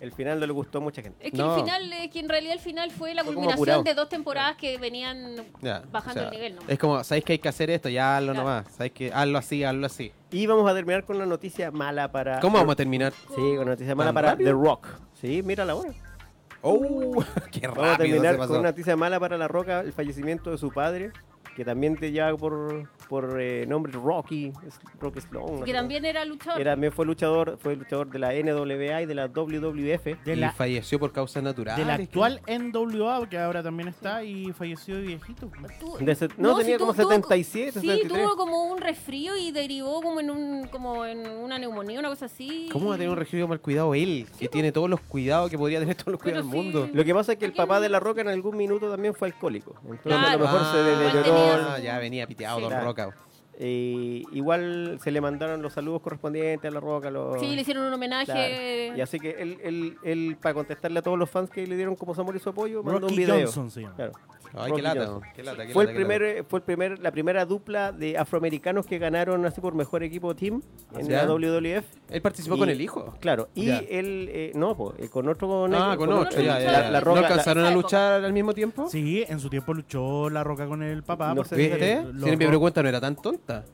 El 0.00 0.12
final 0.12 0.38
no 0.38 0.46
le 0.46 0.52
gustó 0.52 0.78
a 0.78 0.80
mucha 0.80 1.02
gente. 1.02 1.26
Es 1.26 1.32
que 1.32 1.36
No. 1.38 1.56
el 1.56 1.60
final, 1.62 1.92
eh, 1.92 2.08
que 2.10 2.20
en 2.20 2.28
realidad 2.28 2.52
el 2.54 2.60
final 2.60 2.90
fue 2.92 3.14
la 3.14 3.24
Fue 3.24 3.34
culminación 3.34 3.82
de 3.82 3.94
dos 3.94 4.08
temporadas 4.08 4.56
que 4.56 4.78
venían 4.78 5.34
Ya, 5.60 5.82
bajando 5.90 6.20
o 6.20 6.24
sea, 6.24 6.28
el 6.28 6.30
nivel, 6.30 6.54
¿no? 6.56 6.62
Es 6.68 6.78
como, 6.78 7.02
¿sabéis 7.02 7.24
que 7.24 7.32
hay 7.32 7.38
que 7.40 7.48
hacer 7.48 7.68
esto? 7.70 7.88
Ya 7.88 8.16
hazlo 8.16 8.32
Claro. 8.32 8.48
nomás. 8.48 8.66
¿Sabéis 8.72 8.92
que 8.92 9.12
hazlo 9.12 9.38
así, 9.38 9.64
hazlo 9.64 9.86
así? 9.86 10.12
Y 10.30 10.46
vamos 10.46 10.70
a 10.70 10.74
terminar 10.74 11.04
con 11.04 11.16
una 11.16 11.26
noticia 11.26 11.70
mala 11.72 12.12
para... 12.12 12.38
¿Cómo 12.40 12.58
vamos 12.58 12.74
a 12.74 12.76
terminar? 12.76 13.12
Sí, 13.12 13.34
con 13.36 13.58
una 13.60 13.70
noticia 13.72 13.94
mala 13.96 14.08
¿Tan 14.10 14.14
para 14.14 14.30
rápido? 14.32 14.50
The 14.50 14.64
Rock. 14.64 14.86
Sí, 15.20 15.42
mírala 15.42 15.72
ahora. 15.72 15.90
¡Oh! 16.62 17.24
¡Qué 17.52 17.66
Vamos 17.66 17.84
a 17.84 17.88
rápido 17.92 18.08
terminar 18.16 18.34
se 18.34 18.38
con 18.46 18.50
una 18.60 18.68
noticia 18.70 18.96
mala 18.96 19.18
para 19.20 19.36
La 19.36 19.48
Roca, 19.48 19.80
el 19.80 19.92
fallecimiento 19.92 20.50
de 20.50 20.58
su 20.58 20.70
padre, 20.72 21.10
que 21.58 21.64
también 21.64 21.96
te 21.96 22.12
lleva 22.12 22.36
por, 22.36 22.88
por 23.08 23.40
eh, 23.40 23.66
nombre 23.66 23.90
Rocky, 23.90 24.52
Rocky 25.00 25.20
Sloan. 25.20 25.64
que 25.64 25.72
también 25.72 26.04
era 26.04 26.24
luchador. 26.24 26.60
Era, 26.60 26.74
también 26.74 26.92
fue 26.92 27.04
luchador, 27.04 27.58
fue 27.60 27.74
luchador 27.74 28.08
de 28.10 28.18
la 28.20 28.28
NWA 28.32 29.02
y 29.02 29.06
de 29.06 29.14
la 29.16 29.26
WWF. 29.26 30.04
De 30.24 30.32
y 30.34 30.36
la, 30.36 30.52
falleció 30.52 31.00
por 31.00 31.10
causas 31.10 31.42
naturales. 31.42 31.78
de 31.78 31.84
la 31.84 31.94
actual 31.94 32.40
NWA, 32.46 33.28
que 33.28 33.38
ahora 33.40 33.60
también 33.60 33.88
está, 33.88 34.22
y 34.22 34.52
falleció 34.52 34.94
de 34.94 35.02
viejito. 35.02 35.50
Tu- 35.80 35.96
De 36.04 36.14
se- 36.14 36.28
no, 36.36 36.56
tenía 36.56 36.78
como 36.78 36.94
tuvo- 36.94 37.08
77, 37.10 37.72
Sí, 37.80 37.86
73. 37.88 38.22
tuvo 38.22 38.36
como 38.36 38.66
un 38.70 38.78
resfrío 38.78 39.36
y 39.36 39.50
derivó 39.50 40.00
como 40.00 40.20
en 40.20 40.30
un 40.30 40.68
como 40.68 41.04
en 41.06 41.26
una 41.28 41.58
neumonía, 41.58 41.98
una 41.98 42.08
cosa 42.10 42.26
así. 42.26 42.68
¿Cómo 42.70 42.90
va 42.90 42.94
a 42.94 42.98
tener 42.98 43.10
un 43.10 43.16
registro 43.16 43.48
mal 43.48 43.60
cuidado 43.60 43.96
él? 43.96 44.26
Que 44.38 44.46
tiene 44.46 44.70
todos 44.70 44.88
los 44.88 45.00
cuidados 45.00 45.50
que 45.50 45.58
podría 45.58 45.80
tener 45.80 45.96
todos 45.96 46.12
los 46.12 46.22
cuidados 46.22 46.44
del 46.44 46.52
sí. 46.52 46.56
mundo. 46.56 46.88
Lo 46.92 47.04
que 47.04 47.12
pasa 47.14 47.32
es 47.32 47.38
que 47.38 47.46
el 47.46 47.52
papá 47.52 47.80
de 47.80 47.88
La 47.88 47.98
Roca 47.98 48.20
en 48.20 48.28
algún 48.28 48.56
minuto 48.56 48.88
también 48.88 49.12
fue 49.12 49.26
alcohólico. 49.26 49.74
Entonces 49.82 50.12
a 50.12 50.36
lo 50.36 50.38
mejor 50.38 50.60
se 50.60 50.78
Ah, 50.78 51.47
ya 51.82 51.98
venía 51.98 52.26
piteado 52.26 52.58
Sí. 52.58 52.62
Don. 52.64 52.84
Roca. 52.84 53.14
Eh, 53.60 54.22
igual 54.32 54.98
se 55.02 55.10
le 55.10 55.20
mandaron 55.20 55.60
los 55.60 55.72
saludos 55.72 56.00
correspondientes 56.00 56.70
a 56.70 56.72
La 56.72 56.78
Roca. 56.78 57.10
Los... 57.10 57.40
Sí, 57.40 57.56
le 57.56 57.62
hicieron 57.62 57.86
un 57.86 57.92
homenaje. 57.92 58.24
Claro. 58.86 58.96
Y 58.96 59.00
así 59.00 59.18
que 59.18 59.30
él, 59.30 59.58
él, 59.64 59.98
él, 60.04 60.36
para 60.40 60.54
contestarle 60.54 61.00
a 61.00 61.02
todos 61.02 61.18
los 61.18 61.28
fans 61.28 61.50
que 61.50 61.66
le 61.66 61.74
dieron 61.74 61.96
como 61.96 62.14
su 62.14 62.20
amor 62.20 62.36
y 62.36 62.38
su 62.38 62.50
apoyo, 62.50 62.84
mandó 62.84 63.00
Rocky 63.00 63.14
un 63.14 63.18
video. 63.18 63.50
Johnson. 63.50 63.92
Claro. 63.96 64.12
Ay, 64.54 64.72
qué 64.72 64.82
lata, 64.82 65.00
Johnson. 65.06 65.22
qué 65.34 65.42
lata, 65.42 65.66
qué 65.66 65.72
Fue 65.72 65.82
el 65.84 65.88
lata, 65.88 65.96
primer, 65.98 66.20
lata. 66.22 66.38
eh, 66.40 66.44
fue 66.48 66.58
el 66.58 66.62
primer, 66.64 66.98
la 66.98 67.10
primera 67.12 67.44
dupla 67.44 67.92
de 67.92 68.16
afroamericanos 68.18 68.86
que 68.86 68.98
ganaron 68.98 69.44
así 69.46 69.60
por 69.60 69.74
mejor 69.74 70.02
equipo 70.02 70.34
team 70.34 70.62
en 70.96 71.10
la 71.12 71.26
WWF. 71.26 71.84
Él 72.10 72.22
participó 72.22 72.56
Y- 72.56 72.58
con 72.58 72.68
el 72.70 72.80
hijo. 72.80 73.14
Claro, 73.20 73.48
y 73.54 73.66
Ya. 73.66 73.78
él, 73.78 74.28
eh, 74.32 74.52
no, 74.54 74.76
po, 74.76 74.94
eh, 74.98 75.08
con 75.08 75.28
otro 75.28 75.64
Ah, 75.66 75.68
negro, 75.68 75.96
con 75.98 76.12
otro, 76.12 76.40
ya, 76.40 76.58
ya, 76.60 76.72
La, 76.72 76.80
ya. 76.82 76.90
la 76.90 76.98
¿No 77.00 77.04
Roca, 77.04 77.20
la- 77.20 77.26
alcanzaron 77.28 77.64
a 77.64 77.70
luchar 77.70 78.24
al 78.24 78.32
mismo 78.32 78.54
tiempo? 78.54 78.88
Sí, 78.88 79.24
en 79.28 79.38
su 79.40 79.48
tiempo 79.50 79.74
luchó 79.74 80.30
La 80.30 80.42
Roca 80.44 80.66
con 80.66 80.82
el 80.82 81.02
papá. 81.02 81.34
No 81.34 81.42
¿Viste? 81.42 82.02
los 82.12 82.24
Si 82.24 82.30
mi 82.30 82.46
pregunta 82.46 82.82
no 82.82 82.88
era 82.88 83.00
tan 83.00 83.16
tonta. 83.16 83.64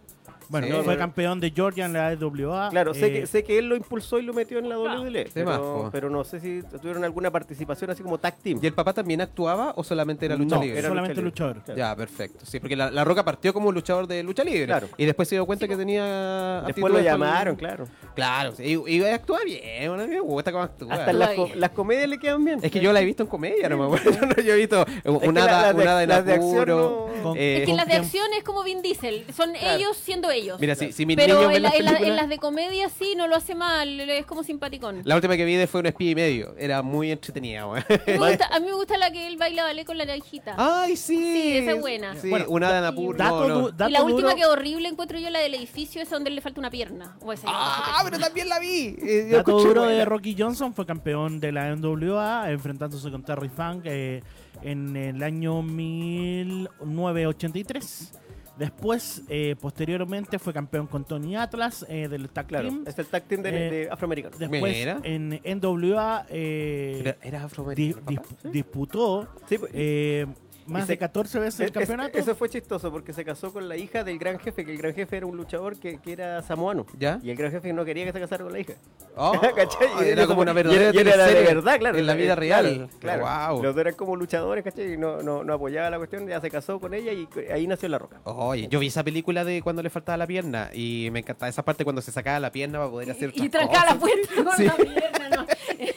Bueno, 0.49 0.67
Sí. 0.67 0.83
fue 0.85 0.97
campeón 0.99 1.41
de 1.41 1.51
Georgia 1.51 1.87
en 1.87 1.93
la 1.95 2.09
AWA. 2.09 2.69
Claro, 2.71 2.95
sé, 2.95 3.07
eh, 3.07 3.13
que, 3.21 3.27
sé 3.27 3.45
que 3.45 3.59
él 3.59 3.69
lo 3.69 3.77
impulsó 3.77 4.19
y 4.19 4.23
lo 4.23 4.33
metió 4.33 4.59
en 4.59 4.69
la. 4.69 4.79
WWE, 4.79 5.25
De 5.35 5.45
más, 5.45 5.61
pero, 5.93 6.11
no 6.11 6.25
sé 6.25 6.41
si 6.41 6.63
tuvieron 6.81 7.05
alguna 7.05 7.31
participación 7.31 7.91
así 7.91 8.03
como 8.03 8.19
tag 8.19 8.37
team. 8.39 8.59
¿Y 8.63 8.67
el 8.67 8.73
papá 8.75 8.93
también 8.93 9.21
actuaba 9.21 9.73
o 9.77 9.85
solamente 9.85 10.27
era 10.27 10.37
lucha 10.37 10.57
no, 10.57 10.63
libre? 10.63 10.79
era 10.79 10.89
solamente 10.89 11.21
lucha 11.23 11.45
libre. 11.45 11.55
luchador. 11.61 11.65
Claro. 11.65 11.79
Ya, 11.79 11.97
perfecto. 11.97 12.45
Sí, 12.47 12.61
porque 12.61 12.77
la, 12.77 12.91
la 12.91 13.05
Roca 13.05 13.25
partió 13.25 13.53
como 13.53 13.69
un 13.69 13.75
luchador 13.75 14.07
de 14.07 14.23
lucha 14.23 14.45
libre. 14.45 14.67
Claro. 14.67 14.89
Y 14.97 15.05
después 15.05 15.29
se 15.29 15.35
dio 15.37 15.47
cuenta 15.47 15.67
que 15.69 15.77
tenía. 15.77 16.63
Después 16.67 16.93
lo 16.93 17.01
llamaron, 17.01 17.57
claro. 17.57 17.87
Claro, 18.15 18.53
sí, 18.55 18.79
y, 18.87 18.97
y 18.97 19.05
actúa 19.05 19.41
bien. 19.45 19.89
bueno, 19.89 20.07
me 20.07 20.21
gusta 20.21 20.53
cómo 20.53 20.65
actúa. 20.65 20.93
Hasta 20.95 21.13
las, 21.13 21.31
co- 21.35 21.51
comedias 21.75 22.09
le 22.09 22.19
quedan 22.19 22.45
bien. 22.45 22.61
Es 22.63 22.71
que 22.71 22.81
yo 22.81 22.93
la 22.93 23.01
he 23.01 23.05
visto 23.05 23.23
en 23.25 23.29
comedia, 23.29 23.69
no 23.69 23.77
me 23.79 23.85
acuerdo. 23.85 24.11
Yo, 24.11 24.27
no- 24.27 24.43
yo 24.43 24.53
he 24.55 24.57
visto 24.57 24.85
una 25.05 25.73
de- 25.73 26.03
en 26.05 26.09
las 26.09 26.25
de 26.25 26.33
acción 26.35 26.69
no- 26.69 27.35
eh, 27.37 27.59
Es 27.63 27.67
que 27.69 27.75
las 27.75 27.87
de 27.87 27.95
acción 27.95 28.27
es 28.37 28.45
como 28.45 28.63
Vin 28.63 28.83
Diesel, 28.83 29.25
son 29.35 29.55
ellos 29.57 29.97
siendo 29.97 30.31
ellos. 30.35 30.61
Mira, 30.61 30.75
si, 30.75 30.93
si 30.93 31.07
mis 31.07 31.17
Pero 31.17 31.35
niños 31.35 31.47
en, 31.49 31.53
ven 31.55 31.63
la- 31.63 31.69
las 31.71 31.79
en 31.79 31.85
la- 31.85 31.99
en 32.09 32.17
las 32.17 32.29
de 32.29 32.39
comedia 32.39 32.89
sí, 32.89 33.15
no 33.17 33.27
lo 33.27 33.37
hace 33.37 33.55
mal, 33.55 34.01
es 34.01 34.27
como 34.27 34.43
simpaticón. 34.43 35.03
La 35.05 35.15
última 35.17 35.37
que 35.37 35.45
vi 35.45 35.55
de 35.55 35.67
fue 35.67 35.81
un 35.81 35.87
espía 35.87 36.11
y 36.11 36.15
medio. 36.15 36.55
Era 36.59 36.83
muy 36.83 37.11
entretenida. 37.11 37.63
A 37.63 37.75
mí 37.75 37.81
me 38.07 38.17
gusta- 38.19 38.49
a 38.53 38.61
mí 38.61 38.67
me 38.67 38.73
gusta 38.75 38.97
la 38.99 39.11
que 39.11 39.27
él 39.27 39.37
baila 39.37 39.65
ballet 39.65 39.85
con 39.87 39.99
la 39.99 40.17
hijita. 40.17 40.55
¡Ay, 40.59 40.97
sí! 40.97 41.17
Sí, 41.17 41.57
esa 41.59 41.73
es 41.73 41.81
buena. 41.81 42.15
Sí, 42.21 42.29
Bueno, 42.31 42.47
una 42.49 42.69
hada 42.69 42.79
en 42.81 42.85
apuro. 42.85 43.17
Dato, 43.19 43.41
no, 43.41 43.49
no. 43.49 43.61
du- 43.61 43.71
dato 43.73 43.91
y 43.91 43.93
la 43.93 44.03
última 44.03 44.31
duro, 44.31 44.37
que 44.37 44.47
horrible 44.47 44.89
encuentro 44.89 45.19
yo, 45.19 45.31
la 45.31 45.39
del 45.41 45.55
edificio, 45.55 46.01
es 46.03 46.11
donde 46.11 46.31
le 46.31 46.41
falta 46.41 46.61
una 46.61 46.71
pierna. 46.71 47.17
O 47.21 47.33
esa, 47.33 47.47
¡Ah, 47.51 48.01
pero 48.05 48.19
también 48.19 48.49
la 48.49 48.59
vi! 48.59 48.97
Eh, 49.05 49.29
yo 49.31 49.37
Dato 49.39 49.51
escuché 49.53 49.69
duro 49.69 49.83
buena. 49.83 49.99
de 49.99 50.05
Rocky 50.05 50.35
Johnson 50.39 50.75
fue 50.75 50.85
campeón 50.87 51.41
de 51.41 51.53
la 51.53 51.75
NWA 51.75 52.51
enfrentándose 52.51 53.11
con 53.11 53.23
Terry 53.23 53.49
Funk 53.49 53.83
eh, 53.85 54.23
en 54.63 54.97
el 54.97 55.23
año 55.23 55.63
1983. 55.63 58.13
Después, 58.59 59.23
eh, 59.29 59.57
posteriormente, 59.61 60.39
fue 60.39 60.53
campeón 60.53 60.87
con 60.87 61.05
Tony 61.05 61.35
Atlas 61.37 61.85
eh, 61.89 62.07
del 62.09 62.29
Tag 62.29 62.47
Claro, 62.47 62.69
Team. 62.69 62.85
es 62.87 62.97
el 62.99 63.07
tag 63.07 63.25
team 63.25 63.43
de, 63.43 63.49
Eh, 63.51 63.71
de 63.71 63.89
afroamericanos. 63.91 64.39
Después, 64.39 64.63
Mira. 64.63 65.01
en 65.03 65.41
NWA, 65.45 66.25
eh, 66.29 66.99
Era, 67.01 67.17
era 67.23 67.39
di- 67.41 67.45
afroamericano. 67.45 68.07
dis- 68.07 68.21
papá. 68.21 68.49
disputó 68.51 69.29
Sí, 69.49 69.59
pues, 69.59 69.71
eh, 69.75 70.27
más 70.67 70.87
de 70.89 70.97
14 70.99 71.39
veces 71.39 71.61
el 71.61 71.67
es- 71.67 71.73
campeonato. 71.73 72.19
eso 72.19 72.35
fue 72.35 72.49
chistoso 72.49 72.91
porque 72.91 73.13
se 73.13 73.25
casó 73.25 73.53
con 73.53 73.69
la 73.69 73.77
hija 73.77 74.05
del 74.05 74.19
gran 74.19 74.39
jefe, 74.39 74.65
que 74.65 74.73
el 74.73 74.79
gran 74.79 74.95
jefe 74.95 75.17
era 75.17 75.27
un 75.27 75.37
luchador 75.37 75.79
que, 75.79 75.99
que 75.99 76.13
era 76.13 76.43
samoano. 76.43 76.87
¿Ya? 76.99 77.19
Y 77.23 77.31
el 77.31 77.37
gran 77.37 77.51
jefe 77.51 77.73
no 77.73 77.85
quería 77.85 78.05
que 78.05 78.13
se 78.13 78.21
casara 78.21 78.45
con 78.45 78.53
la 78.53 78.59
hija. 78.61 78.75
Oh, 79.17 79.33
¿Cachai? 79.57 79.89
Y 80.05 80.09
era 80.09 80.27
como 80.27 80.41
una 80.43 80.51
y 80.53 80.55
verdadera 80.55 80.89
era- 80.91 80.95
y 80.95 81.09
era 81.09 81.27
de 81.27 81.43
verdad, 81.43 81.79
claro. 81.79 81.99
En 81.99 82.07
la 82.07 82.15
vida 82.15 82.33
Eh, 82.33 82.37
real. 82.37 82.89
Claro. 82.99 83.25
Wow. 83.53 83.63
Los 83.63 83.75
dos 83.75 83.81
eran 83.81 83.95
como 83.95 84.17
luchadores, 84.17 84.65
¿cachai? 84.65 84.95
Y 84.95 84.97
no, 84.97 85.23
no, 85.23 85.45
no 85.45 85.53
apoyaba 85.55 85.91
la 85.91 85.99
cuestión, 85.99 86.27
ya 86.27 86.41
se 86.41 86.51
casó 86.51 86.81
con 86.81 86.95
ella 86.95 87.13
y 87.13 87.29
ahí 87.53 87.67
nació 87.67 87.89
La 87.89 87.99
Roca. 87.99 88.21
Oye, 88.25 88.69
yo 88.69 88.79
vi 88.81 88.89
esa 88.89 89.05
película 89.05 89.45
de 89.45 89.63
cuando 89.63 89.83
le 89.83 89.91
faltaba 89.91 90.17
la 90.17 90.27
pierna 90.27 90.71
y 90.73 91.09
me 91.13 91.21
encantaba 91.21 91.49
esa 91.49 91.65
parte 91.65 91.85
cuando 91.85 92.03
se 92.03 92.11
sacaba 92.13 92.41
la 92.41 92.51
pierna 92.51 92.79
para 92.79 92.91
poder 92.91 93.11
hacer 93.11 93.31
Y, 93.35 93.49
trancar 93.49 93.87
la 93.95 93.99
puerta 94.01 94.29
con 94.45 94.57
Sí. 94.57 94.65
la 94.65 94.75
pierna, 94.77 95.29
¿no? 95.37 95.47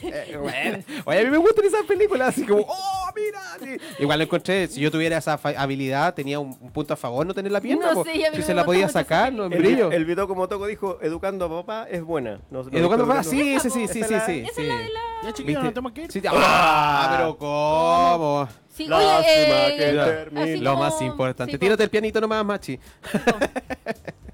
Eh, 0.02 0.36
bueno. 0.40 0.78
Oye, 1.04 1.20
a 1.20 1.24
mí 1.24 1.30
me 1.30 1.38
gustan 1.38 1.64
esas 1.64 1.84
películas 1.86 2.28
así 2.28 2.44
como, 2.46 2.62
oh, 2.62 3.10
mira. 3.14 3.40
sí. 3.62 3.76
Igual 3.98 4.18
lo 4.18 4.24
encontré, 4.24 4.68
si 4.68 4.80
yo 4.80 4.90
tuviera 4.90 5.18
esa 5.18 5.34
habilidad, 5.56 6.14
tenía 6.14 6.38
un, 6.38 6.56
un 6.60 6.70
punto 6.70 6.94
a 6.94 6.96
favor 6.96 7.26
no 7.26 7.34
tener 7.34 7.50
la 7.52 7.60
pierna. 7.60 7.92
No 7.92 8.00
a 8.02 8.04
mí 8.04 8.10
si 8.34 8.42
se 8.42 8.54
la 8.54 8.64
podía 8.64 8.88
sacar, 8.88 9.32
no 9.32 9.46
en 9.46 9.52
El, 9.52 9.58
brillo. 9.60 9.90
el 9.90 10.04
video 10.04 10.26
como 10.28 10.48
Toco 10.48 10.66
dijo, 10.66 10.98
educando 11.02 11.44
a 11.46 11.48
papá 11.48 11.86
es 11.90 12.02
buena. 12.02 12.40
No- 12.50 12.62
no 12.62 12.70
Educando 12.78 13.04
dijo 13.04 13.16
más, 13.16 13.26
sí, 13.26 13.58
sí, 13.60 13.70
sí, 13.70 13.88
sí, 13.88 14.02
sí, 14.02 14.04
sí. 14.04 14.14
esa 14.14 14.26
sí. 14.26 14.42
es 14.46 14.56
la 14.58 14.76
de 14.76 14.84
la- 14.88 15.00
Ya, 15.24 15.32
chiquillos, 15.32 15.46
¿Viste? 15.46 15.62
no 15.62 15.68
tenemos 15.70 15.92
que 15.92 16.02
ir. 16.04 16.12
Sí, 16.12 16.22
ah, 16.28 17.14
pero 17.16 17.36
¿cómo? 17.38 18.48
Sí, 18.68 18.86
Lástima 18.86 19.16
oye, 19.18 19.26
que 19.76 19.90
eh, 19.90 19.92
termine. 19.94 20.56
Lo 20.58 20.70
como- 20.72 20.82
más 20.84 21.02
importante. 21.02 21.52
sí, 21.52 21.58
Tírate 21.58 21.82
el 21.82 21.90
pianito 21.90 22.20
nomás, 22.20 22.44
machi. 22.44 22.78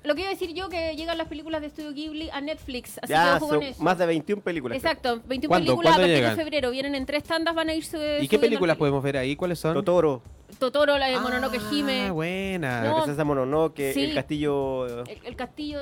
Lo 0.05 0.15
que 0.15 0.21
iba 0.21 0.31
a 0.31 0.33
decir 0.35 0.53
yo, 0.53 0.69
que 0.69 0.95
llegan 0.97 1.17
las 1.19 1.29
películas 1.29 1.61
de 1.63 1.69
Estudio 1.69 1.93
Ghibli 1.95 2.29
a 2.31 2.41
Netflix. 2.41 2.99
Así 3.03 3.11
Ya, 3.11 3.25
que 3.25 3.31
ojo 3.45 3.49
con 3.49 3.61
son 3.61 3.63
eso. 3.63 3.83
más 3.83 3.97
de 3.99 4.07
21 4.07 4.43
películas. 4.43 4.77
Exacto, 4.77 5.21
21 5.27 5.49
¿Cuándo? 5.49 5.67
películas 5.67 5.93
a 5.93 5.97
¿Cuándo 5.97 6.03
partir 6.03 6.17
llegan? 6.17 6.37
de 6.37 6.45
febrero. 6.45 6.71
Vienen 6.71 6.95
en 6.95 7.07
tres 7.07 7.25
tandas, 7.25 7.55
van 7.55 7.71
a 7.71 7.75
irse. 7.75 8.19
¿Y 8.21 8.29
qué 8.29 8.39
películas 8.39 8.77
podemos 8.77 9.03
ver 9.03 9.17
ahí? 9.17 9.35
¿Cuáles 9.35 9.59
son? 9.59 9.73
Totoro. 9.75 10.23
Totoro, 10.59 10.97
la 10.99 11.07
de 11.07 11.19
Mononoke 11.21 11.61
Hime. 11.71 12.07
Ah, 12.09 12.13
buena. 12.13 12.81
No, 12.83 12.87
La 12.89 12.95
princesa 13.05 13.25
Mononoke, 13.25 13.93
sí. 13.93 14.05
el 14.05 14.15
castillo... 14.15 15.05
El, 15.07 15.21
el 15.25 15.37
castillo. 15.37 15.81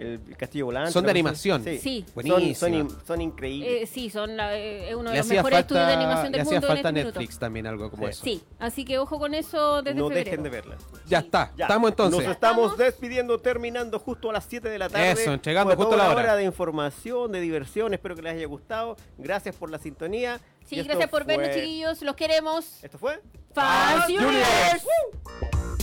El, 0.00 0.20
el 0.28 0.36
castillo 0.36 0.66
volante. 0.66 0.92
Son 0.92 1.04
de 1.04 1.10
animación. 1.10 1.60
así. 1.62 1.78
Sí. 1.78 2.04
Son, 2.26 2.54
son, 2.54 2.88
son 3.06 3.20
increíbles. 3.20 3.82
eh, 3.82 3.86
sí, 3.86 4.10
son 4.10 4.36
la- 4.36 4.56
eh, 4.56 4.90
es 4.90 4.94
uno 4.94 5.10
de 5.10 5.16
Le 5.16 5.18
los 5.18 5.26
hacía 5.26 5.36
mejores 5.42 5.58
estudios 5.60 5.86
de 5.86 5.92
falta, 5.92 6.00
animación 6.04 6.32
le 6.32 6.38
del 6.38 6.40
hacía 6.46 6.52
mundo 6.60 6.66
falta 6.68 6.88
en 6.88 6.96
este 6.96 7.06
Netflix 7.08 7.28
minuto. 7.30 7.40
también, 7.40 7.66
algo 7.66 7.90
como 7.90 8.04
Sí. 8.04 8.10
eso. 8.10 8.24
Sí, 8.24 8.42
así 8.58 8.84
que 8.84 8.98
ojo 8.98 9.18
con 9.18 9.34
eso 9.34 9.82
desde 9.82 9.98
no 9.98 10.08
febrero. 10.08 10.24
dejen 10.24 10.42
de 10.42 10.50
verlas. 10.50 10.86
Ya 11.06 11.20
Sí. 11.20 11.26
está. 11.26 11.52
Ya. 11.56 11.64
Estamos 11.66 11.90
entonces. 11.90 12.24
Nos 12.24 12.32
estamos 12.34 12.72
¿Estamos? 12.72 12.78
despidiendo, 12.78 13.38
terminando 13.40 13.98
justo 13.98 14.30
a 14.30 14.32
las 14.32 14.44
7 14.44 14.68
de 14.68 14.78
la 14.78 14.88
tarde. 14.88 15.12
Eso, 15.12 15.32
entregando 15.32 15.74
justo 15.76 15.96
la 15.96 16.04
una 16.10 16.14
hora. 16.14 16.36
de 16.36 16.44
información, 16.44 17.32
de 17.32 17.40
diversión. 17.40 17.94
Espero 17.94 18.14
que 18.14 18.22
les 18.22 18.34
haya 18.34 18.46
gustado. 18.46 18.96
Gracias 19.18 19.54
por 19.54 19.70
la 19.70 19.78
sintonía. 19.78 20.40
Sí, 20.68 20.76
gracias 20.82 21.08
por 21.08 21.24
fue... 21.24 21.36
vernos, 21.36 21.56
chiquillos. 21.56 22.02
Los 22.02 22.14
queremos. 22.14 22.84
¿Esto 22.84 22.98
fue? 22.98 23.20
Fans, 23.54 24.04
Fans 24.04 24.04
Juniors. 24.06 24.82
Juniors. 24.82 25.77